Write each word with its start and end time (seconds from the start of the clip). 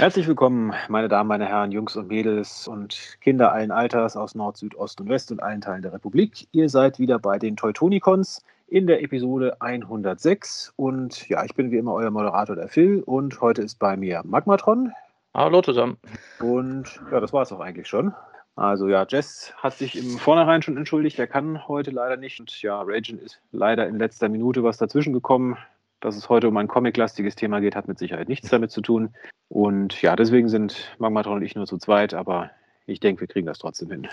Herzlich 0.00 0.26
willkommen, 0.26 0.72
meine 0.88 1.08
Damen, 1.08 1.28
meine 1.28 1.44
Herren, 1.44 1.72
Jungs 1.72 1.94
und 1.94 2.08
Mädels 2.08 2.66
und 2.66 3.18
Kinder 3.20 3.52
allen 3.52 3.70
Alters 3.70 4.16
aus 4.16 4.34
Nord, 4.34 4.56
Süd, 4.56 4.74
Ost 4.76 4.98
und 5.02 5.10
West 5.10 5.30
und 5.30 5.42
allen 5.42 5.60
Teilen 5.60 5.82
der 5.82 5.92
Republik. 5.92 6.48
Ihr 6.52 6.70
seid 6.70 6.98
wieder 6.98 7.18
bei 7.18 7.38
den 7.38 7.54
Teutonicons 7.54 8.42
in 8.66 8.86
der 8.86 9.02
Episode 9.02 9.60
106 9.60 10.72
und 10.76 11.28
ja, 11.28 11.44
ich 11.44 11.54
bin 11.54 11.70
wie 11.70 11.76
immer 11.76 11.92
euer 11.92 12.10
Moderator, 12.10 12.56
der 12.56 12.68
Phil 12.68 13.02
und 13.02 13.42
heute 13.42 13.60
ist 13.60 13.78
bei 13.78 13.94
mir 13.94 14.22
Magmatron. 14.24 14.90
Hallo 15.34 15.60
zusammen. 15.60 15.98
Und 16.38 16.98
ja, 17.12 17.20
das 17.20 17.34
war 17.34 17.42
es 17.42 17.52
auch 17.52 17.60
eigentlich 17.60 17.86
schon. 17.86 18.14
Also 18.56 18.88
ja, 18.88 19.04
Jess 19.06 19.52
hat 19.58 19.74
sich 19.74 19.98
im 19.98 20.16
Vornherein 20.16 20.62
schon 20.62 20.78
entschuldigt, 20.78 21.18
er 21.18 21.26
kann 21.26 21.68
heute 21.68 21.90
leider 21.90 22.16
nicht. 22.16 22.40
Und 22.40 22.62
ja, 22.62 22.80
Ragen 22.80 23.18
ist 23.18 23.38
leider 23.52 23.86
in 23.86 23.98
letzter 23.98 24.30
Minute 24.30 24.64
was 24.64 24.78
dazwischen 24.78 25.12
gekommen. 25.12 25.58
Dass 26.00 26.16
es 26.16 26.28
heute 26.28 26.48
um 26.48 26.56
ein 26.56 26.68
comic-lastiges 26.68 27.36
Thema 27.36 27.60
geht, 27.60 27.76
hat 27.76 27.88
mit 27.88 27.98
Sicherheit 27.98 28.28
nichts 28.28 28.48
damit 28.48 28.70
zu 28.70 28.80
tun. 28.80 29.14
Und 29.48 30.00
ja, 30.02 30.16
deswegen 30.16 30.48
sind 30.48 30.94
Magmatron 30.98 31.36
und 31.36 31.42
ich 31.42 31.54
nur 31.54 31.66
zu 31.66 31.78
zweit, 31.78 32.14
aber 32.14 32.50
ich 32.86 33.00
denke, 33.00 33.22
wir 33.22 33.28
kriegen 33.28 33.46
das 33.46 33.58
trotzdem 33.58 33.90
hin. 33.90 34.08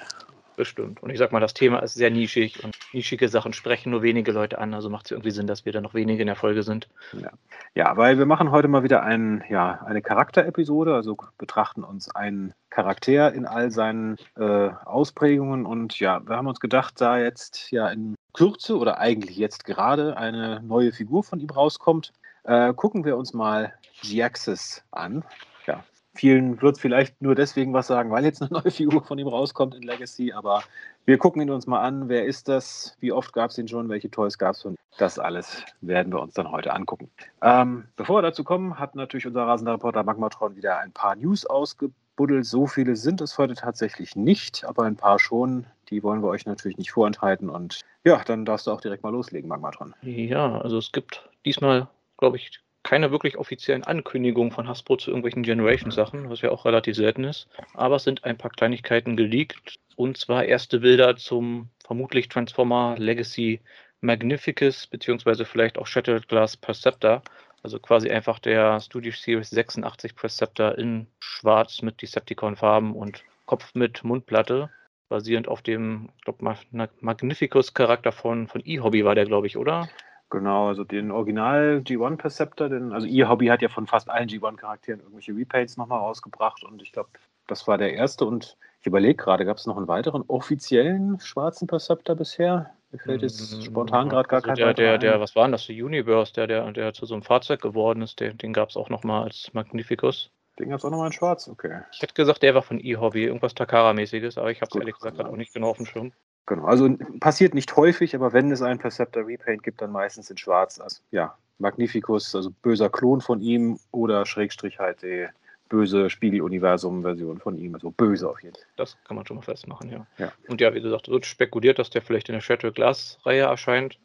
Bestimmt. 0.57 1.03
Und 1.03 1.11
ich 1.11 1.19
sag 1.19 1.31
mal, 1.31 1.39
das 1.39 1.53
Thema 1.53 1.77
ist 1.83 1.93
sehr 1.93 2.09
nischig 2.09 2.63
und 2.63 2.75
nischige 2.91 3.29
Sachen 3.29 3.53
sprechen 3.53 3.91
nur 3.91 4.01
wenige 4.01 4.31
Leute 4.31 4.57
an. 4.57 4.73
Also 4.73 4.89
macht 4.89 5.05
es 5.05 5.11
irgendwie 5.11 5.29
Sinn, 5.29 5.45
dass 5.45 5.65
wir 5.65 5.71
da 5.71 5.81
noch 5.81 5.93
wenige 5.93 6.21
in 6.21 6.25
der 6.25 6.35
Folge 6.35 6.63
sind. 6.63 6.89
Ja. 7.13 7.29
ja, 7.75 7.95
weil 7.95 8.17
wir 8.17 8.25
machen 8.25 8.49
heute 8.49 8.67
mal 8.67 8.81
wieder 8.81 9.03
ein, 9.03 9.43
ja, 9.49 9.83
eine 9.85 10.01
Charakterepisode, 10.01 10.95
also 10.95 11.15
betrachten 11.37 11.83
uns 11.83 12.09
einen 12.09 12.55
Charakter 12.71 13.31
in 13.33 13.45
all 13.45 13.69
seinen 13.69 14.17
äh, 14.35 14.69
Ausprägungen. 14.83 15.67
Und 15.67 15.99
ja, 15.99 16.27
wir 16.27 16.35
haben 16.35 16.47
uns 16.47 16.59
gedacht, 16.59 16.99
da 16.99 17.19
jetzt 17.19 17.69
ja 17.69 17.87
in 17.89 18.15
Kürze 18.33 18.77
oder 18.77 18.99
eigentlich 18.99 19.37
jetzt 19.37 19.65
gerade 19.65 20.17
eine 20.17 20.61
neue 20.61 20.91
Figur 20.91 21.23
von 21.23 21.39
ihm 21.39 21.49
rauskommt, 21.49 22.13
äh, 22.43 22.73
gucken 22.73 23.03
wir 23.05 23.17
uns 23.17 23.33
mal 23.33 23.73
Giaxis 24.01 24.83
an. 24.91 25.23
Ja, 25.65 25.83
vielen 26.13 26.61
wird 26.61 26.79
vielleicht 26.79 27.21
nur 27.21 27.35
deswegen 27.35 27.73
was 27.73 27.87
sagen, 27.87 28.11
weil 28.11 28.23
jetzt 28.23 28.41
eine 28.41 28.51
neue 28.61 28.71
Figur 28.71 29.03
von 29.03 29.17
ihm 29.17 29.27
rauskommt 29.27 29.75
in 29.75 29.83
Legacy, 29.83 30.33
aber 30.33 30.63
wir 31.05 31.17
gucken 31.17 31.41
ihn 31.41 31.49
uns 31.49 31.67
mal 31.67 31.81
an. 31.81 32.09
Wer 32.09 32.25
ist 32.25 32.47
das? 32.47 32.97
Wie 32.99 33.11
oft 33.11 33.33
gab 33.33 33.51
es 33.51 33.57
ihn 33.57 33.67
schon? 33.67 33.89
Welche 33.89 34.11
Toys 34.11 34.37
gab 34.37 34.55
es 34.55 34.61
schon? 34.61 34.75
Das 34.97 35.19
alles 35.19 35.63
werden 35.81 36.11
wir 36.11 36.21
uns 36.21 36.33
dann 36.33 36.51
heute 36.51 36.73
angucken. 36.73 37.09
Ähm, 37.41 37.85
bevor 37.95 38.17
wir 38.17 38.23
dazu 38.23 38.43
kommen, 38.43 38.79
hat 38.79 38.95
natürlich 38.95 39.27
unser 39.27 39.45
rasender 39.45 39.73
Reporter 39.73 40.03
Magmatron 40.03 40.55
wieder 40.55 40.79
ein 40.79 40.91
paar 40.91 41.15
News 41.15 41.45
ausgebuddelt. 41.45 42.45
So 42.45 42.65
viele 42.65 42.95
sind 42.95 43.21
es 43.21 43.37
heute 43.37 43.53
tatsächlich 43.53 44.15
nicht, 44.15 44.65
aber 44.65 44.83
ein 44.83 44.95
paar 44.95 45.19
schon. 45.19 45.67
Die 45.89 46.03
wollen 46.03 46.21
wir 46.21 46.29
euch 46.29 46.45
natürlich 46.45 46.77
nicht 46.77 46.91
vorenthalten. 46.91 47.49
Und 47.49 47.81
ja, 48.03 48.23
dann 48.23 48.45
darfst 48.45 48.67
du 48.67 48.71
auch 48.71 48.81
direkt 48.81 49.03
mal 49.03 49.11
loslegen, 49.11 49.49
Magmatron. 49.49 49.93
Ja, 50.01 50.59
also 50.59 50.77
es 50.77 50.91
gibt 50.91 51.29
diesmal, 51.45 51.87
glaube 52.17 52.37
ich, 52.37 52.61
keine 52.83 53.11
wirklich 53.11 53.37
offiziellen 53.37 53.83
Ankündigungen 53.83 54.51
von 54.51 54.67
Hasbro 54.67 54.95
zu 54.95 55.11
irgendwelchen 55.11 55.43
Generation-Sachen, 55.43 56.29
was 56.29 56.41
ja 56.41 56.51
auch 56.51 56.63
relativ 56.63 56.95
selten 56.95 57.25
ist. 57.25 57.49
Aber 57.73 57.97
es 57.97 58.03
sind 58.03 58.23
ein 58.23 58.37
paar 58.37 58.51
Kleinigkeiten 58.51 59.17
geleakt. 59.17 59.75
Und 59.97 60.17
zwar 60.17 60.45
erste 60.45 60.79
Bilder 60.79 61.17
zum 61.17 61.69
vermutlich 61.85 62.29
Transformer 62.29 62.95
Legacy 62.97 63.59
Magnificus, 63.99 64.87
beziehungsweise 64.87 65.43
vielleicht 65.43 65.77
auch 65.77 65.87
Shattered 65.87 66.29
Glass 66.29 66.55
Perceptor. 66.55 67.23
Also 67.63 67.79
quasi 67.79 68.09
einfach 68.09 68.39
der 68.39 68.79
Studio 68.79 69.11
Series 69.11 69.49
86 69.49 70.15
Perceptor 70.15 70.77
in 70.77 71.07
schwarz 71.19 71.81
mit 71.81 72.01
Decepticon-Farben 72.01 72.95
und 72.95 73.23
Kopf 73.45 73.73
mit 73.73 74.03
Mundplatte. 74.03 74.69
Basierend 75.09 75.47
auf 75.47 75.61
dem, 75.61 76.09
ich 76.17 76.23
glaube, 76.25 76.55
Magnificus-Charakter 76.99 78.11
von, 78.11 78.47
von 78.47 78.61
E-Hobby 78.65 79.05
war 79.05 79.15
der, 79.15 79.25
glaube 79.25 79.47
ich, 79.47 79.57
oder? 79.57 79.87
Genau, 80.29 80.67
also 80.67 80.83
den 80.83 81.11
Original 81.11 81.81
G1 81.85 82.17
Perceptor, 82.17 82.67
den, 82.67 82.91
also 82.91 83.07
ihr 83.07 83.29
Hobby 83.29 83.47
hat 83.47 83.61
ja 83.61 83.69
von 83.69 83.87
fast 83.87 84.09
allen 84.09 84.27
G1-Charakteren 84.27 84.99
irgendwelche 84.99 85.33
Repaints 85.33 85.77
nochmal 85.77 85.99
rausgebracht 85.99 86.65
und 86.65 86.81
ich 86.81 86.91
glaube, 86.91 87.09
das 87.47 87.65
war 87.65 87.77
der 87.77 87.93
erste 87.93 88.25
und 88.25 88.57
ich 88.81 88.87
überlege 88.87 89.15
gerade, 89.15 89.45
gab 89.45 89.55
es 89.55 89.65
noch 89.65 89.77
einen 89.77 89.87
weiteren 89.87 90.23
offiziellen 90.27 91.19
schwarzen 91.21 91.67
Perceptor 91.67 92.15
bisher? 92.15 92.71
Mir 92.91 92.99
fällt 92.99 93.21
jetzt 93.21 93.57
mm, 93.57 93.61
spontan 93.61 94.09
gerade 94.09 94.27
gar 94.27 94.37
also 94.37 94.47
kein 94.47 94.55
der, 94.57 94.73
der, 94.73 94.97
der, 94.97 95.19
was 95.21 95.35
war 95.35 95.43
denn 95.43 95.53
das, 95.53 95.65
der 95.65 95.75
Universe, 95.77 96.33
der, 96.33 96.47
der, 96.47 96.71
der 96.73 96.93
zu 96.93 97.05
so 97.05 97.13
einem 97.13 97.23
Fahrzeug 97.23 97.61
geworden 97.61 98.01
ist, 98.01 98.19
den, 98.19 98.37
den 98.37 98.51
gab 98.51 98.69
es 98.69 98.75
auch 98.75 98.89
nochmal 98.89 99.23
als 99.23 99.53
Magnificus. 99.53 100.29
Den 100.59 100.69
gab 100.69 100.79
es 100.79 100.85
auch 100.85 100.89
nochmal 100.89 101.07
in 101.07 101.13
schwarz, 101.13 101.47
okay. 101.47 101.81
Ich 101.91 102.01
hätte 102.01 102.13
gesagt, 102.13 102.41
der 102.41 102.55
war 102.55 102.63
von 102.63 102.79
E-Hobby, 102.79 103.25
irgendwas 103.25 103.53
Takara-mäßiges, 103.53 104.37
aber 104.37 104.51
ich 104.51 104.61
habe 104.61 104.69
es 104.71 104.75
ehrlich 104.75 104.95
gesagt 104.95 105.19
auch 105.19 105.35
nicht 105.35 105.53
genau 105.53 105.69
auf 105.69 105.77
dem 105.77 105.85
Schirm. 105.85 106.13
Genau, 106.47 106.65
also 106.65 106.89
passiert 107.19 107.53
nicht 107.53 107.75
häufig, 107.75 108.15
aber 108.15 108.33
wenn 108.33 108.51
es 108.51 108.61
einen 108.61 108.79
Perceptor 108.79 109.27
Repaint 109.27 109.63
gibt, 109.63 109.81
dann 109.81 109.91
meistens 109.91 110.29
in 110.29 110.37
Schwarz. 110.37 110.79
Also, 110.79 111.01
ja, 111.11 111.37
Magnificus, 111.59 112.33
also 112.33 112.51
böser 112.61 112.89
Klon 112.89 113.21
von 113.21 113.41
ihm 113.41 113.79
oder 113.91 114.25
Schrägstrich 114.25 114.79
halt 114.79 115.01
die 115.01 115.27
böse 115.69 116.09
Spiegeluniversum-Version 116.09 117.39
von 117.39 117.57
ihm, 117.57 117.75
also 117.75 117.91
böse 117.91 118.29
auf 118.29 118.41
jeden 118.41 118.55
Fall. 118.55 118.65
Das 118.77 118.97
kann 119.03 119.17
man 119.17 119.25
schon 119.25 119.37
mal 119.37 119.43
festmachen, 119.43 119.89
ja. 119.89 120.07
ja. 120.17 120.31
Und 120.47 120.61
ja, 120.61 120.73
wie 120.73 120.81
gesagt, 120.81 121.09
wird 121.09 121.25
spekuliert, 121.25 121.79
dass 121.79 121.89
der 121.89 122.01
vielleicht 122.01 122.29
in 122.29 122.33
der 122.33 122.41
Shattered 122.41 122.75
Glass-Reihe 122.75 123.43
erscheint. 123.43 123.99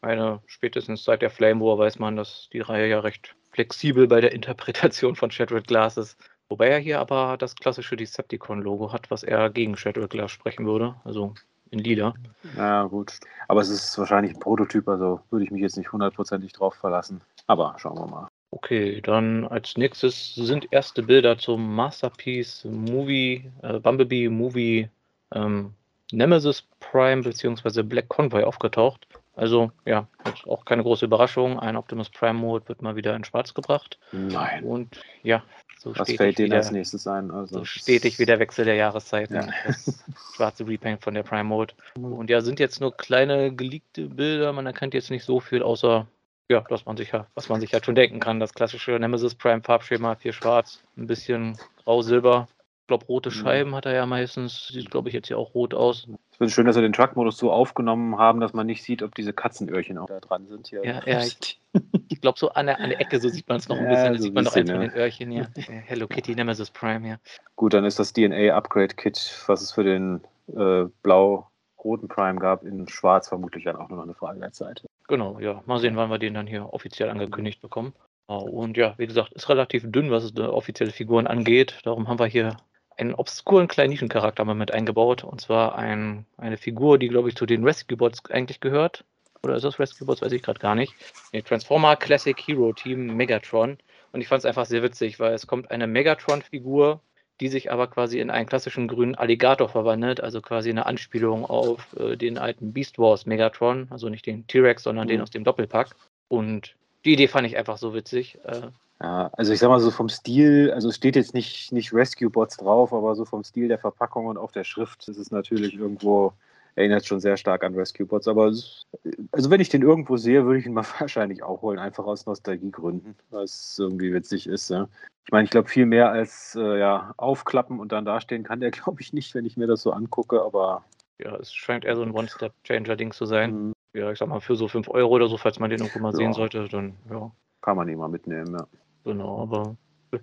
Eine, 0.00 0.40
spätestens 0.46 1.04
seit 1.04 1.22
der 1.22 1.30
Flame 1.30 1.60
War 1.60 1.78
weiß 1.78 1.98
man, 1.98 2.16
dass 2.16 2.48
die 2.52 2.60
Reihe 2.60 2.88
ja 2.88 3.00
recht 3.00 3.34
flexibel 3.54 4.06
bei 4.06 4.20
der 4.20 4.32
Interpretation 4.32 5.16
von 5.16 5.30
Shattered 5.30 5.66
Glass 5.66 5.96
ist. 5.96 6.18
Wobei 6.48 6.68
er 6.68 6.78
hier 6.78 7.00
aber 7.00 7.36
das 7.38 7.54
klassische 7.54 7.96
Decepticon-Logo 7.96 8.92
hat, 8.92 9.10
was 9.10 9.22
er 9.22 9.48
gegen 9.48 9.76
Shattered 9.76 10.10
Glass 10.10 10.30
sprechen 10.30 10.66
würde. 10.66 10.96
Also 11.04 11.34
in 11.70 11.78
lila. 11.78 12.14
Ja, 12.56 12.84
gut. 12.84 13.18
Aber 13.48 13.60
es 13.60 13.70
ist 13.70 13.96
wahrscheinlich 13.98 14.34
ein 14.34 14.40
Prototyp, 14.40 14.88
also 14.88 15.20
würde 15.30 15.44
ich 15.44 15.50
mich 15.50 15.62
jetzt 15.62 15.76
nicht 15.76 15.92
hundertprozentig 15.92 16.52
drauf 16.52 16.74
verlassen. 16.74 17.20
Aber 17.46 17.74
schauen 17.78 17.98
wir 17.98 18.06
mal. 18.06 18.28
Okay, 18.50 19.00
dann 19.00 19.46
als 19.46 19.76
nächstes 19.76 20.34
sind 20.34 20.68
erste 20.70 21.02
Bilder 21.02 21.38
zum 21.38 21.74
Masterpiece 21.74 22.64
Movie, 22.64 23.50
äh, 23.62 23.80
Bumblebee 23.80 24.28
Movie 24.28 24.88
ähm, 25.32 25.74
Nemesis 26.12 26.62
Prime 26.78 27.22
bzw. 27.22 27.82
Black 27.82 28.08
Convoy 28.08 28.44
aufgetaucht. 28.44 29.08
Also 29.36 29.72
ja, 29.84 30.06
auch 30.46 30.64
keine 30.64 30.82
große 30.82 31.04
Überraschung. 31.04 31.58
Ein 31.58 31.76
Optimus 31.76 32.08
Prime 32.08 32.38
Mode 32.38 32.68
wird 32.68 32.82
mal 32.82 32.96
wieder 32.96 33.16
in 33.16 33.24
Schwarz 33.24 33.52
gebracht. 33.52 33.98
Nein. 34.12 34.64
Und 34.64 35.00
ja, 35.22 35.42
so 35.78 35.96
Was 35.98 36.10
fällt 36.12 36.38
denen 36.38 36.52
als 36.52 36.70
nächstes 36.70 37.06
ein? 37.06 37.30
Also 37.30 37.58
so 37.58 37.64
stetig 37.64 38.18
wie 38.18 38.26
der 38.26 38.38
Wechsel 38.38 38.64
der 38.64 38.76
Jahreszeiten. 38.76 39.34
Ja. 39.34 39.48
Das 39.66 40.04
schwarze 40.36 40.66
Repaint 40.66 41.02
von 41.02 41.14
der 41.14 41.24
Prime 41.24 41.44
Mode. 41.44 41.74
Und 41.96 42.30
ja, 42.30 42.40
sind 42.40 42.60
jetzt 42.60 42.80
nur 42.80 42.96
kleine 42.96 43.54
geleakte 43.54 44.08
Bilder. 44.08 44.52
Man 44.52 44.66
erkennt 44.66 44.94
jetzt 44.94 45.10
nicht 45.10 45.24
so 45.24 45.40
viel, 45.40 45.62
außer 45.62 46.06
ja, 46.48 46.60
dass 46.68 46.86
man 46.86 46.96
sich 46.96 47.12
ja, 47.12 47.26
was 47.34 47.48
man 47.48 47.60
sich 47.60 47.72
halt 47.72 47.84
schon 47.84 47.94
denken 47.94 48.20
kann. 48.20 48.40
Das 48.40 48.54
klassische 48.54 48.92
Nemesis 48.92 49.34
Prime 49.34 49.62
Farbschema, 49.62 50.14
vier 50.14 50.32
schwarz, 50.32 50.82
ein 50.96 51.06
bisschen 51.06 51.58
grau-silber. 51.84 52.48
Ich 52.84 52.88
glaube, 52.88 53.06
rote 53.06 53.30
mhm. 53.30 53.34
Scheiben 53.34 53.74
hat 53.74 53.86
er 53.86 53.94
ja 53.94 54.04
meistens. 54.04 54.68
Sieht, 54.68 54.90
glaube 54.90 55.08
ich, 55.08 55.14
jetzt 55.14 55.28
hier 55.28 55.38
auch 55.38 55.54
rot 55.54 55.72
aus. 55.72 56.00
Ich 56.00 56.36
finde 56.36 56.48
es 56.48 56.52
schön, 56.52 56.66
dass 56.66 56.76
wir 56.76 56.82
den 56.82 56.92
Truck-Modus 56.92 57.38
so 57.38 57.50
aufgenommen 57.50 58.18
haben, 58.18 58.40
dass 58.40 58.52
man 58.52 58.66
nicht 58.66 58.82
sieht, 58.82 59.02
ob 59.02 59.14
diese 59.14 59.32
Katzenöhrchen 59.32 59.96
auch 59.96 60.04
da 60.04 60.20
dran 60.20 60.46
sind. 60.46 60.66
Hier. 60.66 60.84
Ja, 60.84 61.00
ja, 61.06 61.20
ich, 61.24 61.62
ich 62.08 62.20
glaube, 62.20 62.38
so 62.38 62.50
an 62.50 62.66
der, 62.66 62.78
an 62.80 62.90
der 62.90 63.00
Ecke, 63.00 63.20
so 63.20 63.30
sieht 63.30 63.48
man 63.48 63.56
es 63.56 63.70
noch 63.70 63.78
ein 63.78 63.88
bisschen. 63.88 64.12
Da 64.12 64.18
so 64.18 64.22
sieht 64.24 64.34
man 64.34 64.44
noch 64.44 64.54
eins 64.54 64.70
von 64.70 64.80
den 64.80 64.90
Öhrchen 64.90 65.30
hier. 65.30 65.48
Hello 65.56 66.06
Kitty 66.06 66.34
Nemesis 66.34 66.70
Prime 66.70 67.06
hier. 67.06 67.20
Gut, 67.56 67.72
dann 67.72 67.86
ist 67.86 67.98
das 67.98 68.12
DNA-Upgrade-Kit, 68.12 69.44
was 69.46 69.62
es 69.62 69.72
für 69.72 69.84
den 69.84 70.20
äh, 70.54 70.84
blau-roten 71.02 72.08
Prime 72.08 72.38
gab, 72.38 72.64
in 72.64 72.86
schwarz 72.86 73.30
vermutlich 73.30 73.64
dann 73.64 73.76
auch 73.76 73.88
nur 73.88 73.96
noch 73.96 74.04
eine 74.04 74.14
Frage 74.14 74.40
der 74.40 74.52
Zeit. 74.52 74.84
Genau, 75.08 75.38
ja. 75.38 75.62
Mal 75.64 75.78
sehen, 75.78 75.96
wann 75.96 76.10
wir 76.10 76.18
den 76.18 76.34
dann 76.34 76.46
hier 76.46 76.74
offiziell 76.74 77.08
angekündigt 77.08 77.62
bekommen. 77.62 77.94
Und 78.26 78.76
ja, 78.76 78.94
wie 78.98 79.06
gesagt, 79.06 79.32
ist 79.32 79.48
relativ 79.48 79.90
dünn, 79.90 80.10
was 80.10 80.24
es 80.24 80.36
offizielle 80.36 80.92
Figuren 80.92 81.26
angeht. 81.26 81.80
Darum 81.84 82.08
haben 82.08 82.18
wir 82.18 82.26
hier 82.26 82.56
einen 82.96 83.14
obskuren 83.14 83.68
kleinen 83.68 83.90
Nischencharakter 83.90 84.44
mal 84.44 84.54
mit 84.54 84.72
eingebaut. 84.72 85.24
Und 85.24 85.40
zwar 85.40 85.76
ein, 85.76 86.26
eine 86.36 86.56
Figur, 86.56 86.98
die, 86.98 87.08
glaube 87.08 87.28
ich, 87.28 87.36
zu 87.36 87.46
den 87.46 87.64
Rescue 87.64 87.96
Bots 87.96 88.22
eigentlich 88.30 88.60
gehört. 88.60 89.04
Oder 89.42 89.56
ist 89.56 89.64
das 89.64 89.78
Rescue 89.78 90.06
Bots? 90.06 90.22
Weiß 90.22 90.32
ich 90.32 90.42
gerade 90.42 90.60
gar 90.60 90.74
nicht. 90.74 90.94
Nee, 91.32 91.42
Transformer 91.42 91.96
Classic 91.96 92.38
Hero 92.38 92.72
Team 92.72 93.16
Megatron. 93.16 93.78
Und 94.12 94.20
ich 94.20 94.28
fand 94.28 94.40
es 94.40 94.46
einfach 94.46 94.66
sehr 94.66 94.82
witzig, 94.82 95.18
weil 95.18 95.34
es 95.34 95.46
kommt 95.46 95.70
eine 95.70 95.86
Megatron-Figur, 95.86 97.00
die 97.40 97.48
sich 97.48 97.72
aber 97.72 97.88
quasi 97.88 98.20
in 98.20 98.30
einen 98.30 98.46
klassischen 98.46 98.86
grünen 98.86 99.16
Alligator 99.16 99.68
verwandelt. 99.68 100.20
Also 100.20 100.40
quasi 100.40 100.70
eine 100.70 100.86
Anspielung 100.86 101.44
auf 101.44 101.94
äh, 101.98 102.16
den 102.16 102.38
alten 102.38 102.72
Beast 102.72 102.98
Wars 102.98 103.26
Megatron. 103.26 103.88
Also 103.90 104.08
nicht 104.08 104.26
den 104.26 104.46
T-Rex, 104.46 104.84
sondern 104.84 105.06
mhm. 105.06 105.10
den 105.10 105.20
aus 105.20 105.30
dem 105.30 105.44
Doppelpack. 105.44 105.94
Und 106.28 106.74
die 107.04 107.14
Idee 107.14 107.28
fand 107.28 107.46
ich 107.46 107.56
einfach 107.56 107.76
so 107.76 107.92
witzig. 107.92 108.38
Äh, 108.44 108.68
ja, 109.02 109.30
also 109.32 109.52
ich 109.52 109.58
sag 109.58 109.68
mal 109.68 109.80
so 109.80 109.90
vom 109.90 110.08
Stil, 110.08 110.70
also 110.72 110.88
es 110.88 110.96
steht 110.96 111.16
jetzt 111.16 111.34
nicht, 111.34 111.72
nicht 111.72 111.92
Rescue 111.92 112.30
Bots 112.30 112.56
drauf, 112.56 112.92
aber 112.92 113.14
so 113.14 113.24
vom 113.24 113.42
Stil 113.42 113.68
der 113.68 113.78
Verpackung 113.78 114.26
und 114.26 114.38
auch 114.38 114.52
der 114.52 114.64
Schrift 114.64 115.08
ist 115.08 115.18
es 115.18 115.30
natürlich 115.30 115.74
irgendwo, 115.74 116.32
erinnert 116.76 117.04
schon 117.04 117.20
sehr 117.20 117.36
stark 117.36 117.64
an 117.64 117.74
Rescue 117.74 118.06
Bots. 118.06 118.28
Aber 118.28 118.44
also 118.44 119.50
wenn 119.50 119.60
ich 119.60 119.68
den 119.68 119.82
irgendwo 119.82 120.16
sehe, 120.16 120.44
würde 120.44 120.60
ich 120.60 120.66
ihn 120.66 120.74
mal 120.74 120.84
wahrscheinlich 121.00 121.42
auch 121.42 121.62
holen, 121.62 121.78
einfach 121.78 122.04
aus 122.04 122.26
Nostalgiegründen, 122.26 123.16
was 123.30 123.76
irgendwie 123.78 124.12
witzig 124.12 124.46
ist. 124.46 124.70
Ja. 124.70 124.88
Ich 125.26 125.32
meine, 125.32 125.44
ich 125.44 125.50
glaube, 125.50 125.68
viel 125.68 125.86
mehr 125.86 126.10
als 126.10 126.54
äh, 126.54 126.78
ja, 126.78 127.14
aufklappen 127.16 127.80
und 127.80 127.92
dann 127.92 128.04
dastehen 128.04 128.44
kann 128.44 128.60
der, 128.60 128.70
glaube 128.70 129.00
ich, 129.00 129.12
nicht, 129.12 129.34
wenn 129.34 129.44
ich 129.44 129.56
mir 129.56 129.66
das 129.66 129.82
so 129.82 129.92
angucke, 129.92 130.40
aber. 130.42 130.84
Ja, 131.18 131.36
es 131.36 131.52
scheint 131.52 131.84
eher 131.84 131.96
so 131.96 132.02
ein 132.02 132.10
One-Step-Changer-Ding 132.10 133.12
zu 133.12 133.24
sein. 133.24 133.68
Mhm. 133.68 133.72
Ja, 133.92 134.10
ich 134.10 134.18
sag 134.18 134.28
mal, 134.28 134.40
für 134.40 134.56
so 134.56 134.66
5 134.66 134.88
Euro 134.88 135.14
oder 135.14 135.28
so, 135.28 135.36
falls 135.36 135.60
man 135.60 135.70
den 135.70 135.78
irgendwo 135.78 136.00
mal 136.00 136.10
ja. 136.10 136.16
sehen 136.16 136.32
sollte, 136.32 136.68
dann 136.68 136.94
ja. 137.08 137.30
Kann 137.60 137.76
man 137.76 137.88
ihn 137.88 137.98
mal 137.98 138.08
mitnehmen, 138.08 138.56
ja. 138.58 138.66
Genau, 139.04 139.42
aber 139.42 139.76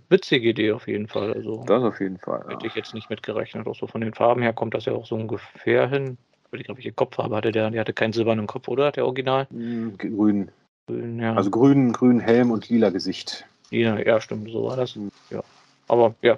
witzige 0.10 0.50
Idee 0.50 0.72
auf 0.72 0.88
jeden 0.88 1.08
Fall. 1.08 1.34
Also, 1.34 1.64
das 1.66 1.84
auf 1.84 2.00
jeden 2.00 2.18
Fall. 2.18 2.44
Hätte 2.48 2.64
ja. 2.64 2.68
ich 2.68 2.76
jetzt 2.76 2.94
nicht 2.94 3.10
mit 3.10 3.24
gerechnet. 3.24 3.68
Auch 3.68 3.76
so 3.76 3.88
von 3.88 4.02
den 4.02 4.14
Farben 4.14 4.42
her 4.42 4.54
kommt 4.54 4.74
das 4.74 4.86
ja 4.86 4.94
auch 4.94 5.06
so 5.06 5.16
ungefähr 5.16 5.88
hin. 5.88 6.18
Ich 6.54 6.66
glaube, 6.66 6.80
welche 6.80 6.92
Kopffarbe 6.92 7.36
hatte 7.36 7.52
der? 7.52 7.70
Der 7.72 7.82
hatte 7.82 7.94
keinen 7.94 8.12
silbernen 8.12 8.48
Kopf, 8.48 8.68
oder? 8.68 8.92
Der 8.92 9.06
Original? 9.06 9.48
Hm, 9.52 9.98
grün. 9.98 10.52
Grün, 10.88 11.20
ja. 11.20 11.34
Also 11.34 11.50
grün, 11.50 11.94
grün 11.94 12.20
Helm 12.20 12.52
und 12.52 12.68
lila 12.68 12.90
Gesicht. 12.90 13.46
Ja, 13.70 13.98
ja, 13.98 14.20
stimmt, 14.20 14.52
so 14.52 14.66
war 14.66 14.76
das. 14.76 14.96
Mhm. 14.98 15.12
Ja. 15.30 15.42
Aber 15.88 16.14
ja, 16.22 16.38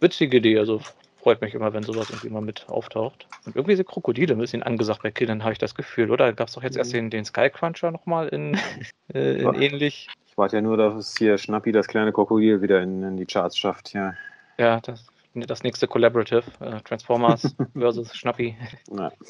witzige 0.00 0.38
Idee. 0.38 0.58
Also 0.58 0.80
freut 1.20 1.42
mich 1.42 1.54
immer, 1.54 1.72
wenn 1.74 1.82
sowas 1.82 2.08
irgendwie 2.08 2.30
mal 2.30 2.40
mit 2.40 2.68
auftaucht. 2.68 3.26
Und 3.44 3.56
irgendwie 3.56 3.76
sind 3.76 3.86
Krokodile 3.86 4.34
ein 4.34 4.38
bisschen 4.38 4.62
angesagt 4.62 5.02
bei 5.02 5.10
Kindern, 5.10 5.42
habe 5.42 5.52
ich 5.52 5.58
das 5.58 5.74
Gefühl, 5.74 6.10
oder? 6.10 6.32
Gab 6.32 6.48
es 6.48 6.54
doch 6.54 6.62
jetzt 6.62 6.76
erst 6.76 6.92
mhm. 6.92 6.96
den, 6.96 7.10
den 7.10 7.24
Skycruncher 7.26 7.90
nochmal 7.90 8.28
in, 8.28 8.58
äh, 9.14 9.42
in 9.42 9.54
ähnlich. 9.54 10.08
Ich 10.30 10.38
warte 10.38 10.56
ja 10.56 10.62
nur, 10.62 10.76
dass 10.76 11.16
hier 11.18 11.36
Schnappi, 11.38 11.72
das 11.72 11.88
kleine 11.88 12.12
Krokodil, 12.12 12.62
wieder 12.62 12.80
in, 12.80 13.02
in 13.02 13.16
die 13.16 13.26
Charts 13.26 13.58
schafft, 13.58 13.92
ja. 13.92 14.14
Ja, 14.58 14.80
das, 14.80 15.06
das 15.34 15.64
nächste 15.64 15.88
Collaborative, 15.88 16.44
äh, 16.60 16.80
Transformers 16.82 17.54
versus 17.76 18.14
Schnappi. 18.16 18.56
Ja. 18.96 19.12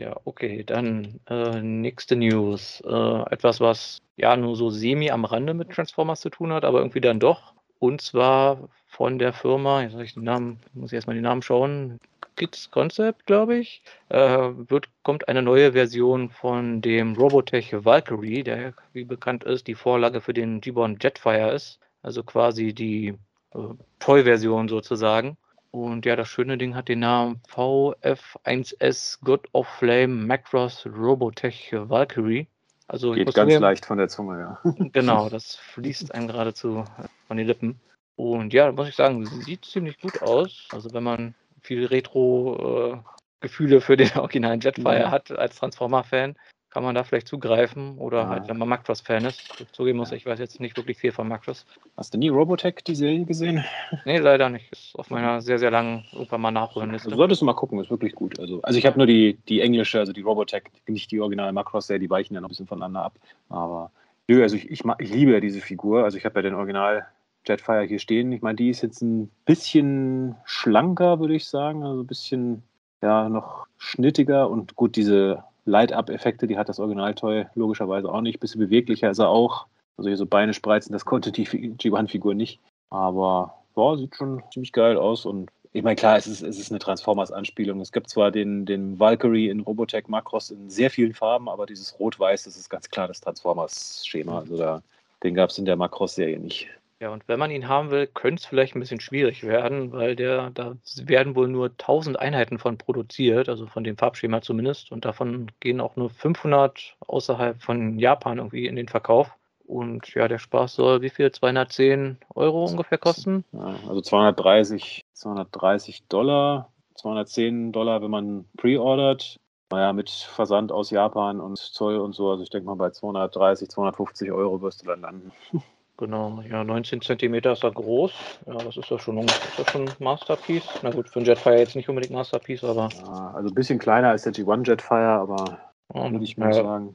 Ja, 0.00 0.16
okay, 0.24 0.62
dann 0.62 1.18
äh, 1.28 1.60
nächste 1.60 2.14
News. 2.14 2.80
Äh, 2.86 3.32
etwas, 3.32 3.58
was 3.58 3.98
ja 4.16 4.36
nur 4.36 4.54
so 4.54 4.70
semi 4.70 5.10
am 5.10 5.24
Rande 5.24 5.54
mit 5.54 5.70
Transformers 5.70 6.20
zu 6.20 6.30
tun 6.30 6.52
hat, 6.52 6.64
aber 6.64 6.78
irgendwie 6.78 7.00
dann 7.00 7.18
doch. 7.18 7.52
Und 7.80 8.00
zwar 8.00 8.68
von 8.86 9.18
der 9.18 9.32
Firma, 9.32 9.82
jetzt 9.82 9.94
habe 9.94 10.04
ich 10.04 10.14
den 10.14 10.22
Namen, 10.22 10.60
muss 10.72 10.92
ich 10.92 10.96
erstmal 10.96 11.16
den 11.16 11.24
Namen 11.24 11.42
schauen, 11.42 11.98
Kids 12.38 12.70
Concept, 12.70 13.26
glaube 13.26 13.56
ich, 13.56 13.82
äh, 14.08 14.18
wird, 14.18 14.88
kommt 15.02 15.28
eine 15.28 15.42
neue 15.42 15.72
Version 15.72 16.30
von 16.30 16.80
dem 16.80 17.14
Robotech 17.16 17.84
Valkyrie, 17.84 18.44
der 18.44 18.74
wie 18.92 19.04
bekannt 19.04 19.42
ist, 19.44 19.66
die 19.66 19.74
Vorlage 19.74 20.20
für 20.20 20.32
den 20.32 20.60
G-Born 20.60 20.98
Jetfire 21.00 21.52
ist. 21.52 21.80
Also 22.02 22.22
quasi 22.22 22.72
die 22.72 23.18
äh, 23.54 23.58
Toy-Version 23.98 24.68
sozusagen. 24.68 25.36
Und 25.72 26.06
ja, 26.06 26.16
das 26.16 26.28
schöne 26.28 26.56
Ding 26.56 26.74
hat 26.74 26.88
den 26.88 27.00
Namen 27.00 27.40
VF1S 27.52 29.18
God 29.24 29.46
of 29.52 29.66
Flame 29.66 30.14
Macross 30.26 30.86
Robotech 30.86 31.72
Valkyrie. 31.72 32.46
Also 32.86 33.12
Geht 33.12 33.34
ganz 33.34 33.50
zugeben, 33.50 33.62
leicht 33.62 33.84
von 33.84 33.98
der 33.98 34.08
Zunge, 34.08 34.38
ja. 34.38 34.60
Genau, 34.92 35.28
das 35.28 35.56
fließt 35.56 36.14
einem 36.14 36.28
geradezu 36.28 36.84
von 37.26 37.36
den 37.36 37.48
Lippen. 37.48 37.80
Und 38.14 38.52
ja, 38.52 38.72
muss 38.72 38.88
ich 38.88 38.94
sagen, 38.94 39.26
sieht 39.26 39.64
ziemlich 39.64 40.00
gut 40.00 40.22
aus. 40.22 40.68
Also 40.72 40.92
wenn 40.92 41.04
man 41.04 41.34
viel 41.62 41.86
Retro-Gefühle 41.86 43.76
äh, 43.76 43.80
für 43.80 43.96
den 43.96 44.10
originalen 44.16 44.60
Jetfire 44.60 45.00
ja. 45.00 45.10
hat 45.10 45.30
als 45.30 45.56
Transformer-Fan, 45.56 46.36
kann 46.70 46.82
man 46.82 46.94
da 46.94 47.02
vielleicht 47.02 47.28
zugreifen 47.28 47.96
oder 47.98 48.18
ja. 48.18 48.28
halt, 48.28 48.48
wenn 48.48 48.58
man 48.58 48.68
Macross-Fan 48.68 49.24
ist. 49.24 49.66
Zugeben 49.72 49.98
muss, 49.98 50.12
ich 50.12 50.26
weiß 50.26 50.38
jetzt 50.38 50.60
nicht 50.60 50.76
wirklich 50.76 50.98
viel 50.98 51.12
von 51.12 51.26
Macross. 51.26 51.64
Hast 51.96 52.12
du 52.12 52.18
nie 52.18 52.28
Robotech, 52.28 52.76
die 52.86 52.94
Serie, 52.94 53.24
gesehen? 53.24 53.64
Nee, 54.04 54.18
leider 54.18 54.50
nicht. 54.50 54.70
Ist 54.70 54.94
auf 54.98 55.10
meiner 55.10 55.40
sehr, 55.40 55.58
sehr 55.58 55.70
langen 55.70 56.04
irgendwann 56.12 56.42
mal 56.42 56.50
nachholen 56.50 56.92
Liste. 56.92 57.08
Also 57.08 57.16
solltest 57.16 57.40
du 57.40 57.46
mal 57.46 57.54
gucken, 57.54 57.80
ist 57.80 57.90
wirklich 57.90 58.14
gut. 58.14 58.38
Also, 58.38 58.60
also 58.62 58.78
ich 58.78 58.84
habe 58.84 58.98
nur 58.98 59.06
die, 59.06 59.38
die 59.48 59.60
englische, 59.60 59.98
also 59.98 60.12
die 60.12 60.20
Robotech, 60.20 60.64
nicht 60.86 61.10
die 61.10 61.20
originale 61.20 61.52
Macross-Serie, 61.52 62.00
die 62.00 62.10
weichen 62.10 62.34
ja 62.34 62.40
noch 62.40 62.48
ein 62.48 62.50
bisschen 62.50 62.66
voneinander 62.66 63.02
ab. 63.02 63.18
Aber 63.48 63.90
nö, 64.28 64.42
also 64.42 64.56
ich, 64.56 64.70
ich, 64.70 64.82
ich 64.98 65.10
liebe 65.10 65.32
ja 65.32 65.40
diese 65.40 65.60
Figur. 65.60 66.04
Also 66.04 66.18
ich 66.18 66.24
habe 66.24 66.38
ja 66.38 66.42
den 66.42 66.54
Original 66.54 67.06
Jetfire 67.48 67.84
hier 67.84 67.98
stehen. 67.98 68.32
Ich 68.32 68.42
meine, 68.42 68.56
die 68.56 68.70
ist 68.70 68.82
jetzt 68.82 69.02
ein 69.02 69.30
bisschen 69.44 70.36
schlanker, 70.44 71.18
würde 71.20 71.34
ich 71.34 71.46
sagen. 71.46 71.84
Also 71.84 72.02
ein 72.02 72.06
bisschen 72.06 72.62
ja, 73.02 73.28
noch 73.28 73.66
schnittiger 73.78 74.50
und 74.50 74.76
gut, 74.76 74.96
diese 74.96 75.44
Light-Up-Effekte, 75.64 76.46
die 76.46 76.58
hat 76.58 76.68
das 76.68 76.80
Originaltoy 76.80 77.46
logischerweise 77.54 78.12
auch 78.12 78.20
nicht. 78.20 78.40
Bisschen 78.40 78.60
beweglicher 78.60 79.10
ist 79.10 79.18
er 79.18 79.28
auch. 79.28 79.66
Also 79.96 80.08
hier 80.08 80.16
so 80.16 80.26
Beine 80.26 80.54
spreizen, 80.54 80.92
das 80.92 81.04
konnte 81.04 81.32
die 81.32 81.46
G1-Figur 81.46 82.34
nicht. 82.34 82.60
Aber 82.90 83.54
ja, 83.76 83.96
sieht 83.96 84.16
schon 84.16 84.42
ziemlich 84.52 84.72
geil 84.72 84.96
aus 84.96 85.26
und 85.26 85.50
ich 85.72 85.82
meine, 85.82 85.96
klar, 85.96 86.16
es 86.16 86.26
ist, 86.26 86.42
es 86.42 86.58
ist 86.58 86.70
eine 86.70 86.78
Transformers-Anspielung. 86.78 87.80
Es 87.80 87.92
gibt 87.92 88.08
zwar 88.08 88.30
den, 88.30 88.64
den 88.64 88.98
Valkyrie 88.98 89.48
in 89.48 89.60
Robotech 89.60 90.08
Macross 90.08 90.50
in 90.50 90.70
sehr 90.70 90.90
vielen 90.90 91.12
Farben, 91.12 91.48
aber 91.48 91.66
dieses 91.66 91.98
Rot-Weiß, 92.00 92.44
das 92.44 92.56
ist 92.56 92.70
ganz 92.70 92.88
klar 92.90 93.06
das 93.06 93.20
Transformers-Schema. 93.20 94.38
Also 94.38 94.56
da, 94.56 94.82
den 95.22 95.34
gab 95.34 95.50
es 95.50 95.58
in 95.58 95.66
der 95.66 95.76
Macross-Serie 95.76 96.38
nicht. 96.38 96.68
Ja, 97.00 97.10
und 97.10 97.28
wenn 97.28 97.38
man 97.38 97.52
ihn 97.52 97.68
haben 97.68 97.90
will, 97.90 98.08
könnte 98.08 98.40
es 98.40 98.46
vielleicht 98.46 98.74
ein 98.74 98.80
bisschen 98.80 98.98
schwierig 98.98 99.44
werden, 99.44 99.92
weil 99.92 100.16
der, 100.16 100.50
da 100.50 100.76
werden 101.04 101.36
wohl 101.36 101.46
nur 101.46 101.66
1000 101.66 102.18
Einheiten 102.18 102.58
von 102.58 102.76
produziert, 102.76 103.48
also 103.48 103.66
von 103.66 103.84
dem 103.84 103.96
Farbschema 103.96 104.42
zumindest. 104.42 104.90
Und 104.90 105.04
davon 105.04 105.48
gehen 105.60 105.80
auch 105.80 105.94
nur 105.94 106.10
500 106.10 106.96
außerhalb 107.06 107.62
von 107.62 108.00
Japan 108.00 108.38
irgendwie 108.38 108.66
in 108.66 108.74
den 108.74 108.88
Verkauf. 108.88 109.30
Und 109.64 110.12
ja, 110.14 110.26
der 110.26 110.38
Spaß 110.38 110.74
soll 110.74 111.02
wie 111.02 111.10
viel? 111.10 111.30
210 111.30 112.18
Euro 112.34 112.64
ungefähr 112.64 112.98
kosten? 112.98 113.44
Ja, 113.52 113.76
also 113.86 114.00
230, 114.00 115.04
230 115.12 116.08
Dollar, 116.08 116.72
210 116.94 117.70
Dollar, 117.70 118.02
wenn 118.02 118.10
man 118.10 118.44
pre-ordert. 118.56 119.36
Naja, 119.70 119.92
mit 119.92 120.10
Versand 120.10 120.72
aus 120.72 120.90
Japan 120.90 121.40
und 121.40 121.58
Zoll 121.58 121.98
und 121.98 122.14
so. 122.14 122.30
Also 122.30 122.42
ich 122.42 122.50
denke 122.50 122.66
mal, 122.66 122.74
bei 122.74 122.90
230, 122.90 123.68
250 123.68 124.32
Euro 124.32 124.62
wirst 124.62 124.82
du 124.82 124.86
dann 124.86 125.02
landen. 125.02 125.32
Genau, 125.98 126.40
ja, 126.48 126.62
19 126.62 127.00
cm 127.00 127.34
ist 127.34 127.64
er 127.64 127.72
groß. 127.72 128.12
Ja, 128.46 128.54
das 128.54 128.76
ist 128.76 128.88
ja 128.88 129.00
schon, 129.00 129.18
ist 129.18 129.58
das 129.58 129.68
schon 129.68 129.90
Masterpiece. 129.98 130.62
Na 130.82 130.90
gut, 130.90 131.08
für 131.10 131.18
einen 131.18 131.26
Jetfire 131.26 131.58
jetzt 131.58 131.74
nicht 131.74 131.88
unbedingt 131.88 132.14
Masterpiece, 132.14 132.62
aber. 132.62 132.88
Ja, 133.04 133.32
also 133.34 133.48
ein 133.48 133.54
bisschen 133.54 133.80
kleiner 133.80 134.10
als 134.10 134.22
der 134.22 134.32
G1 134.32 134.64
Jetfire, 134.64 135.00
aber 135.00 135.58
ja, 135.92 136.10
würde 136.12 136.24
ich 136.24 136.38
mal 136.38 136.54
ja, 136.54 136.62
sagen. 136.62 136.94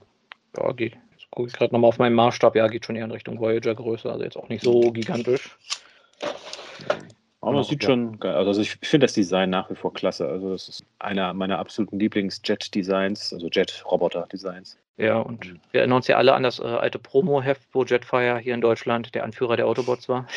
Ja, 0.57 0.71
geht. 0.71 0.93
Jetzt 1.11 1.29
gucke 1.31 1.49
ich 1.49 1.53
gerade 1.53 1.73
nochmal 1.73 1.89
auf 1.89 1.97
meinen 1.97 2.15
Maßstab. 2.15 2.55
Ja, 2.55 2.67
geht 2.67 2.85
schon 2.85 2.95
eher 2.95 3.03
in 3.03 3.11
Richtung 3.11 3.41
Voyager-Größe, 3.41 4.09
also 4.09 4.23
jetzt 4.23 4.37
auch 4.37 4.47
nicht 4.47 4.63
so 4.63 4.79
gigantisch. 4.93 5.57
Aber 7.43 7.59
es 7.59 7.67
sieht 7.67 7.83
ja. 7.83 7.89
schon 7.89 8.19
geil 8.19 8.35
aus. 8.35 8.47
Also 8.47 8.61
ich 8.61 8.77
finde 8.81 9.05
das 9.05 9.13
Design 9.13 9.49
nach 9.49 9.69
wie 9.69 9.75
vor 9.75 9.93
klasse. 9.93 10.27
Also 10.27 10.51
das 10.51 10.69
ist 10.69 10.85
einer 10.99 11.33
meiner 11.33 11.59
absoluten 11.59 11.99
Lieblings-Jet-Designs, 11.99 13.33
also 13.33 13.47
Jet-Roboter-Designs. 13.49 14.77
Ja, 14.97 15.17
und 15.17 15.45
mhm. 15.45 15.59
wir 15.71 15.81
erinnern 15.81 15.97
uns 15.97 16.07
ja 16.07 16.17
alle 16.17 16.33
an 16.33 16.43
das 16.43 16.59
äh, 16.59 16.63
alte 16.63 16.99
Promo-Heft, 16.99 17.67
wo 17.73 17.83
Jetfire 17.83 18.37
hier 18.37 18.53
in 18.53 18.61
Deutschland 18.61 19.13
der 19.15 19.23
Anführer 19.23 19.57
der 19.57 19.67
Autobots 19.67 20.07
war. 20.07 20.27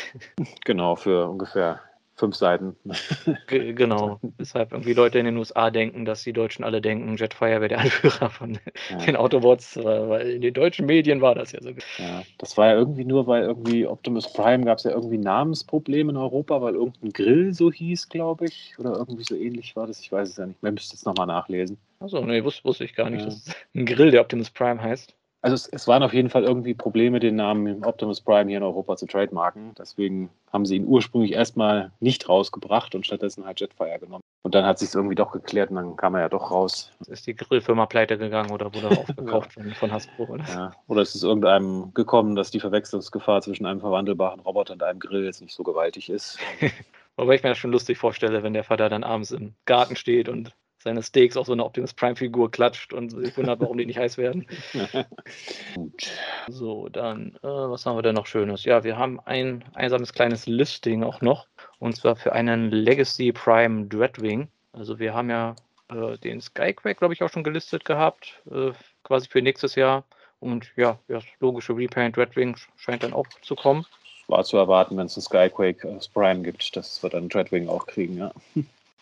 Genau, 0.64 0.96
für 0.96 1.28
ungefähr 1.28 1.80
fünf 2.16 2.34
Seiten. 2.34 2.76
G 3.46 3.72
genau, 3.72 4.18
weshalb 4.38 4.72
irgendwie 4.72 4.94
Leute 4.94 5.18
in 5.18 5.26
den 5.26 5.36
USA 5.36 5.70
denken, 5.70 6.04
dass 6.04 6.22
die 6.22 6.32
Deutschen 6.32 6.64
alle 6.64 6.80
denken, 6.80 7.16
Jetfire 7.16 7.60
wäre 7.60 7.68
der 7.68 7.78
Anführer 7.80 8.30
von 8.30 8.58
ja. 8.90 8.96
den 8.98 9.16
Autobots, 9.16 9.76
weil 9.76 10.30
in 10.30 10.40
den 10.40 10.54
deutschen 10.54 10.86
Medien 10.86 11.20
war 11.20 11.34
das 11.34 11.52
ja 11.52 11.62
so. 11.62 11.70
Ja, 11.98 12.22
das 12.38 12.56
war 12.56 12.68
ja 12.68 12.74
irgendwie 12.74 13.04
nur, 13.04 13.26
weil 13.26 13.42
irgendwie 13.42 13.86
Optimus 13.86 14.32
Prime 14.32 14.64
gab 14.64 14.78
es 14.78 14.84
ja 14.84 14.92
irgendwie 14.92 15.18
Namensprobleme 15.18 16.10
in 16.10 16.16
Europa, 16.16 16.60
weil 16.62 16.74
irgendein 16.74 17.12
Grill 17.12 17.54
so 17.54 17.70
hieß, 17.70 18.08
glaube 18.08 18.46
ich, 18.46 18.74
oder 18.78 18.94
irgendwie 18.96 19.24
so 19.24 19.34
ähnlich 19.34 19.76
war 19.76 19.86
das, 19.86 20.00
ich 20.00 20.10
weiß 20.10 20.30
es 20.30 20.36
ja 20.36 20.46
nicht 20.46 20.62
mehr, 20.62 20.72
müsste 20.72 20.94
jetzt 20.94 21.06
nochmal 21.06 21.26
nachlesen. 21.26 21.78
Achso, 22.00 22.20
nee, 22.24 22.42
wusste, 22.42 22.64
wusste 22.64 22.84
ich 22.84 22.94
gar 22.94 23.10
nicht, 23.10 23.20
ja. 23.20 23.26
dass 23.26 23.54
ein 23.74 23.86
Grill 23.86 24.10
der 24.10 24.22
Optimus 24.22 24.50
Prime 24.50 24.82
heißt. 24.82 25.14
Also 25.46 25.54
es, 25.54 25.68
es, 25.68 25.86
waren 25.86 26.02
auf 26.02 26.12
jeden 26.12 26.28
Fall 26.28 26.42
irgendwie 26.42 26.74
Probleme, 26.74 27.20
den 27.20 27.36
Namen 27.36 27.84
Optimus 27.84 28.20
Prime 28.20 28.48
hier 28.48 28.58
in 28.58 28.64
Europa 28.64 28.96
zu 28.96 29.06
trademarken. 29.06 29.76
Deswegen 29.78 30.28
haben 30.52 30.66
sie 30.66 30.74
ihn 30.74 30.84
ursprünglich 30.84 31.34
erstmal 31.34 31.92
nicht 32.00 32.28
rausgebracht 32.28 32.96
und 32.96 33.06
stattdessen 33.06 33.44
halt 33.44 33.60
Jetfire 33.60 34.00
genommen. 34.00 34.24
Und 34.42 34.56
dann 34.56 34.66
hat 34.66 34.80
sich 34.80 34.92
irgendwie 34.92 35.14
doch 35.14 35.30
geklärt 35.30 35.70
und 35.70 35.76
dann 35.76 35.94
kam 35.94 36.16
er 36.16 36.22
ja 36.22 36.28
doch 36.28 36.50
raus. 36.50 36.90
Ist 37.06 37.28
die 37.28 37.36
Grillfirma 37.36 37.86
pleite 37.86 38.18
gegangen 38.18 38.50
oder 38.50 38.74
wurde 38.74 38.88
aufgekauft 38.98 39.56
ja. 39.56 39.72
von 39.74 39.92
Hasbro? 39.92 40.24
Oder? 40.24 40.44
Ja. 40.48 40.72
oder 40.88 41.02
ist 41.02 41.14
es 41.14 41.22
irgendeinem 41.22 41.94
gekommen, 41.94 42.34
dass 42.34 42.50
die 42.50 42.58
Verwechslungsgefahr 42.58 43.40
zwischen 43.40 43.66
einem 43.66 43.78
verwandelbaren 43.78 44.40
Roboter 44.40 44.72
und 44.72 44.82
einem 44.82 44.98
Grill 44.98 45.26
jetzt 45.26 45.42
nicht 45.42 45.54
so 45.54 45.62
gewaltig 45.62 46.10
ist? 46.10 46.40
Wobei 47.16 47.36
ich 47.36 47.44
mir 47.44 47.50
das 47.50 47.58
schon 47.58 47.70
lustig 47.70 47.98
vorstelle, 47.98 48.42
wenn 48.42 48.52
der 48.52 48.64
Vater 48.64 48.88
dann 48.88 49.04
abends 49.04 49.30
im 49.30 49.54
Garten 49.64 49.94
steht 49.94 50.28
und 50.28 50.56
seine 50.86 51.02
Steaks 51.02 51.36
auf 51.36 51.48
so 51.48 51.52
eine 51.52 51.64
Optimus 51.64 51.94
Prime-Figur 51.94 52.48
klatscht 52.52 52.92
und 52.92 53.10
sich 53.10 53.36
wundert, 53.36 53.60
warum 53.60 53.76
die 53.76 53.86
nicht 53.86 53.98
heiß 53.98 54.18
werden. 54.18 54.46
Gut. 55.74 56.06
So, 56.46 56.88
dann, 56.88 57.36
äh, 57.42 57.48
was 57.48 57.84
haben 57.84 57.96
wir 57.96 58.02
denn 58.02 58.14
noch 58.14 58.26
Schönes? 58.26 58.64
Ja, 58.64 58.84
wir 58.84 58.96
haben 58.96 59.18
ein 59.18 59.64
einsames 59.74 60.12
kleines 60.12 60.46
Listing 60.46 61.02
auch 61.02 61.20
noch. 61.22 61.48
Und 61.80 61.96
zwar 61.96 62.14
für 62.14 62.32
einen 62.32 62.70
Legacy 62.70 63.32
Prime 63.32 63.86
Dreadwing. 63.86 64.46
Also 64.72 65.00
wir 65.00 65.12
haben 65.12 65.28
ja 65.28 65.56
äh, 65.88 66.16
den 66.18 66.40
Skyquake, 66.40 66.94
glaube 66.94 67.14
ich, 67.14 67.22
auch 67.24 67.30
schon 67.30 67.42
gelistet 67.42 67.84
gehabt, 67.84 68.40
äh, 68.48 68.70
quasi 69.02 69.28
für 69.28 69.42
nächstes 69.42 69.74
Jahr. 69.74 70.04
Und 70.38 70.70
ja, 70.76 71.00
das 71.08 71.24
logische 71.40 71.76
Repaint 71.76 72.16
Dreadwing 72.16 72.56
scheint 72.76 73.02
dann 73.02 73.12
auch 73.12 73.26
zu 73.42 73.56
kommen. 73.56 73.84
War 74.28 74.44
zu 74.44 74.56
erwarten, 74.56 74.96
wenn 74.96 75.06
es 75.06 75.16
einen 75.16 75.22
Skyquake 75.22 75.88
aus 75.88 76.06
Prime 76.06 76.42
gibt, 76.42 76.76
dass 76.76 77.02
wir 77.02 77.10
dann 77.10 77.28
Dreadwing 77.28 77.68
auch 77.68 77.86
kriegen, 77.86 78.18
ja. 78.18 78.30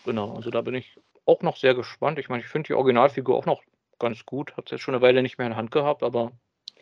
Genau, 0.07 0.35
also 0.35 0.51
da 0.51 0.61
bin 0.61 0.75
ich 0.75 0.99
auch 1.27 1.43
noch 1.43 1.57
sehr 1.57 1.75
gespannt. 1.75 2.19
Ich 2.19 2.29
meine, 2.29 2.43
ich 2.43 2.49
finde 2.49 2.69
die 2.69 2.75
Originalfigur 2.75 3.37
auch 3.37 3.47
noch 3.47 3.63
ganz 3.99 4.27
gut. 4.27 4.57
Hat 4.57 4.67
es 4.67 4.73
jetzt 4.73 4.81
schon 4.83 4.95
eine 4.95 5.03
Weile 5.03 5.23
nicht 5.23 5.39
mehr 5.39 5.47
in 5.47 5.53
der 5.53 5.57
Hand 5.57 5.71
gehabt, 5.71 6.03
aber 6.03 6.33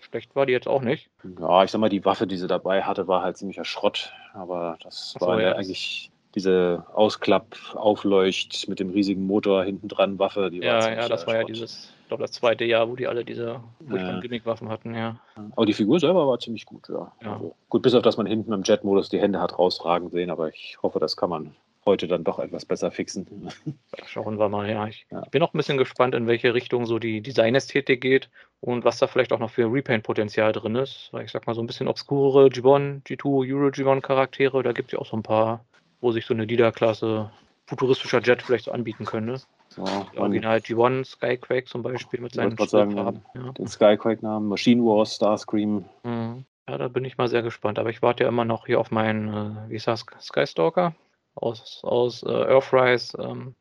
schlecht 0.00 0.34
war 0.34 0.46
die 0.46 0.52
jetzt 0.52 0.68
auch 0.68 0.82
nicht. 0.82 1.10
Ja, 1.38 1.64
ich 1.64 1.70
sag 1.70 1.78
mal, 1.80 1.88
die 1.88 2.04
Waffe, 2.04 2.26
die 2.26 2.36
sie 2.36 2.46
dabei 2.48 2.82
hatte, 2.82 3.08
war 3.08 3.22
halt 3.22 3.36
ziemlicher 3.36 3.64
Schrott. 3.64 4.12
Aber 4.34 4.76
das 4.82 5.12
so, 5.18 5.26
war 5.26 5.40
ja 5.40 5.52
eigentlich 5.52 6.10
diese 6.34 6.86
Ausklapp, 6.94 7.56
Aufleucht 7.74 8.66
mit 8.68 8.80
dem 8.80 8.90
riesigen 8.90 9.26
Motor 9.26 9.64
hinten 9.64 9.88
dran 9.88 10.18
Waffe. 10.18 10.50
ja, 10.52 10.90
ja, 10.90 11.08
das 11.08 11.26
war 11.26 11.34
Schrott. 11.34 11.42
ja 11.42 11.44
dieses 11.44 11.92
glaube, 12.12 12.24
das 12.24 12.32
zweite 12.32 12.64
Jahr, 12.64 12.90
wo 12.90 12.94
die 12.96 13.06
alle 13.06 13.24
diese 13.24 13.60
Ja. 13.90 14.20
Gimmick-Waffen 14.20 14.68
hatten, 14.68 14.94
ja. 14.94 15.16
Aber 15.56 15.64
die 15.64 15.72
Figur 15.72 15.98
selber 15.98 16.28
war 16.28 16.38
ziemlich 16.38 16.66
gut, 16.66 16.88
ja. 16.90 17.10
Ja. 17.22 17.32
Also, 17.34 17.54
gut, 17.70 17.80
bis 17.80 17.94
auf 17.94 18.02
dass 18.02 18.18
man 18.18 18.26
hinten 18.26 18.52
im 18.52 18.62
Jet-Modus 18.64 19.08
die 19.08 19.18
Hände 19.18 19.40
hat 19.40 19.58
rausragen 19.58 20.10
sehen, 20.10 20.28
aber 20.28 20.50
ich 20.50 20.76
hoffe, 20.82 20.98
das 20.98 21.16
kann 21.16 21.30
man 21.30 21.56
heute 21.84 22.06
dann 22.08 22.24
doch 22.24 22.38
etwas 22.38 22.64
besser 22.64 22.90
fixen. 22.90 23.26
Schauen 24.06 24.38
wir 24.38 24.48
mal, 24.48 24.68
ja. 24.70 24.86
Ich, 24.86 25.06
Ja. 25.10 25.20
bin 25.30 25.42
auch 25.42 25.52
ein 25.52 25.58
bisschen 25.58 25.78
gespannt, 25.78 26.14
in 26.14 26.26
welche 26.26 26.54
Richtung 26.54 26.86
so 26.86 26.98
die 26.98 27.20
Designästhetik 27.20 28.00
geht 28.00 28.30
und 28.60 28.84
was 28.84 28.98
da 28.98 29.06
vielleicht 29.06 29.32
auch 29.32 29.38
noch 29.38 29.50
für 29.50 29.72
Repaint-Potenzial 29.72 30.52
drin 30.52 30.76
ist. 30.76 31.08
Weil 31.12 31.24
ich 31.24 31.32
sag 31.32 31.46
mal, 31.46 31.54
so 31.54 31.62
ein 31.62 31.66
bisschen 31.66 31.88
obskure 31.88 32.46
G1, 32.46 33.02
G2, 33.04 33.52
Euro 33.54 33.68
G1-Charaktere, 33.68 34.62
da 34.62 34.72
gibt 34.72 34.88
es 34.88 34.92
ja 34.92 34.98
auch 34.98 35.06
so 35.06 35.16
ein 35.16 35.22
paar, 35.22 35.64
wo 36.00 36.12
sich 36.12 36.26
so 36.26 36.34
eine 36.34 36.44
Leader-Klasse 36.44 37.30
futuristischer 37.66 38.20
Jet 38.20 38.42
vielleicht 38.42 38.64
so 38.66 38.72
anbieten 38.72 39.04
könnte. 39.04 39.40
So, 39.68 39.82
Original 40.16 40.58
G1, 40.58 41.04
Skyquake 41.06 41.64
zum 41.64 41.82
Beispiel 41.82 42.20
mit 42.20 42.34
seinen 42.34 42.56
sagen, 42.58 42.90
Schrittfarben, 42.92 43.22
Ja. 43.34 43.52
den 43.52 43.66
Skyquake-Namen, 43.66 44.48
Machine 44.48 44.82
Wars, 44.82 45.14
Starscream. 45.16 45.84
Mhm. 46.04 46.44
ja, 46.68 46.78
da 46.78 46.88
bin 46.88 47.04
ich 47.04 47.16
mal 47.16 47.28
sehr 47.28 47.42
gespannt. 47.42 47.78
Aber 47.78 47.88
ich 47.90 48.02
warte 48.02 48.24
ja 48.24 48.28
immer 48.28 48.44
noch 48.44 48.66
hier 48.66 48.78
auf 48.78 48.90
meinen, 48.90 49.28
äh, 49.28 49.70
wie 49.70 49.76
ist 49.76 49.86
das, 49.86 50.04
Skystalker 50.20 50.94
aus, 51.34 51.80
aus 51.82 52.22
äh, 52.22 52.30
Earthrise 52.30 53.16
ähm, 53.18 53.54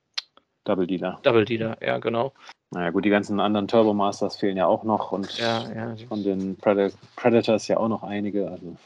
Double 0.64 0.88
Dealer. 0.88 1.20
Double 1.24 1.46
Dealer, 1.46 1.78
ja 1.82 1.98
genau. 1.98 2.34
Naja, 2.74 2.92
gut, 2.92 3.04
die 3.04 3.10
ganzen 3.10 3.40
anderen 3.40 3.68
Turbo 3.68 3.94
Masters 3.94 4.38
fehlen 4.38 4.56
ja 4.56 4.66
auch 4.66 4.84
noch 4.84 5.12
und 5.12 5.38
Ja, 5.38 5.70
ja, 5.74 5.96
von 6.08 6.24
den 6.24 6.56
Pred 6.56 6.96
Predators 7.18 7.68
ja 7.68 7.78
auch 7.78 7.90
noch 7.90 8.04
einige. 8.04 8.50
Also, 8.50 8.78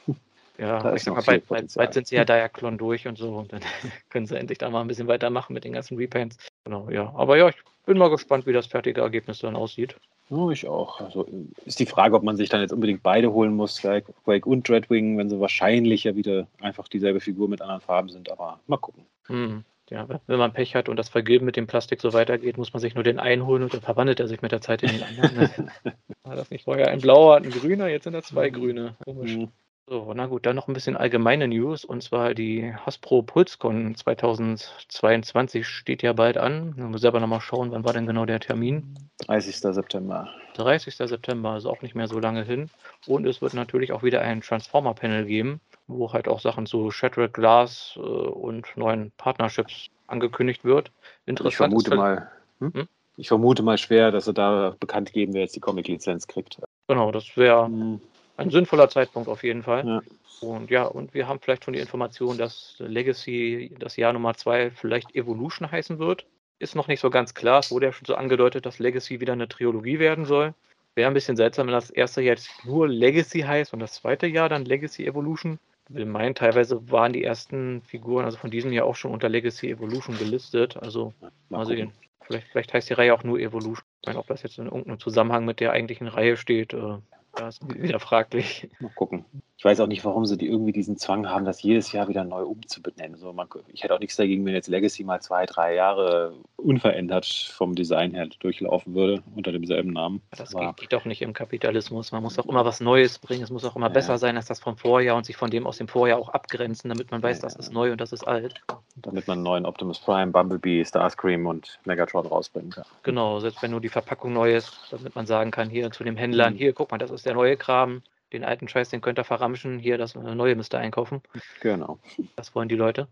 Ja, 0.58 0.94
ich 0.94 1.04
sag 1.04 1.16
mal, 1.16 1.24
bald, 1.24 1.48
bald, 1.48 1.74
bald 1.76 1.94
sind 1.94 2.08
sie 2.08 2.16
ja 2.16 2.24
Diaclon 2.26 2.78
durch 2.78 3.08
und 3.08 3.18
so 3.18 3.36
und 3.38 3.52
dann 3.54 3.62
können 4.10 4.26
sie 4.26 4.38
endlich 4.38 4.58
da 4.58 4.70
mal 4.70 4.82
ein 4.82 4.88
bisschen 4.88 5.08
weitermachen 5.08 5.54
mit 5.54 5.64
den 5.66 5.74
ganzen 5.74 5.98
Repaints. 5.98 6.38
Genau, 6.64 6.90
ja. 6.90 7.14
Aber 7.16 7.38
ja, 7.38 7.50
ich 7.50 7.56
bin 7.86 7.98
mal 7.98 8.10
gespannt, 8.10 8.46
wie 8.48 8.54
das 8.54 8.66
fertige 8.68 9.02
Ergebnis 9.02 9.40
dann 9.40 9.56
aussieht. 9.56 9.96
ja, 10.30 10.50
ich 10.50 10.68
auch. 10.68 11.02
Also 11.02 11.28
ist 11.66 11.80
die 11.80 11.86
Frage, 11.86 12.16
ob 12.16 12.24
man 12.24 12.38
sich 12.38 12.50
dann 12.50 12.62
jetzt 12.62 12.72
unbedingt 12.74 13.04
beide 13.04 13.32
holen 13.34 13.54
muss, 13.56 13.76
Skyquake 13.76 14.48
und 14.50 14.68
Dreadwing, 14.68 15.18
wenn 15.18 15.30
sie 15.30 15.40
wahrscheinlich 15.40 16.04
ja 16.06 16.16
wieder 16.16 16.48
einfach 16.62 16.88
dieselbe 16.88 17.20
Figur 17.20 17.48
mit 17.50 17.62
anderen 17.62 17.82
Farben 17.82 18.10
sind, 18.10 18.32
aber 18.32 18.60
mal 18.68 18.78
gucken. 18.78 19.06
Hm. 19.28 19.64
Ja, 19.92 20.08
wenn- 20.10 20.40
man 20.40 20.52
Pech 20.52 20.74
hat 20.74 20.90
und 20.90 20.96
das 20.98 21.10
Vergilben 21.10 21.46
mit 21.46 21.58
dem 21.58 21.68
Plastik 21.68 22.02
so 22.02 22.12
weitergeht, 22.12 22.58
muss 22.58 22.74
man 22.74 22.80
sich 22.82 22.96
nur 22.96 23.04
den 23.04 23.20
einen 23.20 23.46
holen 23.46 23.62
und 23.62 23.72
dann 23.72 23.82
verwandelt 23.82 24.20
er 24.20 24.28
sich 24.28 24.42
mit 24.42 24.52
der 24.52 24.62
Zeit 24.62 24.82
in 24.82 24.90
den 24.90 25.04
anderen. 25.04 25.70
War 26.24 26.36
das 26.36 26.50
nicht 26.50 26.64
vorher 26.64 26.88
ein 26.88 27.02
blauer, 27.02 27.36
ein 27.38 27.52
grüner, 27.52 27.88
jetzt 27.88 28.06
sind 28.06 28.14
da 28.14 28.24
zwei 28.24 28.50
grüne. 28.50 28.96
Komisch. 29.04 29.34
Hm, 29.34 29.50
So, 29.88 30.13
na 30.15 30.25
gut, 30.25 30.48
dann 30.48 30.56
noch 30.56 30.68
ein 30.68 30.74
bisschen 30.74 30.98
allgemeine 30.98 31.48
News 31.48 31.86
und 31.86 32.01
zwar 32.01 32.34
die 32.34 32.74
Hasbro 32.74 33.22
PulseCon 33.22 33.94
2022 33.94 35.68
steht 35.68 36.01
ja 36.01 36.13
bald 36.13 36.38
an. 36.38 36.75
Wir 36.75 36.86
müssen 36.86 37.01
selber 37.01 37.20
nochmal 37.20 37.39
schauen, 37.39 37.70
wann 37.70 37.84
war 37.84 37.94
denn 37.94 38.08
genau 38.08 38.25
der 38.25 38.39
Termin. 38.39 38.96
30. 39.27 39.58
September. 39.58 40.27
30. 40.56 40.96
September, 40.96 41.51
also 41.51 41.70
auch 41.70 41.84
nicht 41.84 41.94
mehr 41.94 42.08
so 42.08 42.18
lange 42.18 42.44
hin. 42.44 42.72
Und 43.06 43.27
es 43.27 43.44
wird 43.44 43.54
natürlich 43.54 43.92
auch 43.92 44.01
wieder 44.01 44.22
ein 44.22 44.42
Transformer-Panel 44.42 45.25
geben, 45.25 45.62
wo 45.86 46.12
halt 46.12 46.27
auch 46.27 46.39
Sachen 46.39 46.65
zu 46.65 46.89
Shattered 46.89 47.36
Glass 47.36 47.94
äh, 47.98 48.00
und 48.00 48.65
neuen 48.75 49.12
Partnerships 49.18 49.89
angekündigt 50.08 50.65
wird. 50.65 50.92
Ich 51.25 51.27
Interessant 51.27 51.74
vermute 51.74 51.92
ist, 51.92 51.98
mal. 51.98 52.32
Hm? 52.60 52.74
Hm? 52.74 52.88
Ich 53.18 53.27
vermute 53.27 53.62
mal 53.62 53.77
schwer, 53.77 54.12
dass 54.12 54.25
er 54.25 54.34
da 54.34 54.75
bekannt 54.80 55.13
geben, 55.13 55.36
wer 55.36 55.42
jetzt 55.42 55.56
die 55.56 55.60
Comic-Lizenz 55.60 56.25
kriegt. 56.25 56.60
Genau, 56.88 57.12
das 57.12 57.38
wäre 57.38 57.65
Hm, 57.68 58.01
ein 58.38 58.50
sinnvoller 58.50 58.89
Zeitpunkt 58.89 59.30
auf 59.30 59.44
jeden 59.44 59.63
Fall. 59.63 59.86
Ja. 59.86 60.01
Und 60.42 60.70
ja, 60.70 60.84
und 60.84 61.13
wir 61.13 61.27
haben 61.27 61.39
vielleicht 61.39 61.63
schon 61.63 61.74
die 61.74 61.80
Information, 61.80 62.38
dass 62.38 62.75
Legacy 62.80 63.75
das 63.80 63.96
Jahr 63.96 64.13
Nummer 64.13 64.34
2 64.34 64.72
vielleicht 64.72 65.15
Evolution 65.15 65.72
heißen 65.72 66.00
wird. 66.00 66.25
Ist 66.60 66.75
noch 66.75 66.88
nicht 66.88 67.00
so 67.00 67.10
ganz 67.10 67.34
klar. 67.34 67.60
Es 67.60 67.72
wurde 67.72 67.88
ja 67.88 67.94
schon 67.94 68.06
so 68.06 68.15
angedeutet, 68.15 68.65
dass 68.65 68.80
Legacy 68.80 69.20
wieder 69.20 69.34
eine 69.34 69.48
Trilogie 69.48 70.00
werden 70.00 70.25
soll. 70.25 70.54
Wäre 70.96 71.10
ein 71.10 71.13
bisschen 71.13 71.36
seltsam, 71.36 71.68
wenn 71.68 71.74
das 71.74 71.89
erste 71.89 72.22
Jahr 72.22 72.36
jetzt 72.36 72.50
nur 72.65 72.88
Legacy 72.88 73.42
heißt 73.42 73.74
und 73.74 73.80
das 73.80 73.94
zweite 73.94 74.27
Jahr 74.27 74.48
dann 74.50 74.65
Legacy 74.65 75.06
Evolution. 75.06 75.60
Will 75.89 76.06
meinen, 76.06 76.34
teilweise 76.34 76.89
waren 76.89 77.13
die 77.13 77.24
ersten 77.24 77.82
Figuren, 77.84 78.25
also 78.25 78.38
von 78.38 78.50
diesem 78.50 78.72
Jahr 78.72 78.88
auch 78.88 78.96
schon 78.96 79.12
unter 79.12 79.30
Legacy 79.30 79.70
Evolution 79.70 80.18
gelistet. 80.18 80.77
Also 80.77 81.13
mal 81.20 81.32
mal 81.50 81.65
sehen. 81.65 81.92
Vielleicht, 82.22 82.48
vielleicht 82.48 82.74
heißt 82.74 82.89
die 82.89 82.94
Reihe 82.94 83.13
auch 83.13 83.24
nur 83.24 83.39
Evolution. 83.39 83.86
Ich 84.01 84.08
meine, 84.08 84.20
ob 84.20 84.27
das 84.27 84.42
jetzt 84.42 84.58
in 84.58 84.65
irgendeinem 84.65 85.00
Zusammenhang 85.00 85.46
mit 85.46 85.60
der 85.60 85.74
eigentlichen 85.74 86.08
Reihe 86.08 86.38
steht, 86.38 86.74
äh, 86.74 86.98
ja, 87.38 87.48
ist 87.48 87.62
wieder 87.68 88.00
fraglich. 88.00 88.70
Mal 88.80 88.92
gucken. 88.96 89.25
Ich 89.58 89.64
weiß 89.64 89.80
auch 89.80 89.88
nicht, 89.88 90.04
warum 90.04 90.26
sie 90.26 90.38
die 90.38 90.48
irgendwie 90.48 90.74
diesen 90.74 90.98
Zwang 90.98 91.30
haben, 91.30 91.46
das 91.46 91.62
jedes 91.62 91.92
Jahr 91.94 92.10
wieder 92.10 92.26
neu 92.26 92.44
umzubenennen. 92.44 93.16
So, 93.18 93.32
man, 93.32 93.48
ich 93.72 93.84
hätte 93.84 93.94
auch 93.96 94.00
nichts 94.00 94.18
dagegen, 94.18 94.46
wenn 94.46 94.54
jetzt 94.54 94.68
Legacy 94.68 95.06
mal 95.06 95.22
zwei, 95.22 95.46
drei 95.46 95.76
Jahre 95.76 96.34
unverändert 96.58 97.26
vom 97.26 97.74
Design 97.74 98.14
her 98.14 98.28
durchlaufen 98.40 98.94
würde, 98.96 99.24
unter 99.34 99.54
demselben 99.54 99.92
Namen. 99.94 100.22
Das 100.38 100.54
Aber- 100.54 100.68
geht, 100.68 100.78
geht 100.82 100.94
doch 100.94 101.06
nicht 101.06 101.22
im 101.22 101.32
Kapitalismus. 101.32 102.12
Man 102.12 102.22
muss 102.22 102.38
auch 102.38 102.46
immer 102.48 102.66
was 102.66 102.82
Neues 102.82 103.18
bringen. 103.18 103.44
Es 103.44 103.50
muss 103.50 103.64
auch 103.64 103.78
immer 103.78 103.88
Ja. 103.88 103.94
besser 103.94 104.18
sein 104.18 104.36
als 104.36 104.48
das 104.48 104.60
vom 104.60 104.76
Vorjahr 104.76 105.16
und 105.16 105.26
sich 105.26 105.38
von 105.38 105.50
dem 105.50 105.66
aus 105.68 105.78
dem 105.78 105.88
Vorjahr 105.88 106.20
auch 106.20 106.30
abgrenzen, 106.30 106.90
damit 106.90 107.12
man 107.12 107.24
weiß, 107.24 107.38
Ja, 107.38 107.44
das 107.44 107.56
ist 107.56 107.72
neu 107.72 107.94
und 107.94 108.02
das 108.02 108.12
ist 108.12 108.28
alt. 108.28 108.62
damit 108.98 109.26
man 109.28 109.38
einen 109.38 109.44
neuen 109.44 109.66
Optimus 109.66 110.00
Prime, 110.00 110.32
Bumblebee, 110.34 110.84
Starscream 110.84 111.46
und 111.48 111.80
Megatron 111.86 112.26
rausbringen 112.28 112.72
kann. 112.72 112.84
Genau, 113.04 113.40
selbst 113.40 113.62
wenn 113.64 113.72
nur 113.72 113.82
die 113.82 113.90
Verpackung 113.90 114.34
neu 114.34 114.54
ist, 114.56 114.74
damit 114.92 115.16
man 115.16 115.26
sagen 115.26 115.52
kann, 115.52 115.70
hier 115.70 115.92
zu 115.92 116.04
dem 116.04 116.18
Händler, 116.18 116.50
Mhm. 116.52 116.56
hier, 116.56 116.74
guck 116.74 116.92
mal, 116.92 116.98
das 116.98 117.12
ist 117.12 117.26
der 117.26 117.34
neue 117.36 117.56
Kram. 117.56 118.02
Den 118.34 118.44
alten 118.44 118.67
Scheiß, 118.67 118.89
den 118.89 119.01
könnt 119.01 119.20
ihr 119.20 119.24
verramschen. 119.24 119.79
Hier, 119.79 119.98
das 119.98 120.15
äh, 120.15 120.36
neue 120.36 120.55
müsst 120.55 120.74
ihr 120.74 120.79
einkaufen. 120.79 121.22
Genau. 121.62 122.00
Das 122.36 122.55
wollen 122.55 122.70
die 122.70 122.75
Leute. 122.75 123.08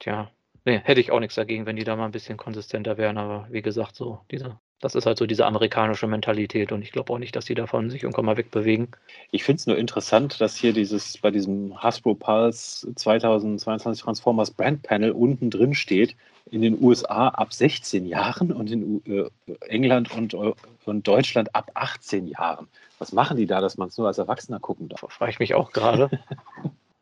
Tja, 0.00 0.30
nee, 0.64 0.78
hätte 0.78 1.00
ich 1.00 1.10
auch 1.10 1.20
nichts 1.20 1.34
dagegen, 1.34 1.66
wenn 1.66 1.76
die 1.76 1.84
da 1.84 1.96
mal 1.96 2.06
ein 2.06 2.12
bisschen 2.12 2.36
konsistenter 2.36 2.96
wären. 2.98 3.18
Aber 3.18 3.46
wie 3.50 3.62
gesagt, 3.62 3.96
so 3.96 4.20
diese, 4.30 4.58
das 4.80 4.94
ist 4.94 5.06
halt 5.06 5.18
so 5.18 5.26
diese 5.26 5.46
amerikanische 5.46 6.06
Mentalität 6.06 6.72
und 6.72 6.82
ich 6.82 6.92
glaube 6.92 7.12
auch 7.12 7.18
nicht, 7.18 7.34
dass 7.36 7.46
die 7.46 7.54
davon 7.54 7.90
sich 7.90 8.02
irgendwann 8.02 8.26
mal 8.26 8.36
wegbewegen. 8.36 8.88
Ich 9.30 9.44
finde 9.44 9.60
es 9.60 9.66
nur 9.66 9.78
interessant, 9.78 10.40
dass 10.40 10.56
hier 10.56 10.72
dieses 10.72 11.16
bei 11.18 11.30
diesem 11.30 11.82
Hasbro 11.82 12.14
Pulse 12.14 12.94
2022 12.94 14.02
Transformers 14.02 14.50
Brand 14.50 14.82
Panel 14.82 15.12
unten 15.12 15.48
drin 15.48 15.74
steht, 15.74 16.16
in 16.50 16.60
den 16.60 16.82
USA 16.82 17.28
ab 17.28 17.52
16 17.52 18.04
Jahren 18.06 18.52
und 18.52 18.70
in 18.70 19.02
äh, 19.06 19.30
England 19.68 20.14
und, 20.14 20.34
und 20.34 21.08
Deutschland 21.08 21.54
ab 21.54 21.70
18 21.74 22.26
Jahren. 22.26 22.68
Was 23.04 23.12
machen 23.12 23.36
die 23.36 23.44
da, 23.44 23.60
dass 23.60 23.76
man 23.76 23.88
es 23.88 23.98
nur 23.98 24.06
als 24.06 24.16
Erwachsener 24.16 24.60
gucken 24.60 24.88
darf? 24.88 25.04
Frage 25.10 25.30
ich 25.30 25.38
mich 25.38 25.54
auch 25.54 25.72
gerade. 25.72 26.08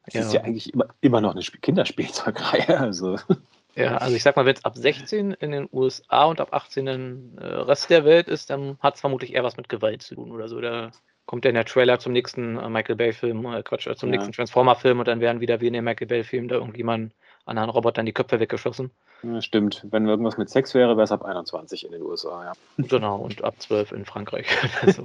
Das 0.05 0.17
ist 0.17 0.35
ja 0.35 0.41
eigentlich 0.41 0.75
immer, 0.75 0.87
immer 1.01 1.21
noch 1.21 1.31
eine 1.31 1.43
Sp 1.47 1.63
Kinderspielzeugreihe. 1.63 2.77
Also. 2.81 3.19
Ja, 3.77 3.99
also 3.99 4.17
ich 4.17 4.23
sag 4.25 4.35
mal, 4.35 4.45
wenn 4.45 4.57
es 4.57 4.65
ab 4.65 4.77
16 4.77 5.31
in 5.31 5.53
den 5.53 5.69
USA 5.71 6.25
und 6.25 6.41
ab 6.41 6.49
18 6.51 6.87
im 6.89 7.39
äh, 7.39 7.45
Rest 7.45 7.89
der 7.89 8.05
Welt 8.05 8.27
ist, 8.27 8.51
dann 8.51 8.79
hat 8.81 8.97
es 8.97 9.01
vermutlich 9.01 9.33
eher 9.33 9.45
was 9.45 9.57
mit 9.57 9.69
Gewalt 9.69 10.03
zu 10.03 10.17
tun 10.17 10.33
oder 10.33 10.49
so. 10.49 10.61
Da 10.61 10.91
kommt 11.25 11.45
dann 11.45 11.55
der 11.55 11.65
Trailer 11.67 12.01
zum 12.01 12.13
nächsten 12.13 12.59
äh, 12.59 12.69
Michael 12.69 12.97
Bay-Film, 12.97 13.47
äh, 13.47 13.63
Quatsch, 13.63 13.87
äh, 13.87 13.95
zum 13.95 14.09
Ja. 14.09 14.17
nächsten 14.17 14.33
Transformer-Film 14.33 14.99
und 14.99 15.07
dann 15.07 15.21
werden 15.21 15.41
wieder 15.41 15.61
wie 15.61 15.69
in 15.69 15.75
dem 15.75 15.85
Michael 15.85 16.09
Bay-Film 16.09 16.49
da 16.49 16.57
irgendjemand 16.57 17.15
anderen 17.45 17.71
Robotern 17.71 18.07
die 18.07 18.13
Köpfe 18.13 18.41
weggeschossen. 18.41 18.91
Ja, 19.23 19.41
stimmt. 19.41 19.87
Wenn 19.91 20.07
irgendwas 20.07 20.37
mit 20.37 20.51
Sex 20.51 20.75
wäre, 20.75 20.97
wäre 20.97 21.05
es 21.05 21.13
ab 21.13 21.25
21 21.25 21.85
in 21.85 21.93
den 21.93 22.03
USA. 22.03 22.45
Ja. 22.45 22.53
Genau, 22.77 23.17
und 23.17 23.43
ab 23.45 23.55
12 23.59 23.93
in 23.93 24.05
Frankreich. 24.05 24.47
also, 24.83 25.03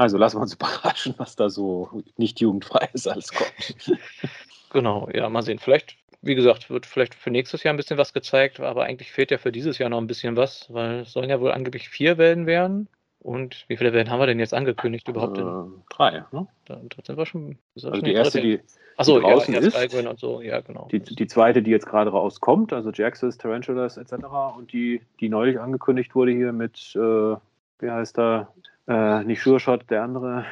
Also 0.00 0.18
lassen 0.18 0.38
wir 0.38 0.42
uns 0.42 0.54
überraschen, 0.54 1.14
was 1.18 1.36
da 1.36 1.50
so 1.50 2.02
nicht 2.16 2.40
jugendfreies 2.40 3.06
alles 3.06 3.32
kommt. 3.32 3.98
genau, 4.70 5.08
ja, 5.12 5.28
mal 5.28 5.42
sehen. 5.42 5.58
Vielleicht, 5.58 5.96
wie 6.22 6.34
gesagt, 6.34 6.70
wird 6.70 6.86
vielleicht 6.86 7.14
für 7.14 7.30
nächstes 7.30 7.62
Jahr 7.64 7.74
ein 7.74 7.76
bisschen 7.76 7.98
was 7.98 8.12
gezeigt, 8.12 8.60
aber 8.60 8.84
eigentlich 8.84 9.12
fehlt 9.12 9.30
ja 9.30 9.38
für 9.38 9.52
dieses 9.52 9.78
Jahr 9.78 9.90
noch 9.90 9.98
ein 9.98 10.06
bisschen 10.06 10.36
was, 10.36 10.72
weil 10.72 11.00
es 11.00 11.12
sollen 11.12 11.28
ja 11.28 11.40
wohl 11.40 11.52
angeblich 11.52 11.88
vier 11.88 12.18
Wellen 12.18 12.46
werden. 12.46 12.88
Und 13.22 13.66
wie 13.68 13.76
viele 13.76 13.92
Wellen 13.92 14.10
haben 14.10 14.18
wir 14.18 14.26
denn 14.26 14.38
jetzt 14.38 14.54
angekündigt 14.54 15.06
überhaupt? 15.08 15.38
Äh, 15.38 15.44
drei. 15.94 16.24
Ne? 16.32 16.46
Da, 16.64 16.76
da 16.76 17.02
sind 17.04 17.18
wir 17.18 17.26
schon. 17.26 17.58
Also 17.76 17.92
schon 17.94 18.02
die 18.04 18.14
erste, 18.14 18.40
die, 18.40 18.60
Achso, 18.96 19.18
die 19.20 19.26
ja, 19.26 19.32
draußen 19.34 19.54
erst 19.54 19.76
ist, 19.94 19.94
und 20.06 20.18
so, 20.18 20.40
ja, 20.40 20.60
genau. 20.60 20.88
die, 20.90 21.00
die 21.00 21.26
zweite, 21.26 21.62
die 21.62 21.70
jetzt 21.70 21.86
gerade 21.86 22.10
rauskommt, 22.10 22.72
also 22.72 22.90
Jaxus, 22.90 23.36
Tarantulas 23.36 23.98
etc. 23.98 24.14
Und 24.56 24.72
die, 24.72 25.02
die 25.20 25.28
neulich 25.28 25.60
angekündigt 25.60 26.14
wurde 26.14 26.32
hier 26.32 26.52
mit, 26.52 26.92
äh, 26.96 26.98
wie 26.98 27.90
heißt 27.90 28.18
er, 28.18 28.54
äh, 28.88 29.22
nicht 29.24 29.42
Sure 29.42 29.60
Shot, 29.60 29.90
der 29.90 30.02
andere, 30.02 30.46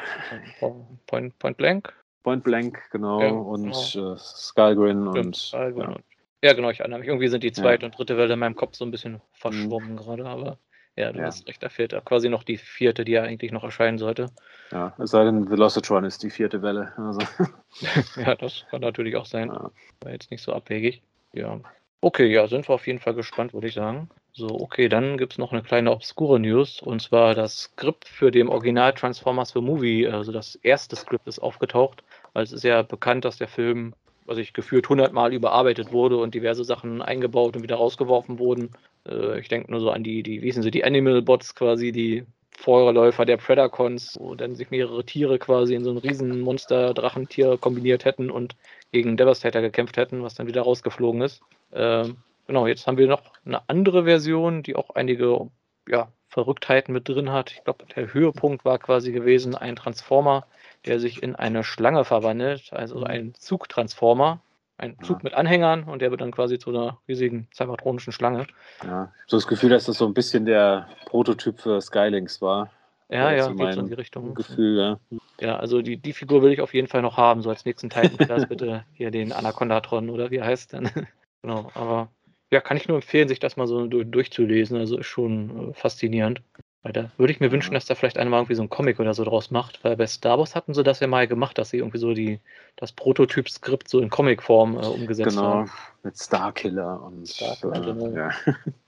Point, 1.06 1.38
Point 1.38 1.56
Blank. 1.56 1.92
Point 2.22 2.44
Blank, 2.44 2.78
genau, 2.90 3.20
Ja, 3.22 3.30
und 3.30 3.62
genau. 3.94 4.14
äh, 4.14 4.18
Skullgrin 4.18 5.06
und 5.08 5.50
Algren 5.54 5.80
ja. 5.82 5.88
und- 5.88 6.04
Ja, 6.42 6.52
genau, 6.52 6.68
ich 6.70 6.80
erinnere 6.80 7.00
mich. 7.00 7.08
Irgendwie 7.08 7.28
sind 7.28 7.42
die 7.42 7.48
Ja. 7.48 7.54
zweite 7.54 7.86
und 7.86 7.96
dritte 7.98 8.16
Welle 8.18 8.34
in 8.34 8.38
meinem 8.38 8.54
Kopf 8.56 8.74
so 8.76 8.84
ein 8.84 8.90
bisschen 8.90 9.20
verschwommen 9.32 9.96
gerade, 9.96 10.26
aber 10.26 10.58
ja, 10.98 11.12
du 11.12 11.20
Ja. 11.20 11.26
hast 11.26 11.46
recht, 11.48 11.62
da 11.62 11.68
fehlt 11.68 11.92
da 11.92 12.00
quasi 12.00 12.28
noch 12.28 12.42
die 12.42 12.56
vierte, 12.56 13.04
die 13.04 13.12
ja 13.12 13.22
eigentlich 13.22 13.52
noch 13.52 13.64
erscheinen 13.64 13.98
sollte. 13.98 14.30
ja, 14.72 14.94
es 14.98 15.10
sei 15.10 15.24
denn, 15.24 15.48
Velocitron 15.50 16.04
ist 16.04 16.22
die 16.22 16.30
vierte 16.30 16.62
Welle. 16.62 16.92
Also, 16.96 17.20
ja, 18.16 18.34
das 18.34 18.64
kann 18.70 18.80
natürlich 18.80 19.16
auch 19.16 19.26
sein. 19.26 19.48
ja. 19.48 19.70
War 20.00 20.12
jetzt 20.12 20.30
nicht 20.30 20.42
so 20.42 20.52
abwegig. 20.52 21.02
Ja. 21.32 21.60
Okay, 22.00 22.26
ja, 22.32 22.46
sind 22.46 22.68
wir 22.68 22.74
auf 22.74 22.86
jeden 22.86 23.00
Fall 23.00 23.14
gespannt, 23.14 23.52
würde 23.54 23.66
ich 23.68 23.74
sagen. 23.74 24.08
So, 24.32 24.46
okay, 24.60 24.88
dann 24.88 25.18
gibt 25.18 25.32
es 25.32 25.38
noch 25.38 25.50
eine 25.52 25.62
kleine 25.62 25.90
obskure 25.90 26.38
News 26.38 26.80
und 26.80 27.02
zwar 27.02 27.34
das 27.34 27.62
Skript 27.62 28.06
für 28.06 28.30
den 28.30 28.48
Original 28.48 28.92
Transformers 28.92 29.50
the 29.50 29.60
Movie, 29.60 30.06
also 30.06 30.30
das 30.30 30.54
erste 30.56 30.94
Skript 30.94 31.26
ist 31.26 31.40
aufgetaucht, 31.40 32.04
weil 32.34 32.44
es 32.44 32.52
ist 32.52 32.62
ja 32.62 32.82
bekannt, 32.82 33.24
dass 33.24 33.38
der 33.38 33.48
Film 33.48 33.94
was 34.28 34.38
ich 34.38 34.52
gefühlt 34.52 34.88
hundertmal 34.88 35.32
überarbeitet 35.32 35.90
wurde 35.90 36.18
und 36.18 36.34
diverse 36.34 36.62
Sachen 36.62 37.02
eingebaut 37.02 37.56
und 37.56 37.62
wieder 37.62 37.76
rausgeworfen 37.76 38.38
wurden. 38.38 38.70
Äh, 39.08 39.40
ich 39.40 39.48
denke 39.48 39.70
nur 39.70 39.80
so 39.80 39.90
an 39.90 40.04
die, 40.04 40.22
die, 40.22 40.42
wie 40.42 40.52
sie, 40.52 40.70
die 40.70 40.84
Animal 40.84 41.22
Bots 41.22 41.54
quasi, 41.54 41.92
die 41.92 42.24
Vorläufer 42.58 43.24
der 43.24 43.36
Predacons, 43.36 44.16
wo 44.18 44.34
dann 44.34 44.56
sich 44.56 44.70
mehrere 44.70 45.04
Tiere 45.04 45.38
quasi 45.38 45.74
in 45.74 45.84
so 45.84 45.90
ein 45.90 45.96
riesen 45.96 46.40
Monster-Drachentier 46.40 47.56
kombiniert 47.56 48.04
hätten 48.04 48.30
und 48.30 48.56
gegen 48.92 49.16
Devastator 49.16 49.62
gekämpft 49.62 49.96
hätten, 49.96 50.22
was 50.22 50.34
dann 50.34 50.48
wieder 50.48 50.62
rausgeflogen 50.62 51.22
ist. 51.22 51.40
Ähm, 51.72 52.16
genau, 52.46 52.66
jetzt 52.66 52.86
haben 52.86 52.98
wir 52.98 53.06
noch 53.06 53.22
eine 53.44 53.62
andere 53.68 54.04
Version, 54.04 54.62
die 54.62 54.74
auch 54.74 54.90
einige 54.90 55.50
ja, 55.88 56.12
Verrücktheiten 56.28 56.92
mit 56.92 57.08
drin 57.08 57.30
hat. 57.30 57.52
Ich 57.52 57.64
glaube, 57.64 57.86
der 57.94 58.12
Höhepunkt 58.12 58.64
war 58.64 58.78
quasi 58.78 59.12
gewesen, 59.12 59.54
ein 59.54 59.76
Transformer, 59.76 60.44
der 60.86 61.00
sich 61.00 61.22
in 61.22 61.34
eine 61.34 61.64
Schlange 61.64 62.04
verwandelt, 62.04 62.72
also 62.72 62.98
mhm. 62.98 63.04
ein 63.04 63.34
Zugtransformer. 63.34 64.40
Ein 64.80 64.96
Zug 65.02 65.18
ja. 65.18 65.24
mit 65.24 65.34
Anhängern 65.34 65.82
und 65.82 66.02
der 66.02 66.12
wird 66.12 66.20
dann 66.20 66.30
quasi 66.30 66.56
zu 66.60 66.70
einer 66.70 67.00
riesigen 67.08 67.48
cybertronischen 67.52 68.12
Schlange. 68.12 68.46
Ja, 68.84 68.84
ich 68.84 68.90
habe 68.92 69.12
so 69.26 69.36
das 69.36 69.48
Gefühl, 69.48 69.70
dass 69.70 69.86
das 69.86 69.98
so 69.98 70.06
ein 70.06 70.14
bisschen 70.14 70.46
der 70.46 70.86
Prototyp 71.06 71.58
für 71.58 71.80
Skylinks 71.80 72.40
war. 72.40 72.70
Ja, 73.08 73.32
ja, 73.32 73.48
geht 73.48 73.72
so 73.74 73.80
in 73.80 73.88
die 73.88 73.94
Richtung. 73.94 74.34
Gefühl, 74.34 74.78
ja. 74.78 75.18
Ja, 75.40 75.56
also 75.56 75.82
die, 75.82 75.96
die 75.96 76.12
Figur 76.12 76.42
will 76.42 76.52
ich 76.52 76.60
auf 76.60 76.74
jeden 76.74 76.88
Fall 76.88 77.02
noch 77.02 77.16
haben, 77.16 77.42
so 77.42 77.50
als 77.50 77.64
nächsten 77.64 77.90
Teil. 77.90 78.08
das 78.28 78.46
bitte 78.46 78.84
hier 78.92 79.10
den 79.10 79.32
Anacondatron 79.32 80.10
oder 80.10 80.30
wie 80.30 80.42
heißt 80.42 80.74
dann. 80.74 80.90
genau, 81.42 81.70
aber 81.74 82.10
ja, 82.52 82.60
kann 82.60 82.76
ich 82.76 82.86
nur 82.86 82.98
empfehlen, 82.98 83.28
sich 83.28 83.40
das 83.40 83.56
mal 83.56 83.66
so 83.66 83.86
durchzulesen. 83.86 84.76
Also 84.76 84.98
ist 84.98 85.06
schon 85.06 85.70
äh, 85.70 85.74
faszinierend. 85.74 86.42
Weil 86.82 86.92
da 86.92 87.10
würde 87.16 87.32
ich 87.32 87.40
mir 87.40 87.50
wünschen, 87.50 87.74
dass 87.74 87.86
da 87.86 87.96
vielleicht 87.96 88.18
einer 88.18 88.30
mal 88.30 88.38
irgendwie 88.38 88.54
so 88.54 88.62
ein 88.62 88.68
Comic 88.68 89.00
oder 89.00 89.12
so 89.12 89.24
draus 89.24 89.50
macht, 89.50 89.82
weil 89.82 89.96
bei 89.96 90.06
Star 90.06 90.38
Wars 90.38 90.54
hatten 90.54 90.74
sie 90.74 90.84
das 90.84 91.00
ja 91.00 91.08
mal 91.08 91.26
gemacht, 91.26 91.58
dass 91.58 91.70
sie 91.70 91.78
irgendwie 91.78 91.98
so 91.98 92.14
die, 92.14 92.40
das 92.76 92.92
Prototyp-Skript 92.92 93.88
so 93.88 94.00
in 94.00 94.10
Comicform 94.10 94.76
äh, 94.76 94.86
umgesetzt 94.86 95.30
genau, 95.30 95.42
haben. 95.42 95.64
Genau, 95.64 95.76
mit 96.04 96.18
Starkiller 96.18 97.02
und 97.02 97.28
Starkiller, 97.28 97.76
äh, 97.76 97.92
genau. 97.92 98.16
ja. 98.16 98.30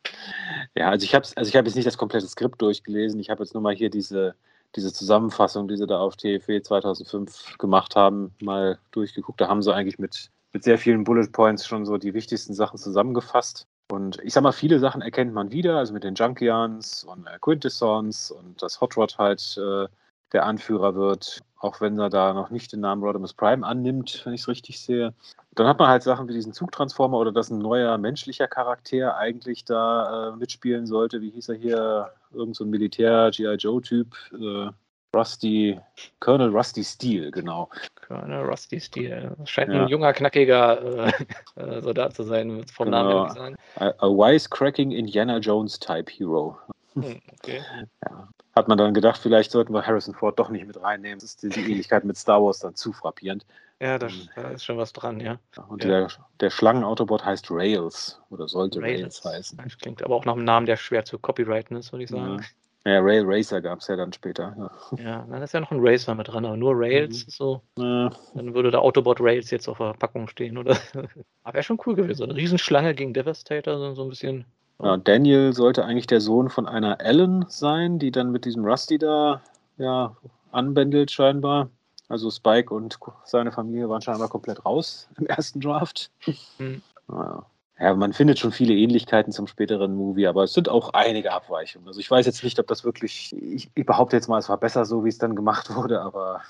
ja, 0.76 0.90
also 0.90 1.04
ich 1.04 1.14
habe 1.14 1.26
also 1.34 1.48
ich 1.48 1.56
hab 1.56 1.66
jetzt 1.66 1.74
nicht 1.74 1.86
das 1.86 1.98
komplette 1.98 2.28
Skript 2.28 2.62
durchgelesen, 2.62 3.18
ich 3.18 3.28
habe 3.28 3.42
jetzt 3.42 3.54
nur 3.54 3.62
mal 3.62 3.74
hier 3.74 3.90
diese, 3.90 4.36
diese 4.76 4.92
Zusammenfassung, 4.92 5.66
die 5.66 5.76
sie 5.76 5.88
da 5.88 5.98
auf 5.98 6.16
TFW 6.16 6.62
2005 6.62 7.58
gemacht 7.58 7.96
haben, 7.96 8.32
mal 8.40 8.78
durchgeguckt. 8.92 9.40
Da 9.40 9.48
haben 9.48 9.62
sie 9.62 9.74
eigentlich 9.74 9.98
mit 9.98 10.30
mit 10.52 10.64
sehr 10.64 10.78
vielen 10.78 11.04
Bullet 11.04 11.28
Points 11.32 11.66
schon 11.66 11.86
so 11.86 11.96
die 11.96 12.14
wichtigsten 12.14 12.54
Sachen 12.54 12.78
zusammengefasst. 12.78 13.66
Und 13.90 14.18
ich 14.22 14.32
sag 14.32 14.42
mal, 14.42 14.52
viele 14.52 14.78
Sachen 14.78 15.02
erkennt 15.02 15.34
man 15.34 15.50
wieder, 15.50 15.78
also 15.78 15.92
mit 15.92 16.04
den 16.04 16.14
Junkians 16.14 17.04
und 17.04 17.26
äh, 17.26 17.38
Quintessons 17.40 18.30
und 18.30 18.62
dass 18.62 18.80
Hot 18.80 18.96
Rod 18.96 19.18
halt 19.18 19.58
äh, 19.58 19.88
der 20.32 20.46
Anführer 20.46 20.94
wird, 20.94 21.40
auch 21.58 21.80
wenn 21.80 21.98
er 21.98 22.08
da 22.08 22.32
noch 22.32 22.50
nicht 22.50 22.72
den 22.72 22.80
Namen 22.80 23.02
Rodimus 23.02 23.34
Prime 23.34 23.66
annimmt, 23.66 24.22
wenn 24.24 24.32
ich 24.32 24.42
es 24.42 24.48
richtig 24.48 24.80
sehe. 24.80 25.12
Dann 25.56 25.66
hat 25.66 25.80
man 25.80 25.88
halt 25.88 26.04
Sachen 26.04 26.28
wie 26.28 26.32
diesen 26.32 26.52
Zugtransformer 26.52 27.18
oder 27.18 27.32
dass 27.32 27.50
ein 27.50 27.58
neuer 27.58 27.98
menschlicher 27.98 28.46
Charakter 28.46 29.16
eigentlich 29.16 29.64
da 29.64 30.28
äh, 30.28 30.36
mitspielen 30.36 30.86
sollte. 30.86 31.20
Wie 31.20 31.30
hieß 31.30 31.48
er 31.48 31.56
hier? 31.56 32.12
Irgend 32.32 32.54
so 32.54 32.64
ein 32.64 32.70
Militär-G.I. 32.70 33.56
Joe-Typ. 33.56 34.14
Äh, 34.32 34.70
Rusty, 35.16 35.80
Colonel 36.20 36.50
Rusty 36.50 36.84
Steele, 36.84 37.32
genau. 37.32 37.68
Colonel 38.10 38.42
Rusty 38.42 38.80
Steele. 38.80 39.36
Scheint 39.44 39.72
ja. 39.72 39.82
ein 39.82 39.88
junger, 39.88 40.12
knackiger 40.12 41.06
äh, 41.06 41.12
äh, 41.60 41.80
Soldat 41.80 42.14
zu 42.14 42.24
sein, 42.24 42.64
vom 42.66 42.86
genau. 42.86 43.04
Namen 43.04 43.26
her 43.26 43.34
sagen. 43.34 43.56
A, 43.76 43.92
a 43.98 44.08
wisecracking 44.08 44.90
Indiana 44.90 45.38
Jones 45.38 45.78
Type 45.78 46.10
Hero. 46.10 46.58
Hm, 46.94 47.20
okay. 47.38 47.60
Ja. 48.04 48.28
Hat 48.56 48.66
man 48.66 48.76
dann 48.76 48.92
gedacht, 48.92 49.20
vielleicht 49.22 49.52
sollten 49.52 49.72
wir 49.72 49.86
Harrison 49.86 50.12
Ford 50.12 50.36
doch 50.40 50.48
nicht 50.48 50.66
mit 50.66 50.82
reinnehmen. 50.82 51.20
Das 51.20 51.30
ist 51.30 51.42
die, 51.44 51.48
die 51.50 51.70
Ähnlichkeit 51.70 52.02
mit 52.02 52.16
Star 52.16 52.42
Wars 52.42 52.58
dann 52.58 52.74
zu 52.74 52.92
frappierend. 52.92 53.46
Ja, 53.78 53.96
da, 53.96 54.08
da 54.34 54.48
ist 54.48 54.64
schon 54.64 54.76
was 54.76 54.92
dran, 54.92 55.20
ja. 55.20 55.38
Und 55.68 55.84
ja. 55.84 55.88
Der, 55.88 56.08
der 56.40 56.50
Schlangenautobot 56.50 57.24
heißt 57.24 57.46
Rails 57.48 58.20
oder 58.30 58.48
sollte 58.48 58.82
Rails, 58.82 59.24
Rails 59.24 59.24
heißen. 59.24 59.60
Das 59.62 59.78
klingt 59.78 60.02
aber 60.02 60.16
auch 60.16 60.24
nach 60.24 60.32
einem 60.32 60.42
Namen, 60.42 60.66
der 60.66 60.76
schwer 60.76 61.04
zu 61.04 61.16
copyrighten 61.16 61.76
ist, 61.76 61.92
würde 61.92 62.02
ich 62.02 62.10
sagen. 62.10 62.44
Ja. 62.86 63.00
Rail 63.00 63.24
Racer 63.26 63.60
gab 63.60 63.80
es 63.80 63.88
ja 63.88 63.96
dann 63.96 64.12
später. 64.12 64.70
Ja, 64.96 65.02
ja 65.02 65.26
dann 65.30 65.42
ist 65.42 65.52
ja 65.52 65.60
noch 65.60 65.70
ein 65.70 65.80
Racer 65.80 66.14
mit 66.14 66.28
dran, 66.28 66.46
aber 66.46 66.56
nur 66.56 66.72
Rails 66.74 67.26
mhm. 67.26 67.30
so. 67.30 67.62
Ja. 67.76 68.10
Dann 68.34 68.54
würde 68.54 68.70
der 68.70 68.80
Autobot 68.80 69.20
Rails 69.20 69.50
jetzt 69.50 69.68
auf 69.68 69.78
der 69.78 69.92
Packung 69.94 70.28
stehen, 70.28 70.56
oder? 70.56 70.76
aber 71.44 71.54
wäre 71.54 71.62
schon 71.62 71.78
cool 71.86 71.94
gewesen. 71.94 72.18
So 72.18 72.24
eine 72.24 72.36
Riesenschlange 72.36 72.94
gegen 72.94 73.12
Devastator, 73.12 73.78
so, 73.78 73.94
so 73.94 74.02
ein 74.02 74.08
bisschen. 74.08 74.44
Ja, 74.82 74.96
Daniel 74.96 75.52
sollte 75.52 75.84
eigentlich 75.84 76.06
der 76.06 76.22
Sohn 76.22 76.48
von 76.48 76.66
einer 76.66 77.00
Ellen 77.00 77.44
sein, 77.48 77.98
die 77.98 78.10
dann 78.10 78.32
mit 78.32 78.46
diesem 78.46 78.64
Rusty 78.64 78.96
da 78.96 79.42
ja, 79.76 80.16
anbändelt, 80.52 81.10
scheinbar. 81.10 81.68
Also 82.08 82.30
Spike 82.30 82.74
und 82.74 82.98
seine 83.24 83.52
Familie 83.52 83.88
waren 83.88 84.02
scheinbar 84.02 84.28
komplett 84.28 84.64
raus 84.64 85.08
im 85.18 85.26
ersten 85.26 85.60
Draft. 85.60 86.10
Mhm. 86.58 86.82
Naja. 87.08 87.44
Ja, 87.80 87.94
man 87.94 88.12
findet 88.12 88.38
schon 88.38 88.52
viele 88.52 88.74
Ähnlichkeiten 88.74 89.32
zum 89.32 89.46
späteren 89.46 89.94
Movie, 89.94 90.26
aber 90.26 90.44
es 90.44 90.52
sind 90.52 90.68
auch 90.68 90.90
einige 90.92 91.32
Abweichungen. 91.32 91.88
Also 91.88 91.98
ich 91.98 92.10
weiß 92.10 92.26
jetzt 92.26 92.44
nicht, 92.44 92.58
ob 92.58 92.66
das 92.66 92.84
wirklich, 92.84 93.34
ich, 93.40 93.70
ich 93.74 93.86
behaupte 93.86 94.16
jetzt 94.16 94.28
mal, 94.28 94.38
es 94.38 94.50
war 94.50 94.58
besser 94.58 94.84
so, 94.84 95.02
wie 95.02 95.08
es 95.08 95.16
dann 95.16 95.34
gemacht 95.34 95.74
wurde, 95.74 96.02
aber 96.02 96.42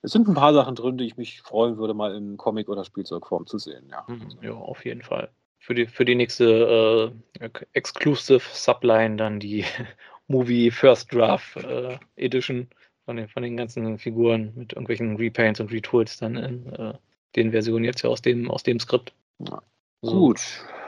es 0.00 0.12
sind 0.12 0.26
ein 0.28 0.34
paar 0.34 0.54
Sachen 0.54 0.74
drin, 0.74 0.96
die 0.96 1.04
ich 1.04 1.18
mich 1.18 1.42
freuen 1.42 1.76
würde, 1.76 1.92
mal 1.92 2.14
in 2.14 2.38
Comic- 2.38 2.70
oder 2.70 2.84
Spielzeugform 2.84 3.46
zu 3.46 3.58
sehen. 3.58 3.86
Ja, 3.90 4.06
mhm, 4.08 4.30
ja 4.40 4.52
auf 4.52 4.84
jeden 4.86 5.02
Fall. 5.02 5.28
Für 5.58 5.74
die, 5.74 5.86
für 5.86 6.06
die 6.06 6.14
nächste 6.14 7.12
äh, 7.38 7.50
Exclusive 7.74 8.42
Subline 8.52 9.16
dann 9.16 9.40
die 9.40 9.66
Movie 10.26 10.70
First 10.70 11.12
Draft 11.12 11.54
äh, 11.58 11.98
Edition 12.16 12.66
von 13.04 13.16
den, 13.18 13.28
von 13.28 13.42
den 13.42 13.58
ganzen 13.58 13.98
Figuren 13.98 14.52
mit 14.54 14.72
irgendwelchen 14.72 15.16
Repaints 15.16 15.60
und 15.60 15.70
Retools 15.70 16.16
dann 16.16 16.36
in 16.36 16.72
äh, 16.72 16.94
den 17.36 17.50
Versionen 17.50 17.84
jetzt 17.84 18.02
ja 18.02 18.08
aus 18.08 18.22
dem, 18.22 18.50
aus 18.50 18.62
dem 18.62 18.80
Skript. 18.80 19.12
Ja. 19.38 19.62
Gut. 20.02 20.40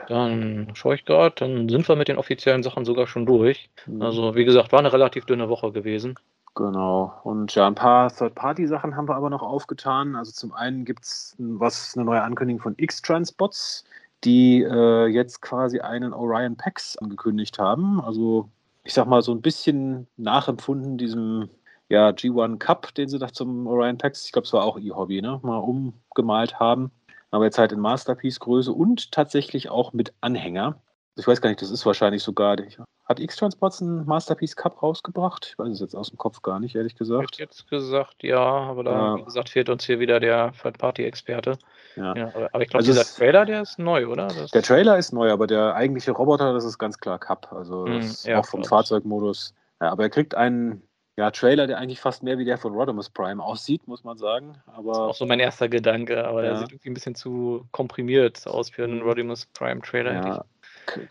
Dann 0.07 0.71
schaue 0.75 0.95
ich 0.95 1.05
gerade, 1.05 1.33
dann 1.35 1.69
sind 1.69 1.87
wir 1.87 1.95
mit 1.95 2.09
den 2.09 2.17
offiziellen 2.17 2.63
Sachen 2.63 2.85
sogar 2.85 3.07
schon 3.07 3.25
durch. 3.25 3.69
Mhm. 3.87 4.01
Also, 4.01 4.35
wie 4.35 4.45
gesagt, 4.45 4.71
war 4.71 4.79
eine 4.79 4.93
relativ 4.93 5.25
dünne 5.25 5.49
Woche 5.49 5.71
gewesen. 5.71 6.15
Genau. 6.53 7.13
Und 7.23 7.53
ja, 7.55 7.67
ein 7.67 7.75
paar 7.75 8.13
Third-Party-Sachen 8.13 8.95
haben 8.95 9.09
wir 9.09 9.15
aber 9.15 9.29
noch 9.29 9.41
aufgetan. 9.41 10.15
Also 10.15 10.31
zum 10.31 10.53
einen 10.53 10.85
gibt 10.85 11.03
es 11.03 11.35
was, 11.37 11.95
eine 11.95 12.05
neue 12.05 12.21
Ankündigung 12.21 12.61
von 12.61 12.75
X-Transbots, 12.77 13.83
die 14.23 14.63
äh, 14.63 15.07
jetzt 15.07 15.41
quasi 15.41 15.79
einen 15.79 16.13
Orion 16.13 16.55
Pax 16.55 16.97
angekündigt 16.97 17.59
haben. 17.59 17.99
Also 17.99 18.47
ich 18.85 18.93
sag 18.93 19.07
mal 19.07 19.21
so 19.21 19.33
ein 19.33 19.41
bisschen 19.41 20.07
nachempfunden 20.15 20.97
diesem 20.97 21.49
ja, 21.89 22.09
G1 22.09 22.57
Cup, 22.57 22.93
den 22.95 23.09
sie 23.09 23.19
da 23.19 23.27
zum 23.27 23.67
Orion 23.67 23.97
Pax, 23.97 24.25
ich 24.25 24.31
glaube, 24.31 24.45
es 24.45 24.53
war 24.53 24.63
auch 24.63 24.77
ihr 24.77 24.95
Hobby, 24.95 25.21
ne, 25.21 25.39
mal 25.43 25.57
umgemalt 25.57 26.59
haben 26.59 26.91
aber 27.35 27.45
jetzt 27.45 27.57
halt 27.57 27.71
in 27.71 27.79
Masterpiece-Größe 27.79 28.71
und 28.71 29.11
tatsächlich 29.11 29.69
auch 29.69 29.93
mit 29.93 30.13
Anhänger. 30.21 30.79
Ich 31.17 31.27
weiß 31.27 31.41
gar 31.41 31.49
nicht, 31.49 31.61
das 31.61 31.69
ist 31.69 31.85
wahrscheinlich 31.85 32.23
sogar. 32.23 32.57
Hat 33.05 33.19
X-Transports 33.19 33.81
einen 33.81 34.05
Masterpiece 34.05 34.55
Cup 34.55 34.81
rausgebracht? 34.81 35.49
Ich 35.51 35.59
weiß 35.59 35.69
es 35.69 35.79
jetzt 35.79 35.95
aus 35.95 36.09
dem 36.09 36.17
Kopf 36.17 36.41
gar 36.41 36.59
nicht, 36.59 36.75
ehrlich 36.75 36.95
gesagt. 36.95 37.31
Ich 37.33 37.39
hätte 37.39 37.43
jetzt 37.43 37.69
gesagt, 37.69 38.23
ja, 38.23 38.39
aber 38.39 38.83
da, 38.83 38.91
ja. 38.91 39.17
wie 39.17 39.23
gesagt, 39.23 39.49
fehlt 39.49 39.69
uns 39.69 39.85
hier 39.85 39.99
wieder 39.99 40.19
der 40.19 40.53
Third-Party-Experte. 40.61 41.57
Ja. 41.95 42.15
ja. 42.15 42.27
aber 42.51 42.63
ich 42.63 42.69
glaube, 42.69 42.85
also 42.85 42.91
dieser 42.91 43.03
Trailer, 43.03 43.45
der 43.45 43.61
ist 43.61 43.79
neu, 43.79 44.07
oder? 44.07 44.27
Das 44.27 44.51
der 44.51 44.63
Trailer 44.63 44.97
ist 44.97 45.13
neu, 45.13 45.31
aber 45.31 45.45
der 45.45 45.75
eigentliche 45.75 46.11
Roboter, 46.11 46.53
das 46.53 46.65
ist 46.65 46.77
ganz 46.77 46.97
klar 46.97 47.19
Cup. 47.19 47.51
Also 47.51 47.85
hm, 47.85 48.11
ja, 48.23 48.39
auch 48.39 48.45
vom 48.45 48.63
Fahrzeugmodus. 48.63 49.53
Ja, 49.81 49.91
aber 49.91 50.03
er 50.03 50.09
kriegt 50.09 50.35
einen 50.35 50.81
ja, 51.17 51.31
Trailer, 51.31 51.65
der 51.67 51.77
eigentlich 51.77 52.01
fast 52.01 52.23
mehr 52.23 52.37
wie 52.37 52.45
der 52.45 52.57
von 52.57 52.73
Rodimus 52.73 53.09
Prime 53.09 53.41
aussieht, 53.41 53.87
muss 53.87 54.03
man 54.03 54.17
sagen. 54.17 54.55
Aber, 54.67 54.91
das 54.91 54.97
ist 54.97 55.03
auch 55.03 55.15
so 55.15 55.25
mein 55.25 55.39
erster 55.39 55.69
Gedanke, 55.69 56.27
aber 56.27 56.43
ja. 56.43 56.49
der 56.49 56.59
sieht 56.59 56.71
irgendwie 56.71 56.89
ein 56.89 56.93
bisschen 56.93 57.15
zu 57.15 57.65
komprimiert 57.71 58.45
aus 58.47 58.69
für 58.69 58.83
einen 58.83 59.01
Rodimus 59.01 59.45
Prime 59.45 59.81
Trailer. 59.81 60.13
Ja, 60.13 60.45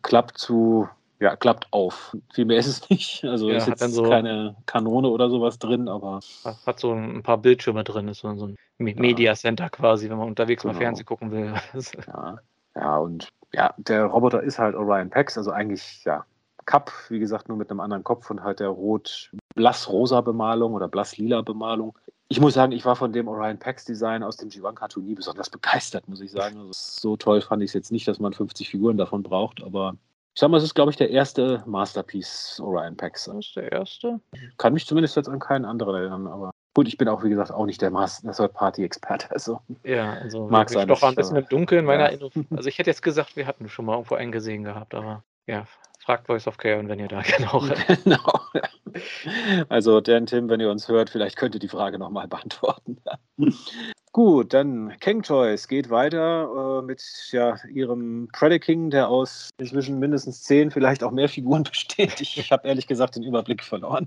klappt 0.02 0.36
zu, 0.36 0.88
ja, 1.20 1.36
klappt 1.36 1.68
auf. 1.70 2.14
Viel 2.34 2.44
mehr 2.44 2.58
ist 2.58 2.66
es 2.66 2.90
nicht. 2.90 3.24
Also 3.24 3.48
ja, 3.48 3.56
ist 3.56 3.66
jetzt 3.66 3.80
so, 3.94 4.02
keine 4.02 4.56
Kanone 4.66 5.08
oder 5.08 5.30
sowas 5.30 5.58
drin, 5.58 5.88
aber. 5.88 6.20
Hat 6.66 6.78
so 6.78 6.92
ein 6.92 7.22
paar 7.22 7.38
Bildschirme 7.38 7.82
drin, 7.82 8.08
ist 8.08 8.18
so, 8.18 8.34
so 8.36 8.48
ein 8.48 8.56
Media 8.76 9.34
Center 9.34 9.70
quasi, 9.70 10.10
wenn 10.10 10.18
man 10.18 10.28
unterwegs 10.28 10.62
genau. 10.62 10.74
mal 10.74 10.80
Fernsehen 10.80 11.06
gucken 11.06 11.30
will. 11.30 11.54
ja. 12.06 12.38
ja, 12.76 12.98
und 12.98 13.28
ja, 13.54 13.72
der 13.78 14.04
Roboter 14.04 14.42
ist 14.42 14.58
halt 14.58 14.74
Orion 14.74 15.08
Pax, 15.08 15.38
also 15.38 15.50
eigentlich, 15.50 16.04
ja, 16.04 16.26
Cup, 16.66 16.92
wie 17.08 17.18
gesagt, 17.18 17.48
nur 17.48 17.56
mit 17.56 17.70
einem 17.70 17.80
anderen 17.80 18.04
Kopf 18.04 18.30
und 18.30 18.42
halt 18.42 18.60
der 18.60 18.68
rot-blass-rosa 18.68 20.20
Bemalung 20.20 20.74
oder 20.74 20.88
blass-lila 20.88 21.42
Bemalung. 21.42 21.96
Ich 22.28 22.40
muss 22.40 22.54
sagen, 22.54 22.72
ich 22.72 22.84
war 22.84 22.96
von 22.96 23.12
dem 23.12 23.28
Orion 23.28 23.58
Pax 23.58 23.84
Design 23.84 24.22
aus 24.22 24.36
dem 24.36 24.48
G1 24.48 24.74
Cartoon 24.74 25.04
nie 25.04 25.14
besonders 25.14 25.50
begeistert, 25.50 26.08
muss 26.08 26.20
ich 26.20 26.32
sagen. 26.32 26.58
Also 26.58 26.70
so 26.72 27.16
toll 27.16 27.40
fand 27.40 27.62
ich 27.62 27.70
es 27.70 27.74
jetzt 27.74 27.92
nicht, 27.92 28.08
dass 28.08 28.18
man 28.18 28.32
50 28.32 28.68
Figuren 28.68 28.96
davon 28.96 29.22
braucht, 29.22 29.62
aber 29.62 29.96
ich 30.34 30.40
sag 30.40 30.50
mal, 30.50 30.56
es 30.56 30.64
ist, 30.64 30.74
glaube 30.74 30.90
ich, 30.90 30.96
der 30.96 31.10
erste 31.10 31.62
Masterpiece 31.64 32.60
Orion 32.60 32.96
Pax. 32.96 33.26
Das 33.26 33.36
ist 33.36 33.56
der 33.56 33.70
erste? 33.70 34.20
Kann 34.56 34.72
mich 34.72 34.86
zumindest 34.86 35.14
jetzt 35.14 35.28
an 35.28 35.38
keinen 35.38 35.64
anderen 35.64 35.94
erinnern, 35.94 36.26
aber 36.26 36.50
Gut, 36.74 36.88
ich 36.88 36.98
bin 36.98 37.06
auch, 37.06 37.22
wie 37.22 37.28
gesagt, 37.28 37.52
auch 37.52 37.66
nicht 37.66 37.80
der 37.80 37.92
Third-Party-Experte. 37.92 39.30
Also 39.30 39.60
ja, 39.84 40.14
also 40.14 40.48
mag 40.48 40.68
sein. 40.68 40.88
Doch 40.88 41.04
ein 41.04 41.14
bisschen 41.14 41.36
im 41.36 41.48
Dunkeln 41.48 41.84
meiner 41.84 42.02
ja. 42.02 42.08
Erinnerung. 42.08 42.46
Also 42.50 42.68
ich 42.68 42.78
hätte 42.78 42.90
jetzt 42.90 43.02
gesagt, 43.02 43.36
wir 43.36 43.46
hatten 43.46 43.68
schon 43.68 43.84
mal 43.84 43.92
irgendwo 43.92 44.16
einen 44.16 44.32
gesehen 44.32 44.64
gehabt, 44.64 44.92
aber 44.92 45.22
ja, 45.46 45.66
fragt 46.04 46.26
Voice 46.26 46.46
of 46.46 46.56
und 46.58 46.88
wenn 46.88 46.98
ihr 46.98 47.08
da 47.08 47.22
genau. 47.36 47.64
genau. 48.04 48.40
Also, 49.68 50.00
Dan 50.00 50.26
Tim, 50.26 50.48
wenn 50.48 50.60
ihr 50.60 50.70
uns 50.70 50.88
hört, 50.88 51.10
vielleicht 51.10 51.36
könnt 51.36 51.54
ihr 51.54 51.60
die 51.60 51.68
Frage 51.68 51.98
nochmal 51.98 52.28
beantworten. 52.28 52.98
Gut, 54.12 54.54
dann 54.54 54.96
King 55.00 55.24
Toys 55.24 55.66
geht 55.66 55.90
weiter 55.90 56.78
äh, 56.78 56.82
mit 56.86 57.02
ja, 57.32 57.56
ihrem 57.68 58.28
Predaking, 58.32 58.90
der 58.90 59.08
aus 59.08 59.50
inzwischen 59.58 59.98
mindestens 59.98 60.44
zehn, 60.44 60.70
vielleicht 60.70 61.02
auch 61.02 61.10
mehr 61.10 61.28
Figuren 61.28 61.62
besteht. 61.68 62.20
Ich, 62.20 62.38
ich 62.38 62.52
habe 62.52 62.68
ehrlich 62.68 62.86
gesagt 62.86 63.16
den 63.16 63.24
Überblick 63.24 63.64
verloren. 63.64 64.06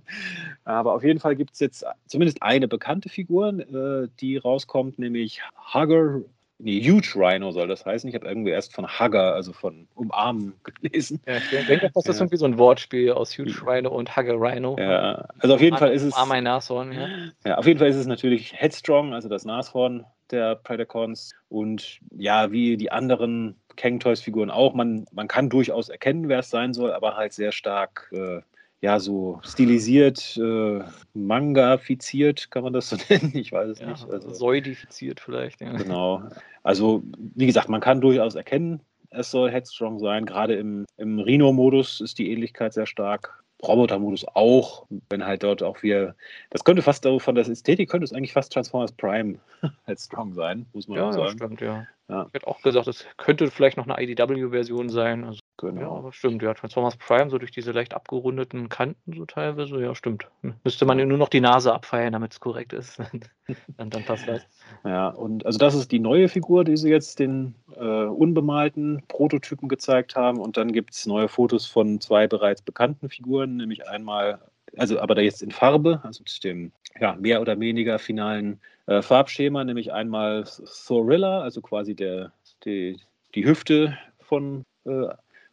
Aber 0.64 0.94
auf 0.94 1.04
jeden 1.04 1.20
Fall 1.20 1.36
gibt 1.36 1.56
es 1.56 1.60
jetzt 1.60 1.84
zumindest 2.06 2.42
eine 2.42 2.70
bekannte 2.70 3.10
Figur, 3.10 3.50
äh, 3.50 4.08
die 4.22 4.38
rauskommt, 4.38 4.98
nämlich 4.98 5.42
Hugger 5.74 6.22
Nee, 6.60 6.82
Huge 6.82 7.14
Rhino 7.16 7.52
soll 7.52 7.68
das 7.68 7.86
heißen. 7.86 8.10
Ich 8.10 8.16
habe 8.16 8.28
irgendwie 8.28 8.50
erst 8.50 8.74
von 8.74 8.88
Hugger, 8.88 9.36
also 9.36 9.54
von 9.54 9.88
Umarmen 9.94 10.56
gelesen. 10.82 11.22
Ja, 11.28 11.38
ich 11.38 11.50
denke, 11.50 11.92
das 11.94 12.06
ist 12.06 12.20
irgendwie 12.20 12.38
so 12.38 12.46
ein 12.46 12.58
Wortspiel 12.58 13.12
aus 13.12 13.38
Huge 13.38 13.62
Rhino 13.66 13.90
und 13.92 14.16
Hugger 14.16 14.36
Rhino. 14.36 14.76
Ja, 14.80 15.28
also 15.40 15.56
auf 15.56 15.62
jeden 15.62 15.78
Fall 15.78 15.92
ist 15.92 16.02
es. 16.02 16.16
Arm 16.16 16.32
ein 16.32 16.44
Nashorn, 16.44 16.92
ja. 16.92 17.08
Ja, 17.46 17.58
auf 17.58 17.68
jeden 17.68 17.78
Fall 17.80 17.90
ist 17.90 17.96
es 17.96 18.08
natürlich 18.08 18.54
Headstrong, 18.54 19.14
also 19.14 19.30
das 19.30 19.46
Nashorn 19.46 20.06
der 20.32 20.56
Predacons. 20.56 21.34
Und 21.50 22.00
ja, 22.16 22.52
wie 22.52 22.76
die 22.76 22.92
anderen 22.92 23.56
Kang 23.76 24.00
Toys 24.00 24.22
Figuren 24.22 24.50
auch, 24.50 24.74
man, 24.74 25.06
man 25.12 25.28
kann 25.28 25.50
durchaus 25.50 25.90
erkennen, 25.90 26.28
wer 26.28 26.40
es 26.40 26.50
sein 26.50 26.74
soll, 26.74 26.92
aber 26.92 27.16
halt 27.16 27.34
sehr 27.34 27.52
stark 27.52 28.10
äh, 28.12 28.42
ja, 28.82 29.00
so 29.00 29.40
stilisiert, 29.44 30.38
äh, 30.38 30.82
mangafiziert, 31.14 32.52
kann 32.52 32.64
man 32.64 32.74
das 32.74 32.90
so 32.90 32.98
nennen? 33.10 33.32
Ich 33.36 33.52
weiß 33.52 33.70
es 33.70 33.80
ja, 33.80 33.88
nicht. 33.88 34.10
Also, 34.10 34.34
säudifiziert 34.34 35.20
vielleicht. 35.20 35.62
Ja. 35.62 35.74
Genau. 35.74 36.24
Also, 36.64 37.04
wie 37.36 37.48
gesagt, 37.48 37.70
man 37.70 37.82
kann 37.82 38.02
durchaus 38.02 38.36
erkennen, 38.36 38.82
es 39.10 39.32
soll 39.32 39.50
Headstrong 39.50 40.00
sein. 40.00 40.26
Gerade 40.26 40.56
im, 40.56 40.86
im 40.98 41.20
Rhino-Modus 41.20 42.02
ist 42.02 42.20
die 42.20 42.32
Ähnlichkeit 42.32 42.74
sehr 42.74 42.86
stark. 42.86 43.44
Roboter-Modus 43.64 44.26
auch, 44.36 44.86
wenn 45.10 45.26
halt 45.26 45.42
dort 45.42 45.64
auch 45.64 45.82
wir, 45.82 46.16
das 46.52 46.64
könnte 46.64 46.84
fast 46.84 47.08
von 47.08 47.36
der 47.36 47.48
Ästhetik 47.48 47.90
könnte 47.90 48.06
es 48.06 48.14
eigentlich 48.14 48.34
fast 48.34 48.54
Transformers 48.54 48.92
Prime 48.92 49.40
Headstrong 49.86 50.34
sein, 50.34 50.68
muss 50.74 50.88
man 50.88 51.00
ja, 51.00 51.08
auch 51.08 51.14
sagen. 51.14 51.26
Ja, 51.26 51.32
stimmt, 51.32 51.62
ja. 51.62 51.88
ja. 52.08 52.26
Ich 52.28 52.34
hätte 52.34 52.48
auch 52.48 52.62
gesagt, 52.62 52.88
es 52.88 53.08
könnte 53.18 53.50
vielleicht 53.50 53.78
noch 53.78 53.88
eine 53.88 54.00
IDW-Version 54.00 54.90
sein. 54.90 55.24
Also 55.24 55.40
Genau. 55.58 55.82
Ja, 55.82 55.90
aber 55.90 56.14
stimmt, 56.14 56.44
ja. 56.44 56.54
Transformers 56.54 56.98
Prime, 56.98 57.32
so 57.32 57.40
durch 57.40 57.50
diese 57.50 57.72
leicht 57.72 57.96
abgerundeten 57.96 58.70
Kanten, 58.70 59.14
so 59.14 59.26
teilweise, 59.26 59.82
ja, 59.82 59.96
stimmt. 59.96 60.28
Müsste 60.64 60.86
man 60.86 60.98
nur 61.08 61.18
noch 61.18 61.30
die 61.30 61.42
Nase 61.42 61.74
abfeiern, 61.74 62.14
damit 62.14 62.34
es 62.34 62.40
korrekt 62.40 62.74
ist. 62.74 63.00
dann, 63.78 63.90
dann 63.90 64.06
passt 64.06 64.28
das. 64.28 64.46
Ja, 64.86 65.10
und 65.10 65.46
also 65.48 65.58
das 65.58 65.74
ist 65.74 65.92
die 65.92 66.00
neue 66.00 66.30
Figur, 66.30 66.64
die 66.64 66.78
sie 66.78 66.90
jetzt 66.90 67.18
den 67.18 67.56
äh, 67.76 67.84
unbemalten 67.84 69.02
Prototypen 69.08 69.68
gezeigt 69.68 70.16
haben. 70.16 70.38
Und 70.38 70.58
dann 70.58 70.72
gibt 70.72 70.94
es 70.94 71.08
neue 71.08 71.28
Fotos 71.28 71.66
von 71.66 72.00
zwei 72.02 72.28
bereits 72.28 72.62
bekannten 72.62 73.10
Figuren, 73.10 73.58
nämlich 73.58 73.88
einmal, 73.88 74.40
also 74.78 75.00
aber 75.00 75.16
da 75.16 75.22
jetzt 75.22 75.42
in 75.42 75.50
Farbe, 75.50 76.02
also 76.04 76.22
mit 76.22 76.44
dem 76.44 76.72
ja, 77.00 77.16
mehr 77.16 77.42
oder 77.42 77.60
weniger 77.60 77.98
finalen 77.98 78.60
äh, 78.86 79.02
Farbschema, 79.02 79.64
nämlich 79.64 79.92
einmal 79.92 80.46
Thorilla, 80.86 81.42
also 81.42 81.62
quasi 81.62 81.96
der, 81.96 82.32
die, 82.64 83.00
die 83.34 83.46
Hüfte 83.46 83.98
von 84.20 84.64
äh, 84.86 85.08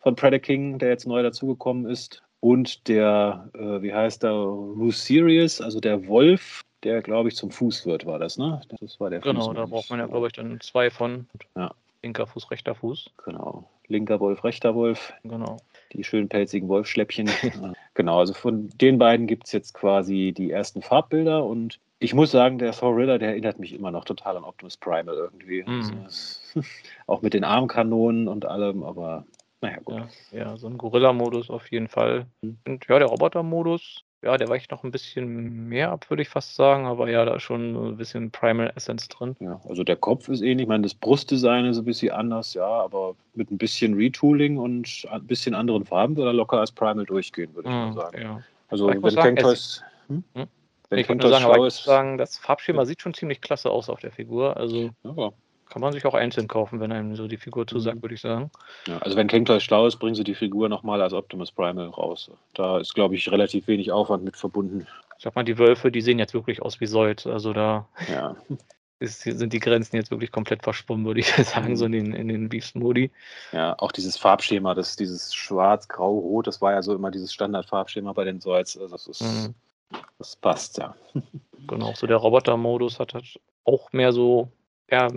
von 0.05 0.14
Predaking, 0.14 0.79
der 0.79 0.90
jetzt 0.90 1.07
neu 1.07 1.23
dazugekommen 1.23 1.87
ist. 1.87 2.23
Und 2.40 2.88
der, 2.88 3.49
äh, 3.55 3.81
wie 3.83 3.95
heißt 3.95 4.23
der, 4.23 4.33
Rusirius, 4.33 5.62
also 5.62 5.81
der 5.81 6.07
Wolf, 6.07 6.62
der, 6.83 7.01
glaube 7.01 7.31
ich, 7.31 7.37
zum 7.37 7.51
Fuß 7.51 7.87
wird, 7.87 8.05
war 8.05 8.19
das, 8.19 8.37
ne? 8.37 8.61
Das 8.81 9.01
war 9.01 9.09
der 9.09 9.21
Genau, 9.21 9.55
da 9.55 9.64
braucht 9.64 9.88
man 9.88 9.99
ja, 9.99 10.07
glaube 10.07 10.27
ich, 10.27 10.35
dann 10.35 10.61
zwei 10.61 10.90
von. 10.90 11.27
Ja. 11.57 11.73
Linker 12.03 12.27
Fuß, 12.27 12.51
rechter 12.51 12.75
Fuß. 12.75 13.11
Genau. 13.25 13.71
Linker 13.88 14.21
Wolf, 14.21 14.45
rechter 14.45 14.75
Wolf. 14.75 15.14
Genau. 15.23 15.57
Die 15.95 16.05
schön 16.05 16.29
pelzigen 16.29 16.69
Wolfschläppchen. 16.69 17.31
genau, 17.95 18.19
also 18.19 18.35
von 18.35 18.69
den 18.77 18.99
beiden 18.99 19.27
gibt 19.27 19.47
es 19.47 19.53
jetzt 19.53 19.73
quasi 19.73 20.35
die 20.37 20.51
ersten 20.51 20.83
Farbbilder 20.83 21.45
und 21.45 21.81
ich 21.99 22.12
muss 22.12 22.31
sagen, 22.31 22.59
der 22.59 22.73
Thor 22.73 22.95
Riddler, 22.95 23.19
der 23.19 23.31
erinnert 23.31 23.59
mich 23.59 23.73
immer 23.73 23.90
noch 23.90 24.05
total 24.05 24.37
an 24.37 24.45
Optimus 24.45 24.77
Primal 24.77 25.14
irgendwie. 25.14 25.62
Mhm. 25.62 26.03
Also, 26.05 26.40
auch 27.07 27.23
mit 27.23 27.33
den 27.33 27.45
Armkanonen 27.45 28.29
und 28.29 28.45
allem, 28.45 28.83
aber 28.83 29.25
naja, 29.64 29.79
gut. 29.83 29.94
Ja, 30.31 30.38
ja 30.38 30.57
so 30.57 30.66
ein 30.66 30.79
Gorilla-Modus 30.79 31.50
auf 31.50 31.70
jeden 31.70 31.88
Fall. 31.88 32.27
Mhm. 32.42 32.59
Und 32.66 32.87
ja, 32.88 32.98
der 32.98 33.09
Roboter-Modus, 33.09 34.05
ja, 34.22 34.37
der 34.37 34.48
weicht 34.48 34.70
noch 34.70 34.85
ein 34.85 34.90
bisschen 34.90 35.68
mehr 35.68 35.90
ab, 35.90 36.09
würde 36.11 36.22
ich 36.22 36.29
fast 36.29 36.55
sagen, 36.55 36.87
aber 36.87 37.09
ja, 37.11 37.24
da 37.24 37.37
ist 37.37 37.42
schon 37.42 37.74
ein 37.74 37.96
bisschen 37.96 38.31
Primal 38.31 38.72
Essence 38.77 39.09
drin. 39.09 39.37
Ja, 39.40 39.61
also 39.68 39.83
der 39.83 39.96
Kopf 39.96 40.29
ist 40.29 40.42
ähnlich, 40.42 40.64
ich 40.64 40.68
meine, 40.68 40.83
das 40.83 40.94
Brustdesign 40.94 41.66
ist 41.66 41.79
ein 41.79 41.85
bisschen 41.85 42.12
anders, 42.12 42.55
ja, 42.55 42.66
aber 42.66 43.14
mit 43.35 43.50
ein 43.50 43.59
bisschen 43.59 43.94
Retooling 43.94 44.59
und 44.59 45.07
ein 45.11 45.27
bisschen 45.27 45.55
anderen 45.55 45.85
Farben 45.85 46.16
würde 46.16 46.31
er 46.31 46.35
locker 46.35 46.61
als 46.61 46.72
Primal 46.72 47.05
durchgehen, 47.05 47.55
würde 47.55 47.68
ich 47.68 47.74
mal 47.74 47.90
Mhm, 47.90 47.94
sagen. 47.94 48.22
ja. 48.22 48.42
Also 48.68 48.88
wenn 48.88 49.11
sagen, 49.11 49.37
Toys, 49.37 49.83
hm? 50.09 50.24
Hm? 50.35 50.46
wenn 50.88 50.98
Ich 50.98 51.09
wollte 51.09 51.22
nur 51.22 51.31
sagen, 51.31 51.44
aber 51.44 51.57
ich 51.57 51.62
muss 51.62 51.85
sagen, 51.85 52.18
das 52.18 52.38
Farbschema 52.38 52.85
sieht 52.85 53.03
schon 53.03 53.14
ziemlich 53.14 53.40
klasse 53.40 53.70
aus 53.70 53.88
auf 53.88 54.00
der 54.00 54.11
Figur. 54.11 54.57
Also 54.57 54.90
ja, 55.05 55.33
kann 55.68 55.81
man 55.83 55.92
sich 55.92 56.05
auch 56.07 56.14
einzeln 56.14 56.46
kaufen, 56.48 56.81
wenn 56.81 56.92
einem 56.92 57.16
so 57.16 57.27
die 57.27 57.37
Figur 57.37 57.66
zusagt, 57.66 57.96
Mhm. 57.96 58.03
würde 58.03 58.14
ich 58.14 58.20
sagen. 58.20 58.50
ja, 58.87 58.98
also 58.98 59.16
wenn 59.16 59.29
Toys 59.29 59.62
schlau 59.62 59.87
ist, 59.87 59.96
bringen 59.96 60.14
sie 60.14 60.24
die 60.24 60.35
Figur 60.35 60.68
nochmal 60.68 61.00
als 61.03 61.12
Optimus 61.12 61.50
Primal 61.53 61.88
raus. 61.88 62.31
Da 62.55 62.79
ist, 62.79 62.94
glaube 62.94 63.14
ich, 63.16 63.31
relativ 63.31 63.66
wenig 63.66 63.90
Aufwand 63.92 64.24
mit 64.24 64.37
verbunden. 64.37 64.87
Ich 65.18 65.24
sag 65.24 65.35
mal, 65.35 65.44
die 65.44 65.59
Wölfe, 65.59 65.90
die 65.90 66.00
sehen 66.00 66.18
jetzt 66.18 66.35
wirklich 66.35 66.61
aus 66.62 66.81
wie 66.81 66.87
Sold. 66.87 67.27
Also 67.27 67.53
da 67.53 67.88
Ja, 68.09 68.37
ist, 69.00 69.22
sind 69.22 69.53
die 69.53 69.59
Grenzen 69.61 69.96
jetzt 69.96 70.11
wirklich 70.11 70.31
komplett 70.33 70.62
verschwommen, 70.62 71.05
würde 71.07 71.20
ich 71.20 71.27
sagen, 71.66 71.70
Mhm. 71.72 71.77
so 71.77 71.85
in 71.87 71.92
den, 71.92 72.12
in 72.14 72.29
den 72.29 72.48
Beast-Modi. 72.48 73.11
ja, 73.53 73.74
auch 73.79 73.92
dieses 73.92 74.16
Farbschema, 74.16 74.74
das, 74.74 74.96
dieses 74.96 75.35
Schwarz, 75.35 75.88
Grau, 75.88 76.16
Rot, 76.18 76.46
das 76.46 76.61
war 76.61 76.72
ja 76.72 76.83
so 76.83 76.94
immer 76.94 77.11
dieses 77.11 77.33
Standardfarbschema 77.33 78.12
bei 78.12 78.24
den 78.24 78.40
Zoids. 78.40 78.77
Also 78.77 78.88
das, 78.94 79.07
ist, 79.09 79.22
Mhm. 79.22 79.55
das 80.18 80.37
passt, 80.37 80.79
ja. 80.79 80.94
Genau, 81.66 81.94
so 81.94 82.07
der 82.07 82.18
Roboter-Modus 82.18 83.00
hat 83.00 83.14
halt 83.14 83.40
auch 83.64 83.90
mehr 83.92 84.12
so, 84.12 84.50
ja, 84.90 85.09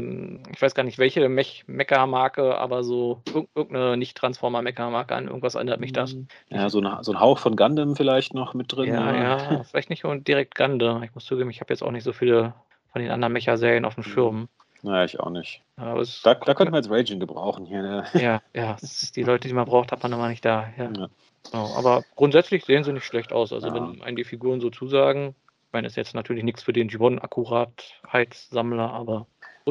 ich 0.51 0.61
weiß 0.61 0.73
gar 0.75 0.83
nicht 0.83 0.97
welche 0.97 1.27
Mech 1.29 1.65
Mecha-Marke, 1.67 2.57
aber 2.57 2.83
so 2.83 3.21
irg- 3.27 3.47
irgendeine 3.53 3.97
Nicht-Transformer-Mecha-Marke 3.97 5.15
an 5.15 5.27
irgendwas 5.27 5.55
erinnert 5.55 5.79
mich 5.79 5.93
das. 5.93 6.15
Ja, 6.49 6.69
so, 6.69 6.79
eine, 6.79 6.99
so 7.03 7.11
ein 7.11 7.19
Hauch 7.19 7.37
von 7.39 7.55
Gundam 7.55 7.95
vielleicht 7.95 8.33
noch 8.33 8.53
mit 8.53 8.71
drin. 8.73 8.93
Ja, 8.93 9.13
ja, 9.13 9.63
vielleicht 9.65 9.89
nicht 9.89 10.03
direkt 10.27 10.55
Gande. 10.55 11.01
Ich 11.03 11.13
muss 11.13 11.25
zugeben, 11.25 11.49
ich 11.49 11.59
habe 11.59 11.73
jetzt 11.73 11.83
auch 11.83 11.91
nicht 11.91 12.03
so 12.03 12.13
viele 12.13 12.53
von 12.93 13.01
den 13.01 13.11
anderen 13.11 13.33
Mecha-Serien 13.33 13.85
auf 13.85 13.95
dem 13.95 14.03
Mhm. 14.05 14.09
Schirm. 14.09 14.49
Naja, 14.83 15.05
ich 15.05 15.19
auch 15.19 15.31
nicht. 15.31 15.63
Da, 15.75 15.95
da 16.35 16.53
könnten 16.53 16.71
wir 16.71 16.77
jetzt 16.77 16.89
Raging 16.91 17.19
gebrauchen 17.19 17.65
hier. 17.65 17.81
Ne? 17.81 18.03
ja, 18.13 18.41
ja, 18.53 18.77
die 19.15 19.23
Leute, 19.23 19.47
die 19.47 19.53
man 19.53 19.65
braucht, 19.65 19.91
hat 19.91 20.03
man 20.03 20.13
immer 20.13 20.29
nicht 20.29 20.45
da. 20.45 20.69
Ja. 20.77 20.91
Ja. 20.95 21.07
Genau, 21.51 21.75
aber 21.75 22.03
grundsätzlich 22.15 22.63
sehen 22.65 22.83
sie 22.83 22.93
nicht 22.93 23.05
schlecht 23.05 23.33
aus. 23.33 23.51
Also 23.53 23.67
Ja. 23.67 23.73
wenn 23.73 24.01
einen 24.01 24.15
die 24.15 24.23
Figuren 24.23 24.61
so 24.61 24.69
zusagen, 24.69 25.35
ich 25.65 25.73
meine, 25.73 25.87
ist 25.87 25.97
jetzt 25.97 26.13
natürlich 26.15 26.43
nichts 26.43 26.63
für 26.63 26.73
den 26.73 26.87
Gibbon-Akkuratheitssammler, 26.89 28.91
aber 28.93 29.25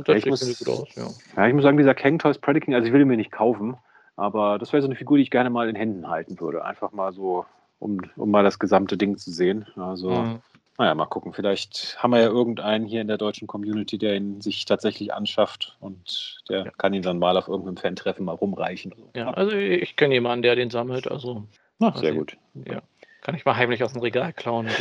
grundsätzlich 0.04 0.30
muss- 0.30 0.40
sehen 0.40 0.54
sie 0.54 0.64
gut 0.64 0.68
aus. 0.80 0.88
Ja. 0.96 1.08
Ja, 1.36 1.48
ich 1.48 1.54
muss 1.54 1.62
sagen, 1.62 1.76
dieser 1.76 1.94
Kang 1.94 2.18
Toys 2.18 2.38
Predaking, 2.38 2.74
also 2.74 2.86
ich 2.86 2.92
will 2.92 3.00
ihn 3.02 3.08
mir 3.08 3.16
nicht 3.16 3.32
kaufen, 3.32 3.76
aber 4.16 4.58
das 4.58 4.72
wäre 4.72 4.82
so 4.82 4.88
eine 4.88 4.96
Figur, 4.96 5.16
die 5.16 5.22
ich 5.24 5.30
gerne 5.30 5.50
mal 5.50 5.68
in 5.68 5.76
Händen 5.76 6.08
halten 6.08 6.38
würde. 6.40 6.64
Einfach 6.64 6.92
mal 6.92 7.12
so, 7.12 7.44
um, 7.78 8.00
um 8.16 8.30
mal 8.30 8.44
das 8.44 8.58
gesamte 8.58 8.96
Ding 8.96 9.16
zu 9.18 9.30
sehen. 9.30 9.66
Also, 9.76 10.10
Mhm. 10.10 10.38
naja, 10.78 10.94
mal 10.94 11.06
gucken. 11.06 11.32
Vielleicht 11.32 11.96
haben 12.02 12.10
wir 12.12 12.20
ja 12.20 12.28
irgendeinen 12.28 12.86
hier 12.86 13.00
in 13.00 13.08
der 13.08 13.18
deutschen 13.18 13.46
Community, 13.46 13.98
der 13.98 14.16
ihn 14.16 14.40
sich 14.40 14.64
tatsächlich 14.64 15.12
anschafft 15.12 15.76
und 15.80 16.38
der 16.48 16.64
Ja. 16.66 16.70
kann 16.78 16.94
ihn 16.94 17.02
dann 17.02 17.18
mal 17.18 17.36
auf 17.36 17.48
irgendeinem 17.48 17.76
Fan-Treffen 17.76 18.24
mal 18.24 18.32
rumreichen. 18.32 18.92
so. 18.96 19.10
Ja, 19.14 19.30
also 19.30 19.56
ich 19.56 19.96
kenne 19.96 20.14
jemanden, 20.14 20.42
der 20.42 20.56
den 20.56 20.70
sammelt, 20.70 21.10
also 21.10 21.44
Na, 21.78 21.94
sehr 21.96 22.14
gut. 22.14 22.36
ja, 22.66 22.80
kann 23.26 23.34
ich 23.34 23.44
mal 23.44 23.56
heimlich 23.56 23.82
aus 23.82 23.92
dem 23.92 24.02
Regal 24.02 24.32
klauen. 24.32 24.68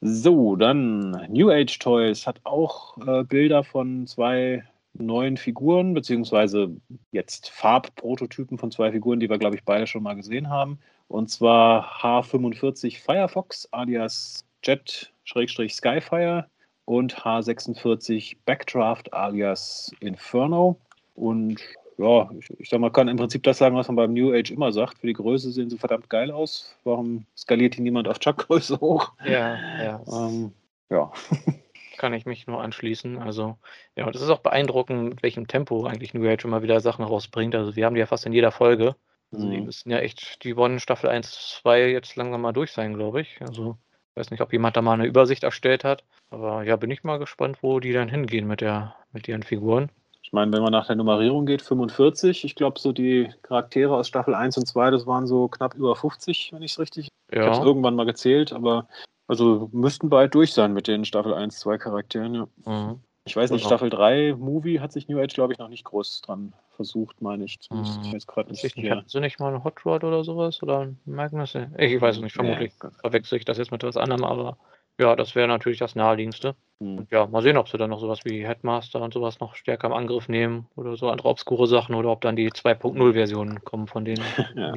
So, 0.00 0.56
dann 0.56 1.10
New 1.28 1.50
Age 1.50 1.78
Toys 1.78 2.26
hat 2.26 2.40
auch 2.44 2.96
äh, 3.06 3.24
Bilder 3.24 3.62
von 3.62 4.06
zwei 4.06 4.64
neuen 4.94 5.36
Figuren, 5.36 5.92
beziehungsweise 5.92 6.74
jetzt 7.12 7.50
Farbprototypen 7.50 8.56
von 8.56 8.70
zwei 8.70 8.90
Figuren, 8.90 9.20
die 9.20 9.28
wir, 9.28 9.36
glaube 9.36 9.56
ich, 9.56 9.64
beide 9.64 9.86
schon 9.86 10.02
mal 10.02 10.14
gesehen 10.14 10.48
haben. 10.48 10.78
Und 11.08 11.28
zwar 11.28 12.00
H45 12.00 13.02
Firefox 13.02 13.68
alias 13.72 14.46
Jet-Skyfire 14.64 16.46
und 16.86 17.16
H46 17.18 18.38
Backdraft 18.46 19.12
alias 19.12 19.92
Inferno. 20.00 20.78
Und 21.14 21.60
ja, 21.98 22.30
ich, 22.38 22.50
ich 22.58 22.68
sag 22.68 22.80
mal, 22.80 22.90
kann 22.90 23.08
im 23.08 23.16
Prinzip 23.16 23.42
das 23.44 23.58
sagen, 23.58 23.76
was 23.76 23.88
man 23.88 23.96
beim 23.96 24.12
New 24.12 24.32
Age 24.32 24.50
immer 24.50 24.72
sagt. 24.72 24.98
Für 24.98 25.06
die 25.06 25.12
Größe 25.14 25.50
sehen 25.50 25.70
sie 25.70 25.78
verdammt 25.78 26.10
geil 26.10 26.30
aus. 26.30 26.76
Warum 26.84 27.24
skaliert 27.36 27.74
hier 27.74 27.84
niemand 27.84 28.08
auf 28.08 28.18
Chuck-Größe 28.18 28.80
hoch? 28.80 29.12
ja, 29.24 29.58
ja, 29.82 30.02
Ähm, 30.06 30.52
ja. 30.90 31.10
kann 31.96 32.12
ich 32.12 32.26
mich 32.26 32.46
nur 32.46 32.60
anschließen. 32.62 33.18
Also, 33.18 33.56
ja, 33.96 34.10
das 34.10 34.20
ist 34.20 34.28
auch 34.28 34.40
beeindruckend, 34.40 35.08
mit 35.08 35.22
welchem 35.22 35.46
Tempo 35.46 35.86
eigentlich 35.86 36.12
New 36.12 36.28
Age 36.28 36.44
immer 36.44 36.62
wieder 36.62 36.80
Sachen 36.80 37.04
rausbringt. 37.04 37.54
Also, 37.54 37.74
wir 37.76 37.86
haben 37.86 37.94
die 37.94 38.00
ja 38.00 38.06
fast 38.06 38.26
in 38.26 38.32
jeder 38.32 38.52
Folge. 38.52 38.96
Also, 39.32 39.48
die 39.48 39.58
Mhm. 39.58 39.64
müssen 39.64 39.90
ja 39.90 39.98
echt 39.98 40.44
die 40.44 40.54
One 40.54 40.78
Staffel 40.80 41.08
1, 41.10 41.58
2 41.62 41.88
jetzt 41.90 42.16
langsam 42.16 42.42
mal 42.42 42.52
durch 42.52 42.72
sein, 42.72 42.94
glaube 42.94 43.22
ich. 43.22 43.40
Also, 43.40 43.78
ich 44.10 44.16
weiß 44.16 44.30
nicht, 44.30 44.40
ob 44.42 44.52
jemand 44.52 44.76
da 44.76 44.82
mal 44.82 44.92
eine 44.94 45.06
Übersicht 45.06 45.42
erstellt 45.44 45.84
hat. 45.84 46.04
Aber 46.30 46.62
ja, 46.64 46.76
bin 46.76 46.90
ich 46.90 47.02
mal 47.04 47.18
gespannt, 47.18 47.58
wo 47.62 47.80
die 47.80 47.92
dann 47.92 48.08
hingehen 48.08 48.46
mit, 48.46 48.60
der, 48.60 48.94
mit 49.12 49.26
ihren 49.28 49.42
Figuren. 49.42 49.90
Ich 50.26 50.32
meine, 50.32 50.52
wenn 50.52 50.62
man 50.62 50.72
nach 50.72 50.88
der 50.88 50.96
Nummerierung 50.96 51.46
geht, 51.46 51.62
45. 51.62 52.42
Ich 52.42 52.56
glaube, 52.56 52.80
so 52.80 52.90
die 52.90 53.32
Charaktere 53.42 53.94
aus 53.94 54.08
Staffel 54.08 54.34
1 54.34 54.58
und 54.58 54.66
2, 54.66 54.90
das 54.90 55.06
waren 55.06 55.28
so 55.28 55.46
knapp 55.46 55.74
über 55.74 55.94
50, 55.94 56.50
wenn 56.52 56.62
ich 56.62 56.72
es 56.72 56.80
richtig. 56.80 57.10
Ja. 57.30 57.42
Ich 57.42 57.46
habe 57.46 57.58
es 57.58 57.64
irgendwann 57.64 57.94
mal 57.94 58.06
gezählt, 58.06 58.52
aber 58.52 58.88
also 59.28 59.70
müssten 59.70 60.08
bald 60.08 60.34
durch 60.34 60.52
sein 60.52 60.72
mit 60.72 60.88
den 60.88 61.04
Staffel 61.04 61.32
1, 61.32 61.60
2 61.60 61.78
Charakteren, 61.78 62.34
ja. 62.34 62.48
Mhm. 62.64 63.00
Ich 63.24 63.36
weiß 63.36 63.52
nicht, 63.52 63.62
genau. 63.62 63.68
Staffel 63.68 63.90
3 63.90 64.34
Movie 64.36 64.80
hat 64.80 64.90
sich 64.90 65.06
New 65.06 65.20
Age, 65.20 65.32
glaube 65.32 65.52
ich, 65.52 65.60
noch 65.60 65.68
nicht 65.68 65.84
groß 65.84 66.22
dran 66.22 66.52
versucht, 66.70 67.22
meine 67.22 67.44
ich. 67.44 67.60
Zumindest 67.60 68.04
hm. 68.04 68.12
jetzt 68.12 68.26
gerade 68.26 68.50
nicht. 68.50 68.64
Ich 68.64 68.74
nicht 68.76 68.90
hatten 68.90 69.08
sie 69.08 69.20
nicht 69.20 69.38
mal 69.38 69.54
einen 69.54 69.62
Hot 69.62 69.84
Rod 69.84 70.02
oder 70.02 70.24
sowas? 70.24 70.60
Oder 70.62 70.80
ein 70.80 71.00
Magnus? 71.04 71.56
Ich 71.78 72.00
weiß 72.00 72.20
nicht, 72.20 72.34
vermutlich 72.34 72.72
nee. 72.82 72.90
verwechsel 73.00 73.38
ich 73.38 73.44
das 73.44 73.58
jetzt 73.58 73.70
mit 73.72 73.82
was 73.84 73.96
anderem, 73.96 74.24
aber 74.24 74.58
ja, 74.98 75.16
das 75.16 75.34
wäre 75.34 75.48
natürlich 75.48 75.78
das 75.78 75.94
Naheliegendste. 75.94 76.54
Hm. 76.80 76.98
Und 76.98 77.10
ja, 77.10 77.26
mal 77.26 77.42
sehen, 77.42 77.56
ob 77.56 77.68
sie 77.68 77.78
dann 77.78 77.90
noch 77.90 78.00
sowas 78.00 78.20
wie 78.24 78.46
Headmaster 78.46 79.00
und 79.00 79.14
sowas 79.14 79.40
noch 79.40 79.54
stärker 79.54 79.88
im 79.88 79.92
Angriff 79.92 80.28
nehmen 80.28 80.66
oder 80.76 80.96
so 80.96 81.08
andere 81.08 81.28
obskure 81.28 81.66
Sachen 81.66 81.94
oder 81.94 82.10
ob 82.10 82.20
dann 82.20 82.36
die 82.36 82.50
2.0-Versionen 82.50 83.64
kommen 83.64 83.86
von 83.86 84.04
denen. 84.04 84.22
ja. 84.56 84.72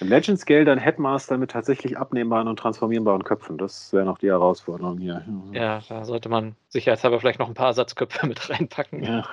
Im 0.00 0.08
Legend 0.08 0.38
Scale 0.38 0.64
dann 0.64 0.78
Headmaster 0.78 1.38
mit 1.38 1.50
tatsächlich 1.50 1.96
abnehmbaren 1.96 2.48
und 2.48 2.58
transformierbaren 2.58 3.24
Köpfen. 3.24 3.56
Das 3.56 3.92
wäre 3.92 4.04
noch 4.04 4.18
die 4.18 4.28
Herausforderung 4.28 4.98
hier. 4.98 5.24
Ja, 5.52 5.80
da 5.88 6.04
sollte 6.04 6.28
man 6.28 6.54
sicherheitshalber 6.68 7.18
vielleicht 7.18 7.38
noch 7.38 7.48
ein 7.48 7.54
paar 7.54 7.68
Ersatzköpfe 7.68 8.26
mit 8.28 8.50
reinpacken. 8.50 9.02
Ja. 9.02 9.24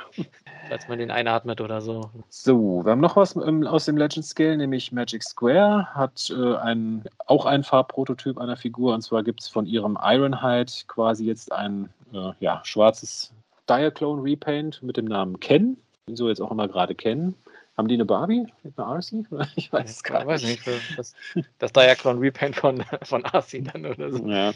Falls 0.70 0.88
man 0.88 1.00
den 1.00 1.12
einatmet 1.12 1.60
oder 1.60 1.82
so. 1.82 2.10
So, 2.30 2.86
wir 2.86 2.92
haben 2.92 3.02
noch 3.02 3.18
was 3.18 3.36
aus 3.36 3.86
dem 3.86 3.98
Legend 3.98 4.26
Scale, 4.26 4.58
nämlich 4.58 4.92
Magic 4.94 5.24
Square 5.24 5.88
hat 5.94 6.32
äh, 6.36 6.56
ein, 6.56 7.04
auch 7.28 7.46
einen 7.46 7.64
Farbprototyp 7.64 8.38
einer 8.38 8.56
Figur. 8.56 8.94
Und 8.94 9.02
zwar 9.02 9.24
gibt 9.24 9.42
es 9.42 9.50
von 9.50 9.66
ihrem 9.66 9.98
Ironhide 10.02 10.72
quasi 10.88 11.26
jetzt 11.26 11.52
ein 11.52 11.90
äh, 12.14 12.32
ja, 12.40 12.62
schwarzes 12.64 13.34
Diaclone 13.70 14.24
Repaint 14.24 14.82
mit 14.82 14.96
dem 14.96 15.06
Namen 15.06 15.40
Ken. 15.40 15.78
Den 16.08 16.16
so 16.16 16.30
jetzt 16.30 16.42
auch 16.42 16.52
immer 16.52 16.68
gerade 16.68 16.96
kennen. 16.96 17.36
Haben 17.76 17.88
die 17.88 17.96
eine 17.96 18.06
Barbie 18.06 18.46
mit 18.62 18.78
einer 18.78 18.88
Arcee? 18.88 19.24
Ich 19.56 19.74
weiß 19.74 19.90
es 19.90 20.04
gar 20.04 20.26
nicht. 20.26 20.46
nicht. 20.46 20.62
Das, 20.98 21.14
das 21.58 21.74
Diaclone 21.74 22.20
Repaint 22.20 22.56
von, 22.56 22.84
von 23.04 23.26
Arcee 23.26 23.62
dann 23.62 23.86
oder 23.86 24.12
so. 24.12 24.28
Ja. 24.28 24.54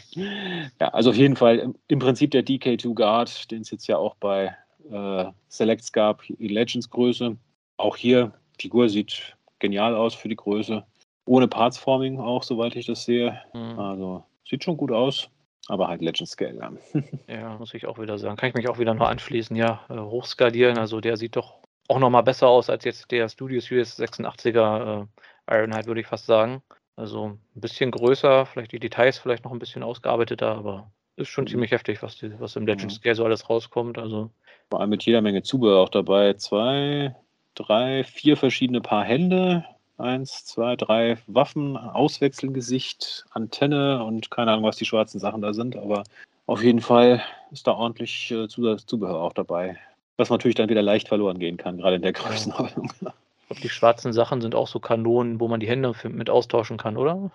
ja, 0.80 0.88
also 0.88 1.10
auf 1.10 1.16
jeden 1.16 1.36
Fall 1.36 1.74
im 1.88 1.98
Prinzip 1.98 2.30
der 2.30 2.44
DK2 2.44 2.94
Guard, 2.94 3.50
den 3.50 3.62
es 3.62 3.70
jetzt 3.70 3.88
ja 3.88 3.96
auch 3.96 4.14
bei 4.16 4.56
äh, 4.90 5.24
Selects 5.48 5.92
gab, 5.92 6.28
in 6.30 6.50
Legends 6.50 6.88
Größe. 6.90 7.36
Auch 7.76 7.96
hier, 7.96 8.32
die 8.60 8.62
Figur 8.62 8.88
sieht 8.88 9.36
genial 9.58 9.94
aus 9.96 10.14
für 10.14 10.28
die 10.28 10.36
Größe. 10.36 10.84
Ohne 11.26 11.48
Parts 11.48 11.76
Forming 11.78 12.20
auch, 12.20 12.42
soweit 12.42 12.76
ich 12.76 12.86
das 12.86 13.04
sehe. 13.04 13.40
Mhm. 13.52 13.78
Also 13.78 14.24
sieht 14.48 14.64
schon 14.64 14.76
gut 14.76 14.92
aus 14.92 15.28
aber 15.68 15.88
halt 15.88 16.00
Legend 16.00 16.28
Scale. 16.28 16.78
Ja. 17.28 17.56
muss 17.58 17.74
ich 17.74 17.86
auch 17.86 17.98
wieder 17.98 18.18
sagen. 18.18 18.36
Kann 18.36 18.48
ich 18.48 18.54
mich 18.54 18.68
auch 18.68 18.78
wieder 18.78 18.94
noch 18.94 19.06
anschließen. 19.06 19.54
Ja, 19.54 19.84
äh, 19.88 19.98
hochskalieren. 19.98 20.78
Also 20.78 21.00
der 21.00 21.16
sieht 21.16 21.36
doch 21.36 21.58
auch 21.88 21.98
noch 21.98 22.10
mal 22.10 22.22
besser 22.22 22.48
aus 22.48 22.70
als 22.70 22.84
jetzt 22.84 23.10
der 23.10 23.28
Studio 23.28 23.60
Series 23.60 23.98
86er 23.98 25.02
äh, 25.02 25.06
Ironhide, 25.50 25.86
würde 25.86 26.00
ich 26.00 26.06
fast 26.06 26.26
sagen. 26.26 26.62
Also 26.96 27.26
ein 27.26 27.60
bisschen 27.60 27.90
größer, 27.90 28.46
vielleicht 28.46 28.72
die 28.72 28.80
Details 28.80 29.18
vielleicht 29.18 29.44
noch 29.44 29.52
ein 29.52 29.58
bisschen 29.58 29.82
ausgearbeiteter, 29.82 30.48
aber 30.48 30.90
ist 31.16 31.28
schon 31.28 31.44
mhm. 31.44 31.48
ziemlich 31.48 31.70
heftig, 31.70 32.02
was, 32.02 32.16
die, 32.16 32.38
was 32.38 32.56
im 32.56 32.66
Legend 32.66 32.92
Scale 32.92 33.14
so 33.14 33.24
alles 33.24 33.48
rauskommt. 33.48 33.98
Also 33.98 34.30
vor 34.70 34.80
allem 34.80 34.90
mit 34.90 35.04
jeder 35.04 35.22
Menge 35.22 35.42
Zubehör 35.42 35.78
auch 35.78 35.88
dabei. 35.88 36.34
Zwei, 36.34 37.14
drei, 37.54 38.04
vier 38.04 38.36
verschiedene 38.36 38.80
Paar 38.80 39.04
Hände, 39.04 39.64
eins, 39.96 40.44
zwei, 40.44 40.76
drei 40.76 41.18
Waffen, 41.26 41.76
Auswechselgesicht, 41.76 43.24
Antenne 43.30 44.04
und 44.04 44.30
keine 44.30 44.52
Ahnung, 44.52 44.64
was 44.64 44.76
die 44.76 44.84
schwarzen 44.84 45.18
Sachen 45.18 45.42
da 45.42 45.52
sind, 45.52 45.76
aber 45.76 46.04
auf 46.46 46.62
jeden 46.62 46.80
Fall 46.80 47.22
ist 47.50 47.66
da 47.66 47.72
ordentlich 47.72 48.30
äh, 48.30 48.48
Zubehör 48.48 49.20
auch 49.20 49.32
dabei. 49.32 49.78
Was 50.18 50.30
natürlich 50.30 50.56
dann 50.56 50.68
wieder 50.68 50.82
leicht 50.82 51.08
verloren 51.08 51.38
gehen 51.38 51.56
kann, 51.56 51.78
gerade 51.78 51.96
in 51.96 52.02
der 52.02 52.12
Größenordnung. 52.12 52.92
Ja. 53.00 53.14
Ich 53.40 53.46
glaube, 53.48 53.62
die 53.62 53.68
schwarzen 53.70 54.12
Sachen 54.12 54.42
sind 54.42 54.54
auch 54.54 54.68
so 54.68 54.78
Kanonen, 54.78 55.40
wo 55.40 55.48
man 55.48 55.60
die 55.60 55.68
Hände 55.68 55.94
mit 56.04 56.28
austauschen 56.28 56.76
kann, 56.76 56.98
oder? 56.98 57.30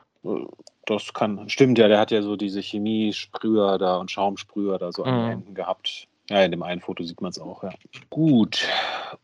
Das 0.86 1.14
kann, 1.14 1.50
stimmt 1.50 1.80
ja, 1.80 1.88
der 1.88 2.00
hat 2.00 2.12
ja 2.12 2.22
so 2.22 2.36
diese 2.36 2.60
Chemiesprüher 2.60 3.80
da 3.80 3.98
und 3.98 4.12
Schaumsprüher 4.12 4.78
da 4.78 4.92
so 4.92 5.04
mhm. 5.04 5.10
an 5.10 5.16
den 5.16 5.24
mhm. 5.24 5.30
Händen 5.30 5.54
gehabt. 5.56 6.08
Ja, 6.30 6.44
in 6.44 6.52
dem 6.52 6.64
einen 6.64 6.82
Foto 6.82 7.04
sieht 7.04 7.22
man 7.22 7.32
es 7.32 7.40
auch, 7.40 7.64
ja. 7.64 7.72
Gut. 8.10 8.68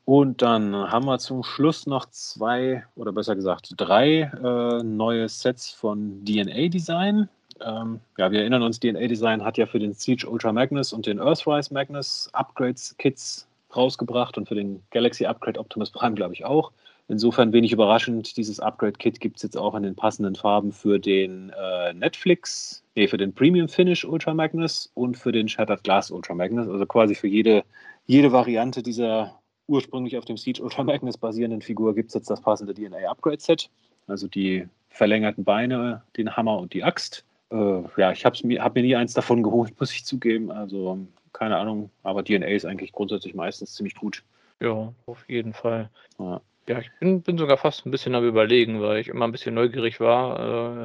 Und 0.05 0.41
dann 0.41 0.73
haben 0.75 1.05
wir 1.05 1.19
zum 1.19 1.43
Schluss 1.43 1.85
noch 1.85 2.05
zwei, 2.07 2.83
oder 2.95 3.11
besser 3.11 3.35
gesagt 3.35 3.73
drei 3.77 4.31
äh, 4.43 4.83
neue 4.83 5.29
Sets 5.29 5.69
von 5.71 6.25
DNA 6.25 6.69
Design. 6.69 7.29
Ähm, 7.61 7.99
ja, 8.17 8.31
wir 8.31 8.41
erinnern 8.41 8.63
uns, 8.63 8.79
DNA 8.79 9.07
Design 9.07 9.43
hat 9.43 9.57
ja 9.57 9.65
für 9.65 9.79
den 9.79 9.93
Siege 9.93 10.27
Ultra 10.27 10.51
Magnus 10.51 10.91
und 10.91 11.05
den 11.05 11.19
Earthrise 11.19 11.73
Magnus 11.73 12.29
Upgrades 12.33 12.95
Kits 12.97 13.48
rausgebracht 13.75 14.37
und 14.37 14.47
für 14.47 14.55
den 14.55 14.83
Galaxy 14.91 15.25
Upgrade 15.25 15.59
Optimus 15.59 15.91
Prime, 15.91 16.15
glaube 16.15 16.33
ich, 16.33 16.45
auch. 16.45 16.71
Insofern 17.07 17.53
wenig 17.53 17.71
überraschend, 17.71 18.37
dieses 18.37 18.59
Upgrade-Kit 18.59 19.19
gibt 19.19 19.37
es 19.37 19.43
jetzt 19.43 19.57
auch 19.57 19.73
in 19.73 19.81
den 19.81 19.95
passenden 19.95 20.35
Farben 20.35 20.71
für 20.71 20.99
den 20.99 21.51
äh, 21.59 21.91
Netflix, 21.93 22.83
nee, 22.95 23.07
für 23.07 23.17
den 23.17 23.33
Premium 23.33 23.67
Finish 23.67 24.05
Ultra 24.05 24.35
Magnus 24.35 24.91
und 24.93 25.17
für 25.17 25.31
den 25.31 25.49
Shattered 25.49 25.83
Glass 25.83 26.11
Ultra 26.11 26.35
Magnus. 26.35 26.67
Also 26.67 26.85
quasi 26.85 27.15
für 27.15 27.27
jede, 27.27 27.63
jede 28.05 28.31
Variante 28.31 28.83
dieser 28.83 29.39
ursprünglich 29.65 30.17
auf 30.17 30.25
dem 30.25 30.37
Siege 30.37 30.61
Ultra 30.61 30.83
Magnus 30.83 31.17
basierenden 31.17 31.61
Figur 31.61 31.95
gibt 31.95 32.09
es 32.09 32.13
jetzt 32.13 32.29
das 32.29 32.41
passende 32.41 32.75
DNA 32.75 33.09
Upgrade 33.09 33.39
Set. 33.39 33.71
Also 34.05 34.27
die 34.27 34.67
verlängerten 34.89 35.43
Beine, 35.43 36.03
den 36.15 36.35
Hammer 36.37 36.59
und 36.59 36.73
die 36.73 36.83
Axt. 36.83 37.25
Äh, 37.51 37.81
ja, 37.97 38.11
ich 38.11 38.23
habe 38.23 38.37
hab 38.59 38.75
mir 38.75 38.83
nie 38.83 38.95
eins 38.95 39.13
davon 39.13 39.41
geholt, 39.41 39.73
muss 39.79 39.91
ich 39.93 40.05
zugeben. 40.05 40.51
Also 40.51 40.99
keine 41.33 41.57
Ahnung, 41.57 41.89
aber 42.03 42.23
DNA 42.23 42.47
ist 42.47 42.65
eigentlich 42.65 42.91
grundsätzlich 42.91 43.33
meistens 43.33 43.73
ziemlich 43.73 43.95
gut. 43.95 44.23
Ja, 44.59 44.93
auf 45.05 45.29
jeden 45.29 45.53
Fall. 45.53 45.89
Ja. 46.17 46.41
Ja, 46.67 46.77
ich 46.77 46.91
bin, 46.99 47.23
bin 47.23 47.39
sogar 47.39 47.57
fast 47.57 47.85
ein 47.85 47.91
bisschen 47.91 48.13
am 48.13 48.23
Überlegen, 48.23 48.79
weil 48.79 48.99
ich 48.99 49.07
immer 49.07 49.25
ein 49.25 49.31
bisschen 49.31 49.55
neugierig 49.55 49.99
war, 49.99 50.39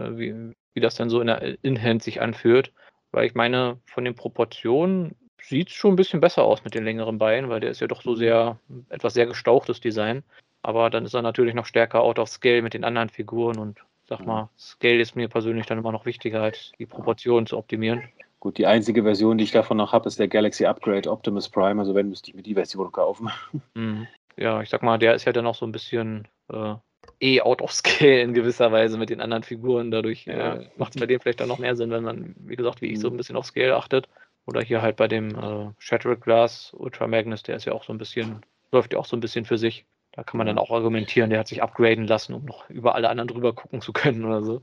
äh, 0.07 0.19
wie, 0.19 0.55
wie 0.73 0.81
das 0.81 0.95
dann 0.95 1.11
so 1.11 1.21
in 1.21 1.27
der 1.27 1.63
In-Hand 1.63 2.03
sich 2.03 2.23
anfühlt. 2.23 2.73
Weil 3.13 3.27
ich 3.27 3.35
meine, 3.35 3.79
von 3.85 4.05
den 4.05 4.15
Proportionen 4.15 5.15
sieht 5.43 5.69
es 5.69 5.75
schon 5.75 5.93
ein 5.93 5.97
bisschen 5.97 6.23
besser 6.23 6.43
aus 6.43 6.65
mit 6.65 6.75
den 6.75 6.85
längeren 6.85 7.19
Beinen, 7.19 7.51
weil 7.51 7.61
der 7.61 7.71
ist 7.71 7.81
ja 7.81 7.87
doch 7.87 8.01
so 8.01 8.13
mhm. 8.13 8.17
sehr, 8.17 8.59
etwas 8.89 9.13
sehr 9.13 9.27
gestauchtes 9.27 9.81
Design. 9.81 10.23
Aber 10.63 10.89
dann 10.89 11.05
ist 11.05 11.13
er 11.13 11.21
natürlich 11.21 11.55
noch 11.55 11.67
stärker 11.67 12.01
out 12.01 12.19
of 12.19 12.31
scale 12.31 12.63
mit 12.63 12.73
den 12.73 12.85
anderen 12.85 13.11
Figuren 13.11 13.59
und 13.59 13.85
sag 14.07 14.25
mal, 14.25 14.49
Scale 14.59 15.01
ist 15.01 15.17
mir 15.17 15.29
persönlich 15.29 15.67
dann 15.67 15.79
immer 15.79 15.93
noch 15.93 16.07
wichtiger, 16.07 16.43
als 16.43 16.73
die 16.79 16.87
Proportionen 16.87 17.47
zu 17.47 17.59
optimieren. 17.59 18.05
Gut, 18.45 18.59
die 18.59 18.67
einzige 18.67 19.03
Version, 19.03 19.39
die 19.39 19.45
ich 19.45 19.51
davon 19.51 19.79
noch 19.79 19.93
habe, 19.93 20.07
ist 20.07 20.21
der 20.21 20.29
Galaxy 20.29 20.67
Upgrade 20.67 21.11
Optimus 21.11 21.49
Prime. 21.49 21.81
Also 21.81 21.97
wenn, 21.97 22.11
müsste 22.11 22.31
ich 22.31 22.37
mir 22.37 22.43
die 22.43 22.55
Version 22.55 22.93
kaufen. 22.93 23.31
Mhm 23.75 24.07
ja, 24.37 24.63
ich 24.63 24.69
sag 24.69 24.83
mal, 24.83 24.99
der 24.99 25.15
ist 25.15 25.25
ja 25.25 25.33
dann 25.33 25.47
auch 25.47 25.55
so 25.55 25.67
ein 25.67 25.73
bisschen 25.73 26.27
äh, 26.53 26.75
eh 27.21 27.41
out 27.41 27.63
of 27.63 27.73
scale 27.73 28.21
in 28.21 28.35
gewisser 28.35 28.73
Weise 28.73 28.99
mit 28.99 29.11
den 29.11 29.21
anderen 29.21 29.43
Figuren. 29.43 29.91
Dadurch 29.91 30.27
ja. 30.27 30.57
äh, 30.57 30.69
macht 30.77 30.95
es 30.95 31.01
bei 31.01 31.07
dem 31.07 31.21
vielleicht 31.21 31.41
dann 31.41 31.49
noch 31.49 31.59
mehr 31.59 31.77
Sinn, 31.77 31.91
wenn 31.91 32.05
man, 32.05 32.35
wie 32.39 32.57
gesagt, 32.57 32.83
wie 32.83 32.87
ich 32.87 33.01
so 33.01 33.09
ein 33.09 33.13
mhm. 33.13 33.19
bisschen 33.19 33.37
auf 33.37 33.47
Scale 33.47 33.77
achtet. 33.77 34.09
Oder 34.47 34.61
hier 34.61 34.83
halt 34.83 34.97
bei 34.97 35.09
dem 35.09 35.35
äh, 35.37 35.71
Shattered 35.79 36.21
Glass 36.21 36.73
Ultra 36.75 37.07
Magnus, 37.07 37.43
der 37.43 37.57
ist 37.57 37.65
ja 37.65 37.73
auch 37.73 37.85
so 37.85 37.93
ein 37.93 37.99
bisschen, 37.99 38.43
läuft 38.73 38.93
ja 38.93 38.99
auch 38.99 39.07
so 39.07 39.17
ein 39.17 39.21
bisschen 39.21 39.45
für 39.45 39.59
sich. 39.59 39.87
Da 40.17 40.23
kann 40.23 40.39
man 40.39 40.47
dann 40.47 40.59
auch 40.59 40.71
argumentieren, 40.71 41.31
der 41.31 41.41
hat 41.41 41.49
sich 41.49 41.61
upgraden 41.61 42.07
lassen, 42.07 42.35
um 42.35 42.45
noch 42.45 42.71
über 42.71 42.95
alle 42.95 43.09
anderen 43.09 43.27
drüber 43.27 43.53
gucken 43.53 43.81
zu 43.81 43.93
können 43.93 44.25
oder 44.25 44.45
so. 44.45 44.61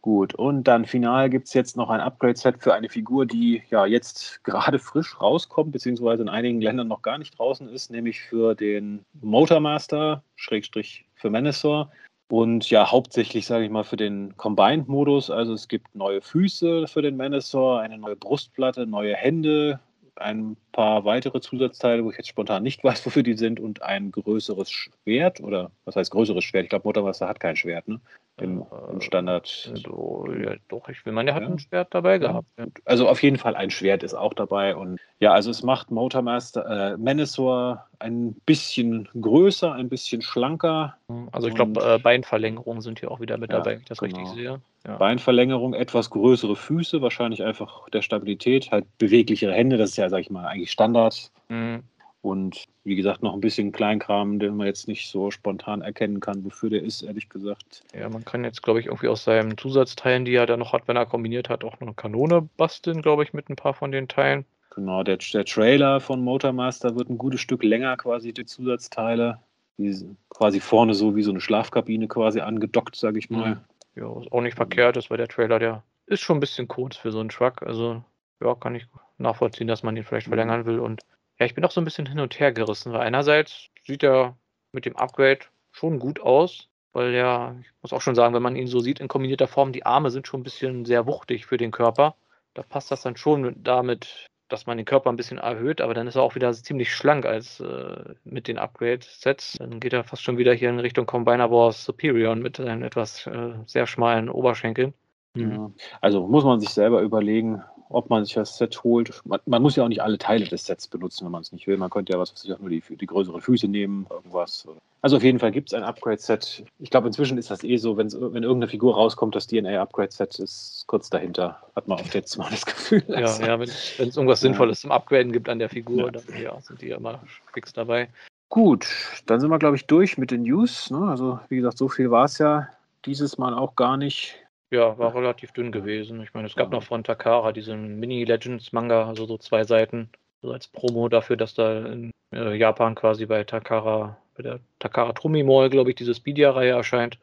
Gut, 0.00 0.34
und 0.34 0.64
dann 0.64 0.84
final 0.84 1.30
gibt 1.30 1.46
es 1.46 1.54
jetzt 1.54 1.76
noch 1.76 1.90
ein 1.90 2.00
Upgrade-Set 2.00 2.60
für 2.60 2.74
eine 2.74 2.88
Figur, 2.88 3.24
die 3.24 3.62
ja 3.70 3.86
jetzt 3.86 4.42
gerade 4.42 4.80
frisch 4.80 5.20
rauskommt, 5.20 5.70
beziehungsweise 5.70 6.22
in 6.22 6.28
einigen 6.28 6.60
Ländern 6.60 6.88
noch 6.88 7.02
gar 7.02 7.18
nicht 7.18 7.38
draußen 7.38 7.68
ist, 7.68 7.90
nämlich 7.90 8.20
für 8.20 8.56
den 8.56 9.04
Motormaster, 9.20 10.24
Schrägstrich 10.34 11.06
für 11.14 11.30
Menasor. 11.30 11.92
Und 12.30 12.68
ja, 12.68 12.90
hauptsächlich, 12.90 13.46
sage 13.46 13.64
ich 13.64 13.70
mal, 13.70 13.84
für 13.84 13.96
den 13.96 14.36
Combined-Modus. 14.36 15.30
Also 15.30 15.52
es 15.52 15.68
gibt 15.68 15.94
neue 15.94 16.20
Füße 16.20 16.86
für 16.86 17.02
den 17.02 17.16
Menasor, 17.16 17.80
eine 17.80 17.96
neue 17.96 18.16
Brustplatte, 18.16 18.86
neue 18.86 19.14
Hände, 19.14 19.80
ein 20.20 20.56
paar 20.72 21.04
weitere 21.04 21.40
Zusatzteile, 21.40 22.04
wo 22.04 22.10
ich 22.10 22.16
jetzt 22.16 22.28
spontan 22.28 22.62
nicht 22.62 22.84
weiß, 22.84 23.04
wofür 23.06 23.22
die 23.22 23.34
sind, 23.34 23.60
und 23.60 23.82
ein 23.82 24.10
größeres 24.10 24.70
Schwert. 24.70 25.40
Oder 25.40 25.70
was 25.84 25.96
heißt 25.96 26.10
größeres 26.10 26.44
Schwert? 26.44 26.64
Ich 26.64 26.70
glaube, 26.70 26.88
Motorwasser 26.88 27.28
hat 27.28 27.40
kein 27.40 27.56
Schwert, 27.56 27.88
ne? 27.88 28.00
Im, 28.40 28.64
im 28.92 29.00
Standard. 29.00 29.72
So, 29.74 30.28
ja, 30.30 30.54
doch, 30.68 30.88
ich 30.88 31.04
will 31.04 31.12
meine, 31.12 31.26
der 31.26 31.34
hat 31.34 31.42
ja. 31.42 31.48
ein 31.48 31.58
Schwert 31.58 31.88
dabei 31.92 32.18
gehabt. 32.18 32.46
Ja. 32.56 32.66
Also 32.84 33.08
auf 33.08 33.20
jeden 33.20 33.36
Fall 33.36 33.56
ein 33.56 33.70
Schwert 33.70 34.04
ist 34.04 34.14
auch 34.14 34.32
dabei. 34.32 34.76
Und 34.76 35.00
ja, 35.18 35.32
also 35.32 35.50
es 35.50 35.64
macht 35.64 35.90
Motormaster 35.90 36.92
äh, 36.92 36.96
Menasor 36.96 37.88
ein 38.00 38.34
bisschen 38.46 39.08
größer, 39.20 39.72
ein 39.72 39.88
bisschen 39.88 40.22
schlanker. 40.22 40.96
Also 41.32 41.48
ich 41.48 41.54
glaube, 41.54 41.80
äh, 41.80 41.98
Beinverlängerungen 41.98 42.80
sind 42.80 43.00
hier 43.00 43.10
auch 43.10 43.20
wieder 43.20 43.38
mit 43.38 43.52
dabei, 43.52 43.72
wenn 43.72 43.80
ich 43.80 43.86
das 43.86 43.98
genau. 43.98 44.18
richtig 44.18 44.34
sehe. 44.34 44.60
Ja. 44.86 44.96
Beinverlängerung, 44.96 45.74
etwas 45.74 46.10
größere 46.10 46.56
Füße, 46.56 47.02
wahrscheinlich 47.02 47.42
einfach 47.42 47.88
der 47.90 48.02
Stabilität, 48.02 48.70
halt 48.70 48.86
beweglichere 48.98 49.52
Hände, 49.52 49.76
das 49.76 49.90
ist 49.90 49.96
ja, 49.96 50.08
sag 50.08 50.20
ich 50.20 50.30
mal, 50.30 50.46
eigentlich 50.46 50.70
Standard. 50.70 51.30
Mhm. 51.48 51.82
Und 52.20 52.64
wie 52.84 52.96
gesagt, 52.96 53.22
noch 53.22 53.34
ein 53.34 53.40
bisschen 53.40 53.70
Kleinkram, 53.70 54.38
den 54.38 54.56
man 54.56 54.66
jetzt 54.66 54.88
nicht 54.88 55.08
so 55.08 55.30
spontan 55.30 55.82
erkennen 55.82 56.20
kann, 56.20 56.44
wofür 56.44 56.68
der 56.68 56.82
ist, 56.82 57.02
ehrlich 57.02 57.28
gesagt. 57.28 57.84
Ja, 57.94 58.08
man 58.08 58.24
kann 58.24 58.44
jetzt, 58.44 58.62
glaube 58.62 58.80
ich, 58.80 58.86
irgendwie 58.86 59.08
aus 59.08 59.24
seinen 59.24 59.56
Zusatzteilen, 59.56 60.24
die 60.24 60.34
er 60.34 60.46
da 60.46 60.56
noch 60.56 60.72
hat, 60.72 60.88
wenn 60.88 60.96
er 60.96 61.06
kombiniert 61.06 61.48
hat, 61.48 61.62
auch 61.64 61.74
noch 61.74 61.86
eine 61.86 61.94
Kanone 61.94 62.48
basteln, 62.56 63.02
glaube 63.02 63.22
ich, 63.22 63.32
mit 63.32 63.48
ein 63.48 63.56
paar 63.56 63.74
von 63.74 63.92
den 63.92 64.08
Teilen. 64.08 64.44
Genau, 64.78 65.02
der, 65.02 65.16
der 65.16 65.44
Trailer 65.44 65.98
von 65.98 66.22
Motormaster 66.22 66.94
wird 66.94 67.10
ein 67.10 67.18
gutes 67.18 67.40
Stück 67.40 67.64
länger, 67.64 67.96
quasi 67.96 68.32
die 68.32 68.44
Zusatzteile. 68.44 69.40
Die 69.76 70.16
quasi 70.28 70.60
vorne 70.60 70.94
so 70.94 71.16
wie 71.16 71.24
so 71.24 71.32
eine 71.32 71.40
Schlafkabine 71.40 72.06
quasi 72.06 72.38
angedockt, 72.38 72.94
sage 72.94 73.18
ich 73.18 73.28
mal. 73.28 73.60
Ja, 73.96 74.20
ist 74.20 74.30
auch 74.30 74.40
nicht 74.40 74.54
verkehrt, 74.54 74.94
das 74.94 75.10
war 75.10 75.16
der 75.16 75.26
Trailer, 75.26 75.58
der 75.58 75.82
ist 76.06 76.20
schon 76.20 76.36
ein 76.36 76.40
bisschen 76.40 76.68
kurz 76.68 76.96
für 76.96 77.10
so 77.10 77.18
einen 77.18 77.28
Truck. 77.28 77.62
Also, 77.62 78.04
ja, 78.40 78.54
kann 78.54 78.76
ich 78.76 78.86
nachvollziehen, 79.18 79.66
dass 79.66 79.82
man 79.82 79.96
ihn 79.96 80.04
vielleicht 80.04 80.28
verlängern 80.28 80.64
will. 80.64 80.78
Und 80.78 81.02
ja, 81.40 81.46
ich 81.46 81.56
bin 81.56 81.64
auch 81.64 81.72
so 81.72 81.80
ein 81.80 81.84
bisschen 81.84 82.06
hin 82.06 82.20
und 82.20 82.38
her 82.38 82.52
gerissen, 82.52 82.92
weil 82.92 83.00
einerseits 83.00 83.70
sieht 83.84 84.04
er 84.04 84.36
mit 84.70 84.86
dem 84.86 84.94
Upgrade 84.94 85.40
schon 85.72 85.98
gut 85.98 86.20
aus, 86.20 86.68
weil 86.92 87.14
ja, 87.14 87.56
ich 87.60 87.72
muss 87.82 87.92
auch 87.92 88.00
schon 88.00 88.14
sagen, 88.14 88.32
wenn 88.32 88.42
man 88.42 88.54
ihn 88.54 88.68
so 88.68 88.78
sieht 88.78 89.00
in 89.00 89.08
kombinierter 89.08 89.48
Form, 89.48 89.72
die 89.72 89.84
Arme 89.84 90.10
sind 90.10 90.28
schon 90.28 90.40
ein 90.40 90.44
bisschen 90.44 90.84
sehr 90.84 91.08
wuchtig 91.08 91.46
für 91.46 91.56
den 91.56 91.72
Körper. 91.72 92.14
Da 92.54 92.62
passt 92.62 92.92
das 92.92 93.02
dann 93.02 93.16
schon 93.16 93.60
damit, 93.64 94.28
dass 94.48 94.66
man 94.66 94.76
den 94.76 94.86
Körper 94.86 95.10
ein 95.10 95.16
bisschen 95.16 95.38
erhöht, 95.38 95.80
aber 95.80 95.94
dann 95.94 96.06
ist 96.06 96.16
er 96.16 96.22
auch 96.22 96.34
wieder 96.34 96.52
ziemlich 96.52 96.92
schlank 96.92 97.26
als 97.26 97.60
äh, 97.60 98.14
mit 98.24 98.48
den 98.48 98.58
Upgrade-Sets. 98.58 99.56
Dann 99.58 99.80
geht 99.80 99.92
er 99.92 100.04
fast 100.04 100.22
schon 100.22 100.38
wieder 100.38 100.54
hier 100.54 100.70
in 100.70 100.80
Richtung 100.80 101.06
Combiner 101.06 101.50
Wars 101.50 101.84
Superior 101.84 102.34
mit 102.36 102.56
seinen 102.56 102.82
etwas 102.82 103.26
äh, 103.26 103.52
sehr 103.66 103.86
schmalen 103.86 104.28
Oberschenkeln. 104.28 104.94
Mhm. 105.34 105.74
Also 106.00 106.26
muss 106.26 106.44
man 106.44 106.60
sich 106.60 106.70
selber 106.70 107.02
überlegen, 107.02 107.62
ob 107.90 108.10
man 108.10 108.24
sich 108.24 108.34
das 108.34 108.56
Set 108.56 108.82
holt. 108.84 109.20
Man, 109.24 109.40
man, 109.46 109.62
muss 109.62 109.76
ja 109.76 109.84
auch 109.84 109.88
nicht 109.88 110.02
alle 110.02 110.18
Teile 110.18 110.46
des 110.46 110.66
Sets 110.66 110.88
benutzen, 110.88 111.24
wenn 111.24 111.32
man 111.32 111.42
es 111.42 111.52
nicht 111.52 111.66
will. 111.66 111.76
Man 111.76 111.90
könnte 111.90 112.12
ja 112.12 112.18
was 112.18 112.32
weiß 112.32 112.44
ich 112.44 112.52
auch 112.52 112.58
nur 112.58 112.70
die, 112.70 112.82
die 112.88 113.06
größeren 113.06 113.40
Füße 113.40 113.68
nehmen, 113.68 114.06
irgendwas. 114.10 114.66
Also 115.00 115.16
auf 115.16 115.22
jeden 115.22 115.38
Fall 115.38 115.52
gibt 115.52 115.68
es 115.68 115.74
ein 115.74 115.84
Upgrade-Set. 115.84 116.64
Ich 116.80 116.90
glaube, 116.90 117.06
inzwischen 117.06 117.38
ist 117.38 117.50
das 117.50 117.62
eh 117.62 117.76
so, 117.76 117.96
wenn 117.96 118.08
irgendeine 118.10 118.68
Figur 118.68 118.94
rauskommt, 118.94 119.36
das 119.36 119.46
DNA-Upgrade-Set 119.46 120.40
ist 120.40 120.84
kurz 120.88 121.08
dahinter. 121.08 121.62
Hat 121.76 121.86
man 121.86 122.00
oft 122.00 122.14
jetzt 122.14 122.36
mal 122.36 122.50
das 122.50 122.66
Gefühl. 122.66 123.04
Ja, 123.08 123.16
also, 123.16 123.42
ja 123.42 123.60
wenn 123.60 123.68
es 123.68 123.98
irgendwas 123.98 124.40
ja. 124.40 124.48
Sinnvolles 124.48 124.80
zum 124.80 124.90
Upgraden 124.90 125.32
gibt 125.32 125.48
an 125.48 125.60
der 125.60 125.68
Figur, 125.68 126.06
ja. 126.06 126.10
dann 126.10 126.42
ja, 126.42 126.60
sind 126.60 126.82
die 126.82 126.88
ja 126.88 126.96
immer 126.96 127.20
fix 127.52 127.72
dabei. 127.72 128.08
Gut, 128.48 128.88
dann 129.26 129.40
sind 129.40 129.50
wir, 129.50 129.58
glaube 129.58 129.76
ich, 129.76 129.86
durch 129.86 130.18
mit 130.18 130.30
den 130.30 130.42
News. 130.42 130.90
Ne? 130.90 130.98
Also, 130.98 131.38
wie 131.48 131.56
gesagt, 131.56 131.78
so 131.78 131.88
viel 131.88 132.10
war 132.10 132.24
es 132.24 132.38
ja 132.38 132.68
dieses 133.04 133.38
Mal 133.38 133.54
auch 133.54 133.76
gar 133.76 133.96
nicht. 133.96 134.36
Ja, 134.70 134.98
war 134.98 135.14
relativ 135.14 135.52
dünn 135.52 135.72
gewesen. 135.72 136.20
Ich 136.22 136.34
meine, 136.34 136.46
es 136.46 136.54
gab 136.54 136.70
noch 136.70 136.82
von 136.82 137.02
Takara 137.02 137.52
diesen 137.52 137.98
Mini-Legends-Manga, 138.00 139.06
also 139.06 139.24
so 139.24 139.38
zwei 139.38 139.64
Seiten, 139.64 140.10
so 140.42 140.52
als 140.52 140.68
Promo 140.68 141.08
dafür, 141.08 141.36
dass 141.36 141.54
da 141.54 141.86
in 141.86 142.10
äh, 142.34 142.54
Japan 142.54 142.94
quasi 142.94 143.24
bei 143.24 143.44
Takara, 143.44 144.18
bei 144.36 144.42
der 144.42 144.60
Takara 144.78 145.14
Trumi 145.14 145.42
Mall, 145.42 145.70
glaube 145.70 145.90
ich, 145.90 145.96
diese 145.96 146.14
Speedia-Reihe 146.14 146.72
erscheint. 146.72 147.18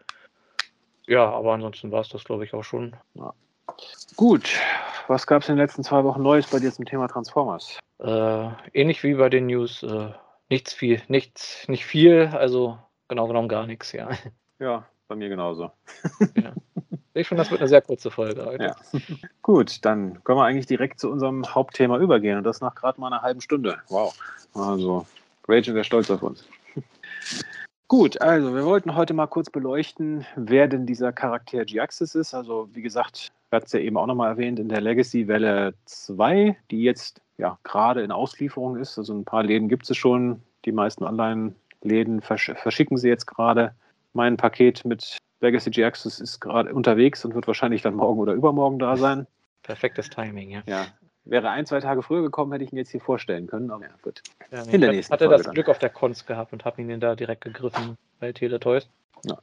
Ja, 1.08 1.30
aber 1.30 1.54
ansonsten 1.54 1.92
war 1.92 2.02
es 2.02 2.10
das, 2.10 2.24
glaube 2.24 2.46
ich, 2.46 2.54
auch 2.56 2.64
schon. 2.64 2.96
Ja. 3.14 3.34
Gut, 4.16 4.60
was 5.08 5.28
gab 5.28 5.44
es 5.44 5.50
in 5.50 5.56
den 5.56 5.62
letzten 5.62 5.84
zwei 5.84 6.04
Wochen 6.04 6.24
Neues 6.24 6.48
bei 6.48 6.60
dir 6.60 6.72
zum 6.72 6.86
Thema 6.86 7.08
Transformers? 7.08 7.80
Äh, 8.00 8.50
ähnlich 8.74 9.04
wie 9.04 9.14
bei 9.14 9.30
den 9.30 9.48
News, 9.48 9.84
äh, 9.84 10.10
nichts 10.50 10.74
viel, 10.74 11.02
nichts, 11.08 11.68
nicht 11.68 11.86
viel, 11.86 12.32
also 12.34 12.80
genau 13.08 13.28
genommen 13.28 13.50
gar 13.50 13.68
nichts, 13.68 13.92
ja. 13.92 14.10
Ja, 14.58 14.88
bei 15.08 15.16
mir 15.16 15.30
genauso. 15.30 15.72
ja. 16.36 16.54
Ich 17.16 17.30
finde, 17.30 17.44
das 17.44 17.50
wird 17.50 17.62
eine 17.62 17.70
sehr 17.70 17.82
kurze 17.82 18.12
Folge 18.12 18.46
heute. 18.46 18.64
Ja. 18.64 18.76
Gut, 19.42 19.86
dann 19.86 20.22
können 20.26 20.38
wir 20.38 20.44
eigentlich 20.44 20.66
direkt 20.66 21.00
zu 21.00 21.10
unserem 21.10 21.56
Hauptthema 21.56 21.98
übergehen 21.98 22.38
und 22.38 22.44
das 22.44 22.60
nach 22.60 22.76
gerade 22.76 23.00
mal 23.00 23.08
einer 23.08 23.22
halben 23.22 23.40
Stunde. 23.40 23.78
Wow. 23.88 24.14
Also, 24.54 25.06
Rachel 25.48 25.74
wäre 25.76 25.86
stolz 25.86 26.12
auf 26.12 26.22
uns. 26.22 26.46
Gut, 27.88 28.20
also 28.20 28.54
wir 28.54 28.66
wollten 28.66 28.96
heute 28.96 29.14
mal 29.14 29.28
kurz 29.28 29.50
beleuchten, 29.50 30.26
wer 30.36 30.68
denn 30.68 30.86
dieser 30.86 31.14
Charakter 31.14 31.64
G-Axis 31.64 32.16
ist. 32.16 32.34
Also, 32.34 32.68
wie 32.74 32.82
gesagt, 32.82 33.32
hatten 33.50 33.66
es 33.66 33.72
ja 33.72 33.80
eben 33.80 33.96
auch 33.96 34.08
nochmal 34.08 34.32
erwähnt, 34.32 34.60
in 34.60 34.68
der 34.68 34.82
Legacy 34.82 35.30
Welle 35.30 35.74
2, 35.86 36.58
die 36.70 36.84
jetzt 36.84 37.22
ja 37.38 37.58
gerade 37.64 38.02
in 38.02 38.12
Auslieferung 38.12 38.76
ist. 38.76 38.98
Also, 38.98 39.14
ein 39.14 39.24
paar 39.24 39.44
Läden 39.44 39.70
gibt 39.70 39.90
es 39.90 39.96
schon. 39.96 40.42
Die 40.66 40.74
meisten 40.74 41.06
Online-Läden 41.06 42.22
versch 42.22 42.52
verschicken 42.58 42.98
sie 42.98 43.08
jetzt 43.08 43.28
gerade. 43.28 43.74
Mein 44.12 44.36
Paket 44.36 44.84
mit 44.84 45.18
Legacy 45.42 45.70
G-Axis 45.70 46.20
ist 46.20 46.40
gerade 46.40 46.74
unterwegs 46.74 47.26
und 47.26 47.36
wird 47.36 47.48
wahrscheinlich 47.48 47.82
dann 47.82 47.96
morgen 47.96 48.20
oder 48.20 48.34
übermorgen 48.34 48.80
da 48.80 48.98
sein. 48.98 49.28
Perfektes 49.64 50.10
Timing, 50.10 50.52
ja. 50.52 50.64
Ja. 50.68 50.86
Wäre 51.26 51.50
ein, 51.50 51.66
zwei 51.66 51.80
Tage 51.80 52.04
früher 52.04 52.22
gekommen, 52.22 52.52
hätte 52.52 52.64
ich 52.64 52.72
ihn 52.72 52.78
jetzt 52.78 52.92
hier 52.92 53.02
vorstellen 53.02 53.48
können. 53.48 53.72
Aber 53.72 53.84
ja, 53.84 53.92
gut. 54.04 54.22
Ja, 54.52 54.64
nee, 54.64 54.74
In 54.74 54.82
der 54.82 54.92
nächsten 54.92 55.12
hatte 55.12 55.26
Folge 55.26 55.38
das 55.38 55.46
dann. 55.46 55.56
Glück 55.56 55.70
auf 55.70 55.80
der 55.80 55.90
Cons 55.90 56.26
gehabt 56.26 56.54
und 56.54 56.66
habe 56.66 56.82
ihn 56.82 57.00
da 57.00 57.16
direkt 57.16 57.42
gegriffen 57.42 57.98
bei 58.20 58.32
Teletoys. 58.32 58.88
Ja. 59.26 59.38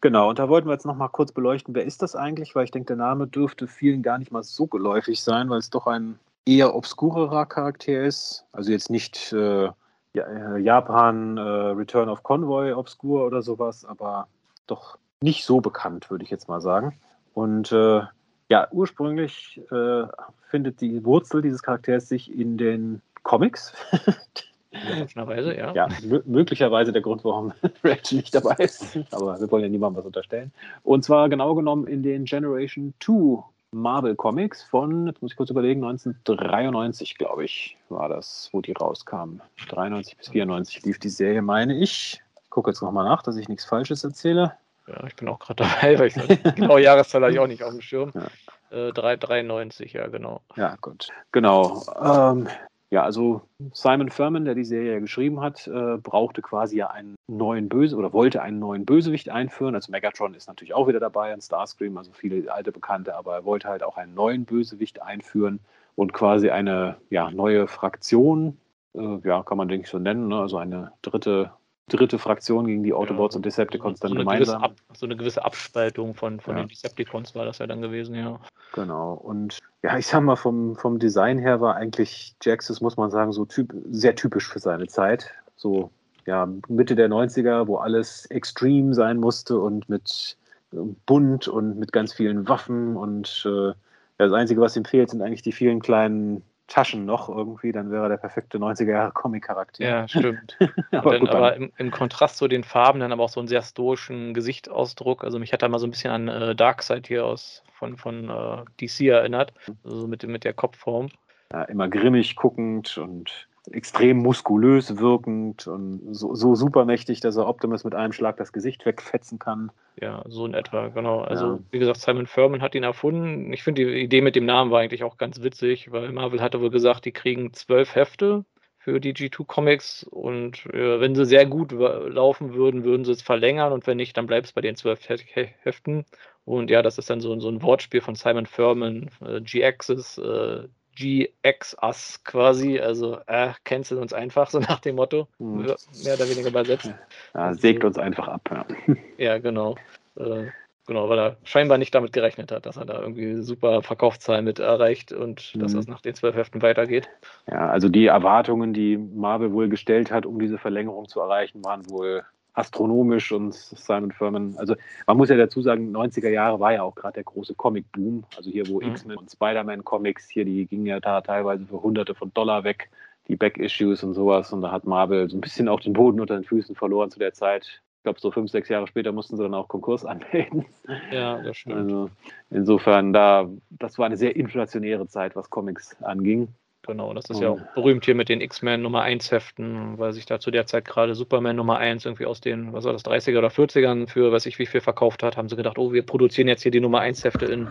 Genau, 0.00 0.30
und 0.30 0.38
da 0.38 0.48
wollten 0.48 0.68
wir 0.68 0.72
jetzt 0.72 0.86
noch 0.86 0.96
mal 0.96 1.08
kurz 1.08 1.30
beleuchten, 1.30 1.74
wer 1.74 1.84
ist 1.84 2.02
das 2.02 2.16
eigentlich? 2.16 2.56
Weil 2.56 2.64
ich 2.64 2.72
denke, 2.72 2.86
der 2.88 2.96
Name 2.96 3.28
dürfte 3.28 3.68
vielen 3.68 4.02
gar 4.02 4.18
nicht 4.18 4.32
mal 4.32 4.42
so 4.42 4.66
geläufig 4.66 5.22
sein, 5.22 5.48
weil 5.48 5.58
es 5.58 5.70
doch 5.70 5.86
ein 5.86 6.18
eher 6.44 6.74
obskurerer 6.74 7.46
Charakter 7.46 8.02
ist. 8.02 8.44
Also 8.50 8.72
jetzt 8.72 8.90
nicht 8.90 9.32
äh, 9.32 9.66
äh 10.14 10.58
Japan 10.58 11.36
äh, 11.36 11.40
Return 11.40 12.08
of 12.08 12.22
Convoy 12.24 12.72
obskur 12.72 13.24
oder 13.24 13.42
sowas, 13.42 13.84
aber 13.84 14.26
doch 14.66 14.98
nicht 15.22 15.44
so 15.44 15.60
bekannt, 15.60 16.10
würde 16.10 16.24
ich 16.24 16.30
jetzt 16.30 16.48
mal 16.48 16.60
sagen. 16.60 16.98
Und 17.34 17.72
äh, 17.72 18.02
ja, 18.48 18.68
ursprünglich 18.70 19.60
äh, 19.70 20.04
findet 20.48 20.80
die 20.80 21.04
Wurzel 21.04 21.42
dieses 21.42 21.62
Charakters 21.62 22.08
sich 22.08 22.30
in 22.30 22.58
den 22.58 23.00
Comics. 23.22 23.72
Möglicherweise, 24.72 25.56
ja. 25.56 25.72
Ja, 25.74 25.88
möglicherweise 26.24 26.92
der 26.92 27.02
Grund, 27.02 27.24
warum 27.24 27.52
Reaction 27.84 28.18
nicht 28.18 28.34
dabei 28.34 28.54
ist. 28.56 28.98
Aber 29.10 29.38
wir 29.38 29.50
wollen 29.50 29.64
ja 29.64 29.68
niemandem 29.68 29.98
was 29.98 30.06
unterstellen. 30.06 30.50
Und 30.82 31.04
zwar 31.04 31.28
genau 31.28 31.54
genommen 31.54 31.86
in 31.86 32.02
den 32.02 32.24
Generation 32.24 32.94
2 33.00 33.44
Marvel 33.72 34.14
Comics 34.16 34.62
von, 34.62 35.06
jetzt 35.06 35.22
muss 35.22 35.32
ich 35.32 35.36
kurz 35.36 35.50
überlegen, 35.50 35.82
1993, 35.82 37.16
glaube 37.16 37.44
ich, 37.44 37.76
war 37.88 38.08
das, 38.08 38.50
wo 38.52 38.60
die 38.60 38.72
rauskamen. 38.72 39.40
93 39.68 40.16
bis 40.16 40.28
94 40.28 40.82
lief 40.84 40.98
die 40.98 41.08
Serie, 41.08 41.42
meine 41.42 41.78
ich. 41.78 42.20
Ich 42.44 42.50
gucke 42.50 42.70
jetzt 42.70 42.82
nochmal 42.82 43.06
nach, 43.06 43.22
dass 43.22 43.36
ich 43.36 43.48
nichts 43.48 43.64
Falsches 43.64 44.04
erzähle. 44.04 44.52
Ja, 44.86 45.04
ich 45.06 45.16
bin 45.16 45.28
auch 45.28 45.38
gerade 45.38 45.64
dabei, 45.64 45.98
weil 45.98 46.08
ich 46.08 46.14
genau 46.56 46.78
Jahreszahl 46.78 47.22
habe 47.22 47.32
ich 47.32 47.38
auch 47.38 47.46
nicht 47.46 47.62
auf 47.62 47.70
dem 47.70 47.80
Schirm. 47.80 48.12
Ja. 48.14 48.88
Äh, 48.88 48.92
393, 48.92 49.92
ja, 49.92 50.06
genau. 50.08 50.40
Ja, 50.56 50.76
gut. 50.80 51.08
Genau. 51.30 51.82
Ähm, 52.02 52.48
ja, 52.92 53.02
also 53.04 53.40
Simon 53.72 54.10
Furman, 54.10 54.44
der 54.44 54.54
die 54.54 54.64
Serie 54.64 55.00
geschrieben 55.00 55.40
hat, 55.40 55.66
äh, 55.66 55.96
brauchte 55.96 56.42
quasi 56.42 56.76
ja 56.76 56.90
einen 56.90 57.16
neuen 57.26 57.70
Böse 57.70 57.96
oder 57.96 58.12
wollte 58.12 58.42
einen 58.42 58.58
neuen 58.58 58.84
Bösewicht 58.84 59.30
einführen. 59.30 59.74
Also 59.74 59.90
Megatron 59.90 60.34
ist 60.34 60.46
natürlich 60.46 60.74
auch 60.74 60.88
wieder 60.88 61.00
dabei, 61.00 61.32
ein 61.32 61.40
Starscream, 61.40 61.96
also 61.96 62.12
viele 62.12 62.52
alte 62.52 62.70
Bekannte, 62.70 63.16
aber 63.16 63.34
er 63.34 63.44
wollte 63.46 63.68
halt 63.68 63.82
auch 63.82 63.96
einen 63.96 64.12
neuen 64.12 64.44
Bösewicht 64.44 65.00
einführen 65.00 65.60
und 65.96 66.12
quasi 66.12 66.50
eine 66.50 66.96
ja, 67.08 67.30
neue 67.30 67.66
Fraktion, 67.66 68.58
äh, 68.94 69.18
ja, 69.24 69.42
kann 69.42 69.56
man 69.56 69.68
denke 69.68 69.86
ich 69.86 69.90
so 69.90 69.98
nennen, 69.98 70.28
ne? 70.28 70.40
also 70.40 70.58
eine 70.58 70.92
dritte 71.00 71.50
dritte 71.88 72.18
Fraktion 72.18 72.66
gegen 72.66 72.82
die 72.82 72.92
Autobots 72.92 73.34
ja, 73.34 73.38
und 73.38 73.46
Decepticons 73.46 74.00
dann 74.00 74.12
so 74.12 74.16
gemeinsam. 74.16 74.62
Ab, 74.62 74.74
so 74.94 75.06
eine 75.06 75.16
gewisse 75.16 75.44
Abspaltung 75.44 76.14
von, 76.14 76.40
von 76.40 76.56
ja. 76.56 76.62
den 76.62 76.68
Decepticons 76.68 77.34
war 77.34 77.44
das 77.44 77.58
ja 77.58 77.66
dann 77.66 77.82
gewesen, 77.82 78.14
ja. 78.14 78.40
Genau. 78.72 79.14
Und 79.14 79.58
ja, 79.82 79.98
ich 79.98 80.06
sag 80.06 80.22
mal, 80.22 80.36
vom, 80.36 80.76
vom 80.76 80.98
Design 80.98 81.38
her 81.38 81.60
war 81.60 81.76
eigentlich 81.76 82.34
Jaxus, 82.42 82.80
muss 82.80 82.96
man 82.96 83.10
sagen, 83.10 83.32
so 83.32 83.44
typ, 83.44 83.74
sehr 83.90 84.14
typisch 84.14 84.48
für 84.48 84.60
seine 84.60 84.86
Zeit. 84.86 85.30
So, 85.56 85.90
ja, 86.24 86.48
Mitte 86.68 86.94
der 86.94 87.08
90er, 87.08 87.66
wo 87.66 87.76
alles 87.76 88.26
extrem 88.26 88.94
sein 88.94 89.18
musste 89.18 89.58
und 89.58 89.88
mit 89.88 90.36
äh, 90.72 90.76
bunt 91.06 91.48
und 91.48 91.78
mit 91.78 91.92
ganz 91.92 92.12
vielen 92.12 92.48
Waffen 92.48 92.96
und 92.96 93.44
äh, 93.46 93.72
das 94.18 94.32
Einzige, 94.32 94.60
was 94.60 94.76
ihm 94.76 94.84
fehlt, 94.84 95.10
sind 95.10 95.22
eigentlich 95.22 95.42
die 95.42 95.52
vielen 95.52 95.80
kleinen 95.80 96.42
Taschen 96.72 97.04
noch 97.04 97.28
irgendwie, 97.28 97.70
dann 97.70 97.90
wäre 97.90 98.04
er 98.04 98.08
der 98.08 98.16
perfekte 98.16 98.56
90er-Jahre-Comic-Charakter. 98.56 99.84
Ja, 99.84 100.08
stimmt. 100.08 100.56
aber, 100.90 101.10
dann, 101.10 101.20
gut, 101.20 101.28
aber 101.28 101.54
im, 101.54 101.70
im, 101.76 101.90
Kontrast 101.90 102.38
zu 102.38 102.48
den 102.48 102.64
Farben 102.64 103.00
dann 103.00 103.12
aber 103.12 103.24
auch 103.24 103.28
so 103.28 103.40
einen 103.40 103.48
sehr 103.48 103.60
stoischen 103.60 104.32
Gesichtsausdruck. 104.32 105.22
Also 105.22 105.38
mich 105.38 105.52
hat 105.52 105.60
da 105.60 105.68
mal 105.68 105.78
so 105.78 105.86
ein 105.86 105.90
bisschen 105.90 106.10
an 106.10 106.28
äh, 106.28 106.54
Darkseid 106.54 107.08
hier 107.08 107.26
aus 107.26 107.62
von, 107.74 107.98
von 107.98 108.30
äh, 108.30 108.64
DC 108.80 109.02
erinnert, 109.02 109.52
also 109.84 110.06
mit, 110.08 110.26
mit 110.26 110.44
der 110.44 110.54
Kopfform. 110.54 111.08
Ja, 111.52 111.64
immer 111.64 111.90
grimmig 111.90 112.36
guckend 112.36 112.96
und 112.96 113.48
extrem 113.70 114.18
muskulös 114.18 114.98
wirkend 114.98 115.66
und 115.66 116.14
so, 116.14 116.34
so 116.34 116.54
supermächtig, 116.54 117.20
dass 117.20 117.36
er 117.36 117.46
Optimus 117.46 117.84
mit 117.84 117.94
einem 117.94 118.12
Schlag 118.12 118.36
das 118.36 118.52
Gesicht 118.52 118.84
wegfetzen 118.84 119.38
kann. 119.38 119.70
Ja, 120.00 120.24
so 120.26 120.46
in 120.46 120.54
etwa, 120.54 120.88
genau. 120.88 121.20
Also, 121.20 121.46
ja. 121.46 121.58
wie 121.70 121.78
gesagt, 121.78 122.00
Simon 122.00 122.26
Furman 122.26 122.62
hat 122.62 122.74
ihn 122.74 122.82
erfunden. 122.82 123.52
Ich 123.52 123.62
finde, 123.62 123.84
die 123.84 124.02
Idee 124.02 124.20
mit 124.20 124.34
dem 124.34 124.46
Namen 124.46 124.70
war 124.70 124.80
eigentlich 124.80 125.04
auch 125.04 125.16
ganz 125.16 125.42
witzig, 125.42 125.92
weil 125.92 126.10
Marvel 126.12 126.40
hatte 126.40 126.60
wohl 126.60 126.70
gesagt, 126.70 127.04
die 127.04 127.12
kriegen 127.12 127.52
zwölf 127.52 127.94
Hefte 127.94 128.44
für 128.78 128.98
die 128.98 129.14
G2 129.14 129.46
Comics 129.46 130.02
und 130.02 130.66
äh, 130.66 131.00
wenn 131.00 131.14
sie 131.14 131.24
sehr 131.24 131.46
gut 131.46 131.70
laufen 131.70 132.54
würden, 132.54 132.82
würden 132.82 133.04
sie 133.04 133.12
es 133.12 133.22
verlängern 133.22 133.72
und 133.72 133.86
wenn 133.86 133.96
nicht, 133.96 134.16
dann 134.16 134.26
bleibt 134.26 134.46
es 134.46 134.52
bei 134.52 134.60
den 134.60 134.74
zwölf 134.74 135.08
Heften. 135.08 136.04
Und 136.44 136.68
ja, 136.68 136.82
das 136.82 136.98
ist 136.98 137.08
dann 137.08 137.20
so, 137.20 137.38
so 137.38 137.48
ein 137.48 137.62
Wortspiel 137.62 138.00
von 138.00 138.16
Simon 138.16 138.46
Furman, 138.46 139.08
äh, 139.24 139.40
G-Axis, 139.40 140.18
äh, 140.18 140.66
GX-Us 140.96 142.22
quasi, 142.24 142.78
also 142.78 143.18
äh, 143.26 143.52
cancel 143.64 143.98
uns 143.98 144.12
einfach, 144.12 144.50
so 144.50 144.58
nach 144.60 144.80
dem 144.80 144.96
Motto, 144.96 145.28
hm. 145.38 145.62
mehr 145.62 146.14
oder 146.14 146.28
weniger 146.28 146.48
übersetzt. 146.48 146.92
Ja, 147.34 147.54
sägt 147.54 147.82
uns 147.82 147.96
einfach 147.98 148.28
ab. 148.28 148.42
Ja, 148.50 148.94
ja 149.18 149.38
genau. 149.38 149.76
Äh, 150.16 150.48
Genau, 150.88 151.08
weil 151.08 151.18
er 151.18 151.36
scheinbar 151.44 151.78
nicht 151.78 151.94
damit 151.94 152.12
gerechnet 152.12 152.50
hat, 152.50 152.66
dass 152.66 152.76
er 152.76 152.84
da 152.84 153.00
irgendwie 153.00 153.40
super 153.42 153.82
Verkaufszahlen 153.82 154.44
mit 154.44 154.58
erreicht 154.58 155.12
und 155.12 155.54
mhm. 155.54 155.60
dass 155.60 155.74
das 155.74 155.86
nach 155.86 156.00
den 156.00 156.14
zwölf 156.14 156.34
Heften 156.34 156.60
weitergeht. 156.60 157.08
Ja, 157.46 157.68
also 157.68 157.88
die 157.88 158.06
Erwartungen, 158.06 158.72
die 158.72 158.96
Marvel 158.96 159.52
wohl 159.52 159.68
gestellt 159.68 160.10
hat, 160.10 160.26
um 160.26 160.40
diese 160.40 160.58
Verlängerung 160.58 161.06
zu 161.06 161.20
erreichen, 161.20 161.64
waren 161.64 161.88
wohl 161.88 162.24
astronomisch 162.54 163.32
und 163.32 163.54
Simon 163.54 164.12
Furman, 164.12 164.54
also 164.58 164.74
man 165.06 165.16
muss 165.16 165.30
ja 165.30 165.36
dazu 165.36 165.62
sagen, 165.62 165.94
90er 165.96 166.28
Jahre 166.28 166.60
war 166.60 166.72
ja 166.72 166.82
auch 166.82 166.94
gerade 166.94 167.14
der 167.14 167.24
große 167.24 167.54
Comic-Boom, 167.54 168.24
also 168.36 168.50
hier 168.50 168.68
wo 168.68 168.80
mhm. 168.80 168.88
X-Men 168.88 169.16
und 169.18 169.30
Spider-Man-Comics, 169.30 170.28
hier 170.30 170.44
die 170.44 170.66
gingen 170.66 170.86
ja 170.86 171.00
da 171.00 171.20
teilweise 171.20 171.66
für 171.66 171.82
hunderte 171.82 172.14
von 172.14 172.32
Dollar 172.34 172.64
weg, 172.64 172.90
die 173.28 173.36
Back-Issues 173.36 174.02
und 174.04 174.14
sowas 174.14 174.52
und 174.52 174.62
da 174.62 174.70
hat 174.70 174.84
Marvel 174.84 175.28
so 175.30 175.36
ein 175.36 175.40
bisschen 175.40 175.68
auch 175.68 175.80
den 175.80 175.92
Boden 175.92 176.20
unter 176.20 176.34
den 176.34 176.44
Füßen 176.44 176.74
verloren 176.74 177.10
zu 177.10 177.18
der 177.18 177.32
Zeit 177.32 177.82
ich 178.02 178.04
glaube, 178.04 178.18
so 178.18 178.32
fünf, 178.32 178.50
sechs 178.50 178.68
Jahre 178.68 178.88
später 178.88 179.12
mussten 179.12 179.36
sie 179.36 179.44
dann 179.44 179.54
auch 179.54 179.68
Konkurs 179.68 180.04
anmelden. 180.04 180.66
Ja, 181.12 181.40
das 181.40 181.56
stimmt. 181.56 181.76
Also 181.76 182.10
insofern, 182.50 183.12
da, 183.12 183.48
das 183.70 183.96
war 183.96 184.06
eine 184.06 184.16
sehr 184.16 184.34
inflationäre 184.34 185.06
Zeit, 185.06 185.36
was 185.36 185.50
Comics 185.50 186.02
anging. 186.02 186.48
Genau, 186.84 187.14
das 187.14 187.30
ist 187.30 187.40
ja 187.40 187.50
auch 187.50 187.60
berühmt 187.74 188.04
hier 188.04 188.16
mit 188.16 188.28
den 188.28 188.40
X-Men 188.40 188.82
Nummer 188.82 189.02
1 189.02 189.30
Heften, 189.30 189.98
weil 189.98 190.12
sich 190.12 190.26
da 190.26 190.40
zu 190.40 190.50
der 190.50 190.66
Zeit 190.66 190.84
gerade 190.84 191.14
Superman 191.14 191.54
Nummer 191.54 191.78
1 191.78 192.04
irgendwie 192.04 192.26
aus 192.26 192.40
den, 192.40 192.72
was 192.72 192.84
war 192.84 192.92
das, 192.92 193.04
30er 193.04 193.38
oder 193.38 193.48
40ern 193.48 194.08
für 194.08 194.32
weiß 194.32 194.46
ich 194.46 194.58
wie 194.58 194.66
viel 194.66 194.80
verkauft 194.80 195.22
hat, 195.22 195.36
haben 195.36 195.48
sie 195.48 195.56
gedacht, 195.56 195.78
oh, 195.78 195.92
wir 195.92 196.04
produzieren 196.04 196.48
jetzt 196.48 196.62
hier 196.62 196.72
die 196.72 196.80
Nummer 196.80 197.00
1 197.00 197.22
Hefte 197.22 197.46
in 197.46 197.68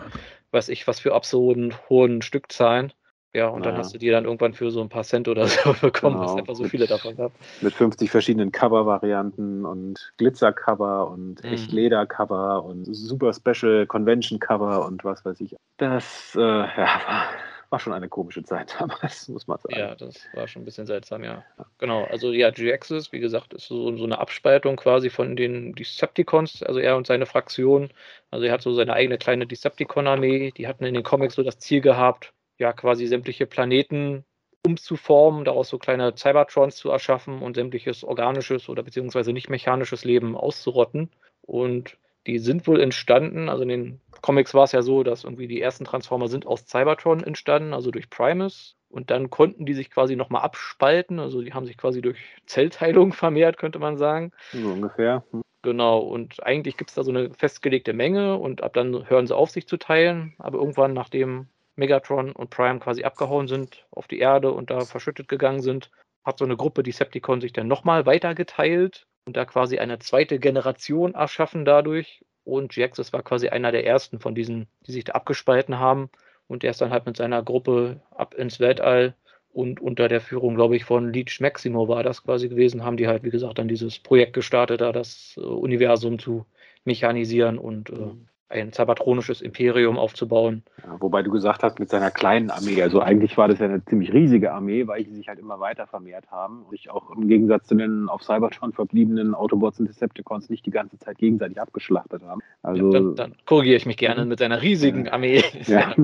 weiß 0.50 0.68
ich 0.70 0.86
was 0.86 1.00
für 1.00 1.14
absurden 1.14 1.74
hohen 1.88 2.22
Stückzahlen. 2.22 2.92
Ja, 3.34 3.48
und 3.48 3.64
dann 3.64 3.78
hast 3.78 3.94
du 3.94 3.98
die 3.98 4.10
dann 4.10 4.26
irgendwann 4.26 4.52
für 4.52 4.70
so 4.70 4.82
ein 4.82 4.90
paar 4.90 5.04
Cent 5.04 5.26
oder 5.26 5.46
so 5.48 5.74
bekommen, 5.80 6.16
genau. 6.16 6.32
es 6.32 6.36
einfach 6.36 6.54
so 6.54 6.64
viele 6.64 6.86
davon 6.86 7.16
gab. 7.16 7.32
Mit 7.62 7.72
50 7.72 8.10
verschiedenen 8.10 8.52
Cover-Varianten 8.52 9.64
und 9.64 10.12
Glitzer-Cover 10.18 11.10
und 11.10 11.42
mhm. 11.42 11.50
Echt-Leder-Cover 11.50 12.62
und 12.62 12.84
Super 12.94 13.32
Special 13.32 13.86
Convention-Cover 13.86 14.86
und 14.86 15.02
was 15.04 15.24
weiß 15.24 15.40
ich. 15.40 15.56
Das 15.78 16.36
äh, 16.36 16.40
ja, 16.40 17.00
war, 17.06 17.24
war, 17.72 17.80
schon 17.80 17.92
eine 17.92 18.08
komische 18.08 18.44
Zeit 18.44 18.76
damals, 18.78 19.28
muss 19.28 19.46
man 19.46 19.58
sagen. 19.58 19.78
Ja, 19.78 19.94
das 19.94 20.28
war 20.34 20.46
schon 20.46 20.62
ein 20.62 20.64
bisschen 20.64 20.86
seltsam, 20.86 21.24
ja. 21.24 21.44
ja. 21.58 21.66
Genau, 21.78 22.04
also 22.04 22.32
ja, 22.32 22.50
G-Axis, 22.50 23.12
wie 23.12 23.20
gesagt, 23.20 23.54
ist 23.54 23.66
so, 23.66 23.96
so 23.96 24.04
eine 24.04 24.18
Abspaltung 24.18 24.76
quasi 24.76 25.10
von 25.10 25.34
den 25.34 25.74
Decepticons, 25.74 26.62
also 26.62 26.78
er 26.78 26.96
und 26.96 27.06
seine 27.06 27.26
Fraktion. 27.26 27.90
Also 28.30 28.46
er 28.46 28.52
hat 28.52 28.62
so 28.62 28.72
seine 28.72 28.92
eigene 28.92 29.18
kleine 29.18 29.46
Decepticon-Armee, 29.46 30.52
die 30.56 30.68
hatten 30.68 30.84
in 30.84 30.94
den 30.94 31.02
Comics 31.02 31.34
so 31.34 31.42
das 31.42 31.58
Ziel 31.58 31.80
gehabt, 31.80 32.32
ja 32.58 32.72
quasi 32.72 33.06
sämtliche 33.06 33.46
Planeten 33.46 34.24
umzuformen, 34.64 35.44
daraus 35.44 35.68
so 35.68 35.78
kleine 35.78 36.14
Cybertrons 36.16 36.76
zu 36.76 36.90
erschaffen 36.90 37.42
und 37.42 37.54
sämtliches 37.54 38.04
organisches 38.04 38.68
oder 38.68 38.82
beziehungsweise 38.82 39.32
nicht 39.32 39.50
mechanisches 39.50 40.04
Leben 40.04 40.36
auszurotten. 40.36 41.10
Und 41.40 41.98
die 42.26 42.38
sind 42.38 42.66
wohl 42.66 42.80
entstanden, 42.80 43.48
also 43.48 43.62
in 43.62 43.68
den 43.68 44.00
Comics 44.20 44.54
war 44.54 44.64
es 44.64 44.72
ja 44.72 44.82
so, 44.82 45.02
dass 45.02 45.24
irgendwie 45.24 45.48
die 45.48 45.60
ersten 45.60 45.84
Transformer 45.84 46.28
sind 46.28 46.46
aus 46.46 46.66
Cybertron 46.66 47.24
entstanden, 47.24 47.74
also 47.74 47.90
durch 47.90 48.08
Primus. 48.08 48.76
Und 48.88 49.10
dann 49.10 49.30
konnten 49.30 49.64
die 49.66 49.74
sich 49.74 49.90
quasi 49.90 50.16
nochmal 50.16 50.42
abspalten, 50.42 51.18
also 51.18 51.40
die 51.40 51.54
haben 51.54 51.66
sich 51.66 51.78
quasi 51.78 52.02
durch 52.02 52.18
Zellteilung 52.46 53.12
vermehrt, 53.12 53.56
könnte 53.56 53.78
man 53.78 53.96
sagen. 53.96 54.32
So 54.52 54.68
ungefähr. 54.68 55.24
Hm. 55.30 55.42
Genau, 55.62 56.00
und 56.00 56.44
eigentlich 56.44 56.76
gibt 56.76 56.90
es 56.90 56.96
da 56.96 57.04
so 57.04 57.10
eine 57.10 57.32
festgelegte 57.34 57.92
Menge 57.92 58.36
und 58.36 58.62
ab 58.62 58.72
dann 58.74 59.08
hören 59.08 59.26
sie 59.26 59.36
auf, 59.36 59.50
sich 59.50 59.68
zu 59.68 59.76
teilen. 59.76 60.34
Aber 60.38 60.58
irgendwann, 60.58 60.92
nachdem 60.92 61.46
Megatron 61.76 62.32
und 62.32 62.50
Prime 62.50 62.80
quasi 62.80 63.04
abgehauen 63.04 63.48
sind 63.48 63.86
auf 63.90 64.08
die 64.08 64.18
Erde 64.18 64.52
und 64.52 64.70
da 64.70 64.80
verschüttet 64.80 65.28
gegangen 65.28 65.62
sind, 65.62 65.90
hat 66.24 66.38
so 66.38 66.44
eine 66.44 66.56
Gruppe 66.56 66.82
Decepticon 66.82 67.40
sich 67.40 67.52
dann 67.52 67.68
nochmal 67.68 68.06
weitergeteilt 68.06 69.06
und 69.26 69.36
da 69.36 69.44
quasi 69.44 69.78
eine 69.78 69.98
zweite 69.98 70.38
Generation 70.38 71.14
erschaffen 71.14 71.64
dadurch. 71.64 72.24
Und 72.44 72.74
Jaxus 72.74 73.12
war 73.12 73.22
quasi 73.22 73.48
einer 73.48 73.72
der 73.72 73.86
ersten 73.86 74.18
von 74.18 74.34
diesen, 74.34 74.66
die 74.86 74.92
sich 74.92 75.04
da 75.04 75.12
abgespalten 75.12 75.78
haben. 75.78 76.10
Und 76.48 76.62
der 76.62 76.70
ist 76.70 76.80
dann 76.80 76.90
halt 76.90 77.06
mit 77.06 77.16
seiner 77.16 77.42
Gruppe 77.42 78.00
ab 78.10 78.34
ins 78.34 78.58
Weltall 78.58 79.14
und 79.52 79.80
unter 79.80 80.08
der 80.08 80.20
Führung, 80.20 80.54
glaube 80.54 80.76
ich, 80.76 80.84
von 80.84 81.12
Leech 81.12 81.40
Maximo 81.40 81.86
war 81.86 82.02
das 82.02 82.24
quasi 82.24 82.48
gewesen, 82.48 82.84
haben 82.84 82.96
die 82.96 83.06
halt, 83.06 83.22
wie 83.22 83.30
gesagt, 83.30 83.58
dann 83.58 83.68
dieses 83.68 83.98
Projekt 83.98 84.32
gestartet, 84.32 84.80
da 84.80 84.92
das 84.92 85.34
äh, 85.36 85.40
Universum 85.40 86.18
zu 86.18 86.46
mechanisieren 86.84 87.58
und 87.58 87.90
äh, 87.90 87.94
mhm 87.94 88.28
ein 88.52 88.72
zabatronisches 88.72 89.40
Imperium 89.40 89.98
aufzubauen. 89.98 90.62
Ja, 90.82 90.96
wobei 91.00 91.22
du 91.22 91.30
gesagt 91.30 91.62
hast, 91.62 91.78
mit 91.78 91.88
seiner 91.88 92.10
kleinen 92.10 92.50
Armee, 92.50 92.82
also 92.82 93.00
eigentlich 93.00 93.36
war 93.36 93.48
das 93.48 93.58
ja 93.58 93.66
eine 93.66 93.84
ziemlich 93.84 94.12
riesige 94.12 94.52
Armee, 94.52 94.86
weil 94.86 95.04
die 95.04 95.12
sich 95.12 95.28
halt 95.28 95.38
immer 95.38 95.60
weiter 95.60 95.86
vermehrt 95.86 96.30
haben 96.30 96.62
und 96.62 96.70
sich 96.70 96.90
auch 96.90 97.10
im 97.10 97.28
Gegensatz 97.28 97.66
zu 97.66 97.74
den 97.74 98.08
auf 98.08 98.22
Cybertron 98.22 98.72
verbliebenen 98.72 99.34
Autobots 99.34 99.80
und 99.80 99.88
Decepticons 99.88 100.50
nicht 100.50 100.66
die 100.66 100.70
ganze 100.70 100.98
Zeit 100.98 101.18
gegenseitig 101.18 101.60
abgeschlachtet 101.60 102.22
haben. 102.22 102.40
Also, 102.62 102.92
ja, 102.92 103.00
dann, 103.00 103.14
dann, 103.14 103.34
korrigiere 103.46 103.76
ich 103.76 103.86
mich 103.86 103.96
gerne 103.96 104.24
mit 104.26 104.38
seiner 104.38 104.62
riesigen 104.62 105.08
Armee. 105.08 105.42
Ja. 105.66 105.94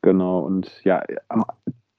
genau, 0.00 0.40
und 0.40 0.70
ja, 0.84 1.02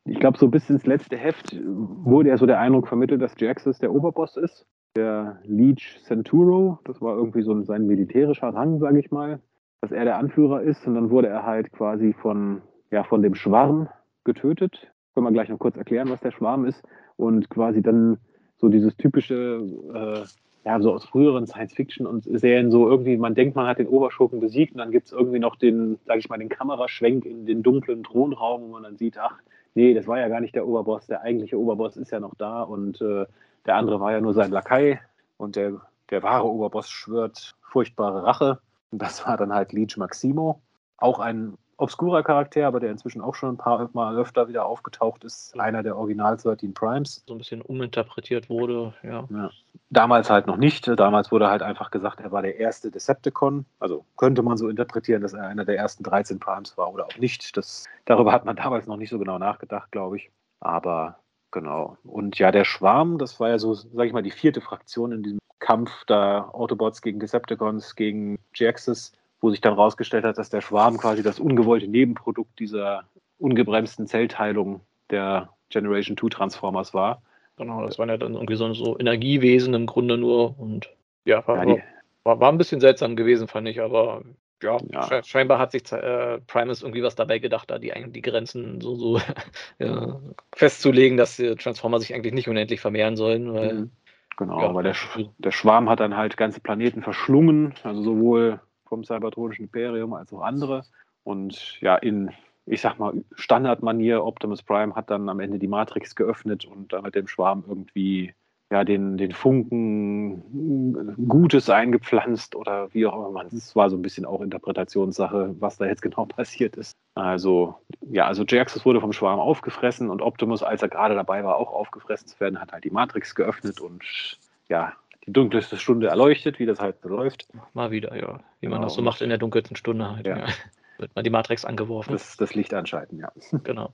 ich 0.06 0.20
glaube, 0.20 0.38
so 0.38 0.48
bis 0.48 0.70
ins 0.70 0.86
letzte 0.86 1.18
Heft 1.18 1.56
wurde 1.64 2.30
ja 2.30 2.38
so 2.38 2.46
der 2.46 2.60
Eindruck 2.60 2.88
vermittelt, 2.88 3.22
dass 3.22 3.36
Jaxus 3.40 3.78
der 3.78 3.92
Oberboss 3.92 4.38
ist 4.38 4.66
der 4.96 5.40
Leech 5.46 6.00
Centuro, 6.04 6.80
das 6.86 7.02
war 7.02 7.16
irgendwie 7.16 7.42
so 7.42 7.62
sein 7.64 7.88
militärischer 7.88 8.50
Rang, 8.50 8.80
sage 8.80 9.00
ich 9.00 9.12
mal, 9.12 9.40
dass 9.82 9.92
er 9.92 10.04
der 10.06 10.18
Anführer 10.18 10.62
ist. 10.62 10.86
Und 10.88 10.96
dann 10.96 11.10
wurde 11.10 11.28
er 11.28 11.46
halt 11.46 11.72
quasi 11.72 12.14
von, 12.14 12.62
ja, 12.92 13.04
von 13.04 13.22
dem 13.22 13.36
Schwarm 13.36 13.88
getötet. 14.24 14.92
Können 15.14 15.26
wir 15.26 15.32
gleich 15.32 15.50
noch 15.50 15.60
kurz 15.60 15.78
erklären, 15.78 16.10
was 16.10 16.22
der 16.22 16.32
Schwarm 16.32 16.66
ist. 16.66 16.84
Und 17.18 17.50
quasi 17.50 17.82
dann 17.82 18.18
so 18.58 18.70
dieses 18.70 18.96
typische, 18.98 19.64
äh, 19.94 20.24
ja, 20.66 20.82
so 20.82 20.94
aus 20.94 21.06
früheren 21.06 21.48
Science-Fiction 21.48 22.06
und 22.06 22.24
Serien 22.24 22.72
so 22.72 22.90
irgendwie, 22.90 23.18
man 23.18 23.36
denkt, 23.36 23.56
man 23.56 23.68
hat 23.68 23.80
den 23.80 23.88
Oberschurken 23.88 24.40
besiegt 24.40 24.74
und 24.74 24.80
dann 24.80 24.92
gibt 24.92 25.08
es 25.08 25.14
irgendwie 25.14 25.40
noch 25.40 25.56
den, 25.56 25.98
sage 26.06 26.20
ich 26.20 26.30
mal, 26.30 26.38
den 26.38 26.50
Kameraschwenk 26.50 27.26
in 27.26 27.46
den 27.46 27.64
dunklen 27.64 28.04
Thronraum, 28.04 28.64
wo 28.64 28.68
man 28.68 28.84
dann 28.84 28.98
sieht, 28.98 29.18
ach, 29.18 29.40
nee, 29.76 29.94
das 29.94 30.08
war 30.08 30.20
ja 30.20 30.28
gar 30.28 30.42
nicht 30.42 30.56
der 30.56 30.68
Oberboss, 30.68 31.08
der 31.08 31.22
eigentliche 31.22 31.58
Oberboss 31.58 31.96
ist 31.96 32.12
ja 32.12 32.20
noch 32.20 32.36
da 32.36 32.64
und 32.64 33.00
äh, 33.02 33.26
der 33.66 33.76
andere 33.76 34.00
war 34.00 34.12
ja 34.12 34.22
nur 34.22 34.34
sein 34.34 34.52
Lakai 34.52 35.00
und 35.38 35.56
der, 35.56 35.82
der 36.10 36.24
wahre 36.24 36.46
Oberboss 36.46 36.90
schwört 36.90 37.56
furchtbare 37.62 38.24
Rache. 38.24 38.60
Und 38.92 39.02
das 39.02 39.26
war 39.26 39.38
dann 39.38 39.54
halt 39.54 39.74
Leech 39.74 39.98
Maximo. 39.98 40.62
Auch 40.98 41.20
ein 41.20 41.58
obskurer 41.80 42.24
Charakter, 42.24 42.68
aber 42.68 42.80
der 42.80 42.92
inzwischen 42.92 43.22
auch 43.22 43.36
schon 43.36 43.54
ein 43.54 43.58
paar 43.58 43.90
Mal 43.94 44.18
öfter 44.18 44.48
wieder 44.48 44.66
aufgetaucht 44.66 45.24
ist. 45.24 45.58
Einer 45.58 45.82
der 45.82 45.98
Original 45.98 46.36
13 46.36 46.74
Primes. 46.74 47.24
So 47.26 47.34
ein 47.34 47.38
bisschen 47.38 47.62
uminterpretiert 47.62 48.50
wurde, 48.50 48.94
ja. 49.02 49.26
ja. 49.30 49.50
Damals 49.90 50.30
halt 50.30 50.46
noch 50.46 50.58
nicht. 50.58 50.88
Damals 50.88 51.32
wurde 51.32 51.50
halt 51.50 51.62
einfach 51.62 51.90
gesagt, 51.90 52.20
er 52.20 52.32
war 52.32 52.42
der 52.42 52.58
erste 52.58 52.92
Decepticon. 52.92 53.66
Also 53.80 54.06
könnte 54.18 54.44
man 54.44 54.58
so 54.58 54.68
interpretieren, 54.68 55.22
dass 55.22 55.34
er 55.34 55.48
einer 55.48 55.66
der 55.66 55.78
ersten 55.78 56.04
13 56.04 56.40
Primes 56.40 56.78
war 56.78 56.94
oder 56.94 57.06
auch 57.06 57.18
nicht. 57.18 57.56
Das, 57.56 57.86
darüber 58.06 58.34
hat 58.34 58.46
man 58.46 58.58
damals 58.58 58.86
noch 58.86 58.98
nicht 58.98 59.10
so 59.10 59.18
genau 59.18 59.38
nachgedacht, 59.38 59.92
glaube 59.92 60.18
ich. 60.18 60.30
Aber 60.60 61.18
Genau. 61.52 61.98
Und 62.04 62.38
ja, 62.38 62.52
der 62.52 62.64
Schwarm, 62.64 63.18
das 63.18 63.40
war 63.40 63.50
ja 63.50 63.60
so, 63.60 63.74
sag 63.74 64.06
ich 64.06 64.14
mal, 64.14 64.22
die 64.22 64.32
vierte 64.32 64.62
Fraktion 64.62 65.12
in 65.12 65.24
diesem 65.24 65.40
Kampf 65.60 65.92
da 66.06 66.50
Autobots 66.54 67.02
gegen 67.02 67.20
Decepticons, 67.20 67.96
gegen 67.96 68.40
Jaxus, 68.54 69.14
wo 69.42 69.50
sich 69.50 69.62
dann 69.62 69.74
rausgestellt 69.74 70.26
hat, 70.26 70.38
dass 70.38 70.50
der 70.50 70.62
Schwarm 70.62 70.98
quasi 70.98 71.24
das 71.24 71.40
ungewollte 71.40 71.88
Nebenprodukt 71.88 72.60
dieser 72.60 73.04
ungebremsten 73.40 74.06
Zellteilung 74.06 74.82
der 75.10 75.50
Generation 75.70 76.18
2 76.18 76.30
Transformers 76.30 76.94
war. 76.94 77.22
Genau, 77.58 77.86
das 77.86 78.00
waren 78.00 78.10
ja 78.10 78.18
dann 78.18 78.36
irgendwie 78.36 78.56
so, 78.56 78.74
so 78.74 78.98
Energiewesen 79.00 79.74
im 79.74 79.86
Grunde 79.86 80.18
nur 80.18 80.58
und 80.60 80.90
ja, 81.26 81.46
war, 81.48 81.68
ja, 81.68 81.78
war, 82.24 82.40
war, 82.40 82.52
ein 82.52 82.58
bisschen 82.58 82.80
seltsam 82.80 83.16
gewesen, 83.16 83.48
fand 83.48 83.68
ich, 83.68 83.82
aber 83.82 84.24
ja, 84.62 84.78
ja. 84.92 85.24
scheinbar 85.24 85.60
hat 85.60 85.72
sich 85.72 85.92
äh, 85.92 86.40
Primus 86.48 86.82
irgendwie 86.82 87.04
was 87.04 87.16
dabei 87.16 87.40
gedacht, 87.40 87.70
da 87.70 87.80
die, 87.80 87.94
die 88.08 88.22
Grenzen 88.22 88.82
so, 88.82 88.96
so 88.96 89.20
ja, 89.80 90.20
festzulegen, 90.56 91.18
dass 91.18 91.38
die 91.38 91.56
Transformer 91.56 92.00
sich 92.00 92.14
eigentlich 92.14 92.34
nicht 92.34 92.50
unendlich 92.50 92.82
vermehren 92.82 93.16
sollen. 93.16 93.54
Weil, 93.54 93.74
mhm. 93.74 93.92
Genau, 94.38 94.62
ja, 94.62 94.74
weil 94.74 94.84
der, 94.84 94.96
der 95.38 95.52
Schwarm 95.52 95.90
hat 95.90 96.00
dann 96.00 96.16
halt 96.16 96.38
ganze 96.38 96.62
Planeten 96.62 97.02
verschlungen, 97.02 97.74
also 97.84 98.02
sowohl 98.02 98.62
vom 98.86 99.04
Cybertronischen 99.04 99.66
Imperium 99.66 100.14
als 100.14 100.32
auch 100.32 100.42
andere. 100.42 100.86
Und 101.24 101.80
ja, 101.82 101.96
in, 101.98 102.32
ich 102.66 102.80
sag 102.80 103.00
mal, 103.00 103.14
Standardmanier, 103.36 104.24
Optimus 104.24 104.64
Prime 104.64 104.96
hat 104.96 105.10
dann 105.10 105.28
am 105.28 105.42
Ende 105.42 105.60
die 105.60 105.68
Matrix 105.68 106.16
geöffnet 106.16 106.66
und 106.66 106.94
dann 106.94 107.04
mit 107.04 107.16
dem 107.16 107.28
Schwarm 107.28 107.66
irgendwie 107.68 108.34
ja, 108.72 108.84
den, 108.84 109.18
den 109.18 109.32
Funken 109.32 111.18
Gutes 111.28 111.70
eingepflanzt 111.70 112.56
oder 112.56 112.94
wie 112.94 113.08
auch 113.08 113.16
immer 113.16 113.32
man. 113.32 113.48
Es 113.48 113.76
war 113.76 113.90
so 113.90 113.98
ein 113.98 114.04
bisschen 114.04 114.26
auch 114.26 114.42
Interpretationssache, 114.42 115.56
was 115.60 115.78
da 115.78 115.86
jetzt 115.86 116.04
genau 116.04 116.26
passiert 116.28 116.76
ist. 116.76 116.96
Also, 117.16 117.76
ja, 118.12 118.26
also 118.26 118.44
Jaxus 118.48 118.86
wurde 118.86 119.02
vom 119.02 119.14
Schwarm 119.14 119.40
aufgefressen 119.40 120.10
und 120.10 120.22
Optimus, 120.22 120.62
als 120.62 120.84
er 120.84 120.90
gerade 120.90 121.16
dabei 121.16 121.44
war, 121.44 121.56
auch 121.58 121.74
aufgefressen 121.74 122.28
zu 122.28 122.40
werden, 122.40 122.62
hat 122.62 122.72
halt 122.72 122.84
die 122.84 122.92
Matrix 122.92 123.34
geöffnet 123.34 123.82
und 123.82 124.38
ja, 124.68 124.94
die 125.26 125.34
dunkelste 125.34 125.78
Stunde 125.78 126.08
erleuchtet, 126.08 126.60
wie 126.60 126.68
das 126.68 126.80
halt 126.80 127.02
so 127.02 127.10
läuft. 127.10 127.48
Mal 127.74 127.90
wieder, 127.90 128.16
ja. 128.16 128.40
Wie 128.60 128.68
man 128.68 128.78
genau. 128.78 128.84
das 128.84 128.94
so 128.94 129.02
macht 129.02 129.22
in 129.22 129.30
der 129.30 129.40
dunkelsten 129.40 129.76
Stunde 129.76 130.16
halt. 130.16 130.28
Ja. 130.28 130.40
Ja. 130.40 130.46
Wird 131.00 131.16
mal 131.16 131.24
die 131.24 131.30
Matrix 131.30 131.64
angeworfen. 131.66 132.12
Das, 132.12 132.36
das 132.36 132.56
Licht 132.56 132.74
anschalten, 132.74 133.20
ja. 133.20 133.32
Genau. 133.64 133.94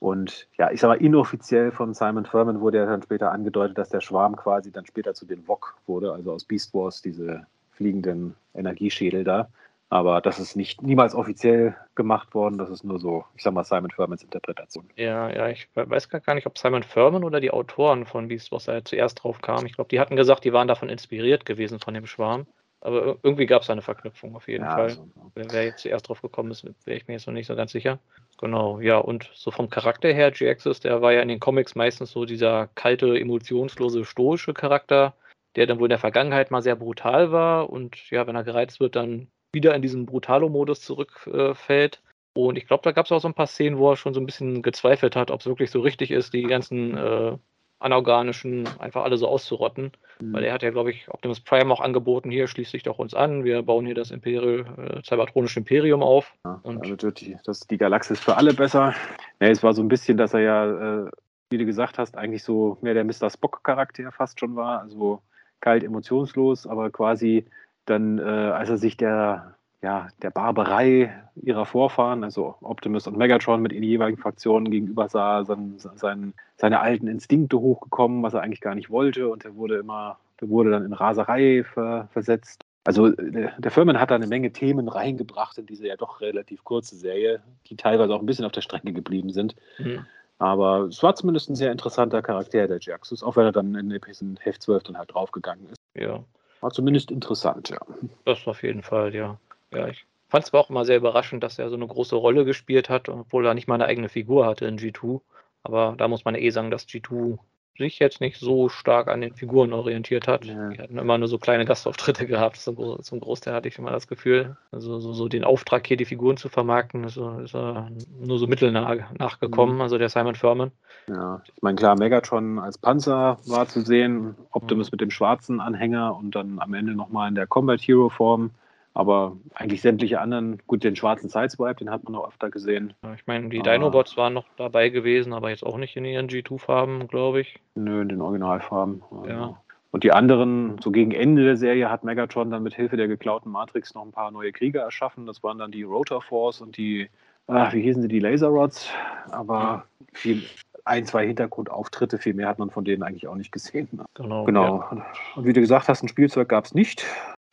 Und 0.00 0.48
ja, 0.58 0.70
ich 0.70 0.80
sag 0.80 0.88
mal, 0.88 1.02
inoffiziell 1.02 1.72
von 1.72 1.94
Simon 1.94 2.26
Furman 2.26 2.60
wurde 2.60 2.78
ja 2.78 2.86
dann 2.86 3.02
später 3.02 3.32
angedeutet, 3.32 3.78
dass 3.78 3.88
der 3.88 4.00
Schwarm 4.00 4.36
quasi 4.36 4.70
dann 4.70 4.86
später 4.86 5.14
zu 5.14 5.26
den 5.26 5.44
VOG 5.44 5.76
wurde, 5.86 6.12
also 6.12 6.32
aus 6.32 6.44
Beast 6.44 6.74
Wars 6.74 7.00
diese 7.00 7.46
fliegenden 7.72 8.34
Energieschädel 8.54 9.24
da. 9.24 9.48
Aber 9.88 10.20
das 10.20 10.40
ist 10.40 10.56
nicht 10.56 10.82
niemals 10.82 11.14
offiziell 11.14 11.76
gemacht 11.94 12.34
worden. 12.34 12.58
Das 12.58 12.70
ist 12.70 12.82
nur 12.82 12.98
so, 12.98 13.24
ich 13.36 13.44
sag 13.44 13.54
mal, 13.54 13.62
Simon 13.62 13.90
Furmans 13.92 14.22
Interpretation. 14.22 14.84
Ja, 14.96 15.30
ja, 15.30 15.48
ich 15.48 15.68
weiß 15.74 16.08
gar 16.08 16.34
nicht, 16.34 16.46
ob 16.46 16.58
Simon 16.58 16.82
Furman 16.82 17.22
oder 17.22 17.40
die 17.40 17.52
Autoren 17.52 18.04
von 18.04 18.26
Beast 18.26 18.50
was 18.50 18.66
er 18.66 18.84
zuerst 18.84 19.22
drauf 19.22 19.40
kam. 19.42 19.64
Ich 19.64 19.74
glaube, 19.74 19.88
die 19.88 20.00
hatten 20.00 20.16
gesagt, 20.16 20.44
die 20.44 20.52
waren 20.52 20.66
davon 20.66 20.88
inspiriert 20.88 21.46
gewesen 21.46 21.78
von 21.78 21.94
dem 21.94 22.06
Schwarm. 22.06 22.46
Aber 22.86 23.18
irgendwie 23.24 23.46
gab 23.46 23.62
es 23.62 23.70
eine 23.70 23.82
Verknüpfung 23.82 24.36
auf 24.36 24.46
jeden 24.46 24.62
ja, 24.62 24.70
Fall. 24.70 24.84
Also, 24.84 25.08
okay. 25.16 25.48
Wer 25.50 25.64
jetzt 25.64 25.82
zuerst 25.82 26.08
drauf 26.08 26.22
gekommen 26.22 26.52
ist, 26.52 26.64
wäre 26.64 26.96
ich 26.96 27.08
mir 27.08 27.14
jetzt 27.14 27.26
noch 27.26 27.34
nicht 27.34 27.48
so 27.48 27.56
ganz 27.56 27.72
sicher. 27.72 27.98
Genau, 28.38 28.78
ja, 28.78 28.98
und 28.98 29.28
so 29.34 29.50
vom 29.50 29.68
Charakter 29.68 30.12
her, 30.12 30.30
G-Axis, 30.30 30.78
der 30.78 31.02
war 31.02 31.12
ja 31.12 31.20
in 31.20 31.26
den 31.26 31.40
Comics 31.40 31.74
meistens 31.74 32.12
so 32.12 32.26
dieser 32.26 32.68
kalte, 32.76 33.18
emotionslose, 33.18 34.04
stoische 34.04 34.54
Charakter, 34.54 35.14
der 35.56 35.66
dann 35.66 35.80
wohl 35.80 35.86
in 35.86 35.90
der 35.90 35.98
Vergangenheit 35.98 36.52
mal 36.52 36.62
sehr 36.62 36.76
brutal 36.76 37.32
war 37.32 37.70
und 37.70 38.08
ja, 38.10 38.24
wenn 38.28 38.36
er 38.36 38.44
gereizt 38.44 38.78
wird, 38.78 38.94
dann 38.94 39.26
wieder 39.52 39.74
in 39.74 39.82
diesen 39.82 40.06
Brutalo-Modus 40.06 40.80
zurückfällt. 40.82 42.02
Äh, 42.36 42.38
und 42.38 42.56
ich 42.56 42.68
glaube, 42.68 42.84
da 42.84 42.92
gab 42.92 43.06
es 43.06 43.12
auch 43.12 43.20
so 43.20 43.26
ein 43.26 43.34
paar 43.34 43.48
Szenen, 43.48 43.78
wo 43.78 43.90
er 43.90 43.96
schon 43.96 44.14
so 44.14 44.20
ein 44.20 44.26
bisschen 44.26 44.62
gezweifelt 44.62 45.16
hat, 45.16 45.32
ob 45.32 45.40
es 45.40 45.46
wirklich 45.46 45.72
so 45.72 45.80
richtig 45.80 46.12
ist, 46.12 46.34
die 46.34 46.44
ganzen 46.44 46.96
äh, 46.96 47.36
anorganischen 47.78 48.68
einfach 48.78 49.04
alle 49.04 49.16
so 49.16 49.28
auszurotten. 49.28 49.92
Mhm. 50.20 50.32
Weil 50.32 50.44
er 50.44 50.54
hat 50.54 50.62
ja, 50.62 50.70
glaube 50.70 50.90
ich, 50.90 51.08
Optimus 51.08 51.40
Prime 51.40 51.72
auch 51.72 51.80
angeboten, 51.80 52.30
hier 52.30 52.46
schließt 52.46 52.70
sich 52.70 52.82
doch 52.82 52.98
uns 52.98 53.14
an, 53.14 53.44
wir 53.44 53.62
bauen 53.62 53.84
hier 53.84 53.94
das 53.94 54.10
Imperial, 54.10 54.64
äh, 54.78 55.02
Cybertronische 55.02 55.60
Imperium 55.60 56.02
auf. 56.02 56.32
Ja, 56.44 56.60
und 56.62 56.84
damit 56.84 57.02
wird 57.02 57.20
die, 57.20 57.36
das, 57.44 57.60
die 57.60 57.78
Galaxis 57.78 58.20
für 58.20 58.36
alle 58.36 58.54
besser. 58.54 58.94
Ja, 59.40 59.48
es 59.48 59.62
war 59.62 59.74
so 59.74 59.82
ein 59.82 59.88
bisschen, 59.88 60.16
dass 60.16 60.34
er 60.34 60.40
ja, 60.40 61.04
äh, 61.04 61.10
wie 61.50 61.58
du 61.58 61.66
gesagt 61.66 61.98
hast, 61.98 62.16
eigentlich 62.16 62.42
so 62.42 62.78
mehr 62.80 62.94
der 62.94 63.04
Mr. 63.04 63.30
Spock-Charakter 63.30 64.10
fast 64.10 64.40
schon 64.40 64.56
war. 64.56 64.80
Also 64.80 65.22
kalt, 65.60 65.84
emotionslos, 65.84 66.66
aber 66.66 66.90
quasi 66.90 67.46
dann, 67.84 68.18
äh, 68.18 68.22
als 68.22 68.70
er 68.70 68.78
sich 68.78 68.96
der, 68.96 69.56
ja, 69.86 70.08
der 70.20 70.30
Barbarei 70.30 71.16
ihrer 71.36 71.64
Vorfahren, 71.64 72.24
also 72.24 72.56
Optimus 72.60 73.06
und 73.06 73.16
Megatron 73.16 73.62
mit 73.62 73.72
ihren 73.72 73.84
jeweiligen 73.84 74.20
Fraktionen 74.20 74.68
gegenüber 74.68 75.08
sah, 75.08 75.44
sein, 75.44 75.74
sein, 75.76 76.34
seine 76.56 76.80
alten 76.80 77.06
Instinkte 77.06 77.60
hochgekommen, 77.60 78.20
was 78.24 78.34
er 78.34 78.40
eigentlich 78.42 78.60
gar 78.60 78.74
nicht 78.74 78.90
wollte 78.90 79.28
und 79.28 79.44
er 79.44 79.54
wurde 79.54 79.76
immer, 79.76 80.18
der 80.40 80.48
wurde 80.48 80.72
dann 80.72 80.84
in 80.84 80.92
Raserei 80.92 81.62
ver, 81.62 82.08
versetzt. 82.10 82.64
Also 82.82 83.10
der, 83.10 83.52
der 83.58 83.70
Firmen 83.70 84.00
hat 84.00 84.10
da 84.10 84.16
eine 84.16 84.26
Menge 84.26 84.52
Themen 84.52 84.88
reingebracht 84.88 85.56
in 85.56 85.66
diese 85.66 85.86
ja 85.86 85.94
doch 85.94 86.20
relativ 86.20 86.64
kurze 86.64 86.96
Serie, 86.96 87.40
die 87.68 87.76
teilweise 87.76 88.12
auch 88.12 88.20
ein 88.20 88.26
bisschen 88.26 88.44
auf 88.44 88.52
der 88.52 88.62
Strecke 88.62 88.92
geblieben 88.92 89.30
sind. 89.30 89.54
Mhm. 89.78 90.04
Aber 90.38 90.86
es 90.86 91.00
war 91.04 91.14
zumindest 91.14 91.48
ein 91.48 91.54
sehr 91.54 91.70
interessanter 91.70 92.22
Charakter, 92.22 92.66
der 92.66 92.80
Jaxus, 92.80 93.22
auch 93.22 93.36
wenn 93.36 93.44
er 93.44 93.52
dann 93.52 93.76
in 93.76 93.92
Episoden 93.92 94.36
Heft 94.40 94.62
12 94.62 94.82
dann 94.82 94.98
halt 94.98 95.14
draufgegangen 95.14 95.66
ist. 95.70 95.78
Ja. 95.94 96.24
War 96.60 96.70
zumindest 96.72 97.12
interessant, 97.12 97.68
ja. 97.68 97.78
Das 98.24 98.44
auf 98.48 98.64
jeden 98.64 98.82
Fall, 98.82 99.14
ja. 99.14 99.38
Ja, 99.72 99.88
ich 99.88 100.06
fand 100.28 100.44
es 100.44 100.50
aber 100.52 100.60
auch 100.60 100.70
immer 100.70 100.84
sehr 100.84 100.96
überraschend, 100.96 101.42
dass 101.42 101.58
er 101.58 101.68
so 101.68 101.76
eine 101.76 101.86
große 101.86 102.16
Rolle 102.16 102.44
gespielt 102.44 102.88
hat, 102.88 103.08
obwohl 103.08 103.46
er 103.46 103.54
nicht 103.54 103.68
mal 103.68 103.74
eine 103.74 103.86
eigene 103.86 104.08
Figur 104.08 104.46
hatte 104.46 104.66
in 104.66 104.78
G2. 104.78 105.20
Aber 105.62 105.94
da 105.96 106.08
muss 106.08 106.24
man 106.24 106.34
eh 106.34 106.50
sagen, 106.50 106.70
dass 106.70 106.86
G2 106.86 107.38
sich 107.78 107.98
jetzt 107.98 108.20
nicht 108.20 108.38
so 108.38 108.68
stark 108.68 109.08
an 109.08 109.20
den 109.20 109.34
Figuren 109.34 109.72
orientiert 109.72 110.28
hat. 110.28 110.44
Ja. 110.44 110.68
Die 110.70 110.78
hatten 110.78 110.98
immer 110.98 111.18
nur 111.18 111.28
so 111.28 111.38
kleine 111.38 111.64
Gastauftritte 111.64 112.26
gehabt. 112.26 112.56
Zum, 112.56 113.02
zum 113.02 113.20
Großteil 113.20 113.54
hatte 113.54 113.68
ich 113.68 113.78
immer 113.78 113.90
das 113.90 114.06
Gefühl. 114.06 114.56
Also 114.70 114.98
so, 114.98 115.12
so 115.12 115.28
den 115.28 115.44
Auftrag 115.44 115.86
hier, 115.86 115.96
die 115.96 116.04
Figuren 116.04 116.36
zu 116.36 116.48
vermarkten, 116.48 117.04
ist, 117.04 117.16
ist 117.16 117.54
er 117.54 117.90
nur 118.18 118.38
so 118.38 118.46
mittelnah 118.46 118.96
nachgekommen, 119.18 119.76
mhm. 119.76 119.80
also 119.82 119.98
der 119.98 120.08
Simon 120.08 120.34
Furman. 120.34 120.72
Ja, 121.08 121.42
ich 121.44 121.62
meine, 121.62 121.76
klar, 121.76 121.96
Megatron 121.96 122.58
als 122.58 122.78
Panzer 122.78 123.38
war 123.46 123.68
zu 123.68 123.82
sehen, 123.82 124.34
Optimus 124.50 124.88
mhm. 124.88 124.94
mit 124.94 125.00
dem 125.02 125.10
schwarzen 125.10 125.60
Anhänger 125.60 126.16
und 126.16 126.34
dann 126.34 126.58
am 126.58 126.74
Ende 126.74 126.94
nochmal 126.94 127.28
in 127.28 127.34
der 127.34 127.46
Combat 127.46 127.80
Hero 127.80 128.08
Form. 128.08 128.50
Aber 128.96 129.36
eigentlich 129.52 129.82
sämtliche 129.82 130.22
anderen, 130.22 130.56
gut, 130.66 130.82
den 130.82 130.96
schwarzen 130.96 131.28
Sideswipe, 131.28 131.74
den 131.74 131.90
hat 131.90 132.04
man 132.04 132.14
noch 132.14 132.26
öfter 132.26 132.48
gesehen. 132.48 132.94
Ja, 133.02 133.12
ich 133.12 133.26
meine, 133.26 133.50
die 133.50 133.60
Dinobots 133.60 134.16
waren 134.16 134.32
noch 134.32 134.46
dabei 134.56 134.88
gewesen, 134.88 135.34
aber 135.34 135.50
jetzt 135.50 135.66
auch 135.66 135.76
nicht 135.76 135.94
in 135.96 136.06
ihren 136.06 136.28
G2-Farben, 136.28 137.06
glaube 137.06 137.42
ich. 137.42 137.60
Nö, 137.74 138.00
in 138.00 138.08
den 138.08 138.22
Originalfarben. 138.22 139.02
Also. 139.10 139.28
Ja. 139.28 139.60
Und 139.90 140.02
die 140.02 140.12
anderen, 140.12 140.78
so 140.80 140.90
gegen 140.90 141.12
Ende 141.12 141.44
der 141.44 141.58
Serie, 141.58 141.90
hat 141.90 142.04
Megatron 142.04 142.50
dann 142.50 142.62
mit 142.62 142.74
Hilfe 142.74 142.96
der 142.96 143.06
geklauten 143.06 143.52
Matrix 143.52 143.94
noch 143.94 144.02
ein 144.02 144.12
paar 144.12 144.30
neue 144.30 144.50
Krieger 144.50 144.80
erschaffen. 144.80 145.26
Das 145.26 145.42
waren 145.42 145.58
dann 145.58 145.72
die 145.72 145.82
Rotor 145.82 146.22
Force 146.22 146.62
und 146.62 146.78
die, 146.78 147.10
ach, 147.48 147.74
wie 147.74 147.82
hießen 147.82 148.00
sie, 148.00 148.08
die 148.08 148.20
Laser 148.20 148.48
Rods. 148.48 148.88
Aber 149.30 149.84
viel, 150.14 150.42
ein, 150.86 151.04
zwei 151.04 151.26
Hintergrundauftritte, 151.26 152.16
viel 152.16 152.32
mehr 152.32 152.48
hat 152.48 152.58
man 152.58 152.70
von 152.70 152.86
denen 152.86 153.02
eigentlich 153.02 153.28
auch 153.28 153.34
nicht 153.34 153.52
gesehen. 153.52 153.88
Genau. 154.14 154.44
genau. 154.44 154.78
Ja. 154.90 155.06
Und 155.34 155.44
wie 155.44 155.52
du 155.52 155.60
gesagt 155.60 155.86
hast, 155.88 156.02
ein 156.02 156.08
Spielzeug 156.08 156.48
gab 156.48 156.64
es 156.64 156.72
nicht. 156.72 157.04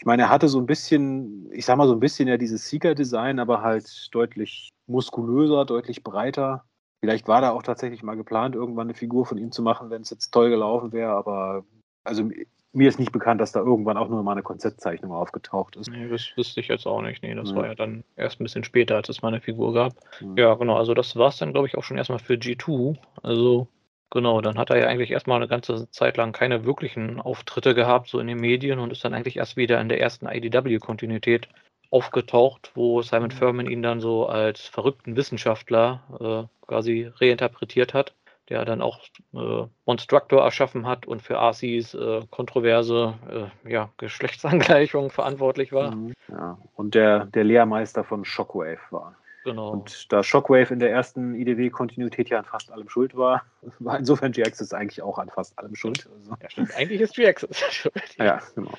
Ich 0.04 0.06
meine, 0.06 0.24
er 0.24 0.30
hatte 0.30 0.50
so 0.50 0.60
ein 0.60 0.66
bisschen, 0.66 1.50
ich 1.54 1.66
sag 1.66 1.78
mal 1.78 1.88
so 1.88 1.94
ein 1.94 2.02
bisschen 2.02 2.28
ja 2.28 2.36
dieses 2.36 2.68
Seeker-Design, 2.68 3.40
aber 3.40 3.62
halt 3.62 4.14
deutlich 4.14 4.68
muskulöser, 4.86 5.64
deutlich 5.64 6.04
breiter. 6.04 6.66
Vielleicht 7.00 7.30
war 7.30 7.40
da 7.40 7.52
auch 7.52 7.64
tatsächlich 7.64 8.04
mal 8.04 8.18
geplant, 8.18 8.54
irgendwann 8.54 8.88
eine 8.88 8.96
Figur 8.96 9.26
von 9.26 9.38
ihm 9.38 9.54
zu 9.54 9.62
machen, 9.62 9.90
wenn 9.92 10.02
es 10.02 10.10
jetzt 10.10 10.32
toll 10.32 10.50
gelaufen 10.50 10.92
wäre, 10.92 11.14
aber 11.14 11.64
also 12.04 12.30
mir 12.74 12.90
ist 12.90 13.00
nicht 13.00 13.14
bekannt, 13.14 13.40
dass 13.40 13.54
da 13.54 13.62
irgendwann 13.62 13.96
auch 13.96 14.10
nur 14.10 14.22
mal 14.24 14.34
eine 14.34 14.44
Konzeptzeichnung 14.44 15.14
aufgetaucht 15.14 15.78
ist. 15.78 15.90
Nee, 15.90 16.10
das 16.10 16.36
wüsste 16.36 16.60
ich 16.60 16.68
jetzt 16.68 16.86
auch 16.86 17.02
nicht. 17.02 17.24
Nee, 17.24 17.36
das 17.36 17.52
ja. 17.52 17.56
war 17.56 17.68
ja 17.68 17.76
dann 17.76 18.04
erst 18.18 18.42
ein 18.42 18.44
bisschen 18.44 18.66
später, 18.66 18.98
als 18.98 19.08
es 19.08 19.22
mal 19.22 19.30
eine 19.30 19.40
Figur 19.40 19.74
gab. 19.74 19.94
Ja, 20.20 20.50
ja 20.50 20.54
genau. 20.56 20.76
Also 20.76 20.94
das 20.94 21.16
war 21.16 21.30
es 21.30 21.38
dann, 21.38 21.54
glaube 21.54 21.68
ich, 21.68 21.78
auch 21.78 21.84
schon 21.84 21.98
erstmal 21.98 22.20
für 22.20 22.34
G2. 22.34 22.98
Also 23.22 23.70
Genau, 24.14 24.42
dann 24.42 24.60
hat 24.60 24.70
er 24.70 24.78
ja 24.78 24.86
eigentlich 24.86 25.10
erstmal 25.10 25.38
eine 25.38 25.48
ganze 25.48 25.90
Zeit 25.90 26.18
lang 26.18 26.34
keine 26.34 26.66
wirklichen 26.66 27.20
Auftritte 27.20 27.74
gehabt, 27.74 28.10
so 28.10 28.20
in 28.20 28.28
den 28.28 28.38
Medien 28.38 28.78
und 28.78 28.92
ist 28.92 29.04
dann 29.04 29.16
eigentlich 29.16 29.38
erst 29.38 29.58
wieder 29.58 29.82
in 29.82 29.90
der 29.90 30.00
ersten 30.00 30.28
IDW-Kontinuität 30.28 31.50
aufgetaucht, 31.90 32.70
wo 32.76 33.02
Simon 33.02 33.30
mhm. 33.30 33.32
Furman 33.32 33.66
ihn 33.66 33.82
dann 33.82 34.02
so 34.02 34.28
als 34.28 34.68
verrückten 34.68 35.16
Wissenschaftler 35.16 36.04
äh, 36.52 36.68
quasi 36.68 37.12
reinterpretiert 37.20 37.96
hat, 37.96 38.14
der 38.50 38.66
dann 38.66 38.84
auch 38.84 39.00
äh, 39.34 39.66
Monstructor 39.88 40.44
erschaffen 40.44 40.86
hat 40.86 41.08
und 41.08 41.24
für 41.24 41.40
Arcees 41.40 41.96
äh, 41.96 42.22
kontroverse 42.30 43.16
äh, 43.66 43.72
ja, 43.72 43.90
Geschlechtsangleichung 43.98 45.10
verantwortlich 45.10 45.74
war. 45.74 45.96
Mhm, 45.96 46.14
ja. 46.28 46.60
Und 46.76 46.94
der, 46.94 47.26
der 47.26 47.46
Lehrmeister 47.46 48.04
von 48.04 48.26
Shockwave 48.26 48.78
war. 48.92 49.16
Genau. 49.44 49.72
Und 49.72 50.12
da 50.12 50.24
Shockwave 50.24 50.74
in 50.74 50.80
der 50.80 50.92
ersten 50.92 51.36
IDW-Kontinuität 51.36 52.30
ja 52.30 52.40
an 52.40 52.46
fast 52.46 52.72
allem 52.72 52.90
schuld 52.90 53.16
war, 53.16 53.44
war 53.80 53.98
insofern 53.98 54.32
G-Axis 54.32 54.74
eigentlich 54.74 55.02
auch 55.02 55.20
an 55.20 55.30
fast 55.30 55.58
allem 55.60 55.76
schuld. 55.76 56.10
Also. 56.18 56.32
Ja, 56.42 56.50
stimmt. 56.50 56.76
Eigentlich 56.76 57.02
ist 57.02 57.16
G-Axis 57.16 57.58
schuld. 57.72 58.16
Ja, 58.18 58.42
genau. 58.56 58.72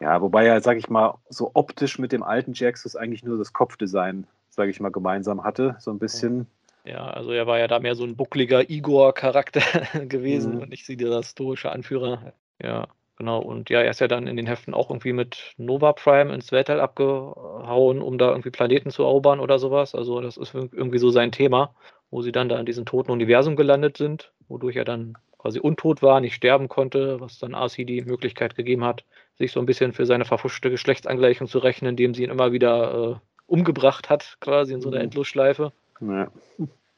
Ja, 0.00 0.20
wobei 0.20 0.46
er, 0.46 0.60
sag 0.60 0.76
ich 0.76 0.88
mal, 0.88 1.18
so 1.28 1.52
optisch 1.54 1.98
mit 1.98 2.12
dem 2.12 2.22
alten 2.22 2.52
G-Axis 2.52 2.96
eigentlich 2.96 3.22
nur 3.22 3.38
das 3.38 3.52
Kopfdesign, 3.52 4.26
sage 4.50 4.70
ich 4.70 4.80
mal, 4.80 4.90
gemeinsam 4.90 5.44
hatte, 5.44 5.76
so 5.78 5.90
ein 5.90 5.98
bisschen. 5.98 6.46
Ja, 6.84 7.06
also 7.06 7.30
er 7.30 7.46
war 7.46 7.58
ja 7.58 7.68
da 7.68 7.78
mehr 7.78 7.94
so 7.94 8.04
ein 8.04 8.16
buckliger 8.16 8.68
Igor-Charakter 8.68 9.60
gewesen 10.06 10.56
mhm. 10.56 10.62
und 10.62 10.68
nicht 10.70 10.86
dieser 10.88 11.22
stoische 11.22 11.70
Anführer. 11.70 12.32
Ja. 12.60 12.88
Genau, 13.16 13.40
und 13.40 13.70
ja, 13.70 13.80
er 13.80 13.90
ist 13.90 14.00
ja 14.00 14.08
dann 14.08 14.26
in 14.26 14.36
den 14.36 14.46
Heften 14.46 14.74
auch 14.74 14.90
irgendwie 14.90 15.12
mit 15.12 15.54
Nova 15.56 15.92
Prime 15.92 16.34
ins 16.34 16.50
Weltall 16.50 16.80
abgehauen, 16.80 18.02
um 18.02 18.18
da 18.18 18.30
irgendwie 18.30 18.50
Planeten 18.50 18.90
zu 18.90 19.04
erobern 19.04 19.38
oder 19.38 19.58
sowas. 19.60 19.94
Also 19.94 20.20
das 20.20 20.36
ist 20.36 20.52
irgendwie 20.54 20.98
so 20.98 21.10
sein 21.10 21.30
Thema, 21.30 21.74
wo 22.10 22.22
sie 22.22 22.32
dann 22.32 22.48
da 22.48 22.58
in 22.58 22.66
diesem 22.66 22.86
toten 22.86 23.12
Universum 23.12 23.54
gelandet 23.54 23.96
sind, 23.96 24.32
wodurch 24.48 24.74
er 24.76 24.84
dann 24.84 25.16
quasi 25.38 25.60
untot 25.60 26.02
war, 26.02 26.20
nicht 26.20 26.34
sterben 26.34 26.68
konnte, 26.68 27.20
was 27.20 27.38
dann 27.38 27.54
RC 27.54 27.86
die 27.86 28.02
Möglichkeit 28.02 28.56
gegeben 28.56 28.82
hat, 28.82 29.04
sich 29.36 29.52
so 29.52 29.60
ein 29.60 29.66
bisschen 29.66 29.92
für 29.92 30.06
seine 30.06 30.24
verfuschte 30.24 30.70
Geschlechtsangleichung 30.70 31.46
zu 31.46 31.58
rechnen, 31.58 31.90
indem 31.90 32.14
sie 32.14 32.24
ihn 32.24 32.30
immer 32.30 32.50
wieder 32.50 33.12
äh, 33.12 33.14
umgebracht 33.46 34.10
hat, 34.10 34.38
quasi 34.40 34.72
in 34.72 34.80
so 34.80 34.88
einer 34.88 34.98
mhm. 34.98 35.04
Endlosschleife. 35.04 35.72
Ja. 36.00 36.32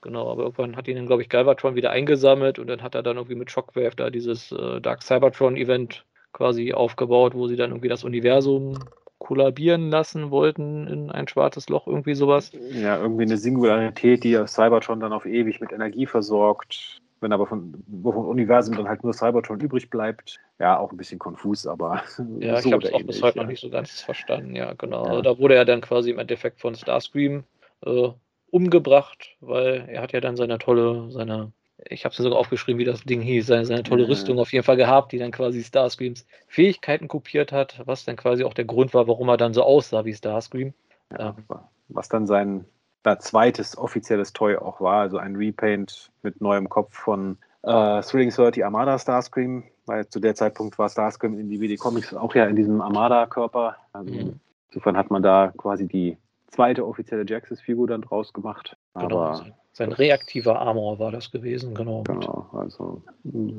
Genau, 0.03 0.31
aber 0.31 0.45
irgendwann 0.45 0.77
hat 0.77 0.89
ihn 0.89 0.97
dann, 0.97 1.07
glaube 1.07 1.23
ich, 1.23 1.29
Galvatron 1.29 1.75
wieder 1.75 1.91
eingesammelt 1.91 2.59
und 2.59 2.69
dann 2.69 2.83
hat 2.83 2.95
er 2.95 3.03
dann 3.03 3.17
irgendwie 3.17 3.35
mit 3.35 3.51
Shockwave 3.51 3.97
da 3.97 4.11
dieses 4.11 4.53
äh, 4.53 4.81
Dark 4.81 5.03
Cybertron-Event 5.03 6.05
quasi 6.33 6.73
aufgebaut, 6.75 7.35
wo 7.35 7.49
sie 7.49 7.57
dann 7.57 7.71
irgendwie 7.71 7.89
das 7.89 8.05
Universum 8.05 8.79
kollabieren 9.19 9.91
lassen 9.91 10.31
wollten 10.31 10.87
in 10.87 11.11
ein 11.11 11.27
schwarzes 11.27 11.69
Loch, 11.69 11.87
irgendwie 11.87 12.15
sowas. 12.15 12.53
Ja, 12.71 12.99
irgendwie 12.99 13.23
eine 13.23 13.39
Singularität, 13.39 14.23
die 14.23 14.39
Cybertron 14.47 15.01
dann 15.01 15.13
auf 15.13 15.25
ewig 15.25 15.61
mit 15.61 15.73
Energie 15.73 16.07
versorgt. 16.07 17.01
Wenn 17.21 17.33
aber 17.33 17.47
von, 17.47 17.83
vom 18.03 18.29
Universum 18.29 18.77
dann 18.77 18.89
halt 18.89 19.03
nur 19.03 19.15
Cybertron 19.15 19.59
übrig 19.59 19.89
bleibt, 19.89 20.39
ja, 20.59 20.79
auch 20.79 20.93
ein 20.93 20.99
bisschen 20.99 21.19
konfus, 21.19 21.67
aber. 21.67 22.03
Ja, 22.39 22.61
so 22.61 22.69
ich 22.69 22.73
habe 22.75 22.87
es 22.87 22.93
auch 22.93 23.03
bis 23.03 23.23
heute 23.23 23.39
ja. 23.39 23.43
noch 23.43 23.51
nicht 23.51 23.61
so 23.63 23.71
ganz 23.71 24.03
verstanden, 24.03 24.55
ja, 24.55 24.75
genau. 24.75 25.05
Ja. 25.05 25.11
Also 25.11 25.23
da 25.23 25.39
wurde 25.39 25.55
er 25.55 25.65
dann 25.65 25.81
quasi 25.81 26.11
im 26.11 26.19
Endeffekt 26.19 26.61
von 26.61 26.75
Starscream 26.75 27.45
äh, 27.87 28.11
umgebracht, 28.57 29.37
weil 29.41 29.87
er 29.89 30.01
hat 30.01 30.13
ja 30.13 30.21
dann 30.21 30.37
seine 30.37 30.59
tolle, 30.59 31.11
seine, 31.11 31.53
ich 31.89 32.05
habe 32.05 32.13
es 32.13 32.17
sogar 32.17 32.39
aufgeschrieben, 32.39 32.79
wie 32.79 32.85
das 32.85 33.03
Ding 33.03 33.21
hieß, 33.21 33.47
seine, 33.47 33.67
seine 33.67 33.83
tolle 33.83 34.05
mhm. 34.05 34.11
Rüstung 34.11 34.39
auf 34.39 34.53
jeden 34.53 34.65
Fall 34.65 34.79
gehabt, 34.79 35.13
die 35.13 35.19
dann 35.19 35.31
quasi 35.31 35.63
Starscreams 35.63 36.27
Fähigkeiten 36.49 37.07
kopiert 37.07 37.53
hat, 37.53 37.83
was 37.85 38.07
dann 38.07 38.17
quasi 38.17 38.45
auch 38.45 38.55
der 38.55 38.65
Grund 38.65 38.95
war, 38.95 39.07
warum 39.07 39.29
er 39.29 39.37
dann 39.37 39.53
so 39.53 39.63
aussah 39.63 40.07
wie 40.07 40.15
Starscream. 40.15 40.73
Ja, 41.13 41.37
ähm, 41.37 41.59
was 41.89 42.09
dann 42.09 42.27
sein 42.27 42.65
na, 43.05 43.19
zweites 43.19 43.79
offizielles 43.79 44.33
Toy 44.33 44.57
auch 44.57 44.81
war, 44.81 45.01
also 45.01 45.19
ein 45.19 45.37
Repaint 45.37 46.11
mit 46.23 46.41
neuem 46.41 46.69
Kopf 46.69 46.97
von 46.97 47.39
äh, 47.63 48.01
Thrilling 48.01 48.31
30 48.31 48.65
Armada 48.65 48.99
Starscream, 48.99 49.65
weil 49.87 50.09
zu 50.09 50.19
der 50.19 50.35
Zeitpunkt 50.35 50.79
war 50.79 50.89
Starscream 50.89 51.39
in 51.39 51.49
die 51.49 51.61
WD 51.61 51.79
Comics 51.79 52.15
auch 52.15 52.35
ja 52.35 52.47
in 52.47 52.57
diesem 52.57 52.81
Armada-Körper. 52.81 53.77
Also 53.93 54.13
mhm. 54.13 54.41
insofern 54.69 54.97
hat 54.97 55.11
man 55.11 55.23
da 55.23 55.53
quasi 55.57 55.87
die 55.87 56.17
zweite 56.47 56.87
offizielle 56.87 57.25
Jaxis-Figur 57.27 57.87
dann 57.87 58.03
draus 58.03 58.33
gemacht. 58.33 58.77
Genau, 58.95 59.05
Aber, 59.05 59.47
sein 59.73 59.93
reaktiver 59.93 60.61
Armor 60.61 60.99
war 60.99 61.13
das 61.13 61.31
gewesen, 61.31 61.75
genau. 61.75 62.03
Genau, 62.05 62.49
also 62.53 63.03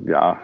ja, 0.05 0.39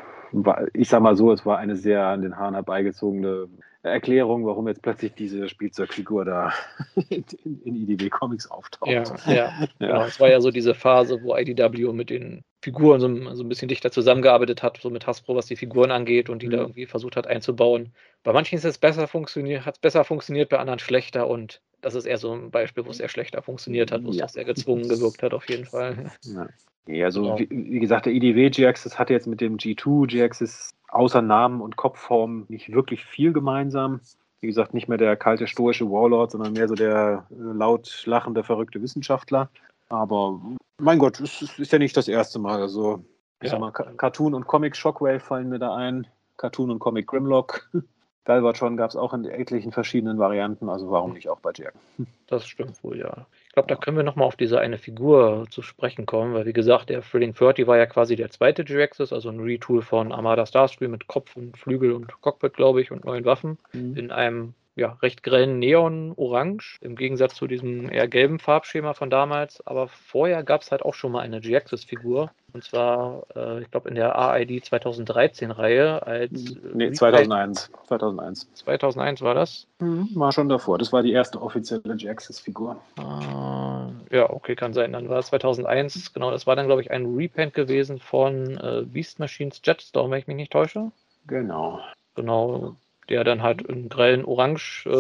ich 0.74 0.90
sag 0.90 1.02
mal 1.02 1.16
so, 1.16 1.32
es 1.32 1.46
war 1.46 1.58
eine 1.58 1.76
sehr 1.76 2.06
an 2.06 2.22
den 2.22 2.38
Haaren 2.38 2.54
herbeigezogene 2.54 3.48
Erklärung, 3.84 4.46
warum 4.46 4.68
jetzt 4.68 4.82
plötzlich 4.82 5.14
diese 5.14 5.50
Spielzeugfigur 5.50 6.26
da 6.26 6.54
in, 7.10 7.26
in 7.66 7.76
IDW 7.76 8.10
Comics 8.10 8.50
auftaucht. 8.50 8.90
Ja, 8.90 9.04
ja, 9.26 9.34
ja. 9.34 9.68
Genau. 9.80 10.04
Es 10.04 10.20
war 10.20 10.30
ja 10.30 10.42
so 10.42 10.52
diese 10.52 10.74
Phase, 10.74 11.22
wo 11.24 11.36
IDW 11.36 11.92
mit 11.92 12.10
den 12.10 12.44
Figuren 12.64 13.02
so, 13.02 13.36
so, 13.36 13.44
ein 13.44 13.50
bisschen 13.50 13.68
dichter 13.68 13.92
zusammengearbeitet 13.92 14.64
hat, 14.64 14.80
so 14.82 14.90
mit 14.90 15.06
Hasbro, 15.06 15.36
was 15.36 15.48
die 15.48 15.58
Figuren 15.58 15.92
angeht 15.92 16.30
und 16.30 16.42
die 16.42 16.48
mhm. 16.48 16.52
da 16.52 16.58
irgendwie 16.60 16.86
versucht 16.86 17.18
hat 17.18 17.28
einzubauen. 17.28 17.92
Bei 18.24 18.32
manchen 18.32 18.56
ist 18.56 18.64
es 18.64 18.78
besser 18.78 19.06
funktioniert, 19.10 19.66
hat 19.66 19.76
es 19.76 19.80
besser 19.80 20.06
funktioniert, 20.06 20.48
bei 20.48 20.60
anderen 20.60 20.80
schlechter 20.80 21.28
und 21.28 21.62
das 21.82 21.94
ist 21.94 22.06
eher 22.06 22.18
so 22.18 22.32
ein 22.32 22.52
Beispiel, 22.52 22.86
wo 22.86 22.90
es 22.90 23.02
eher 23.02 23.10
schlechter 23.10 23.42
funktioniert 23.42 23.92
hat, 23.92 24.06
wo 24.06 24.12
es 24.12 24.16
ja. 24.16 24.30
sehr 24.30 24.46
gezwungen 24.46 24.88
gewirkt 24.88 25.22
hat, 25.22 25.34
auf 25.34 25.50
jeden 25.50 25.66
Fall. 25.66 26.12
Ja. 26.24 26.48
Ja, 26.86 27.06
also 27.06 27.22
genau. 27.22 27.40
wie, 27.40 27.48
wie, 27.50 27.80
gesagt, 27.80 28.06
der 28.08 28.14
IDW 28.14 28.50
hat 28.50 29.10
jetzt 29.10 29.28
mit 29.28 29.40
dem 29.40 29.56
G2 29.56 30.08
GX 30.08 30.72
außer 30.90 31.22
Namen 31.22 31.62
und 31.62 31.78
Kopfform 31.78 32.46
nicht 32.50 32.74
wirklich 32.74 33.06
viel 33.06 33.32
gemeinsam. 33.32 34.02
Wie 34.42 34.48
gesagt, 34.48 34.74
nicht 34.74 34.90
mehr 34.90 34.98
der 34.98 35.16
kalte, 35.16 35.48
stoische 35.48 35.90
Warlord, 35.90 36.32
sondern 36.32 36.52
mehr 36.52 36.68
so 36.68 36.76
der 36.76 37.26
äh, 37.32 37.36
laut 37.38 38.04
lachende, 38.06 38.44
verrückte 38.44 38.82
Wissenschaftler. 38.82 39.50
Aber 39.88 40.42
mein 40.84 41.00
Gott, 41.00 41.20
es 41.20 41.42
ist, 41.42 41.60
ist 41.60 41.72
ja 41.72 41.80
nicht 41.80 41.98
das 41.98 42.08
erste 42.08 42.40
Mal. 42.40 42.62
Also, 42.62 43.04
ich 43.42 43.52
ja. 43.52 43.52
sag 43.52 43.60
mal, 43.60 43.72
Cartoon 43.72 44.34
und 44.34 44.48
Comic 44.48 44.76
Shockwave 44.76 45.20
fallen 45.20 45.50
mir 45.50 45.60
da 45.60 45.76
ein. 45.76 46.08
Cartoon 46.38 46.72
und 46.72 46.80
Comic 46.80 47.08
Grimlock. 47.08 47.70
Galvatron 48.26 48.78
gab 48.78 48.90
es 48.90 48.96
auch 48.96 49.14
in 49.14 49.26
etlichen 49.26 49.74
verschiedenen 49.74 50.18
Varianten, 50.18 50.70
also 50.70 50.90
warum 50.90 51.12
nicht 51.12 51.28
auch 51.28 51.40
bei 51.40 51.52
Jack? 51.54 51.74
Das 52.28 52.48
stimmt 52.48 52.84
wohl, 52.84 52.98
ja. 52.98 53.28
Ich 53.46 53.54
glaube, 53.54 53.68
da 53.68 53.76
können 53.76 53.98
wir 53.98 54.04
nochmal 54.04 54.26
auf 54.26 54.38
diese 54.38 54.60
eine 54.60 54.80
Figur 54.80 55.46
zu 55.52 55.62
sprechen 55.62 56.08
kommen, 56.08 56.34
weil 56.34 56.48
wie 56.48 56.54
gesagt, 56.54 56.90
der 56.90 57.02
Thrilling 57.02 57.36
30 57.36 57.68
war 57.68 57.78
ja 57.78 57.86
quasi 57.86 58.16
der 58.16 58.32
zweite 58.32 58.64
G-Axis, 58.64 59.14
also 59.14 59.30
ein 59.30 59.40
Retool 59.40 59.84
von 59.84 60.12
Armada 60.12 60.46
Starscream 60.46 60.90
mit 60.90 61.06
Kopf 61.06 61.36
und 61.36 61.58
Flügel 61.58 61.92
und 61.92 62.22
Cockpit, 62.22 62.54
glaube 62.54 62.82
ich, 62.82 62.92
und 62.92 63.06
neuen 63.06 63.26
Waffen 63.26 63.60
mhm. 63.74 63.98
in 63.98 64.10
einem 64.10 64.56
ja, 64.76 64.98
recht 65.04 65.22
grellen 65.22 65.60
Neon-Orange, 65.60 66.80
im 66.82 66.96
Gegensatz 66.96 67.36
zu 67.36 67.46
diesem 67.46 67.92
eher 67.92 68.08
gelben 68.08 68.40
Farbschema 68.40 68.94
von 68.94 69.10
damals. 69.12 69.66
Aber 69.68 69.88
vorher 69.88 70.44
gab 70.44 70.62
es 70.62 70.72
halt 70.72 70.82
auch 70.82 70.96
schon 70.96 71.12
mal 71.12 71.20
eine 71.20 71.42
G-Axis-Figur. 71.42 72.32
Und 72.54 72.64
zwar, 72.64 73.24
äh, 73.36 73.62
ich 73.62 73.70
glaube, 73.70 73.90
in 73.90 73.96
der 73.96 74.18
AID 74.18 74.64
2013-Reihe 74.64 76.06
als. 76.06 76.56
Nee, 76.74 76.92
2001. 76.92 77.70
2001. 77.88 78.48
2001 78.54 79.22
war 79.22 79.36
das? 79.36 79.68
Mhm, 79.80 80.10
war 80.16 80.32
schon 80.32 80.50
davor. 80.50 80.80
Das 80.80 80.92
war 80.92 81.04
die 81.04 81.14
erste 81.14 81.42
offizielle 81.42 81.96
G-Axis-Figur. 81.96 82.78
Ah, 82.98 83.90
ja, 84.12 84.30
okay, 84.30 84.56
kann 84.56 84.74
sein. 84.74 84.94
Dann 84.94 85.10
war 85.10 85.20
es 85.20 85.28
2001. 85.28 86.14
Genau, 86.14 86.32
das 86.32 86.48
war 86.48 86.56
dann, 86.56 86.66
glaube 86.66 86.82
ich, 86.82 86.90
ein 86.90 87.16
Repaint 87.16 87.54
gewesen 87.54 88.00
von 88.00 88.58
äh, 88.58 88.84
Beast 88.86 89.20
Machines 89.20 89.62
Jetstorm, 89.64 90.10
wenn 90.12 90.20
ich 90.20 90.28
mich 90.28 90.38
nicht 90.38 90.52
täusche. 90.52 90.92
Genau. 91.28 91.80
Genau, 92.16 92.76
der 93.10 93.24
dann 93.24 93.42
halt 93.42 93.62
in 93.64 93.90
grellen 93.90 94.26
Orange 94.26 94.86
äh, 94.86 94.92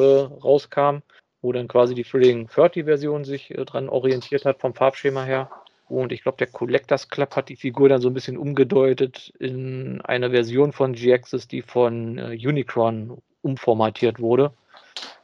rauskam, 0.43 0.99
wo 1.41 1.51
dann 1.51 1.67
quasi 1.67 1.95
die 1.95 2.03
Thrilling 2.03 2.47
30 2.47 2.85
Version 2.85 3.25
sich 3.25 3.51
äh, 3.51 3.65
dran 3.65 3.89
orientiert 3.89 4.45
hat 4.45 4.59
vom 4.59 4.73
Farbschema 4.73 5.23
her. 5.23 5.49
Und 5.89 6.11
ich 6.11 6.23
glaube, 6.23 6.37
der 6.37 6.47
Collectors 6.47 7.09
Club 7.09 7.35
hat 7.35 7.49
die 7.49 7.55
Figur 7.55 7.89
dann 7.89 8.01
so 8.01 8.09
ein 8.09 8.13
bisschen 8.13 8.37
umgedeutet 8.37 9.33
in 9.39 10.01
eine 10.01 10.31
Version 10.31 10.71
von 10.71 10.93
GXs, 10.93 11.47
die 11.47 11.61
von 11.61 12.17
äh, 12.17 12.47
Unicron 12.47 13.17
umformatiert 13.41 14.19
wurde. 14.19 14.51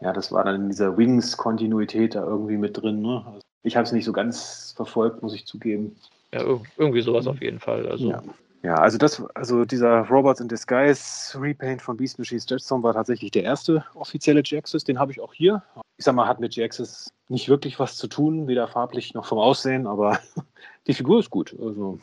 Ja, 0.02 0.14
das 0.14 0.32
war 0.32 0.44
dann 0.44 0.56
in 0.64 0.70
dieser 0.70 0.98
Wings-Kontinuität 0.98 2.16
da 2.16 2.24
irgendwie 2.24 2.58
mit 2.58 2.82
drin. 2.82 3.02
Ne? 3.02 3.24
Also 3.26 3.40
ich 3.64 3.76
habe 3.76 3.86
es 3.86 3.92
nicht 3.92 4.06
so 4.06 4.12
ganz 4.12 4.74
verfolgt, 4.76 5.22
muss 5.22 5.34
ich 5.34 5.46
zugeben. 5.46 5.96
Ja, 6.34 6.44
irgendwie 6.78 7.02
sowas 7.02 7.28
auf 7.28 7.42
jeden 7.42 7.60
Fall. 7.60 7.88
Also 7.88 8.12
ja. 8.12 8.22
Ja, 8.62 8.76
also 8.76 8.98
das, 8.98 9.24
also 9.36 9.64
dieser 9.64 10.02
Robots 10.08 10.42
in 10.42 10.50
Disguise 10.50 11.40
Repaint 11.40 11.82
von 11.82 11.96
Beast 11.96 12.20
Machines 12.20 12.46
Jetstone 12.50 12.84
war 12.84 12.94
tatsächlich 12.94 13.32
der 13.32 13.44
erste 13.44 13.86
offizielle 13.96 14.44
G-Axis, 14.44 14.84
den 14.84 15.00
habe 15.00 15.12
ich 15.12 15.22
auch 15.22 15.34
hier. 15.34 15.64
Ich 15.98 16.06
sag 16.06 16.16
mal, 16.16 16.28
hat 16.28 16.42
mit 16.42 16.54
G-Axis 16.54 17.12
nicht 17.30 17.48
wirklich 17.48 17.80
was 17.80 17.96
zu 17.96 18.08
tun, 18.08 18.48
weder 18.48 18.68
farblich 18.68 19.14
noch 19.14 19.26
vom 19.26 19.38
Aussehen, 19.40 19.88
aber 19.88 20.20
die 20.88 20.94
Figur 20.94 21.20
ist 21.20 21.30
gut. 21.30 21.56
Also. 21.62 22.00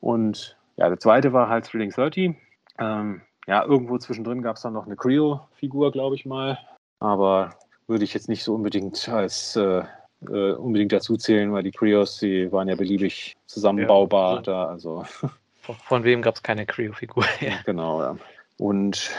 Und 0.00 0.56
ja, 0.76 0.88
der 0.88 0.98
zweite 0.98 1.32
war 1.32 1.48
halt 1.48 1.66
Thrilling 1.66 1.90
30. 1.90 2.36
Ähm, 2.78 3.20
ja, 3.46 3.64
irgendwo 3.64 3.98
zwischendrin 3.98 4.42
gab 4.42 4.56
es 4.56 4.62
dann 4.62 4.72
noch 4.72 4.86
eine 4.86 4.96
Creo-Figur, 4.96 5.92
glaube 5.92 6.14
ich 6.14 6.24
mal. 6.24 6.58
Aber 7.00 7.54
würde 7.86 8.04
ich 8.04 8.14
jetzt 8.14 8.28
nicht 8.28 8.44
so 8.44 8.54
unbedingt 8.54 9.08
als 9.08 9.56
äh, 9.56 9.82
äh, 10.28 10.52
unbedingt 10.52 10.92
dazu 10.92 11.16
zählen, 11.16 11.52
weil 11.52 11.64
die 11.64 11.72
Creos, 11.72 12.18
die 12.18 12.50
waren 12.52 12.68
ja 12.68 12.76
beliebig 12.76 13.34
zusammenbaubar 13.46 14.36
ja, 14.36 14.42
da. 14.42 14.66
Also 14.66 15.04
von, 15.62 15.76
von 15.76 16.04
wem 16.04 16.20
gab 16.22 16.34
es 16.34 16.42
keine 16.42 16.66
Creo-Figur? 16.66 17.24
ja. 17.40 17.52
Genau, 17.64 18.02
ja. 18.02 18.16
Und 18.58 19.12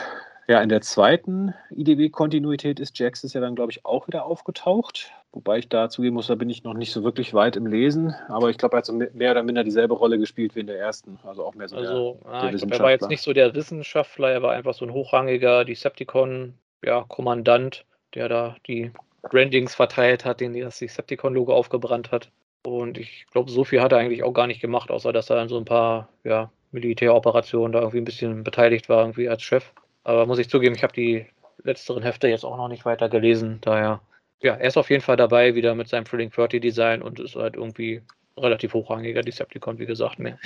ja, 0.46 0.60
in 0.60 0.68
der 0.68 0.82
zweiten 0.82 1.54
IDW-Kontinuität 1.70 2.78
ist 2.78 2.98
Jax 2.98 3.22
ja 3.32 3.40
dann, 3.40 3.54
glaube 3.54 3.72
ich, 3.72 3.86
auch 3.86 4.06
wieder 4.06 4.26
aufgetaucht. 4.26 5.10
Wobei 5.32 5.56
ich 5.58 5.70
da 5.70 5.88
zugeben 5.88 6.12
muss, 6.14 6.26
da 6.26 6.34
bin 6.34 6.50
ich 6.50 6.64
noch 6.64 6.74
nicht 6.74 6.92
so 6.92 7.02
wirklich 7.02 7.32
weit 7.32 7.56
im 7.56 7.66
Lesen. 7.66 8.14
Aber 8.28 8.50
ich 8.50 8.58
glaube, 8.58 8.76
er 8.76 8.78
hat 8.78 8.86
so 8.86 8.92
mehr 8.92 9.30
oder 9.30 9.42
minder 9.42 9.64
dieselbe 9.64 9.94
Rolle 9.94 10.18
gespielt 10.18 10.54
wie 10.54 10.60
in 10.60 10.66
der 10.66 10.78
ersten. 10.78 11.18
Also 11.24 11.46
auch 11.46 11.54
mehr 11.54 11.68
so 11.68 11.76
also, 11.76 12.20
der, 12.22 12.30
ah, 12.30 12.50
der 12.50 12.58
glaub, 12.58 12.72
Er 12.72 12.80
war 12.80 12.90
jetzt 12.90 13.08
nicht 13.08 13.22
so 13.22 13.32
der 13.32 13.54
Wissenschaftler, 13.54 14.30
er 14.30 14.42
war 14.42 14.52
einfach 14.52 14.74
so 14.74 14.84
ein 14.84 14.92
hochrangiger 14.92 15.64
Decepticon-Kommandant, 15.64 17.76
ja, 17.78 17.84
der 18.14 18.28
da 18.28 18.56
die 18.66 18.92
Brandings 19.22 19.74
verteilt 19.74 20.26
hat, 20.26 20.40
den 20.40 20.52
das 20.52 20.78
Decepticon-Logo 20.78 21.54
aufgebrannt 21.54 22.12
hat. 22.12 22.30
Und 22.66 22.98
ich 22.98 23.26
glaube, 23.30 23.50
so 23.50 23.64
viel 23.64 23.80
hat 23.80 23.92
er 23.92 23.98
eigentlich 23.98 24.22
auch 24.22 24.32
gar 24.32 24.46
nicht 24.46 24.60
gemacht, 24.60 24.90
außer 24.90 25.12
dass 25.12 25.30
er 25.30 25.38
an 25.38 25.48
so 25.48 25.58
ein 25.58 25.64
paar 25.64 26.08
ja, 26.24 26.50
Militäroperationen 26.72 27.72
da 27.72 27.80
irgendwie 27.80 27.98
ein 27.98 28.04
bisschen 28.04 28.42
beteiligt 28.42 28.88
war, 28.88 29.02
irgendwie 29.02 29.28
als 29.28 29.42
Chef. 29.42 29.72
Aber 30.02 30.26
muss 30.26 30.38
ich 30.38 30.48
zugeben, 30.48 30.74
ich 30.74 30.82
habe 30.82 30.92
die 30.92 31.26
letzteren 31.62 32.02
Hefte 32.02 32.28
jetzt 32.28 32.44
auch 32.44 32.56
noch 32.56 32.68
nicht 32.68 32.84
weiter 32.84 33.08
gelesen. 33.08 33.58
Daher, 33.60 34.00
ja, 34.40 34.54
er 34.54 34.68
ist 34.68 34.76
auf 34.76 34.90
jeden 34.90 35.02
Fall 35.02 35.16
dabei, 35.16 35.54
wieder 35.54 35.74
mit 35.74 35.88
seinem 35.88 36.04
Thrilling 36.04 36.30
30 36.30 36.60
Design 36.60 37.02
und 37.02 37.20
ist 37.20 37.36
halt 37.36 37.56
irgendwie 37.56 38.02
relativ 38.36 38.74
hochrangiger 38.74 39.22
Decepticon, 39.22 39.78
wie 39.78 39.86
gesagt. 39.86 40.18
Mehr. 40.18 40.38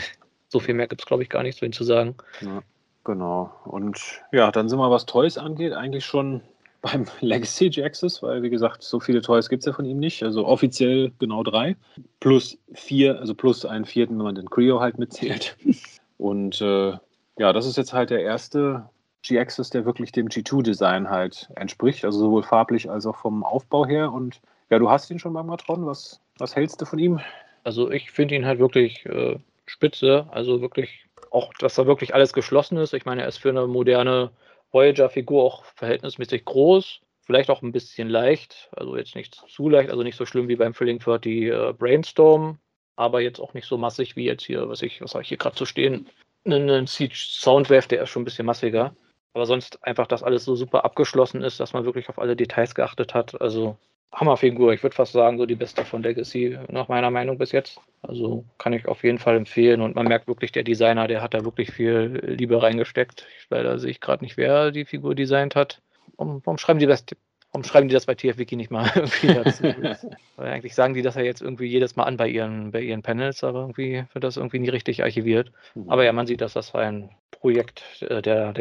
So 0.49 0.61
viel 0.61 0.75
mehr 0.75 0.89
gibt 0.89 1.03
es, 1.03 1.07
glaube 1.07 1.23
ich, 1.23 1.29
gar 1.29 1.43
nicht 1.43 1.59
zu 1.59 1.67
ihm 1.67 1.73
zu 1.73 1.85
sagen. 1.85 2.17
Ja, 2.41 2.63
genau. 3.05 3.53
Und 3.65 4.01
ja, 4.33 4.51
dann 4.51 4.69
sind 4.69 4.79
wir, 4.79 4.91
was 4.91 5.07
Toys 5.07 5.39
angeht, 5.39 5.73
eigentlich 5.73 6.05
schon 6.05 6.43
beim 6.81 7.07
Legacy 7.21 7.69
Jaxes, 7.69 8.23
weil 8.23 8.43
wie 8.43 8.51
gesagt, 8.51 8.83
so 8.83 9.01
viele 9.01 9.23
Toys 9.23 9.49
gibt 9.49 9.63
es 9.63 9.67
ja 9.67 9.73
von 9.73 9.85
ihm 9.85 9.99
nicht. 9.99 10.23
Also 10.23 10.47
offiziell 10.47 11.13
genau 11.19 11.43
drei. 11.43 11.77
Plus 12.21 12.59
vier, 12.75 13.19
also 13.19 13.35
plus 13.35 13.65
einen 13.65 13.85
vierten, 13.85 14.19
wenn 14.19 14.25
man 14.25 14.35
den 14.35 14.51
Creo 14.51 14.81
halt 14.81 14.99
mitzählt. 14.99 15.57
Und 16.19 16.61
äh, 16.61 16.93
ja, 17.39 17.53
das 17.53 17.67
ist 17.67 17.77
jetzt 17.77 17.93
halt 17.93 18.11
der 18.11 18.23
erste 18.23 18.89
G-Axis, 19.23 19.71
der 19.71 19.85
wirklich 19.85 20.13
dem 20.13 20.29
G2-Design 20.29 21.11
halt 21.11 21.49
entspricht. 21.55 22.05
Also 22.05 22.19
sowohl 22.19 22.43
farblich 22.43 22.91
als 22.91 23.07
auch 23.07 23.17
vom 23.17 23.45
Aufbau 23.45 23.87
her. 23.87 24.13
Und 24.13 24.41
ja, 24.71 24.79
du 24.79 24.91
hast 24.91 25.11
ihn 25.11 25.19
schon 25.19 25.33
beim 25.33 25.47
Matron. 25.47 25.87
Was, 25.87 26.21
was 26.39 26.57
hältst 26.57 26.81
du 26.81 26.85
von 26.85 26.99
ihm? 26.99 27.21
Also 27.65 27.91
ich 27.91 28.11
finde 28.11 28.35
ihn 28.35 28.47
halt 28.47 28.59
wirklich 28.59 29.07
äh, 29.07 29.39
spitze. 29.67 30.27
Also 30.31 30.61
wirklich 30.61 31.07
auch, 31.31 31.53
dass 31.55 31.75
da 31.75 31.87
wirklich 31.87 32.15
alles 32.15 32.33
geschlossen 32.33 32.79
ist. 32.79 32.95
Ich 32.95 33.05
meine, 33.05 33.23
er 33.23 33.29
ist 33.29 33.39
für 33.39 33.51
eine 33.51 33.67
moderne 33.67 34.31
Voyager-Figur 34.73 35.43
auch 35.43 35.65
verhältnismäßig 35.77 36.45
groß, 36.45 37.01
vielleicht 37.23 37.51
auch 37.51 37.63
ein 37.63 37.73
bisschen 37.73 38.09
leicht, 38.09 38.71
also 38.73 38.97
jetzt 38.97 39.15
nicht 39.15 39.35
zu 39.35 39.69
leicht, 39.69 39.91
also 39.91 40.03
nicht 40.03 40.17
so 40.17 40.27
schlimm 40.27 40.49
wie 40.49 40.57
beim 40.57 40.75
Thrilling 40.75 40.99
30 40.99 41.27
äh, 41.27 41.73
Brainstorm, 41.73 42.59
aber 42.97 43.21
jetzt 43.21 43.41
auch 43.41 43.55
nicht 43.55 43.67
so 43.67 43.79
massig 43.79 44.17
wie 44.17 44.25
jetzt 44.25 44.45
hier, 44.45 44.69
was 44.69 44.83
ich, 44.83 45.01
was 45.01 45.15
habe 45.15 45.23
ich 45.23 45.29
hier 45.29 45.39
gerade 45.39 45.57
zu 45.57 45.67
stehen, 45.67 46.09
einen 46.45 46.87
Siege 46.87 47.15
Soundwave, 47.15 47.89
der 47.89 48.03
ist 48.03 48.11
schon 48.11 48.23
ein 48.23 48.25
bisschen 48.25 48.47
massiger. 48.47 48.95
Aber 49.35 49.47
sonst 49.47 49.85
einfach, 49.85 50.07
dass 50.07 50.23
alles 50.23 50.45
so 50.45 50.57
super 50.57 50.85
abgeschlossen 50.85 51.43
ist, 51.43 51.61
dass 51.61 51.73
man 51.73 51.85
wirklich 51.85 52.09
auf 52.09 52.19
alle 52.19 52.35
Details 52.35 52.75
geachtet 52.75 53.15
hat. 53.15 53.41
Also 53.41 53.77
Hammerfigur. 54.15 54.73
Ich 54.73 54.83
würde 54.83 54.97
fast 54.97 55.13
sagen, 55.13 55.39
so 55.39 55.47
die 55.47 55.55
beste 55.55 55.85
von 55.85 56.03
Legacy, 56.03 56.59
nach 56.69 56.89
meiner 56.89 57.11
Meinung 57.11 57.39
bis 57.39 57.53
jetzt. 57.53 57.81
Also 58.03 58.45
kann 58.59 58.73
ich 58.73 58.87
auf 58.87 59.05
jeden 59.05 59.19
Fall 59.19 59.37
empfehlen. 59.37 59.81
Und 59.81 59.95
man 59.95 60.07
merkt 60.07 60.29
wirklich, 60.29 60.53
der 60.53 60.63
Designer, 60.63 61.09
der 61.09 61.23
hat 61.23 61.35
da 61.35 61.45
wirklich 61.45 61.71
viel 61.71 62.21
Liebe 62.25 62.61
reingesteckt. 62.63 63.27
Ich, 63.39 63.47
leider 63.51 63.79
sehe 63.79 63.91
ich 63.91 64.01
gerade 64.01 64.25
nicht, 64.25 64.37
wer 64.37 64.71
die 64.71 64.85
Figur 64.85 65.15
designt 65.15 65.55
hat. 65.55 65.83
Warum, 66.17 66.41
warum, 66.45 66.59
schreiben 66.59 66.79
die 66.79 66.87
das? 66.87 67.05
Warum 67.53 67.65
schreiben 67.65 67.89
die 67.89 67.95
das 67.95 68.07
bei 68.07 68.15
TFWiki 68.15 68.57
nicht 68.57 68.71
mal 68.71 68.91
irgendwie 68.95 69.29
dazu? 69.29 69.63
Weil 70.37 70.53
eigentlich 70.53 70.75
sagen 70.75 70.95
die 70.95 71.03
das 71.03 71.15
ja 71.15 71.23
jetzt 71.23 71.43
irgendwie 71.43 71.67
jedes 71.67 71.97
Mal 71.97 72.05
an 72.05 72.17
bei 72.17 72.29
ihren, 72.29 72.71
bei 72.71 72.81
ihren 72.81 73.03
Panels, 73.03 73.45
aber 73.45 73.61
irgendwie 73.61 74.05
wird 74.13 74.25
das 74.25 74.37
irgendwie 74.37 74.59
nie 74.59 74.69
richtig 74.69 75.03
archiviert. 75.03 75.53
Mhm. 75.75 75.91
Aber 75.91 76.05
ja, 76.05 76.13
man 76.13 76.27
sieht, 76.27 76.41
dass 76.41 76.55
das 76.55 76.75
ein 76.75 77.11
Projekt 77.31 77.85
äh, 78.03 78.23
der, 78.23 78.53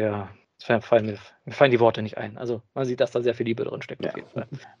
der 0.66 0.80
fallen 0.82 1.06
mir, 1.06 1.18
mir, 1.44 1.52
fallen 1.52 1.70
die 1.70 1.80
Worte 1.80 2.02
nicht 2.02 2.18
ein. 2.18 2.36
Also 2.36 2.62
man 2.74 2.84
sieht, 2.84 3.00
dass 3.00 3.12
da 3.12 3.22
sehr 3.22 3.34
viel 3.34 3.46
Liebe 3.46 3.64
drin 3.64 3.82
steckt. 3.82 4.04
Ja. 4.04 4.12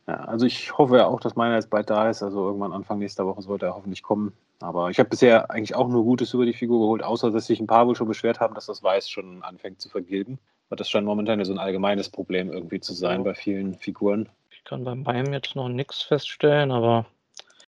ja 0.06 0.14
also 0.24 0.46
ich 0.46 0.76
hoffe 0.76 0.96
ja 0.96 1.06
auch, 1.06 1.20
dass 1.20 1.36
meiner 1.36 1.54
jetzt 1.54 1.70
bald 1.70 1.88
da 1.88 2.10
ist. 2.10 2.22
Also 2.22 2.46
irgendwann 2.46 2.72
Anfang 2.72 2.98
nächster 2.98 3.26
Woche 3.26 3.42
sollte 3.42 3.66
er 3.66 3.74
hoffentlich 3.74 4.02
kommen. 4.02 4.32
Aber 4.60 4.90
ich 4.90 4.98
habe 4.98 5.08
bisher 5.08 5.50
eigentlich 5.50 5.76
auch 5.76 5.88
nur 5.88 6.02
Gutes 6.02 6.34
über 6.34 6.44
die 6.44 6.52
Figur 6.52 6.80
geholt, 6.80 7.04
außer 7.04 7.30
dass 7.30 7.46
sich 7.46 7.60
ein 7.60 7.68
paar 7.68 7.86
wohl 7.86 7.94
schon 7.94 8.08
beschwert 8.08 8.40
haben, 8.40 8.54
dass 8.54 8.66
das 8.66 8.82
Weiß 8.82 9.08
schon 9.08 9.42
anfängt 9.44 9.80
zu 9.80 9.88
vergilben. 9.88 10.38
Aber 10.68 10.76
das 10.76 10.90
scheint 10.90 11.06
momentan 11.06 11.38
ja 11.38 11.44
so 11.44 11.52
ein 11.52 11.58
allgemeines 11.58 12.08
Problem 12.08 12.52
irgendwie 12.52 12.80
zu 12.80 12.92
sein 12.92 13.20
ja. 13.20 13.24
bei 13.24 13.34
vielen 13.34 13.74
Figuren. 13.74 14.28
Ich 14.50 14.64
kann 14.64 14.84
bei 14.84 14.94
meinem 14.94 15.32
jetzt 15.32 15.54
noch 15.54 15.68
nichts 15.68 16.02
feststellen, 16.02 16.72
aber 16.72 17.06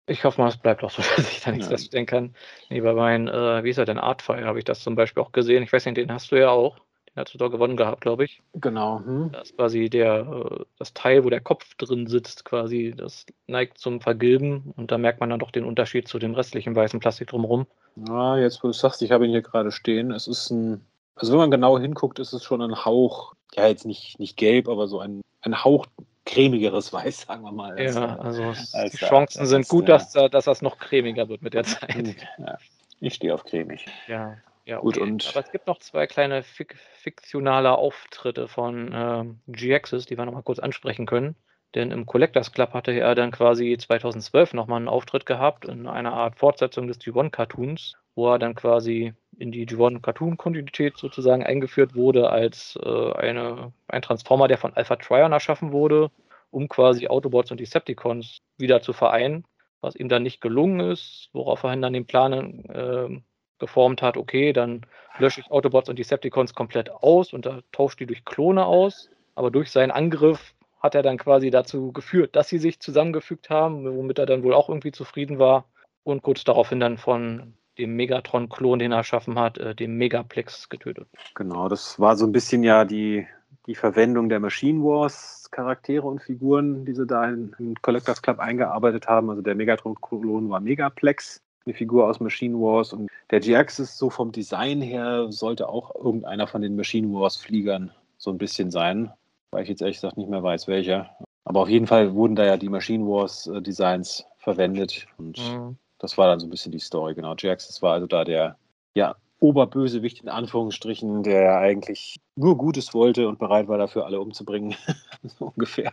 ich 0.06 0.24
hoffe 0.24 0.40
mal, 0.40 0.48
es 0.48 0.56
bleibt 0.56 0.82
auch 0.84 0.90
so, 0.90 1.02
dass 1.16 1.30
ich 1.30 1.40
da 1.40 1.50
nichts 1.50 1.68
feststellen 1.68 2.06
kann. 2.06 2.34
Nee, 2.70 2.80
bei 2.80 2.94
meinen, 2.94 3.28
äh, 3.28 3.64
wie 3.64 3.70
ist 3.70 3.78
er 3.78 3.84
denn, 3.84 3.98
Artfire 3.98 4.46
habe 4.46 4.58
ich 4.58 4.64
das 4.64 4.80
zum 4.80 4.94
Beispiel 4.94 5.22
auch 5.22 5.32
gesehen. 5.32 5.62
Ich 5.62 5.72
weiß 5.72 5.84
nicht, 5.84 5.96
den 5.96 6.12
hast 6.12 6.30
du 6.30 6.36
ja 6.36 6.50
auch. 6.50 6.78
Den 7.14 7.22
hast 7.22 7.34
du 7.34 7.38
doch 7.38 7.50
gewonnen 7.50 7.76
gehabt, 7.76 8.00
glaube 8.00 8.24
ich. 8.24 8.42
Genau. 8.54 9.00
Hm. 9.04 9.30
Das 9.32 9.50
ist 9.50 9.56
quasi 9.56 9.88
der, 9.90 10.20
äh, 10.20 10.64
das 10.78 10.94
Teil, 10.94 11.24
wo 11.24 11.30
der 11.30 11.40
Kopf 11.40 11.74
drin 11.76 12.06
sitzt, 12.06 12.44
quasi. 12.44 12.94
Das 12.96 13.26
neigt 13.46 13.78
zum 13.78 14.00
Vergilben 14.00 14.72
und 14.76 14.90
da 14.90 14.98
merkt 14.98 15.20
man 15.20 15.30
dann 15.30 15.40
doch 15.40 15.50
den 15.50 15.64
Unterschied 15.64 16.08
zu 16.08 16.18
dem 16.18 16.34
restlichen 16.34 16.76
weißen 16.76 17.00
Plastik 17.00 17.28
drumherum. 17.28 17.66
Ja, 18.06 18.36
jetzt 18.36 18.62
wo 18.62 18.68
du 18.68 18.72
sagst, 18.72 19.02
ich 19.02 19.10
habe 19.10 19.24
ihn 19.24 19.30
hier 19.30 19.42
gerade 19.42 19.72
stehen. 19.72 20.12
Es 20.12 20.28
ist 20.28 20.50
ein, 20.50 20.84
also 21.16 21.32
wenn 21.32 21.38
man 21.38 21.50
genau 21.50 21.78
hinguckt, 21.78 22.18
ist 22.18 22.32
es 22.32 22.44
schon 22.44 22.62
ein 22.62 22.84
Hauch, 22.84 23.34
ja 23.54 23.66
jetzt 23.66 23.86
nicht, 23.86 24.20
nicht 24.20 24.36
gelb, 24.36 24.68
aber 24.68 24.86
so 24.86 25.00
ein, 25.00 25.22
ein 25.42 25.64
Hauch 25.64 25.86
cremigeres 26.28 26.92
Weiß, 26.92 27.22
sagen 27.22 27.42
wir 27.42 27.52
mal. 27.52 27.72
Als, 27.76 27.94
ja, 27.94 28.16
also 28.16 28.42
als, 28.42 28.92
die 28.92 28.98
Chancen 28.98 29.40
als, 29.40 29.48
sind 29.48 29.68
gut, 29.68 29.88
dass, 29.88 30.12
dass 30.12 30.44
das 30.44 30.62
noch 30.62 30.78
cremiger 30.78 31.28
wird 31.28 31.42
mit 31.42 31.54
der 31.54 31.64
Zeit. 31.64 32.16
Ja, 32.38 32.58
ich 33.00 33.14
stehe 33.14 33.32
auf 33.32 33.44
cremig. 33.44 33.86
Ja, 34.08 34.36
ja 34.68 34.78
okay. 34.78 34.84
gut. 34.84 34.98
Und 34.98 35.28
Aber 35.30 35.44
es 35.44 35.50
gibt 35.50 35.66
noch 35.66 35.78
zwei 35.78 36.06
kleine 36.06 36.42
fik 36.42 36.76
fiktionale 36.76 37.72
Auftritte 37.72 38.48
von 38.48 38.90
ähm, 38.92 39.40
G-Axis, 39.46 40.06
die 40.06 40.18
wir 40.18 40.26
nochmal 40.26 40.42
kurz 40.42 40.58
ansprechen 40.58 41.06
können. 41.06 41.36
Denn 41.74 41.90
im 41.90 42.06
Collectors 42.06 42.52
Club 42.52 42.72
hatte 42.72 42.92
er 42.92 43.14
dann 43.14 43.30
quasi 43.30 43.76
2012 43.78 44.54
nochmal 44.54 44.78
einen 44.78 44.88
Auftritt 44.88 45.26
gehabt 45.26 45.66
in 45.66 45.86
einer 45.86 46.12
Art 46.12 46.36
Fortsetzung 46.36 46.86
des 46.86 47.00
G1-Cartoons, 47.00 47.94
wo 48.14 48.32
er 48.32 48.38
dann 48.38 48.54
quasi 48.54 49.14
in 49.38 49.52
die 49.52 49.66
G1-Cartoon-Kontinuität 49.66 50.96
sozusagen 50.96 51.44
eingeführt 51.44 51.94
wurde 51.94 52.30
als 52.30 52.78
äh, 52.82 53.12
eine, 53.12 53.72
ein 53.86 54.02
Transformer, 54.02 54.48
der 54.48 54.58
von 54.58 54.74
Alpha 54.74 54.96
Trion 54.96 55.32
erschaffen 55.32 55.72
wurde, 55.72 56.10
um 56.50 56.68
quasi 56.68 57.08
Autobots 57.08 57.50
und 57.50 57.60
Decepticons 57.60 58.40
wieder 58.56 58.80
zu 58.80 58.92
vereinen, 58.92 59.44
was 59.80 59.94
ihm 59.94 60.08
dann 60.08 60.22
nicht 60.22 60.40
gelungen 60.40 60.80
ist, 60.80 61.28
worauf 61.32 61.62
er 61.64 61.76
dann 61.76 61.92
den 61.92 62.06
Plan 62.06 62.64
äh, 62.64 63.20
geformt 63.58 64.02
hat, 64.02 64.16
okay, 64.16 64.52
dann 64.52 64.82
lösche 65.18 65.40
ich 65.40 65.50
Autobots 65.50 65.88
und 65.88 65.98
Decepticons 65.98 66.54
komplett 66.54 66.90
aus 66.90 67.32
und 67.32 67.46
da 67.46 67.60
tauscht 67.72 68.00
die 68.00 68.06
durch 68.06 68.24
Klone 68.24 68.64
aus, 68.64 69.10
aber 69.34 69.50
durch 69.50 69.70
seinen 69.70 69.90
Angriff 69.90 70.54
hat 70.80 70.94
er 70.94 71.02
dann 71.02 71.18
quasi 71.18 71.50
dazu 71.50 71.92
geführt, 71.92 72.36
dass 72.36 72.48
sie 72.48 72.58
sich 72.58 72.80
zusammengefügt 72.80 73.50
haben, 73.50 73.84
womit 73.96 74.18
er 74.18 74.26
dann 74.26 74.42
wohl 74.42 74.54
auch 74.54 74.68
irgendwie 74.68 74.92
zufrieden 74.92 75.38
war 75.38 75.64
und 76.04 76.22
kurz 76.22 76.44
daraufhin 76.44 76.80
dann 76.80 76.98
von 76.98 77.54
dem 77.78 77.94
Megatron-Klon, 77.96 78.78
den 78.78 78.92
er 78.92 78.98
erschaffen 78.98 79.38
hat, 79.38 79.58
äh, 79.58 79.74
dem 79.74 79.96
Megaplex 79.96 80.68
getötet. 80.68 81.08
Genau, 81.34 81.68
das 81.68 81.98
war 82.00 82.16
so 82.16 82.26
ein 82.26 82.32
bisschen 82.32 82.62
ja 82.62 82.84
die, 82.84 83.26
die 83.66 83.74
Verwendung 83.74 84.28
der 84.28 84.40
Machine 84.40 84.82
Wars 84.82 85.48
Charaktere 85.50 86.06
und 86.06 86.20
Figuren, 86.20 86.84
die 86.84 86.94
sie 86.94 87.06
da 87.06 87.28
in, 87.28 87.54
in 87.58 87.74
Collectors 87.76 88.20
Club 88.20 88.38
eingearbeitet 88.38 89.06
haben. 89.06 89.30
Also 89.30 89.42
der 89.42 89.54
Megatron-Klon 89.54 90.50
war 90.50 90.60
Megaplex, 90.60 91.40
eine 91.68 91.74
Figur 91.74 92.08
aus 92.08 92.20
Machine 92.20 92.56
Wars 92.56 92.92
und 92.92 93.08
der 93.30 93.40
GX 93.40 93.78
ist 93.78 93.98
so 93.98 94.10
vom 94.10 94.32
Design 94.32 94.80
her 94.80 95.26
sollte 95.30 95.68
auch 95.68 95.94
irgendeiner 95.94 96.46
von 96.46 96.62
den 96.62 96.76
Machine 96.76 97.12
Wars 97.12 97.36
Fliegern 97.36 97.92
so 98.16 98.30
ein 98.30 98.38
bisschen 98.38 98.70
sein 98.70 99.12
weil 99.50 99.62
ich 99.62 99.68
jetzt 99.68 99.80
ehrlich 99.80 99.96
gesagt 99.96 100.16
nicht 100.16 100.30
mehr 100.30 100.42
weiß, 100.42 100.68
welcher. 100.68 101.10
Aber 101.44 101.60
auf 101.60 101.68
jeden 101.68 101.86
Fall 101.86 102.14
wurden 102.14 102.36
da 102.36 102.44
ja 102.44 102.56
die 102.56 102.68
Machine 102.68 103.04
Wars 103.04 103.46
äh, 103.46 103.62
Designs 103.62 104.26
verwendet 104.38 105.06
und 105.16 105.38
mhm. 105.38 105.76
das 105.98 106.18
war 106.18 106.28
dann 106.28 106.40
so 106.40 106.46
ein 106.46 106.50
bisschen 106.50 106.72
die 106.72 106.78
Story. 106.78 107.14
Genau, 107.14 107.34
Jax, 107.36 107.80
war 107.82 107.94
also 107.94 108.06
da 108.06 108.24
der 108.24 108.56
ja, 108.94 109.16
Oberbösewicht 109.40 110.22
in 110.22 110.28
Anführungsstrichen, 110.28 111.22
der 111.22 111.42
ja 111.42 111.58
eigentlich 111.58 112.16
nur 112.36 112.56
Gutes 112.58 112.92
wollte 112.92 113.28
und 113.28 113.38
bereit 113.38 113.68
war 113.68 113.78
dafür 113.78 114.04
alle 114.04 114.20
umzubringen, 114.20 114.74
so 115.22 115.46
ungefähr. 115.46 115.92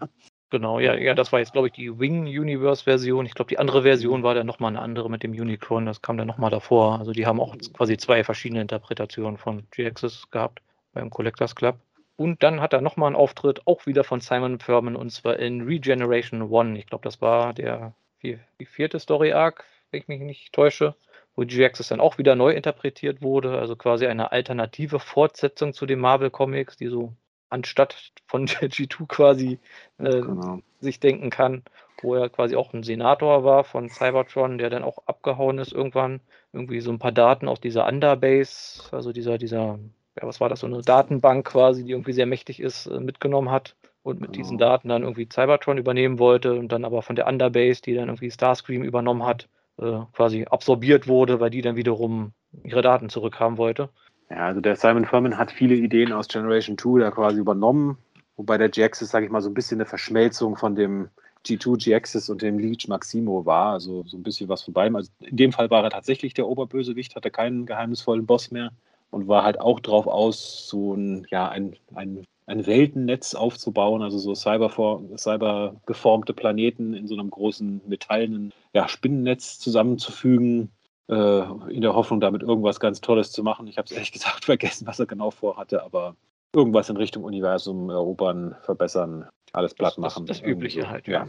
Genau, 0.56 0.80
ja, 0.80 0.96
ja, 0.96 1.14
das 1.14 1.34
war 1.34 1.40
jetzt, 1.40 1.52
glaube 1.52 1.68
ich, 1.68 1.74
die 1.74 2.00
Wing 2.00 2.28
Universe 2.28 2.86
Version. 2.86 3.26
Ich 3.26 3.34
glaube, 3.34 3.50
die 3.50 3.60
andere 3.60 3.82
Version 3.82 4.24
war 4.24 4.36
dann 4.36 4.48
nochmal 4.48 4.70
eine 4.70 4.80
andere 4.80 5.10
mit 5.10 5.22
dem 5.22 5.34
Unicron. 5.34 5.86
Das 5.86 6.02
kam 6.02 6.16
dann 6.16 6.28
nochmal 6.28 6.50
davor. 6.50 6.98
Also, 6.98 7.12
die 7.12 7.26
haben 7.26 7.42
auch 7.42 7.58
quasi 7.74 7.98
zwei 7.98 8.24
verschiedene 8.24 8.62
Interpretationen 8.62 9.38
von 9.38 9.68
GXs 9.72 10.32
gehabt 10.32 10.62
beim 10.94 11.10
Collectors 11.10 11.58
Club. 11.58 11.76
Und 12.16 12.42
dann 12.42 12.62
hat 12.62 12.72
er 12.72 12.80
nochmal 12.80 13.08
einen 13.08 13.18
Auftritt, 13.18 13.68
auch 13.68 13.86
wieder 13.86 14.06
von 14.06 14.22
Simon 14.22 14.60
Furman, 14.62 14.96
und 14.96 15.10
zwar 15.10 15.40
in 15.40 15.64
Regeneration 15.64 16.44
One. 16.44 16.80
Ich 16.80 16.88
glaube, 16.88 17.04
das 17.04 17.20
war 17.20 17.54
der 17.54 17.94
die 18.24 18.40
vierte 18.66 19.02
Story 19.02 19.34
Arc, 19.34 19.66
wenn 19.92 20.00
ich 20.00 20.08
mich 20.08 20.22
nicht 20.22 20.54
täusche, 20.54 20.96
wo 21.36 21.44
G-Axis 21.44 21.90
dann 21.90 22.00
auch 22.00 22.18
wieder 22.18 22.36
neu 22.36 22.52
interpretiert 22.54 23.22
wurde. 23.22 23.60
Also 23.60 23.76
quasi 23.76 24.08
eine 24.08 24.32
alternative 24.32 25.00
Fortsetzung 25.00 25.74
zu 25.74 25.86
den 25.86 26.00
Marvel 26.00 26.30
Comics, 26.30 26.78
die 26.78 26.88
so 26.88 27.12
anstatt 27.50 28.12
von 28.28 28.48
G2 28.48 29.08
quasi 29.08 29.60
äh, 29.98 30.22
genau. 30.22 30.60
sich 30.80 31.00
denken 31.00 31.30
kann, 31.30 31.64
wo 32.02 32.16
er 32.16 32.30
quasi 32.30 32.56
auch 32.56 32.74
ein 32.74 32.84
Senator 32.84 33.44
war 33.44 33.64
von 33.64 33.90
Cybertron, 33.90 34.58
der 34.58 34.70
dann 34.70 34.84
auch 34.84 35.00
abgehauen 35.06 35.58
ist 35.58 35.74
irgendwann. 35.74 36.22
Irgendwie 36.54 36.82
so 36.82 36.92
ein 36.92 37.00
paar 37.00 37.12
Daten 37.12 37.48
aus 37.48 37.60
dieser 37.60 37.88
Underbase, 37.88 38.84
also 38.92 39.12
dieser, 39.12 39.38
dieser 39.38 39.80
ja, 40.20 40.28
was 40.28 40.40
war 40.40 40.50
das, 40.50 40.62
so 40.62 40.68
eine 40.68 40.82
Datenbank 40.82 41.46
quasi, 41.46 41.84
die 41.84 41.92
irgendwie 41.92 42.14
sehr 42.14 42.26
mächtig 42.26 42.60
ist, 42.60 42.88
äh, 42.88 43.00
mitgenommen 43.00 43.52
hat 43.52 43.76
und 44.04 44.22
mit 44.22 44.36
diesen 44.36 44.58
genau. 44.58 44.72
Daten 44.72 44.90
dann 44.90 45.04
irgendwie 45.04 45.28
Cybertron 45.32 45.78
übernehmen 45.78 46.20
wollte 46.20 46.54
und 46.54 46.72
dann 46.72 46.86
aber 46.86 47.02
von 47.02 47.16
der 47.16 47.28
Underbase, 47.28 47.82
die 47.82 47.96
dann 47.96 48.08
irgendwie 48.08 48.32
Starscream 48.32 48.84
übernommen 48.84 49.26
hat, 49.26 49.50
äh, 49.78 50.00
quasi 50.14 50.46
absorbiert 50.46 51.08
wurde, 51.08 51.40
weil 51.40 51.50
die 51.50 51.62
dann 51.62 51.76
wiederum 51.76 52.32
ihre 52.64 52.82
Daten 52.82 53.10
zurückhaben 53.10 53.58
wollte. 53.58 53.90
Ja, 54.30 54.48
also 54.48 54.62
der 54.62 54.76
Simon 54.76 55.06
Furman 55.06 55.38
hat 55.38 55.52
viele 55.52 55.76
Ideen 55.76 56.12
aus 56.12 56.28
Generation 56.28 56.78
2 56.78 57.00
da 57.00 57.12
quasi 57.12 57.40
übernommen, 57.40 57.98
wobei 58.38 58.58
der 58.58 58.70
GXs, 58.70 59.10
sage 59.10 59.26
ich 59.26 59.32
mal, 59.32 59.42
so 59.42 59.50
ein 59.50 59.54
bisschen 59.54 59.80
eine 59.80 59.86
Verschmelzung 59.86 60.56
von 60.56 60.76
dem 60.76 61.10
G2 61.46 61.78
GXs 61.78 62.30
und 62.30 62.42
dem 62.42 62.58
Leech 62.58 62.88
Maximo 62.88 63.46
war, 63.46 63.74
also 63.74 64.04
so 64.08 64.18
ein 64.18 64.24
bisschen 64.24 64.50
was 64.50 64.64
von 64.64 64.74
beidem. 64.74 64.96
Also 64.96 65.12
in 65.20 65.38
dem 65.38 65.52
Fall 65.52 65.70
war 65.70 65.84
er 65.84 65.92
tatsächlich 65.92 66.34
der 66.34 66.48
Oberbösewicht, 66.48 67.16
hatte 67.16 67.30
keinen 67.30 67.66
geheimnisvollen 67.66 68.26
Boss 68.26 68.52
mehr 68.52 68.72
und 69.12 69.28
war 69.28 69.44
halt 69.44 69.60
auch 69.60 69.80
drauf 69.80 70.08
aus, 70.08 70.68
so 70.68 70.96
ein, 70.96 71.28
ja, 71.30 71.48
ein, 71.48 71.76
ein, 71.94 72.26
ein 72.48 72.66
Weltennetz 72.66 73.36
aufzubauen, 73.36 74.02
also 74.02 74.18
so 74.18 74.34
cybergeformte 74.34 75.18
cyber 75.18 76.34
Planeten 76.36 76.94
in 76.94 77.08
so 77.08 77.14
einem 77.14 77.30
großen 77.30 77.82
metallenen 77.88 78.52
ja, 78.74 78.88
Spinnennetz 78.88 79.60
zusammenzufügen, 79.60 80.72
in 81.08 81.82
der 81.82 81.94
Hoffnung, 81.94 82.20
damit 82.20 82.42
irgendwas 82.42 82.80
ganz 82.80 83.00
Tolles 83.00 83.32
zu 83.32 83.44
machen. 83.44 83.68
Ich 83.68 83.78
habe 83.78 83.86
es 83.86 83.92
ehrlich 83.92 84.12
gesagt 84.14 84.46
vergessen, 84.46 84.88
was 84.88 85.00
er 85.00 85.06
genau 85.06 85.30
vorhatte, 85.30 85.84
aber 85.84 86.16
irgendwas 86.56 86.90
in 86.90 86.98
Richtung 86.98 87.24
Universum 87.24 87.90
erobern, 87.90 88.56
verbessern, 88.62 89.28
alles 89.54 89.74
platt 89.74 89.98
machen. 89.98 90.26
Das, 90.26 90.38
das, 90.38 90.42
das 90.42 90.50
Übliche 90.50 90.90
halt, 90.90 91.08
ja. 91.08 91.28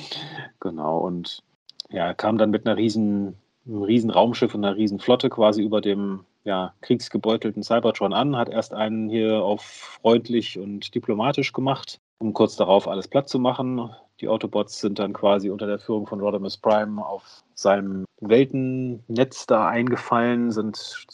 genau, 0.60 0.98
und 0.98 1.42
ja, 1.90 2.14
kam 2.14 2.38
dann 2.38 2.50
mit 2.50 2.66
einer 2.66 2.76
riesen, 2.76 3.36
einem 3.66 3.82
riesen 3.82 4.10
Raumschiff 4.10 4.54
und 4.54 4.64
einer 4.64 4.76
riesen 4.76 4.98
Flotte 4.98 5.28
quasi 5.28 5.62
über 5.62 5.80
dem 5.80 6.24
ja, 6.44 6.74
kriegsgebeutelten 6.80 7.62
Cybertron 7.62 8.12
an, 8.12 8.36
hat 8.36 8.48
erst 8.48 8.74
einen 8.74 9.08
hier 9.08 9.44
auf 9.44 9.62
freundlich 9.62 10.58
und 10.58 10.94
diplomatisch 10.94 11.52
gemacht, 11.52 12.00
um 12.18 12.32
kurz 12.32 12.56
darauf 12.56 12.88
alles 12.88 13.06
platt 13.06 13.28
zu 13.28 13.38
machen. 13.38 13.90
Die 14.20 14.28
Autobots 14.28 14.80
sind 14.80 14.98
dann 14.98 15.12
quasi 15.12 15.50
unter 15.50 15.66
der 15.66 15.78
Führung 15.78 16.06
von 16.06 16.20
Rodimus 16.20 16.56
Prime 16.56 17.04
auf 17.04 17.42
seinem 17.62 18.04
Weltennetz 18.20 19.46
da 19.46 19.68
eingefallen, 19.68 20.50
sind 20.50 21.06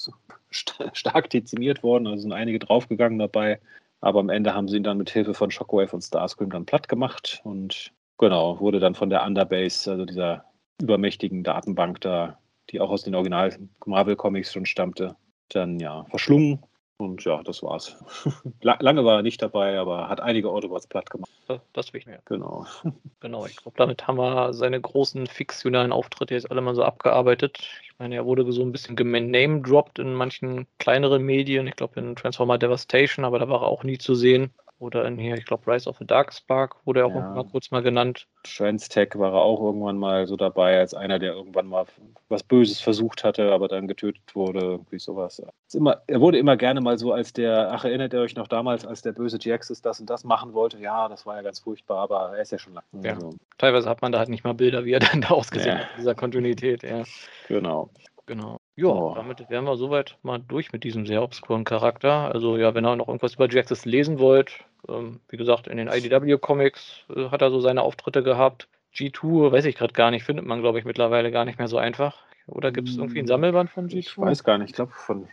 stark 0.50 1.30
dezimiert 1.30 1.82
worden, 1.82 2.06
also 2.06 2.22
sind 2.22 2.32
einige 2.32 2.58
draufgegangen 2.58 3.18
dabei. 3.18 3.60
Aber 4.00 4.20
am 4.20 4.30
Ende 4.30 4.54
haben 4.54 4.68
sie 4.68 4.76
ihn 4.76 4.84
dann 4.84 4.98
mit 4.98 5.10
Hilfe 5.10 5.34
von 5.34 5.50
Shockwave 5.50 5.92
und 5.92 6.02
Starscream 6.02 6.50
dann 6.50 6.66
platt 6.66 6.88
gemacht 6.88 7.40
und 7.44 7.92
genau, 8.16 8.60
wurde 8.60 8.80
dann 8.80 8.94
von 8.94 9.10
der 9.10 9.24
Underbase, 9.24 9.90
also 9.90 10.04
dieser 10.04 10.44
übermächtigen 10.80 11.42
Datenbank 11.42 12.00
da 12.00 12.38
die 12.70 12.80
auch 12.80 12.90
aus 12.90 13.02
den 13.02 13.14
Original 13.14 13.56
Marvel 13.86 14.16
Comics 14.16 14.52
schon 14.52 14.66
stammte, 14.66 15.16
dann 15.48 15.80
ja 15.80 16.04
verschlungen. 16.10 16.62
Und 17.00 17.24
ja, 17.24 17.42
das 17.44 17.62
war's. 17.62 17.96
Lange 18.60 19.04
war 19.04 19.18
er 19.18 19.22
nicht 19.22 19.40
dabei, 19.40 19.78
aber 19.78 20.08
hat 20.08 20.20
einige 20.20 20.50
Autobots 20.50 20.88
platt 20.88 21.08
gemacht. 21.08 21.30
Das 21.72 21.86
ist 21.86 21.94
wichtig. 21.94 22.18
Genau. 22.24 22.66
Genau, 23.20 23.46
ich 23.46 23.56
glaube, 23.56 23.76
damit 23.76 24.06
haben 24.06 24.16
wir 24.16 24.52
seine 24.52 24.80
großen 24.80 25.26
fiktionalen 25.26 25.90
Auftritte 25.90 26.34
jetzt 26.34 26.50
alle 26.52 26.60
mal 26.60 26.76
so 26.76 26.84
abgearbeitet. 26.84 27.58
Ich 27.82 27.98
meine, 27.98 28.14
er 28.14 28.26
wurde 28.26 28.50
so 28.52 28.62
ein 28.62 28.70
bisschen 28.70 28.94
gename-dropped 28.94 29.98
in 29.98 30.14
manchen 30.14 30.68
kleineren 30.78 31.24
Medien. 31.24 31.66
Ich 31.66 31.74
glaube, 31.74 31.98
in 31.98 32.14
Transformer 32.14 32.58
Devastation, 32.58 33.24
aber 33.24 33.40
da 33.40 33.48
war 33.48 33.62
er 33.62 33.68
auch 33.68 33.82
nie 33.82 33.98
zu 33.98 34.14
sehen. 34.14 34.52
Oder 34.80 35.04
in 35.06 35.18
hier, 35.18 35.34
ich 35.34 35.44
glaube, 35.44 35.70
Rise 35.70 35.88
of 35.88 35.98
the 35.98 36.06
Dark 36.06 36.32
Spark 36.32 36.76
wurde 36.84 37.04
auch 37.04 37.14
ja. 37.14 37.34
mal 37.34 37.44
kurz 37.44 37.72
mal 37.72 37.82
genannt. 37.82 38.28
Transtech 38.44 39.18
war 39.18 39.32
er 39.32 39.40
auch 39.40 39.60
irgendwann 39.60 39.98
mal 39.98 40.26
so 40.28 40.36
dabei, 40.36 40.78
als 40.78 40.94
einer, 40.94 41.18
der 41.18 41.32
irgendwann 41.32 41.66
mal 41.66 41.84
was 42.28 42.44
Böses 42.44 42.80
versucht 42.80 43.24
hatte, 43.24 43.52
aber 43.52 43.66
dann 43.66 43.88
getötet 43.88 44.22
wurde, 44.34 44.60
irgendwie 44.60 45.00
sowas. 45.00 45.42
Immer, 45.72 46.02
er 46.06 46.20
wurde 46.20 46.38
immer 46.38 46.56
gerne 46.56 46.80
mal 46.80 46.96
so 46.96 47.12
als 47.12 47.32
der, 47.32 47.72
ach, 47.72 47.84
erinnert 47.84 48.12
ihr 48.12 48.20
euch 48.20 48.36
noch 48.36 48.46
damals, 48.46 48.86
als 48.86 49.02
der 49.02 49.12
böse 49.12 49.38
Jaxis 49.40 49.82
das 49.82 49.98
und 49.98 50.08
das 50.08 50.22
machen 50.22 50.54
wollte? 50.54 50.78
Ja, 50.78 51.08
das 51.08 51.26
war 51.26 51.36
ja 51.36 51.42
ganz 51.42 51.58
furchtbar, 51.58 51.98
aber 51.98 52.36
er 52.36 52.42
ist 52.42 52.52
ja 52.52 52.58
schon 52.58 52.74
lange. 52.74 52.86
Ja. 53.04 53.14
Also. 53.14 53.30
Teilweise 53.58 53.88
hat 53.88 54.00
man 54.00 54.12
da 54.12 54.18
halt 54.20 54.28
nicht 54.28 54.44
mal 54.44 54.54
Bilder, 54.54 54.84
wie 54.84 54.92
er 54.92 55.00
dann 55.00 55.20
da 55.22 55.30
ausgesehen 55.30 55.78
ja. 55.78 55.82
hat, 55.82 55.98
dieser 55.98 56.14
Kontinuität, 56.14 56.84
ja. 56.84 57.02
Genau. 57.48 57.90
Genau. 58.28 58.58
Ja, 58.76 58.88
oh. 58.88 59.14
damit 59.14 59.48
wären 59.48 59.64
wir 59.64 59.76
soweit 59.78 60.18
mal 60.22 60.38
durch 60.38 60.70
mit 60.70 60.84
diesem 60.84 61.06
sehr 61.06 61.22
obskuren 61.22 61.64
Charakter. 61.64 62.32
Also 62.32 62.58
ja, 62.58 62.74
wenn 62.74 62.84
ihr 62.84 62.94
noch 62.94 63.08
irgendwas 63.08 63.34
über 63.34 63.50
Jaxis 63.50 63.86
lesen 63.86 64.18
wollt, 64.18 64.66
ähm, 64.88 65.20
wie 65.28 65.36
gesagt, 65.36 65.66
in 65.66 65.76
den 65.76 65.88
IDW-Comics 65.88 67.04
äh, 67.14 67.30
hat 67.30 67.42
er 67.42 67.50
so 67.50 67.60
seine 67.60 67.82
Auftritte 67.82 68.22
gehabt. 68.22 68.68
G2, 68.94 69.52
weiß 69.52 69.64
ich 69.66 69.76
gerade 69.76 69.92
gar 69.92 70.10
nicht, 70.10 70.24
findet 70.24 70.46
man, 70.46 70.60
glaube 70.60 70.78
ich, 70.78 70.84
mittlerweile 70.84 71.30
gar 71.30 71.44
nicht 71.44 71.58
mehr 71.58 71.68
so 71.68 71.78
einfach. 71.78 72.16
Oder 72.46 72.72
gibt 72.72 72.88
es 72.88 72.96
irgendwie 72.96 73.18
ein 73.18 73.22
hm, 73.22 73.28
Sammelband 73.28 73.70
von 73.70 73.88
G2? 73.88 73.98
Ich 73.98 74.18
weiß 74.18 74.44
gar 74.44 74.58
nicht, 74.58 74.70
ich 74.70 74.74
glaube 74.74 74.92
von, 74.92 75.28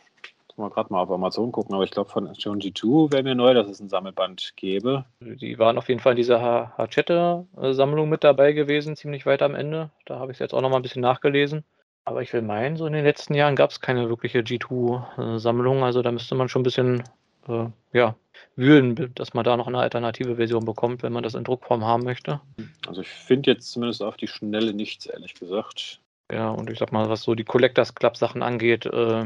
mal 0.57 0.69
gerade 0.69 0.91
mal 0.91 1.01
auf 1.01 1.11
Amazon 1.11 1.51
gucken, 1.51 1.73
aber 1.73 1.83
ich 1.83 1.91
glaube 1.91 2.09
von 2.09 2.33
schon 2.35 2.59
G2 2.59 3.11
wäre 3.11 3.23
mir 3.23 3.35
neu, 3.35 3.53
dass 3.53 3.69
es 3.69 3.79
ein 3.79 3.89
Sammelband 3.89 4.53
gäbe. 4.55 5.05
Die 5.19 5.57
waren 5.59 5.77
auf 5.77 5.89
jeden 5.89 5.99
Fall 5.99 6.13
in 6.13 6.17
dieser 6.17 6.77
Hachette-Sammlung 6.77 8.09
mit 8.09 8.23
dabei 8.23 8.53
gewesen, 8.53 8.95
ziemlich 8.95 9.25
weit 9.25 9.41
am 9.41 9.55
Ende. 9.55 9.91
Da 10.05 10.19
habe 10.19 10.31
ich 10.31 10.35
es 10.35 10.39
jetzt 10.39 10.53
auch 10.53 10.61
noch 10.61 10.69
mal 10.69 10.77
ein 10.77 10.81
bisschen 10.81 11.01
nachgelesen. 11.01 11.63
Aber 12.07 12.21
ich 12.21 12.31
will 12.33 12.43
meinen, 12.43 12.77
so 12.77 12.85
in 12.85 12.93
den 12.93 13.03
letzten 13.03 13.33
Jahren 13.33 13.55
gab 13.55 13.71
es 13.71 13.81
keine 13.81 14.09
wirkliche 14.09 14.39
G2-Sammlung. 14.39 15.83
Also 15.83 16.03
da 16.03 16.11
müsste 16.11 16.35
man 16.35 16.49
schon 16.49 16.61
ein 16.61 16.63
bisschen 16.63 17.03
äh, 17.47 17.67
ja, 17.93 18.15
wühlen, 18.55 19.13
dass 19.15 19.33
man 19.33 19.43
da 19.43 19.57
noch 19.57 19.67
eine 19.67 19.79
alternative 19.79 20.35
Version 20.35 20.65
bekommt, 20.65 21.03
wenn 21.03 21.13
man 21.13 21.23
das 21.23 21.35
in 21.35 21.43
Druckform 21.43 21.83
haben 21.83 22.03
möchte. 22.03 22.41
Also 22.87 23.01
ich 23.01 23.09
finde 23.09 23.51
jetzt 23.51 23.71
zumindest 23.71 24.01
auf 24.01 24.17
die 24.17 24.27
Schnelle 24.27 24.73
nichts, 24.73 25.05
ehrlich 25.05 25.33
gesagt. 25.35 25.99
Ja, 26.31 26.49
und 26.49 26.69
ich 26.69 26.79
sag 26.79 26.91
mal, 26.91 27.09
was 27.09 27.21
so 27.21 27.35
die 27.35 27.43
Collectors 27.43 27.95
Club 27.95 28.17
Sachen 28.17 28.41
angeht, 28.41 28.85
äh, 28.85 29.25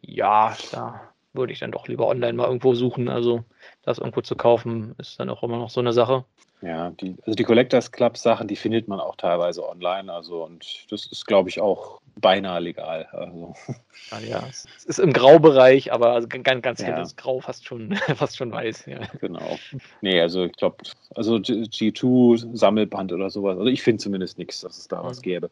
ja, 0.00 0.56
da 0.70 1.00
würde 1.32 1.52
ich 1.52 1.58
dann 1.58 1.72
doch 1.72 1.88
lieber 1.88 2.06
online 2.06 2.34
mal 2.34 2.46
irgendwo 2.46 2.74
suchen. 2.74 3.08
Also 3.08 3.44
das 3.88 3.98
irgendwo 3.98 4.20
zu 4.20 4.36
kaufen, 4.36 4.94
ist 4.98 5.18
dann 5.18 5.30
auch 5.30 5.42
immer 5.42 5.58
noch 5.58 5.70
so 5.70 5.80
eine 5.80 5.92
Sache. 5.92 6.24
Ja, 6.60 6.90
die, 6.90 7.16
also 7.24 7.36
die 7.36 7.44
Collectors 7.44 7.92
Club 7.92 8.16
Sachen, 8.16 8.48
die 8.48 8.56
findet 8.56 8.88
man 8.88 8.98
auch 8.98 9.16
teilweise 9.16 9.66
online. 9.66 10.12
Also 10.12 10.44
und 10.44 10.86
das 10.90 11.06
ist, 11.06 11.26
glaube 11.26 11.48
ich, 11.48 11.60
auch 11.60 12.00
beinahe 12.16 12.60
legal. 12.60 13.06
Also. 13.12 13.54
Ah, 14.10 14.18
ja, 14.20 14.42
es 14.48 14.66
ist 14.84 14.98
im 14.98 15.12
Graubereich, 15.12 15.92
aber 15.92 16.12
also 16.12 16.26
ganz, 16.28 16.62
ganz 16.62 16.80
ja. 16.80 16.86
helles 16.86 17.14
Grau, 17.14 17.40
fast 17.40 17.66
schon, 17.66 17.94
fast 18.16 18.36
schon 18.36 18.50
weiß. 18.50 18.86
Ja. 18.86 19.00
Genau. 19.20 19.58
Nee, 20.00 20.20
also 20.20 20.44
ich 20.44 20.52
glaube, 20.52 20.78
also 21.14 21.36
G2 21.36 22.56
Sammelband 22.56 23.12
oder 23.12 23.30
sowas. 23.30 23.58
Also 23.58 23.70
ich 23.70 23.82
finde 23.82 24.02
zumindest 24.02 24.38
nichts, 24.38 24.60
dass 24.60 24.78
es 24.78 24.88
da 24.88 25.04
was 25.04 25.22
gäbe. 25.22 25.50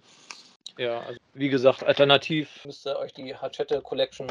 Ja, 0.79 1.01
also 1.01 1.21
wie 1.35 1.49
gesagt, 1.49 1.85
alternativ 1.85 2.65
müsst 2.65 2.87
ihr 2.87 2.99
euch 2.99 3.13
die 3.13 3.35
Hachette 3.35 3.81
Collection, 3.81 4.27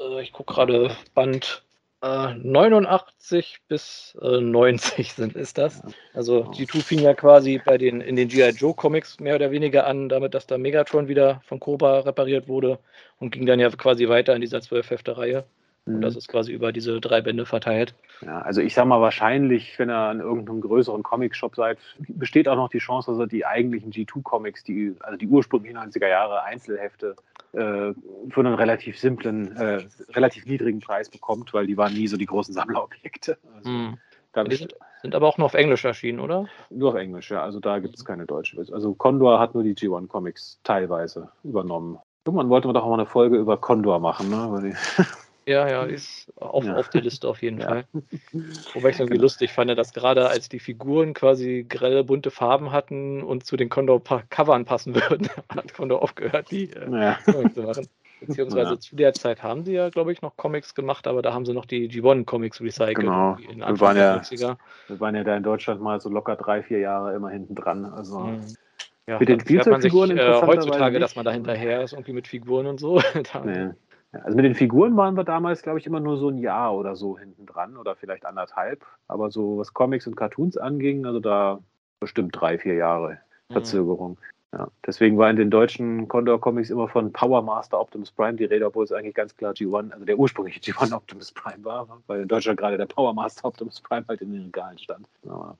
äh, 0.00 0.22
ich 0.22 0.32
gucke 0.32 0.54
gerade 0.54 0.96
Band 1.14 1.62
89 2.04 3.60
bis 3.68 4.16
äh, 4.20 4.40
90 4.40 5.14
sind, 5.14 5.34
ist 5.36 5.58
das. 5.58 5.82
Also 6.12 6.44
G2 6.50 6.82
fing 6.82 6.98
ja 6.98 7.14
quasi 7.14 7.60
bei 7.64 7.78
den, 7.78 8.00
in 8.00 8.16
den 8.16 8.28
G.I. 8.28 8.50
Joe 8.50 8.74
Comics 8.74 9.20
mehr 9.20 9.36
oder 9.36 9.50
weniger 9.50 9.86
an, 9.86 10.08
damit 10.08 10.34
dass 10.34 10.46
da 10.46 10.58
Megatron 10.58 11.08
wieder 11.08 11.40
von 11.46 11.60
Cobra 11.60 12.00
repariert 12.00 12.48
wurde 12.48 12.78
und 13.18 13.30
ging 13.30 13.46
dann 13.46 13.60
ja 13.60 13.70
quasi 13.70 14.08
weiter 14.08 14.34
in 14.34 14.40
dieser 14.40 14.58
12-Hefte-Reihe. 14.58 15.44
Und 15.86 16.00
das 16.00 16.14
mhm. 16.14 16.18
ist 16.18 16.28
quasi 16.28 16.52
über 16.52 16.72
diese 16.72 16.98
drei 17.00 17.20
Bände 17.20 17.44
verteilt. 17.44 17.94
Ja, 18.22 18.40
also 18.40 18.62
ich 18.62 18.72
sag 18.72 18.86
mal, 18.86 19.02
wahrscheinlich, 19.02 19.78
wenn 19.78 19.90
ihr 19.90 19.96
an 19.96 20.20
irgendeinem 20.20 20.62
größeren 20.62 21.02
Comic-Shop 21.02 21.54
seid, 21.54 21.78
besteht 22.08 22.48
auch 22.48 22.56
noch 22.56 22.70
die 22.70 22.78
Chance, 22.78 23.10
dass 23.10 23.20
ihr 23.20 23.26
die 23.26 23.44
eigentlichen 23.44 23.92
G2-Comics, 23.92 24.64
die, 24.64 24.94
also 25.00 25.18
die 25.18 25.26
ursprünglichen 25.26 25.76
90er 25.76 26.08
Jahre 26.08 26.42
Einzelhefte, 26.42 27.16
äh, 27.18 27.33
für 27.54 28.40
einen 28.40 28.54
relativ 28.54 28.98
simplen, 28.98 29.56
äh, 29.56 29.86
relativ 30.10 30.46
niedrigen 30.46 30.80
Preis 30.80 31.08
bekommt, 31.08 31.54
weil 31.54 31.66
die 31.66 31.76
waren 31.76 31.94
nie 31.94 32.08
so 32.08 32.16
die 32.16 32.26
großen 32.26 32.54
Sammlerobjekte. 32.54 33.38
Also, 33.56 33.70
mhm. 33.70 33.98
die 34.48 34.56
sind, 34.56 34.74
sind, 35.02 35.14
aber 35.14 35.28
auch 35.28 35.38
nur 35.38 35.46
auf 35.46 35.54
Englisch 35.54 35.84
erschienen, 35.84 36.20
oder? 36.20 36.46
Nur 36.70 36.90
auf 36.90 36.96
Englisch, 36.96 37.30
ja. 37.30 37.42
Also 37.42 37.60
da 37.60 37.78
gibt 37.78 37.96
es 37.96 38.04
keine 38.04 38.26
deutsche 38.26 38.56
Version. 38.56 38.74
Also 38.74 38.94
Condor 38.94 39.38
hat 39.38 39.54
nur 39.54 39.62
die 39.62 39.74
G1-Comics 39.74 40.60
teilweise 40.64 41.30
übernommen. 41.42 41.98
Irgendwann 42.26 42.48
wollten 42.48 42.68
wir 42.68 42.72
doch 42.72 42.84
auch 42.84 42.88
mal 42.88 42.94
eine 42.94 43.06
Folge 43.06 43.36
über 43.36 43.56
Condor 43.58 44.00
machen, 44.00 44.30
ne? 44.30 44.74
Ja, 45.46 45.68
ja, 45.68 45.82
ist 45.84 46.32
auf, 46.36 46.64
ja. 46.64 46.76
auf 46.76 46.88
der 46.88 47.02
Liste 47.02 47.28
auf 47.28 47.42
jeden 47.42 47.60
ja. 47.60 47.68
Fall. 47.68 47.84
Wobei 47.92 48.88
ich 48.88 48.94
es 48.94 49.00
irgendwie 49.00 49.14
genau. 49.14 49.22
lustig 49.22 49.52
fand, 49.52 49.76
dass 49.76 49.92
gerade 49.92 50.28
als 50.28 50.48
die 50.48 50.58
Figuren 50.58 51.12
quasi 51.12 51.66
grelle, 51.68 52.04
bunte 52.04 52.30
Farben 52.30 52.72
hatten 52.72 53.22
und 53.22 53.44
zu 53.44 53.56
den 53.56 53.68
Condor-Covern 53.68 54.64
passen 54.64 54.94
würden, 54.94 55.28
hat 55.54 55.74
Condor 55.74 56.02
aufgehört, 56.02 56.50
die 56.50 56.70
äh, 56.70 56.90
ja. 56.90 57.18
zu 57.24 57.62
machen. 57.62 57.88
Beziehungsweise 58.20 58.78
zu 58.78 58.96
der 58.96 59.12
Zeit 59.12 59.42
haben 59.42 59.64
sie 59.64 59.72
ja, 59.72 59.90
glaube 59.90 60.12
ich, 60.12 60.22
noch 60.22 60.36
Comics 60.36 60.74
gemacht, 60.74 61.06
aber 61.06 61.20
da 61.20 61.34
haben 61.34 61.44
sie 61.44 61.52
noch 61.52 61.66
die 61.66 61.90
G1-Comics 61.90 62.60
recycelt. 62.60 62.96
Genau. 62.96 63.36
Wir 63.36 63.80
waren, 63.80 63.96
ja, 63.96 64.22
wir 64.88 65.00
waren 65.00 65.14
ja 65.14 65.24
da 65.24 65.36
in 65.36 65.42
Deutschland 65.42 65.82
mal 65.82 66.00
so 66.00 66.08
locker 66.08 66.36
drei, 66.36 66.62
vier 66.62 66.78
Jahre 66.78 67.14
immer 67.14 67.30
hinten 67.30 67.54
dran. 67.54 67.84
Also. 67.84 68.20
Mhm. 68.20 68.46
Ja, 69.06 69.18
mit 69.18 69.28
den 69.28 69.40
Spielzeugfiguren 69.40 70.16
äh, 70.16 70.40
heutzutage, 70.40 70.98
dass 70.98 71.14
man 71.14 71.26
da 71.26 71.30
hinterher 71.30 71.82
ist, 71.82 71.92
irgendwie 71.92 72.14
mit 72.14 72.26
Figuren 72.26 72.66
und 72.66 72.80
so. 72.80 73.02
nee. 73.44 73.70
Also 74.22 74.36
mit 74.36 74.44
den 74.44 74.54
Figuren 74.54 74.96
waren 74.96 75.16
wir 75.16 75.24
damals, 75.24 75.62
glaube 75.62 75.78
ich, 75.78 75.86
immer 75.86 76.00
nur 76.00 76.16
so 76.16 76.28
ein 76.28 76.38
Jahr 76.38 76.74
oder 76.74 76.94
so 76.96 77.18
hinten 77.18 77.46
dran 77.46 77.76
oder 77.76 77.96
vielleicht 77.96 78.26
anderthalb. 78.26 78.84
Aber 79.08 79.30
so 79.30 79.58
was 79.58 79.74
Comics 79.74 80.06
und 80.06 80.16
Cartoons 80.16 80.56
anging, 80.56 81.06
also 81.06 81.20
da 81.20 81.60
bestimmt 82.00 82.34
drei, 82.38 82.58
vier 82.58 82.74
Jahre 82.74 83.18
mhm. 83.48 83.54
Verzögerung. 83.54 84.12
Mhm. 84.12 84.58
Ja, 84.58 84.68
deswegen 84.86 85.18
war 85.18 85.28
in 85.30 85.36
den 85.36 85.50
deutschen 85.50 86.06
Condor 86.06 86.40
Comics 86.40 86.70
immer 86.70 86.86
von 86.86 87.12
Power 87.12 87.42
Master 87.42 87.80
Optimus 87.80 88.12
Prime 88.12 88.34
die 88.34 88.44
Rede, 88.44 88.66
obwohl 88.66 88.84
es 88.84 88.92
eigentlich 88.92 89.14
ganz 89.14 89.36
klar 89.36 89.52
G1, 89.52 89.90
also 89.90 90.04
der 90.04 90.16
ursprüngliche 90.16 90.60
G1 90.72 90.94
Optimus 90.94 91.32
Prime 91.32 91.64
war, 91.64 91.88
weil 92.06 92.22
in 92.22 92.28
Deutschland 92.28 92.60
gerade 92.60 92.76
der 92.76 92.86
Power 92.86 93.12
Master 93.14 93.46
Optimus 93.46 93.80
Prime 93.80 94.04
halt 94.06 94.20
in 94.20 94.32
den 94.32 94.44
Regalen 94.44 94.78
stand. 94.78 95.08
Aber, 95.26 95.56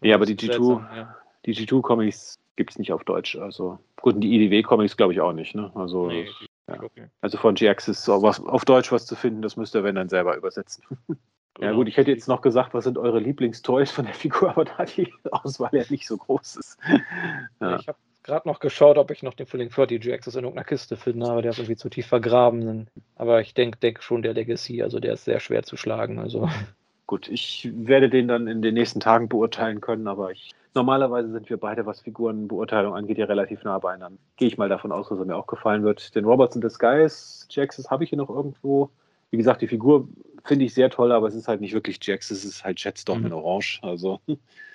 ja, 0.00 0.14
aber 0.14 0.26
die 0.26 0.36
G2, 0.36 0.96
ja. 0.96 1.16
die 1.44 1.54
G2 1.54 1.82
Comics 1.82 2.38
gibt 2.54 2.70
es 2.70 2.78
nicht 2.78 2.92
auf 2.92 3.02
Deutsch. 3.02 3.36
Also 3.36 3.80
gut, 4.00 4.14
und 4.14 4.20
die 4.20 4.32
IDW 4.36 4.62
Comics 4.62 4.96
glaube 4.96 5.12
ich 5.12 5.20
auch 5.20 5.32
nicht. 5.32 5.56
Ne? 5.56 5.72
Also 5.74 6.06
nee, 6.06 6.28
ja. 6.68 6.82
Okay. 6.82 7.06
Also 7.20 7.38
von 7.38 7.54
G-Axis 7.54 8.08
auf 8.08 8.64
Deutsch 8.64 8.90
was 8.90 9.06
zu 9.06 9.14
finden, 9.14 9.42
das 9.42 9.56
müsst 9.56 9.74
ihr, 9.74 9.84
wenn 9.84 9.94
dann 9.94 10.08
selber 10.08 10.36
übersetzen. 10.36 10.84
ja 11.60 11.72
gut, 11.72 11.88
ich 11.88 11.96
hätte 11.96 12.10
jetzt 12.10 12.28
noch 12.28 12.42
gesagt, 12.42 12.74
was 12.74 12.84
sind 12.84 12.98
eure 12.98 13.20
Lieblingstoys 13.20 13.90
von 13.90 14.06
der 14.06 14.14
Figur, 14.14 14.50
aber 14.50 14.64
da 14.64 14.84
die 14.84 15.12
Auswahl 15.30 15.70
ja 15.72 15.84
nicht 15.88 16.06
so 16.06 16.16
groß 16.16 16.56
ist. 16.56 16.78
Ja. 17.60 17.78
Ich 17.78 17.88
habe 17.88 17.98
gerade 18.22 18.46
noch 18.46 18.60
geschaut, 18.60 18.98
ob 18.98 19.10
ich 19.10 19.22
noch 19.22 19.32
den 19.32 19.46
Filling 19.46 19.70
30 19.70 20.00
G-Axis 20.00 20.34
in 20.34 20.44
irgendeiner 20.44 20.66
Kiste 20.66 20.96
finde, 20.96 21.26
aber 21.26 21.40
der 21.40 21.52
ist 21.52 21.58
irgendwie 21.58 21.76
zu 21.76 21.88
tief 21.88 22.06
vergraben. 22.06 22.88
Aber 23.14 23.40
ich 23.40 23.54
denke 23.54 23.78
denk 23.78 24.02
schon 24.02 24.20
der 24.20 24.34
Legacy, 24.34 24.82
also 24.82 25.00
der 25.00 25.14
ist 25.14 25.24
sehr 25.24 25.40
schwer 25.40 25.62
zu 25.62 25.78
schlagen. 25.78 26.18
Also. 26.18 26.50
Gut, 27.06 27.28
ich 27.28 27.70
werde 27.72 28.10
den 28.10 28.28
dann 28.28 28.46
in 28.46 28.60
den 28.60 28.74
nächsten 28.74 29.00
Tagen 29.00 29.28
beurteilen 29.28 29.80
können, 29.80 30.06
aber 30.06 30.32
ich 30.32 30.50
Normalerweise 30.76 31.32
sind 31.32 31.48
wir 31.48 31.56
beide, 31.56 31.86
was 31.86 32.02
Figurenbeurteilung 32.02 32.94
angeht, 32.94 33.16
ja 33.16 33.24
relativ 33.24 33.64
nah 33.64 33.78
beieinander. 33.78 34.18
Gehe 34.36 34.46
ich 34.46 34.58
mal 34.58 34.68
davon 34.68 34.92
aus, 34.92 35.08
dass 35.08 35.18
er 35.18 35.24
mir 35.24 35.36
auch 35.36 35.46
gefallen 35.46 35.82
wird. 35.84 36.14
Den 36.14 36.26
Robertson 36.26 36.60
Disguise, 36.60 37.46
Jaxes 37.48 37.90
habe 37.90 38.04
ich 38.04 38.10
hier 38.10 38.18
noch 38.18 38.28
irgendwo. 38.28 38.90
Wie 39.30 39.38
gesagt, 39.38 39.62
die 39.62 39.68
Figur 39.68 40.06
finde 40.44 40.66
ich 40.66 40.74
sehr 40.74 40.90
toll, 40.90 41.12
aber 41.12 41.28
es 41.28 41.34
ist 41.34 41.48
halt 41.48 41.62
nicht 41.62 41.72
wirklich 41.72 41.98
Jax, 42.02 42.30
es 42.30 42.44
ist 42.44 42.62
halt 42.62 42.78
Jetstorm 42.78 43.20
mhm. 43.20 43.26
in 43.26 43.32
Orange. 43.32 43.80
Also. 43.82 44.20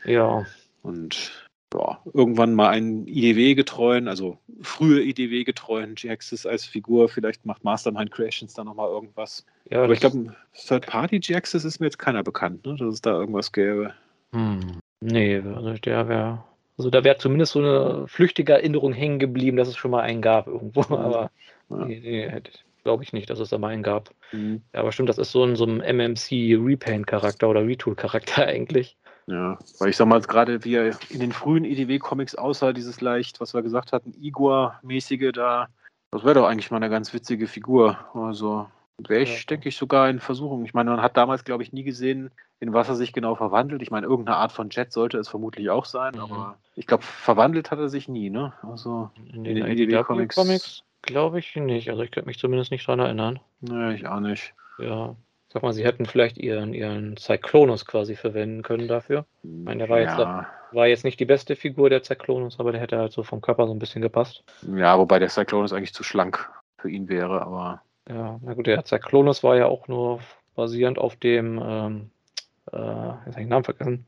Ja. 0.04 0.44
Und 0.82 1.48
ja, 1.74 2.00
irgendwann 2.14 2.56
mal 2.56 2.70
einen 2.70 3.08
IDW-getreuen, 3.08 4.08
also 4.08 4.40
frühe 4.62 5.04
IDW-getreuen 5.04 5.94
Jaxes 5.98 6.46
als 6.46 6.66
Figur. 6.66 7.10
Vielleicht 7.10 7.46
macht 7.46 7.64
Mastermind 7.64 8.12
Creations 8.12 8.54
da 8.54 8.64
nochmal 8.64 8.90
irgendwas. 8.90 9.46
Ja, 9.70 9.84
aber 9.84 9.94
ich 9.94 10.00
glaube, 10.00 10.36
Third-Party 10.54 11.20
Jaxes 11.22 11.64
ist 11.64 11.80
mir 11.80 11.86
jetzt 11.86 12.00
keiner 12.00 12.24
bekannt, 12.24 12.66
ne, 12.66 12.76
dass 12.76 12.96
es 12.96 13.02
da 13.02 13.12
irgendwas 13.12 13.52
gäbe. 13.52 13.94
Hm. 14.34 14.80
Nee, 15.02 15.42
also 15.56 15.74
der 15.74 16.08
wäre. 16.08 16.44
Also 16.78 16.90
da 16.90 17.04
wäre 17.04 17.18
zumindest 17.18 17.52
so 17.54 17.60
eine 17.60 18.08
flüchtige 18.08 18.54
Erinnerung 18.54 18.94
hängen 18.94 19.20
geblieben, 19.20 19.58
dass 19.58 19.68
es 19.68 19.76
schon 19.76 19.92
mal 19.92 20.02
einen 20.02 20.22
gab 20.22 20.48
irgendwo. 20.48 20.82
Aber 20.96 21.30
ja. 21.70 21.86
nee, 21.86 22.00
nee 22.00 22.42
glaube 22.84 23.04
ich 23.04 23.14
nicht, 23.14 23.30
dass 23.30 23.40
es 23.40 23.50
da 23.50 23.58
mal 23.58 23.70
einen 23.70 23.84
gab. 23.84 24.12
Mhm. 24.32 24.62
Ja, 24.74 24.80
aber 24.80 24.92
stimmt, 24.92 25.10
das 25.10 25.18
ist 25.18 25.32
so 25.32 25.44
in 25.44 25.56
so 25.56 25.66
einem 25.66 25.82
MMC 25.82 26.58
Repaint-Charakter 26.60 27.50
oder 27.50 27.66
Retool-Charakter 27.66 28.46
eigentlich. 28.48 28.98
Ja, 29.28 29.58
weil 29.80 29.90
ich 29.90 29.98
sag 29.98 30.08
mal, 30.08 30.20
gerade 30.22 30.64
wie 30.66 30.76
in 31.10 31.20
den 31.20 31.32
frühen 31.32 31.64
EDW-Comics, 31.64 32.36
außer 32.36 32.74
dieses 32.74 33.02
leicht, 33.02 33.40
was 33.40 33.54
wir 33.54 33.62
gesagt 33.62 33.94
hatten, 33.94 34.14
Igor-mäßige 34.20 35.32
da, 35.32 35.68
das 36.12 36.24
wäre 36.24 36.36
doch 36.36 36.48
eigentlich 36.48 36.72
mal 36.72 36.78
eine 36.78 36.90
ganz 36.90 37.14
witzige 37.14 37.48
Figur. 37.48 37.98
Also 38.14 38.68
wäre 39.10 39.22
ich, 39.22 39.40
ja. 39.40 39.46
denke 39.50 39.70
ich, 39.70 39.78
sogar 39.78 40.10
in 40.10 40.20
Versuchung. 40.20 40.66
Ich 40.66 40.74
meine, 40.74 40.92
man 40.92 41.02
hat 41.02 41.18
damals, 41.18 41.44
glaube 41.44 41.64
ich, 41.64 41.74
nie 41.74 41.84
gesehen, 41.84 42.32
in 42.60 42.74
was 42.74 42.90
er 42.90 42.96
sich 42.96 43.14
genau 43.14 43.36
verwandelt. 43.36 43.82
Ich 43.82 43.92
meine, 43.92 44.08
irgendeine 44.08 44.38
Art 44.38 44.52
von 44.52 44.70
Jet 44.70 44.92
sollte 44.92 45.18
es 45.18 45.28
vermutlich 45.28 45.70
auch 45.70 45.86
sein, 45.86 46.14
mhm. 46.16 46.22
aber 46.22 46.58
ich 46.76 46.88
glaube, 46.88 47.04
verwandelt 47.04 47.72
hat 47.72 47.80
er 47.80 47.90
sich 47.90 48.08
nie, 48.08 48.30
ne? 48.30 48.54
Also 48.62 49.10
in 49.34 49.44
den, 49.44 49.56
den 49.76 50.04
Comics. 50.04 50.84
Glaube 51.02 51.40
ich 51.40 51.56
nicht. 51.56 51.90
Also 51.90 52.04
ich 52.04 52.12
könnte 52.12 52.28
mich 52.28 52.38
zumindest 52.38 52.72
nicht 52.72 52.88
daran 52.88 53.00
erinnern. 53.00 53.40
Nee, 53.62 53.94
ich 53.94 54.08
auch 54.08 54.20
nicht. 54.20 54.54
Ja. 54.78 55.16
sag 55.50 55.64
mal, 55.64 55.74
sie 55.74 55.84
hätten 55.84 56.06
vielleicht 56.06 56.38
ihren, 56.38 56.74
ihren 56.74 57.18
Cyclonus 57.18 57.86
quasi 57.86 58.16
verwenden 58.16 58.62
können 58.62 58.88
dafür. 58.88 59.26
Ich 59.44 59.50
meine, 59.50 59.80
der 59.80 59.90
war, 59.90 60.00
jetzt, 60.00 60.18
ja. 60.18 60.48
war 60.72 60.88
jetzt 60.88 61.04
nicht 61.04 61.20
die 61.20 61.26
beste 61.26 61.56
Figur 61.56 61.90
der 61.90 62.04
Cyclonus, 62.04 62.60
aber 62.60 62.72
der 62.72 62.82
hätte 62.82 62.98
halt 62.98 63.12
so 63.12 63.24
vom 63.24 63.42
Körper 63.42 63.66
so 63.66 63.74
ein 63.74 63.80
bisschen 63.80 64.02
gepasst. 64.02 64.44
ja, 64.76 64.98
wobei 64.98 65.18
der 65.18 65.30
Cyclonus 65.30 65.74
eigentlich 65.74 65.94
zu 65.94 66.04
schlank 66.04 66.52
für 66.78 66.90
ihn 66.90 67.10
wäre, 67.10 67.42
aber 67.42 67.82
Ja, 68.10 68.40
na 68.42 68.54
gut, 68.54 68.68
der 68.68 68.84
Cyclonus 68.86 69.44
war 69.44 69.56
ja 69.56 69.68
auch 69.68 69.88
nur 69.88 70.20
basierend 70.56 70.98
auf 70.98 71.16
dem, 71.16 71.62
ähm, 71.64 72.10
äh, 72.72 72.78
jetzt 72.78 72.80
habe 72.80 73.30
ich 73.30 73.36
den 73.36 73.50
Namen 73.50 73.64
vergessen, 73.64 74.06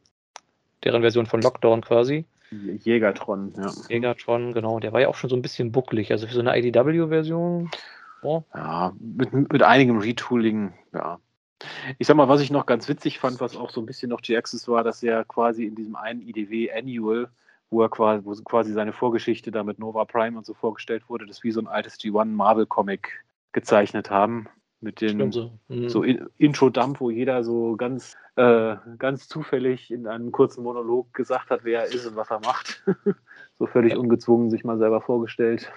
deren 0.83 1.01
Version 1.01 1.25
von 1.25 1.41
Lockdown 1.41 1.81
quasi. 1.81 2.25
Jägertron, 2.51 3.53
ja. 3.57 3.71
Megatron, 3.89 4.53
genau, 4.53 4.79
der 4.79 4.93
war 4.93 5.01
ja 5.01 5.07
auch 5.07 5.15
schon 5.15 5.29
so 5.29 5.35
ein 5.35 5.41
bisschen 5.41 5.71
bucklig. 5.71 6.11
Also 6.11 6.27
für 6.27 6.33
so 6.33 6.39
eine 6.39 6.57
IDW-Version, 6.57 7.71
oh, 8.21 8.43
Ja, 8.53 8.93
mit, 8.99 9.33
mit 9.33 9.63
einigem 9.63 9.99
Retooling, 9.99 10.73
ja. 10.93 11.19
Ich 11.97 12.07
sag 12.07 12.17
mal, 12.17 12.27
was 12.27 12.41
ich 12.41 12.51
noch 12.51 12.65
ganz 12.65 12.89
witzig 12.89 13.19
fand, 13.19 13.39
was 13.39 13.55
auch 13.55 13.69
so 13.69 13.81
ein 13.81 13.85
bisschen 13.85 14.09
noch 14.09 14.21
G-Axis 14.21 14.67
war, 14.67 14.83
dass 14.83 15.01
er 15.01 15.23
quasi 15.23 15.65
in 15.65 15.75
diesem 15.75 15.95
einen 15.95 16.21
IDW 16.21 16.71
Annual, 16.71 17.29
wo 17.69 17.81
er 17.81 17.89
quasi, 17.89 18.25
wo 18.25 18.33
quasi 18.43 18.73
seine 18.73 18.91
Vorgeschichte 18.91 19.49
da 19.49 19.63
mit 19.63 19.79
Nova 19.79 20.03
Prime 20.05 20.37
und 20.37 20.45
so 20.45 20.53
vorgestellt 20.53 21.03
wurde, 21.07 21.25
das 21.25 21.43
wie 21.43 21.51
so 21.51 21.61
ein 21.61 21.67
altes 21.67 21.97
G1 21.99 22.25
Marvel 22.25 22.65
Comic 22.65 23.23
gezeichnet 23.53 24.09
haben. 24.09 24.47
Mit 24.81 24.97
stimmt 24.99 25.33
so. 25.33 25.51
Mhm. 25.69 25.87
so 25.87 26.03
in, 26.03 26.27
Intro-Dump, 26.37 26.99
wo 26.99 27.09
jeder 27.09 27.43
so 27.45 27.77
ganz, 27.77 28.17
äh, 28.35 28.75
ganz 28.99 29.29
zufällig 29.29 29.89
in 29.91 30.07
einem 30.07 30.33
kurzen 30.33 30.61
Monolog 30.63 31.13
gesagt 31.13 31.49
hat, 31.51 31.61
wer 31.63 31.83
er 31.83 31.85
ist 31.85 32.05
und 32.05 32.17
was 32.17 32.29
er 32.29 32.41
macht. 32.41 32.83
so 33.59 33.65
völlig 33.65 33.93
Ja. 33.93 33.99
ungezwungen 33.99 34.49
sich 34.49 34.65
mal 34.65 34.77
selber 34.77 34.99
vorgestellt. 34.99 35.71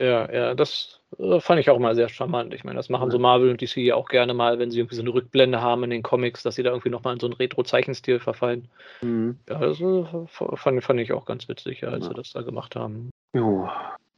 Ja, 0.00 0.32
ja, 0.32 0.54
das 0.54 1.00
äh, 1.18 1.40
fand 1.40 1.60
ich 1.60 1.70
auch 1.70 1.78
mal 1.80 1.94
sehr 1.96 2.08
charmant. 2.08 2.54
Ich 2.54 2.62
meine, 2.64 2.76
das 2.76 2.88
machen 2.88 3.10
so 3.10 3.18
Marvel 3.18 3.50
und 3.50 3.60
DC 3.60 3.92
auch 3.92 4.08
gerne 4.08 4.32
mal, 4.34 4.58
wenn 4.60 4.70
sie 4.70 4.78
irgendwie 4.78 4.96
so 4.96 5.02
eine 5.02 5.12
Rückblende 5.14 5.60
haben 5.60 5.82
in 5.84 5.90
den 5.90 6.02
Comics, 6.02 6.42
dass 6.44 6.54
sie 6.54 6.62
da 6.62 6.70
irgendwie 6.70 6.90
nochmal 6.90 7.14
in 7.14 7.20
so 7.20 7.26
einen 7.26 7.34
Retro-Zeichenstil 7.34 8.20
verfallen. 8.20 8.68
Mhm. 9.02 9.38
Ja, 9.48 9.58
das 9.58 9.80
äh, 9.80 10.04
fand, 10.56 10.82
fand 10.84 11.00
ich 11.00 11.12
auch 11.12 11.24
ganz 11.24 11.48
witzig, 11.48 11.80
ja, 11.80 11.88
als 11.88 12.04
Ja. 12.04 12.10
sie 12.10 12.14
das 12.14 12.32
da 12.32 12.42
gemacht 12.42 12.76
haben. 12.76 13.10
Jo. 13.34 13.68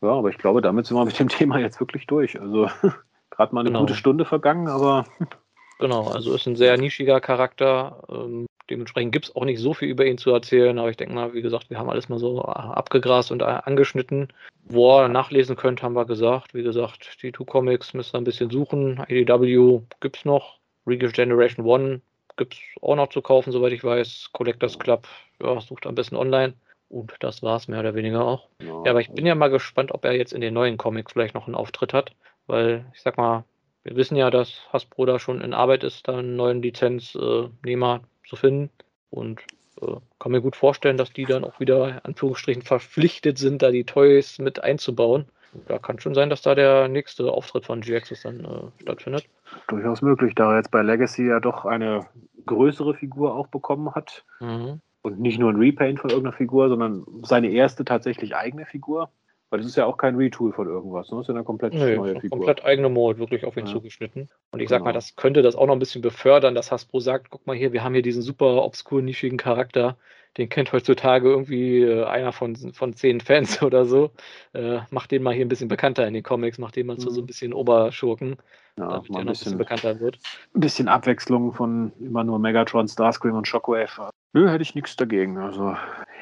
Ja, 0.05 0.11
aber 0.13 0.29
ich 0.29 0.39
glaube, 0.39 0.61
damit 0.61 0.87
sind 0.87 0.97
wir 0.97 1.05
mit 1.05 1.19
dem 1.19 1.29
Thema 1.31 1.59
jetzt 1.59 1.81
wirklich 1.81 2.07
durch. 2.07 2.41
Also 2.41 2.69
gerade 3.31 3.55
mal 3.55 3.61
eine 3.61 3.71
Genau. 3.71 3.81
gute 3.81 3.95
Stunde 3.95 4.25
vergangen, 4.25 4.69
aber 4.69 5.07
Genau, 5.81 6.07
also 6.07 6.35
ist 6.35 6.47
ein 6.47 6.55
sehr 6.57 6.77
nischiger 6.79 7.21
Charakter. 7.21 8.05
Ähm, 8.09 8.47
dementsprechend 8.71 9.13
gibt 9.13 9.25
es 9.27 9.35
auch 9.37 9.45
nicht 9.45 9.59
so 9.59 9.75
viel 9.75 9.89
über 9.89 10.07
ihn 10.07 10.19
zu 10.19 10.31
erzählen, 10.31 10.79
aber 10.79 10.89
ich 10.89 10.97
denke 10.97 11.15
mal, 11.15 11.35
wie 11.35 11.43
gesagt, 11.43 11.69
wir 11.69 11.79
haben 11.79 11.91
alles 11.91 12.09
mal 12.09 12.19
so 12.21 12.41
äh, 12.43 12.45
abgegrast 12.45 13.33
und 13.33 13.43
äh, 13.43 13.47
angeschnitten. 13.47 14.29
Wo 14.67 15.01
ihr 15.01 15.09
nachlesen 15.09 15.57
könnt, 15.57 15.83
haben 15.83 15.95
wir 15.95 16.05
gesagt. 16.07 16.55
Wie 16.55 16.63
gesagt, 16.63 17.21
die 17.23 17.33
Two 17.33 17.45
Comics 17.45 17.93
müsst 17.93 18.15
ihr 18.15 18.19
ein 18.19 18.25
bisschen 18.25 18.51
suchen. 18.51 19.05
IDW 19.09 19.81
gibt 20.01 20.19
es 20.19 20.25
noch. 20.25 20.59
Regal 20.87 21.11
Generation 21.11 21.67
One 21.67 22.01
gibt 22.37 22.55
es 22.55 22.61
auch 22.83 22.95
noch 22.97 23.09
zu 23.09 23.21
kaufen, 23.21 23.53
soweit 23.53 23.73
ich 23.73 23.83
weiß. 23.83 24.31
Collectors 24.33 24.79
Club, 24.79 25.09
ja, 25.43 25.61
sucht 25.61 25.87
am 25.87 25.97
besten 25.97 26.17
online. 26.17 26.55
Und 26.95 27.13
das 27.19 27.43
war 27.43 27.57
es 27.57 27.67
mehr 27.67 27.81
oder 27.81 27.95
weniger 27.95 28.25
auch. 28.25 28.49
Ja, 28.61 28.91
aber 28.91 29.01
ich 29.01 29.11
bin 29.11 29.27
ja 29.27 29.35
mal 29.35 29.51
gespannt, 29.51 29.91
ob 29.93 30.05
er 30.05 30.13
jetzt 30.13 30.33
in 30.33 30.41
den 30.41 30.55
neuen 30.55 30.77
Comics 30.77 31.13
vielleicht 31.13 31.35
noch 31.35 31.47
einen 31.47 31.57
Auftritt 31.57 31.93
hat, 31.93 32.13
weil 32.47 32.87
ich 32.95 33.03
sag 33.03 33.17
mal, 33.17 33.45
wir 33.83 33.97
wissen 33.97 34.17
ja, 34.17 34.31
dass 34.31 34.61
Hasbro 34.73 35.05
da 35.05 35.19
schon 35.19 35.41
in 35.41 35.55
Arbeit 35.55 35.83
ist, 35.83 36.07
da 36.07 36.19
einen 36.19 36.37
neuen 36.37 36.63
Lizenznehmer 36.63 38.01
zu 38.29 38.37
finden 38.37 38.71
und 39.11 39.41
äh, 39.83 39.97
kann 40.21 40.33
mir 40.33 40.41
gut 40.41 40.55
vorstellen, 40.55 40.97
dass 40.97 41.13
die 41.13 41.25
dann 41.25 41.45
auch 41.45 41.59
wieder 41.59 42.01
Anführungsstrichen 42.05 42.63
verpflichtet 42.63 43.39
sind, 43.39 43.63
da 43.63 43.73
die 43.73 43.85
Toys 43.85 44.39
mit 44.39 44.63
einzubauen. 44.63 45.27
Ja, 45.69 45.79
kann 45.81 45.99
schon 45.99 46.15
sein, 46.15 46.31
dass 46.31 46.43
da 46.43 46.55
der 46.55 46.87
nächste 46.87 47.31
Auftritt 47.31 47.67
von 47.67 47.81
G-Axis 47.81 48.23
dann 48.23 48.45
äh, 48.45 48.83
stattfindet. 48.83 49.27
durchaus 49.67 50.01
möglich, 50.01 50.35
da 50.37 50.53
er 50.53 50.59
jetzt 50.59 50.71
bei 50.71 50.83
Legacy 50.83 51.27
ja 51.27 51.41
doch 51.41 51.65
eine 51.65 52.07
größere 52.47 52.95
Figur 52.95 53.35
auch 53.35 53.49
bekommen 53.49 53.95
hat. 53.95 54.25
Mhm. 54.41 54.81
Und 55.05 55.21
nicht 55.21 55.39
nur 55.39 55.51
ein 55.53 55.57
Repaint 55.57 56.01
von 56.01 56.11
irgendeiner 56.11 56.37
Figur, 56.37 56.69
sondern 56.71 57.05
seine 57.25 57.51
erste 57.51 57.85
tatsächlich 57.85 58.35
eigene 58.35 58.65
Figur. 58.65 59.11
Weil 59.51 59.59
das 59.61 59.69
ist 59.69 59.77
ja 59.77 59.85
auch 59.85 59.99
kein 59.99 60.17
Retool 60.17 60.53
von 60.53 60.67
irgendwas, 60.67 61.11
ne? 61.11 61.19
Das 61.19 61.25
ist 61.25 61.29
ja 61.29 61.35
eine 61.35 61.45
komplett 61.45 61.75
Nee, 61.75 61.95
neue 61.97 62.19
Figur. 62.21 62.31
komplett 62.39 62.65
eigene 62.65 62.89
Mold, 62.89 63.19
wirklich 63.19 63.45
auf 63.45 63.57
ihn 63.57 63.67
Ja. 63.67 63.73
zugeschnitten. 63.73 64.31
Und 64.51 64.61
ich 64.61 64.69
sag 64.71 64.81
mal, 64.81 64.91
Genau. 64.93 64.99
das 64.99 65.15
könnte 65.17 65.43
das 65.43 65.57
auch 65.57 65.67
noch 65.67 65.75
ein 65.75 65.79
bisschen 65.79 66.01
befördern, 66.03 66.55
dass 66.55 66.73
Hasbro 66.73 67.01
sagt, 67.01 67.29
guck 67.31 67.47
mal 67.47 67.55
hier, 67.55 67.73
wir 67.73 67.85
haben 67.85 67.93
hier 67.93 68.03
diesen 68.03 68.23
super 68.23 68.65
obskur 68.65 69.03
nischigen 69.03 69.37
Charakter, 69.37 69.99
den 70.39 70.49
kennt 70.49 70.73
heutzutage 70.73 71.29
irgendwie 71.29 71.83
äh, 71.83 72.05
einer 72.05 72.33
von, 72.33 72.57
von 72.73 72.95
zehn 72.95 73.21
Fans 73.21 73.63
oder 73.63 73.85
so. 73.85 74.11
Äh, 74.55 74.81
macht 74.91 75.11
den 75.11 75.23
mal 75.23 75.35
hier 75.35 75.45
ein 75.45 75.49
bisschen 75.49 75.69
bekannter 75.69 76.07
in 76.09 76.15
den 76.15 76.23
Comics, 76.23 76.59
macht 76.59 76.77
den 76.77 76.87
mal 76.87 76.99
zu 76.99 77.11
so 77.11 77.21
ein 77.21 77.25
Mhm. 77.25 77.27
bisschen 77.27 77.53
Oberschurken, 77.53 78.37
ja, 78.79 78.89
damit 78.89 79.11
mal 79.11 79.21
ein 79.21 79.27
bisschen 79.27 79.45
bisschen, 79.53 79.59
bekannter 79.59 80.01
wird. 80.01 80.19
ein 80.55 80.61
bisschen 80.61 80.89
Abwechslung 80.89 81.53
von 81.53 81.93
immer 82.01 82.25
nur 82.25 82.39
Megatron, 82.39 82.89
Starscream 82.89 83.37
und 83.37 83.47
Shockwave. 83.47 84.11
Nö, 84.33 84.51
hätte 84.51 84.63
ich 84.63 84.75
nichts 84.75 84.97
dagegen. 84.97 85.39
Also, 85.39 85.77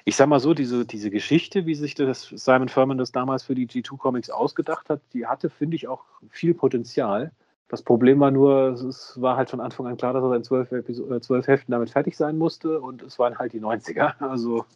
ich 0.05 0.17
sag 0.17 0.29
mal 0.29 0.41
so, 0.41 0.53
diese, 0.53 0.85
diese 0.85 1.11
Geschichte, 1.11 1.65
wie 1.65 1.75
sich 1.75 1.95
das 1.95 2.25
Simon 2.25 2.69
Furman 2.69 2.99
das 2.99 3.11
damals 3.11 3.43
für 3.45 3.55
die 3.55 3.67
G2 3.67 3.97
Comics 3.97 4.29
ausgedacht 4.29 4.91
hat, 4.91 5.01
die 5.15 5.27
hatte, 5.27 5.49
finde 5.49 5.77
ich, 5.77 5.89
auch 5.89 6.05
viel 6.29 6.53
Potenzial. 6.53 7.33
Das 7.69 7.83
Problem 7.83 8.21
war 8.21 8.31
nur, 8.31 8.73
es 8.73 9.19
war 9.19 9.39
halt 9.39 9.49
von 9.49 9.63
Anfang 9.63 9.87
an 9.87 9.97
klar, 9.97 10.13
dass 10.13 10.23
er 10.23 10.35
in 10.35 10.45
zwölf, 10.45 10.71
äh, 10.73 11.21
zwölf 11.23 11.47
Heften 11.47 11.73
damit 11.73 11.89
fertig 11.89 12.19
sein 12.19 12.37
musste 12.37 12.79
und 12.83 13.01
es 13.01 13.19
waren 13.19 13.39
halt 13.39 13.55
die 13.55 13.61
90er. 13.61 14.13
Also, 14.21 14.67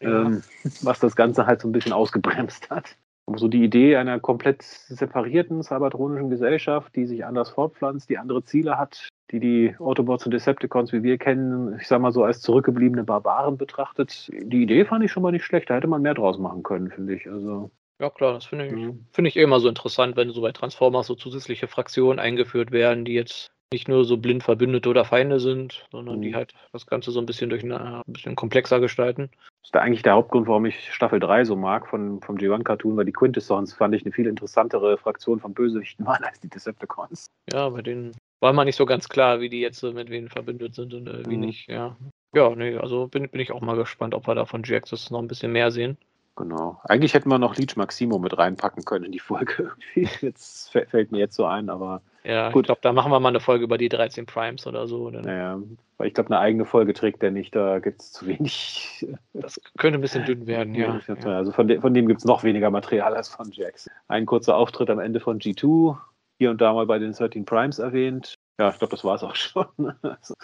Ja. 0.00 0.22
ähm, 0.22 0.42
was 0.80 1.00
das 1.00 1.16
Ganze 1.16 1.46
halt 1.46 1.60
so 1.60 1.68
ein 1.68 1.72
bisschen 1.72 1.92
ausgebremst 1.92 2.70
hat. 2.70 2.96
Aber 3.26 3.38
so 3.38 3.48
die 3.48 3.64
Idee 3.64 3.96
einer 3.96 4.20
komplett 4.20 4.62
separierten 4.62 5.62
cybertronischen 5.62 6.28
Gesellschaft, 6.28 6.94
die 6.94 7.06
sich 7.06 7.24
anders 7.24 7.50
fortpflanzt, 7.50 8.10
die 8.10 8.18
andere 8.18 8.44
Ziele 8.44 8.78
hat, 8.78 9.08
die 9.30 9.40
die 9.40 9.74
Autobots 9.78 10.26
und 10.26 10.32
Decepticons, 10.32 10.92
wie 10.92 11.02
wir 11.02 11.16
kennen, 11.16 11.78
ich 11.80 11.88
sag 11.88 12.00
mal 12.00 12.12
so 12.12 12.22
als 12.22 12.42
zurückgebliebene 12.42 13.04
Barbaren 13.04 13.56
betrachtet. 13.56 14.30
Die 14.30 14.62
Idee 14.62 14.84
fand 14.84 15.04
ich 15.04 15.12
schon 15.12 15.22
mal 15.22 15.32
nicht 15.32 15.44
schlecht. 15.44 15.70
Da 15.70 15.74
hätte 15.76 15.86
man 15.86 16.02
mehr 16.02 16.14
draus 16.14 16.38
machen 16.38 16.62
können, 16.62 16.90
finde 16.90 17.14
ich. 17.14 17.26
Also, 17.28 17.70
Ja 18.00 18.10
klar, 18.10 18.34
das 18.34 18.44
finde 18.44 18.66
ich, 18.66 18.72
Mhm. 18.72 19.06
finde 19.12 19.28
ich 19.28 19.36
eh 19.36 19.42
immer 19.42 19.60
so 19.60 19.68
interessant, 19.68 20.16
wenn 20.16 20.30
so 20.30 20.42
bei 20.42 20.52
Transformers 20.52 21.06
so 21.06 21.14
zusätzliche 21.14 21.68
Fraktionen 21.68 22.18
eingeführt 22.18 22.72
werden, 22.72 23.04
die 23.06 23.14
jetzt 23.14 23.50
nicht 23.72 23.88
nur 23.88 24.04
so 24.04 24.18
blind 24.18 24.42
Verbündete 24.42 24.88
oder 24.88 25.04
Feinde 25.04 25.40
sind, 25.40 25.86
sondern 25.90 26.20
die 26.20 26.30
Mhm. 26.30 26.34
halt 26.34 26.54
das 26.72 26.86
Ganze 26.86 27.10
so 27.10 27.20
ein 27.20 27.26
bisschen 27.26 27.48
durch 27.50 27.64
ein 27.64 28.02
bisschen 28.06 28.36
komplexer 28.36 28.80
gestalten. 28.80 29.30
Das 29.64 29.70
ist 29.70 29.76
eigentlich 29.76 30.02
der 30.02 30.12
Hauptgrund, 30.12 30.46
warum 30.46 30.66
ich 30.66 30.92
Staffel 30.92 31.18
3 31.20 31.44
so 31.46 31.56
mag 31.56 31.88
von, 31.88 32.20
vom 32.20 32.36
G1-Cartoon, 32.36 32.96
weil 32.98 33.06
die 33.06 33.12
Quintessons 33.12 33.72
fand 33.72 33.94
ich 33.94 34.04
eine 34.04 34.12
viel 34.12 34.26
interessantere 34.26 34.98
Fraktion 34.98 35.40
von 35.40 35.54
Bösewichten 35.54 36.04
waren 36.04 36.22
als 36.22 36.38
die 36.40 36.48
Decepticons. 36.48 37.26
Ja, 37.50 37.70
bei 37.70 37.80
denen 37.80 38.12
war 38.40 38.52
mal 38.52 38.66
nicht 38.66 38.76
so 38.76 38.84
ganz 38.84 39.08
klar, 39.08 39.40
wie 39.40 39.48
die 39.48 39.60
jetzt 39.60 39.82
mit 39.82 40.10
wem 40.10 40.28
verbündet 40.28 40.74
sind 40.74 40.92
und 40.92 41.08
äh, 41.08 41.26
wie 41.26 41.36
Mhm. 41.36 41.40
nicht, 41.46 41.68
ja. 41.68 41.96
Ja, 42.34 42.54
nee, 42.54 42.76
also 42.76 43.08
bin, 43.08 43.30
bin 43.30 43.40
ich 43.40 43.52
auch 43.52 43.62
mal 43.62 43.76
gespannt, 43.76 44.14
ob 44.14 44.26
wir 44.26 44.34
da 44.34 44.44
von 44.44 44.62
G-Axis 44.62 45.10
noch 45.10 45.20
ein 45.20 45.28
bisschen 45.28 45.52
mehr 45.52 45.70
sehen. 45.70 45.96
Genau. 46.36 46.80
Eigentlich 46.84 47.14
hätten 47.14 47.28
wir 47.30 47.38
noch 47.38 47.56
Leech 47.56 47.76
Maximo 47.76 48.18
mit 48.18 48.36
reinpacken 48.36 48.84
können 48.84 49.04
in 49.04 49.12
die 49.12 49.20
Folge. 49.20 49.70
Jetzt 49.94 50.74
fä- 50.74 50.88
fällt 50.88 51.12
mir 51.12 51.18
jetzt 51.18 51.36
so 51.36 51.44
ein, 51.46 51.70
aber 51.70 52.02
Ja, 52.24 52.50
Gut. 52.50 52.64
ich 52.64 52.66
glaube, 52.66 52.80
da 52.82 52.92
machen 52.92 53.12
wir 53.12 53.20
mal 53.20 53.28
eine 53.28 53.38
Folge 53.38 53.62
über 53.62 53.78
die 53.78 53.88
13 53.88 54.26
Primes 54.26 54.66
oder 54.66 54.88
so. 54.88 55.10
Dann, 55.10 55.22
naja, 55.22 55.60
weil 55.96 56.08
ich 56.08 56.14
glaube, 56.14 56.30
eine 56.30 56.40
eigene 56.40 56.64
Folge 56.64 56.92
trägt 56.92 57.22
der 57.22 57.30
nicht. 57.30 57.54
Da 57.54 57.78
gibt 57.78 58.00
es 58.00 58.10
zu 58.12 58.26
wenig. 58.26 59.06
Das 59.32 59.60
könnte 59.78 59.98
ein 59.98 60.00
bisschen 60.00 60.24
dünn 60.24 60.46
werden, 60.48 60.74
ja. 60.74 61.00
Ja, 61.06 61.14
ja. 61.14 61.36
Also 61.36 61.52
von, 61.52 61.68
de 61.68 61.80
von 61.80 61.94
dem 61.94 62.08
gibt 62.08 62.18
es 62.20 62.24
noch 62.24 62.42
weniger 62.42 62.70
Material 62.70 63.14
als 63.14 63.28
von 63.28 63.50
Jax. 63.52 63.88
Ein 64.08 64.26
kurzer 64.26 64.56
Auftritt 64.56 64.90
am 64.90 64.98
Ende 64.98 65.20
von 65.20 65.38
G2, 65.38 65.96
hier 66.38 66.50
und 66.50 66.60
da 66.60 66.72
mal 66.72 66.86
bei 66.86 66.98
den 66.98 67.12
13 67.12 67.44
Primes 67.44 67.78
erwähnt. 67.78 68.34
Ja, 68.58 68.70
ich 68.70 68.78
glaube, 68.78 68.90
das 68.92 69.04
war 69.04 69.14
es 69.14 69.22
auch 69.22 69.34
schon. 69.36 69.66
Also, 70.02 70.34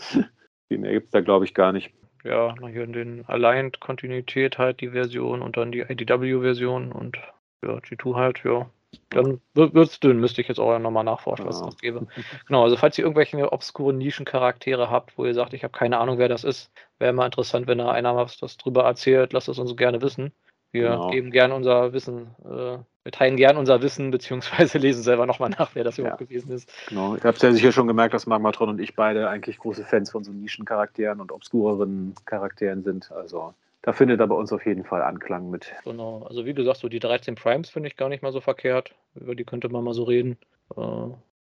viel 0.69 0.79
mehr 0.79 0.93
gibt 0.93 1.07
es 1.07 1.11
da, 1.13 1.21
glaube 1.21 1.45
ich, 1.47 1.55
gar 1.55 1.73
nicht. 1.73 1.93
Ja, 2.25 2.55
hier 2.69 2.85
in 2.85 2.93
den 2.93 3.25
Aligned 3.27 3.81
Kontinuität 3.81 4.59
halt 4.59 4.81
die 4.81 4.91
Version 4.91 5.43
und 5.43 5.57
dann 5.57 5.73
die 5.73 5.81
IDW-Version 5.81 6.93
und 6.93 7.17
ja, 7.63 7.77
G2 7.77 8.15
halt, 8.15 8.45
ja. 8.45 8.69
Dann 9.11 9.41
wird 9.55 9.75
es 9.77 10.01
dünn, 10.01 10.19
müsste 10.19 10.41
ich 10.41 10.49
jetzt 10.49 10.59
auch 10.59 10.77
nochmal 10.79 11.05
nachforschen, 11.05 11.47
was 11.47 11.57
es 11.57 11.63
noch 11.63 11.77
gäbe. 11.77 12.07
Genau, 12.47 12.65
also 12.65 12.77
falls 12.77 12.99
ihr 12.99 13.05
irgendwelche 13.05 13.53
obskuren 13.53 13.99
Nischencharaktere 13.99 14.91
habt, 14.91 15.17
wo 15.17 15.25
ihr 15.25 15.35
sagt, 15.35 15.55
ich 15.55 15.63
habe 15.63 15.77
keine 15.77 15.99
Ahnung, 15.99 16.19
wer 16.19 16.29
das 16.29 16.43
ist, 16.43 16.73
wäre 16.99 17.13
mal 17.13 17.27
interessant, 17.27 17.69
wenn 17.69 17.79
da 17.79 17.91
einer 17.91 18.17
was 18.17 18.39
das 18.39 18.57
drüber 18.57 18.85
erzählt, 18.85 19.33
lasst 19.33 19.49
es 19.49 19.59
uns 19.59 19.77
gerne 19.77 20.03
wissen. 20.03 20.33
Wir 20.73 20.91
Genau. 20.91 21.11
geben 21.11 21.31
gern 21.31 21.53
unser 21.53 21.93
Wissen, 21.93 22.29
äh, 22.45 22.79
wir 23.03 23.13
teilen 23.13 23.37
gern 23.37 23.57
unser 23.57 23.83
Wissen, 23.83 24.11
beziehungsweise 24.11 24.79
lesen 24.79 25.03
selber 25.03 25.27
nochmal 25.27 25.51
nach, 25.51 25.75
wer 25.75 25.85
das 25.85 25.99
überhaupt 25.99 26.21
Ja. 26.21 26.27
gewesen 26.27 26.53
ist. 26.53 26.71
Genau. 26.89 27.15
Ihr 27.17 27.23
habt 27.25 27.37
es 27.37 27.43
ja 27.43 27.53
sicher 27.53 27.73
schon 27.73 27.87
gemerkt, 27.89 28.15
dass 28.15 28.27
Magmatron 28.27 28.69
und 28.69 28.81
ich 28.81 28.95
beide 28.95 29.29
eigentlich 29.29 29.59
große 29.59 29.85
Fans 29.85 30.11
von 30.11 30.23
so 30.23 30.33
Nischencharakteren 30.33 31.21
und 31.21 31.33
obskureren 31.33 32.15
Charakteren 32.25 32.83
sind. 32.85 33.11
Also 33.11 33.55
da 33.83 33.93
findet 33.93 34.21
er 34.21 34.27
bei 34.27 34.35
uns 34.35 34.53
auf 34.53 34.65
jeden 34.67 34.85
Fall 34.85 35.03
Anklang 35.03 35.51
mit. 35.51 35.73
Genau, 35.85 36.25
also 36.29 36.45
wie 36.45 36.55
gesagt, 36.55 36.79
so 36.79 36.89
die 36.89 37.01
13 37.01 37.35
Primes 37.35 37.71
finde 37.71 37.89
ich 37.89 37.97
gar 37.97 38.09
nicht 38.11 38.23
mal 38.23 38.33
so 38.33 38.41
verkehrt. 38.41 38.95
Über 39.15 39.35
die 39.35 39.45
könnte 39.45 39.69
man 39.71 39.83
mal 39.83 39.95
so 39.95 40.05
reden. 40.05 40.37
Äh, 40.77 40.81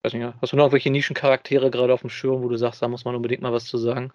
weiß 0.03 0.15
nicht, 0.15 0.35
hast 0.41 0.53
du 0.53 0.57
noch 0.57 0.65
irgendwelche 0.65 0.91
Nischencharaktere 0.91 1.71
gerade 1.71 1.93
auf 1.93 2.01
dem 2.01 2.11
Schirm, 2.11 2.43
wo 2.43 2.49
du 2.49 2.57
sagst, 2.57 2.83
da 2.83 2.89
muss 2.89 3.05
man 3.05 3.15
unbedingt 3.15 3.43
mal 3.43 3.53
was 3.53 3.65
zu 3.65 3.77
sagen? 3.79 4.13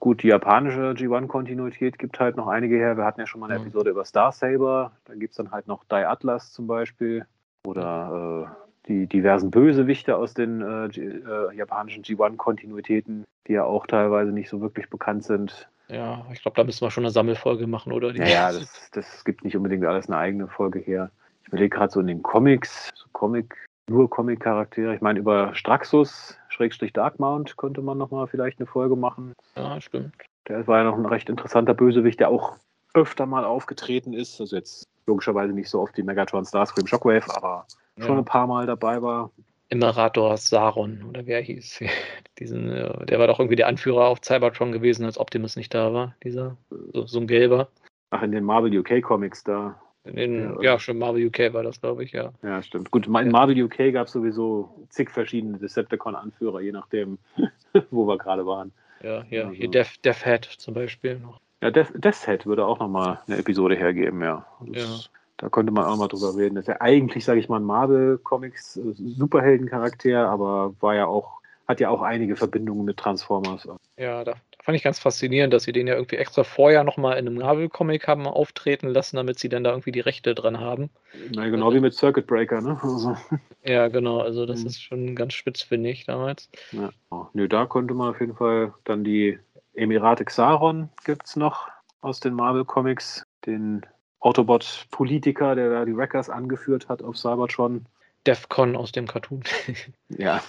Gut, 0.00 0.22
die 0.22 0.28
japanische 0.28 0.92
G1-Kontinuität 0.92 1.98
gibt 1.98 2.20
halt 2.20 2.36
noch 2.36 2.46
einige 2.46 2.76
her. 2.76 2.96
Wir 2.96 3.04
hatten 3.04 3.20
ja 3.20 3.26
schon 3.26 3.40
mal 3.40 3.50
eine 3.50 3.58
Mhm. 3.58 3.66
Episode 3.66 3.90
über 3.90 4.04
Star 4.04 4.30
Saber. 4.30 4.92
Da 5.06 5.14
gibt 5.14 5.32
es 5.32 5.36
dann 5.36 5.50
halt 5.50 5.66
noch 5.66 5.84
Dai 5.84 6.06
Atlas 6.06 6.52
zum 6.52 6.68
Beispiel. 6.68 7.26
Oder 7.66 8.48
äh, 8.48 8.68
die 8.88 9.06
diversen 9.06 9.50
Bösewichte 9.50 10.16
aus 10.16 10.34
den 10.34 10.62
äh, 10.62 10.86
äh, 10.86 11.54
japanischen 11.56 12.04
G1-Kontinuitäten, 12.04 13.24
die 13.48 13.52
ja 13.54 13.64
auch 13.64 13.86
teilweise 13.86 14.30
nicht 14.30 14.48
so 14.48 14.60
wirklich 14.60 14.88
bekannt 14.88 15.24
sind. 15.24 15.68
Ja, 15.88 16.24
ich 16.32 16.42
glaube, 16.42 16.54
da 16.56 16.64
müssen 16.64 16.84
wir 16.84 16.90
schon 16.90 17.04
eine 17.04 17.10
Sammelfolge 17.10 17.66
machen, 17.66 17.92
oder? 17.92 18.12
Die 18.12 18.20
ja, 18.20 18.52
das, 18.52 18.90
das 18.92 19.24
gibt 19.24 19.42
nicht 19.42 19.56
unbedingt 19.56 19.84
alles 19.84 20.08
eine 20.08 20.18
eigene 20.18 20.46
Folge 20.46 20.78
her. 20.78 21.10
Ich 21.42 21.48
überlege 21.48 21.76
gerade 21.76 21.92
so 21.92 22.00
in 22.00 22.06
den 22.06 22.22
Comics, 22.22 22.90
so 22.94 23.06
Comic, 23.12 23.67
nur 23.88 24.10
Comic-Charaktere. 24.10 24.94
Ich 24.94 25.00
meine, 25.00 25.18
über 25.18 25.54
Straxus, 25.54 26.36
Schrägstrich 26.48 26.92
Darkmount, 26.92 27.56
könnte 27.56 27.82
man 27.82 27.98
nochmal 27.98 28.26
vielleicht 28.26 28.58
eine 28.58 28.66
Folge 28.66 28.96
machen. 28.96 29.34
Ja, 29.56 29.80
stimmt. 29.80 30.14
Der 30.48 30.66
war 30.66 30.78
ja 30.78 30.84
noch 30.84 30.96
ein 30.96 31.06
recht 31.06 31.28
interessanter 31.28 31.74
Bösewicht, 31.74 32.20
der 32.20 32.30
auch 32.30 32.56
öfter 32.94 33.26
mal 33.26 33.44
aufgetreten 33.44 34.12
ist. 34.12 34.40
Also 34.40 34.56
jetzt 34.56 34.88
logischerweise 35.06 35.52
nicht 35.52 35.68
so 35.68 35.80
oft 35.80 35.96
wie 35.96 36.02
Megatron, 36.02 36.44
Starscream, 36.44 36.86
Shockwave, 36.86 37.24
aber 37.36 37.66
ja. 37.96 38.04
schon 38.04 38.18
ein 38.18 38.24
paar 38.24 38.46
Mal 38.46 38.66
dabei 38.66 39.02
war. 39.02 39.30
Imperator 39.70 40.36
Saron 40.38 41.04
oder 41.08 41.26
wer 41.26 41.40
hieß. 41.40 41.80
Diesen, 42.38 42.70
äh, 42.70 43.06
der 43.06 43.18
war 43.18 43.26
doch 43.26 43.38
irgendwie 43.38 43.56
der 43.56 43.66
Anführer 43.66 44.06
auf 44.06 44.20
Cybertron 44.22 44.72
gewesen, 44.72 45.04
als 45.04 45.18
Optimus 45.18 45.56
nicht 45.56 45.74
da 45.74 45.92
war. 45.92 46.14
Dieser, 46.24 46.56
so, 46.92 47.06
so 47.06 47.20
ein 47.20 47.26
gelber. 47.26 47.68
Ach, 48.10 48.22
in 48.22 48.32
den 48.32 48.44
Marvel 48.44 48.76
UK 48.78 49.02
Comics 49.02 49.44
da. 49.44 49.78
In 50.14 50.54
ja, 50.56 50.62
ja, 50.62 50.78
schon 50.78 50.98
Marvel 50.98 51.26
UK 51.26 51.52
war 51.52 51.62
das, 51.62 51.80
glaube 51.80 52.04
ich, 52.04 52.12
ja. 52.12 52.32
Ja, 52.42 52.62
stimmt. 52.62 52.90
Gut, 52.90 53.06
in 53.06 53.30
Marvel 53.30 53.62
UK 53.62 53.92
gab 53.92 54.06
es 54.06 54.12
sowieso 54.12 54.86
zig 54.90 55.10
verschiedene 55.10 55.58
Decepticon-Anführer, 55.58 56.60
je 56.60 56.72
nachdem, 56.72 57.18
wo 57.90 58.06
wir 58.06 58.18
gerade 58.18 58.46
waren. 58.46 58.72
Ja, 59.02 59.24
ja. 59.30 59.42
Also. 59.44 59.54
Hier 59.54 59.70
Death, 59.70 60.04
Death 60.04 60.24
Head 60.24 60.44
zum 60.44 60.74
Beispiel 60.74 61.18
noch. 61.18 61.40
Ja, 61.60 61.70
Death, 61.70 61.92
Death 61.94 62.24
Head 62.24 62.46
würde 62.46 62.66
auch 62.66 62.78
nochmal 62.78 63.20
eine 63.26 63.38
Episode 63.38 63.74
hergeben, 63.76 64.22
ja. 64.22 64.46
Das, 64.60 64.82
ja. 64.82 65.18
Da 65.38 65.48
könnte 65.48 65.72
man 65.72 65.84
auch 65.84 65.96
mal 65.96 66.08
drüber 66.08 66.36
reden. 66.36 66.56
Das 66.56 66.64
ist 66.64 66.68
ja 66.68 66.80
eigentlich, 66.80 67.24
sage 67.24 67.38
ich 67.38 67.48
mal, 67.48 67.60
ein 67.60 67.64
Marvel-Comics 67.64 68.76
äh, 68.76 68.92
Superhelden-Charakter, 68.94 70.28
aber 70.28 70.74
war 70.80 70.94
ja 70.94 71.06
auch, 71.06 71.40
hat 71.66 71.80
ja 71.80 71.90
auch 71.90 72.02
einige 72.02 72.34
Verbindungen 72.34 72.84
mit 72.84 72.96
Transformers. 72.96 73.68
Ja, 73.96 74.24
da 74.24 74.34
fand 74.68 74.76
ich 74.76 74.84
ganz 74.84 74.98
faszinierend, 74.98 75.54
dass 75.54 75.62
sie 75.62 75.72
den 75.72 75.86
ja 75.86 75.94
irgendwie 75.94 76.16
extra 76.16 76.44
vorher 76.44 76.84
nochmal 76.84 77.16
in 77.16 77.26
einem 77.26 77.38
Marvel-Comic 77.38 78.06
haben 78.06 78.26
auftreten 78.26 78.88
lassen, 78.88 79.16
damit 79.16 79.38
sie 79.38 79.48
dann 79.48 79.64
da 79.64 79.70
irgendwie 79.70 79.92
die 79.92 80.00
Rechte 80.00 80.34
dran 80.34 80.60
haben. 80.60 80.90
Na, 81.34 81.48
genau 81.48 81.68
also, 81.68 81.78
wie 81.78 81.80
mit 81.80 81.94
Circuit 81.94 82.26
Breaker, 82.26 82.60
ne? 82.60 82.78
Also. 82.82 83.16
Ja, 83.64 83.88
genau, 83.88 84.20
also 84.20 84.44
das 84.44 84.60
mhm. 84.60 84.66
ist 84.66 84.82
schon 84.82 85.16
ganz 85.16 85.32
spitz, 85.32 85.62
finde 85.62 85.88
ich, 85.88 86.04
damals. 86.04 86.50
Ja. 86.72 86.90
Oh, 87.10 87.24
nö, 87.32 87.48
da 87.48 87.64
konnte 87.64 87.94
man 87.94 88.10
auf 88.10 88.20
jeden 88.20 88.36
Fall 88.36 88.74
dann 88.84 89.04
die 89.04 89.38
Emirate 89.72 90.26
Xaron 90.26 90.90
gibt 91.06 91.24
es 91.24 91.36
noch 91.36 91.68
aus 92.02 92.20
den 92.20 92.34
Marvel-Comics, 92.34 93.26
den 93.46 93.86
Autobot-Politiker, 94.20 95.54
der 95.54 95.70
da 95.70 95.86
die 95.86 95.96
Wreckers 95.96 96.28
angeführt 96.28 96.90
hat 96.90 97.02
auf 97.02 97.16
Cybertron. 97.16 97.86
Defcon 98.28 98.76
aus 98.76 98.92
dem 98.92 99.06
Cartoon. 99.06 99.42
ja. 100.10 100.42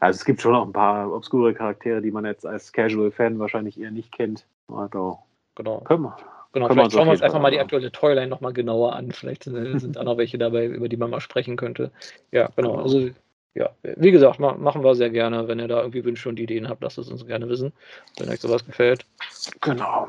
Also 0.00 0.18
es 0.18 0.24
gibt 0.24 0.40
schon 0.40 0.52
noch 0.52 0.64
ein 0.64 0.72
paar 0.72 1.12
obskure 1.12 1.52
Charaktere, 1.52 2.00
die 2.00 2.10
man 2.10 2.24
jetzt 2.24 2.46
als 2.46 2.72
Casual-Fan 2.72 3.38
wahrscheinlich 3.38 3.78
eher 3.78 3.90
nicht 3.90 4.10
kennt. 4.10 4.46
Also, 4.68 5.18
genau. 5.54 5.80
Können 5.80 6.04
wir. 6.04 6.16
Genau, 6.52 6.68
vielleicht 6.68 6.92
schauen 6.92 7.06
wir 7.06 7.12
uns 7.12 7.22
einfach 7.22 7.40
mal 7.40 7.50
die 7.50 7.58
aktuelle 7.58 7.90
Toyline 7.92 8.28
nochmal 8.28 8.52
genauer 8.52 8.94
an. 8.94 9.10
Vielleicht 9.12 9.44
sind 9.44 9.96
da 9.96 10.04
noch 10.04 10.16
welche 10.16 10.38
dabei, 10.38 10.66
über 10.66 10.88
die 10.88 10.96
man 10.96 11.10
mal 11.10 11.20
sprechen 11.20 11.56
könnte. 11.56 11.90
Ja, 12.30 12.48
genau. 12.56 12.70
genau. 12.70 12.82
Also, 12.82 13.10
ja, 13.54 13.70
wie 13.82 14.12
gesagt, 14.12 14.40
machen 14.40 14.82
wir 14.82 14.94
sehr 14.94 15.10
gerne. 15.10 15.46
Wenn 15.46 15.58
ihr 15.58 15.68
da 15.68 15.80
irgendwie 15.80 16.04
Wünsche 16.04 16.28
und 16.28 16.40
Ideen 16.40 16.68
habt, 16.68 16.82
lasst 16.82 16.98
es 16.98 17.10
uns 17.10 17.26
gerne 17.26 17.48
wissen, 17.48 17.72
wenn 18.18 18.30
euch 18.30 18.40
sowas 18.40 18.64
gefällt. 18.64 19.04
Genau. 19.60 20.08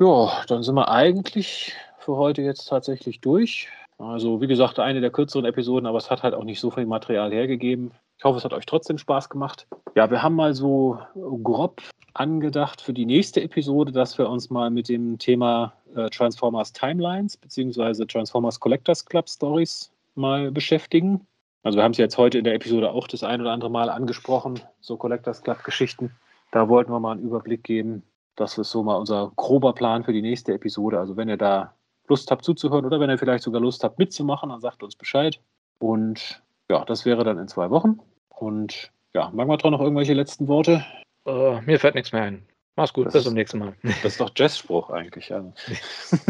Ja, 0.00 0.42
dann 0.48 0.62
sind 0.62 0.74
wir 0.74 0.90
eigentlich 0.90 1.74
für 1.98 2.16
heute 2.16 2.42
jetzt 2.42 2.66
tatsächlich 2.66 3.20
durch. 3.20 3.68
Also, 4.10 4.40
wie 4.40 4.46
gesagt, 4.46 4.78
eine 4.78 5.00
der 5.00 5.10
kürzeren 5.10 5.44
Episoden, 5.44 5.86
aber 5.86 5.98
es 5.98 6.10
hat 6.10 6.22
halt 6.22 6.34
auch 6.34 6.44
nicht 6.44 6.60
so 6.60 6.70
viel 6.70 6.86
Material 6.86 7.32
hergegeben. 7.32 7.92
Ich 8.18 8.24
hoffe, 8.24 8.38
es 8.38 8.44
hat 8.44 8.52
euch 8.52 8.66
trotzdem 8.66 8.98
Spaß 8.98 9.28
gemacht. 9.28 9.66
Ja, 9.94 10.10
wir 10.10 10.22
haben 10.22 10.34
mal 10.34 10.54
so 10.54 10.98
grob 11.42 11.82
angedacht 12.14 12.80
für 12.80 12.92
die 12.92 13.06
nächste 13.06 13.42
Episode, 13.42 13.92
dass 13.92 14.18
wir 14.18 14.28
uns 14.28 14.50
mal 14.50 14.70
mit 14.70 14.88
dem 14.88 15.18
Thema 15.18 15.72
äh, 15.96 16.08
Transformers 16.10 16.72
Timelines 16.72 17.36
bzw. 17.36 18.04
Transformers 18.06 18.60
Collectors 18.60 19.04
Club 19.04 19.28
Stories 19.28 19.90
mal 20.14 20.50
beschäftigen. 20.50 21.26
Also 21.64 21.78
wir 21.78 21.82
haben 21.82 21.92
es 21.92 21.98
jetzt 21.98 22.18
heute 22.18 22.38
in 22.38 22.44
der 22.44 22.54
Episode 22.54 22.90
auch 22.90 23.08
das 23.08 23.24
ein 23.24 23.40
oder 23.40 23.52
andere 23.52 23.70
Mal 23.70 23.88
angesprochen, 23.88 24.60
so 24.80 24.96
Collectors 24.96 25.42
Club 25.42 25.64
Geschichten. 25.64 26.12
Da 26.52 26.68
wollten 26.68 26.92
wir 26.92 27.00
mal 27.00 27.12
einen 27.12 27.22
Überblick 27.22 27.64
geben, 27.64 28.04
das 28.36 28.58
ist 28.58 28.70
so 28.70 28.82
mal 28.82 28.96
unser 28.96 29.32
grober 29.34 29.72
Plan 29.72 30.04
für 30.04 30.12
die 30.12 30.22
nächste 30.22 30.52
Episode. 30.52 30.98
Also 30.98 31.16
wenn 31.16 31.28
ihr 31.28 31.36
da 31.36 31.72
Lust 32.08 32.30
habt 32.30 32.44
zuzuhören 32.44 32.84
oder 32.84 33.00
wenn 33.00 33.10
ihr 33.10 33.18
vielleicht 33.18 33.44
sogar 33.44 33.60
Lust 33.60 33.84
habt 33.84 33.98
mitzumachen, 33.98 34.50
dann 34.50 34.60
sagt 34.60 34.82
uns 34.82 34.96
Bescheid. 34.96 35.40
Und 35.78 36.42
ja, 36.70 36.84
das 36.84 37.04
wäre 37.04 37.24
dann 37.24 37.38
in 37.38 37.48
zwei 37.48 37.70
Wochen. 37.70 38.00
Und 38.28 38.90
ja, 39.14 39.30
Magmatron 39.30 39.72
noch 39.72 39.80
irgendwelche 39.80 40.12
letzten 40.12 40.48
Worte? 40.48 40.84
Uh, 41.26 41.60
mir 41.64 41.78
fällt 41.78 41.94
nichts 41.94 42.12
mehr 42.12 42.22
ein. 42.22 42.46
Mach's 42.76 42.92
gut, 42.92 43.06
das 43.06 43.14
bis 43.14 43.24
zum 43.24 43.34
nächsten 43.34 43.58
Mal. 43.58 43.74
Das 43.82 44.12
ist 44.12 44.20
doch 44.20 44.30
Jazzspruch 44.34 44.90
eigentlich. 44.90 45.32
Also. 45.32 45.52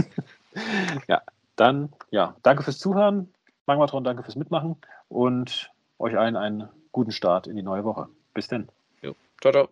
ja, 1.09 1.23
dann 1.57 1.93
ja, 2.11 2.37
danke 2.43 2.63
fürs 2.63 2.79
Zuhören. 2.79 3.33
Magmatron, 3.67 4.05
danke 4.05 4.23
fürs 4.23 4.37
Mitmachen 4.37 4.77
und 5.09 5.71
euch 5.99 6.19
allen 6.19 6.37
einen 6.37 6.69
guten 6.93 7.13
Start 7.13 7.47
in 7.47 7.57
die 7.57 7.63
neue 7.63 7.85
Woche. 7.85 8.09
Bis 8.35 8.49
denn. 8.49 8.69
Jo. 9.03 9.15
Ciao, 9.41 9.53
ciao. 9.53 9.63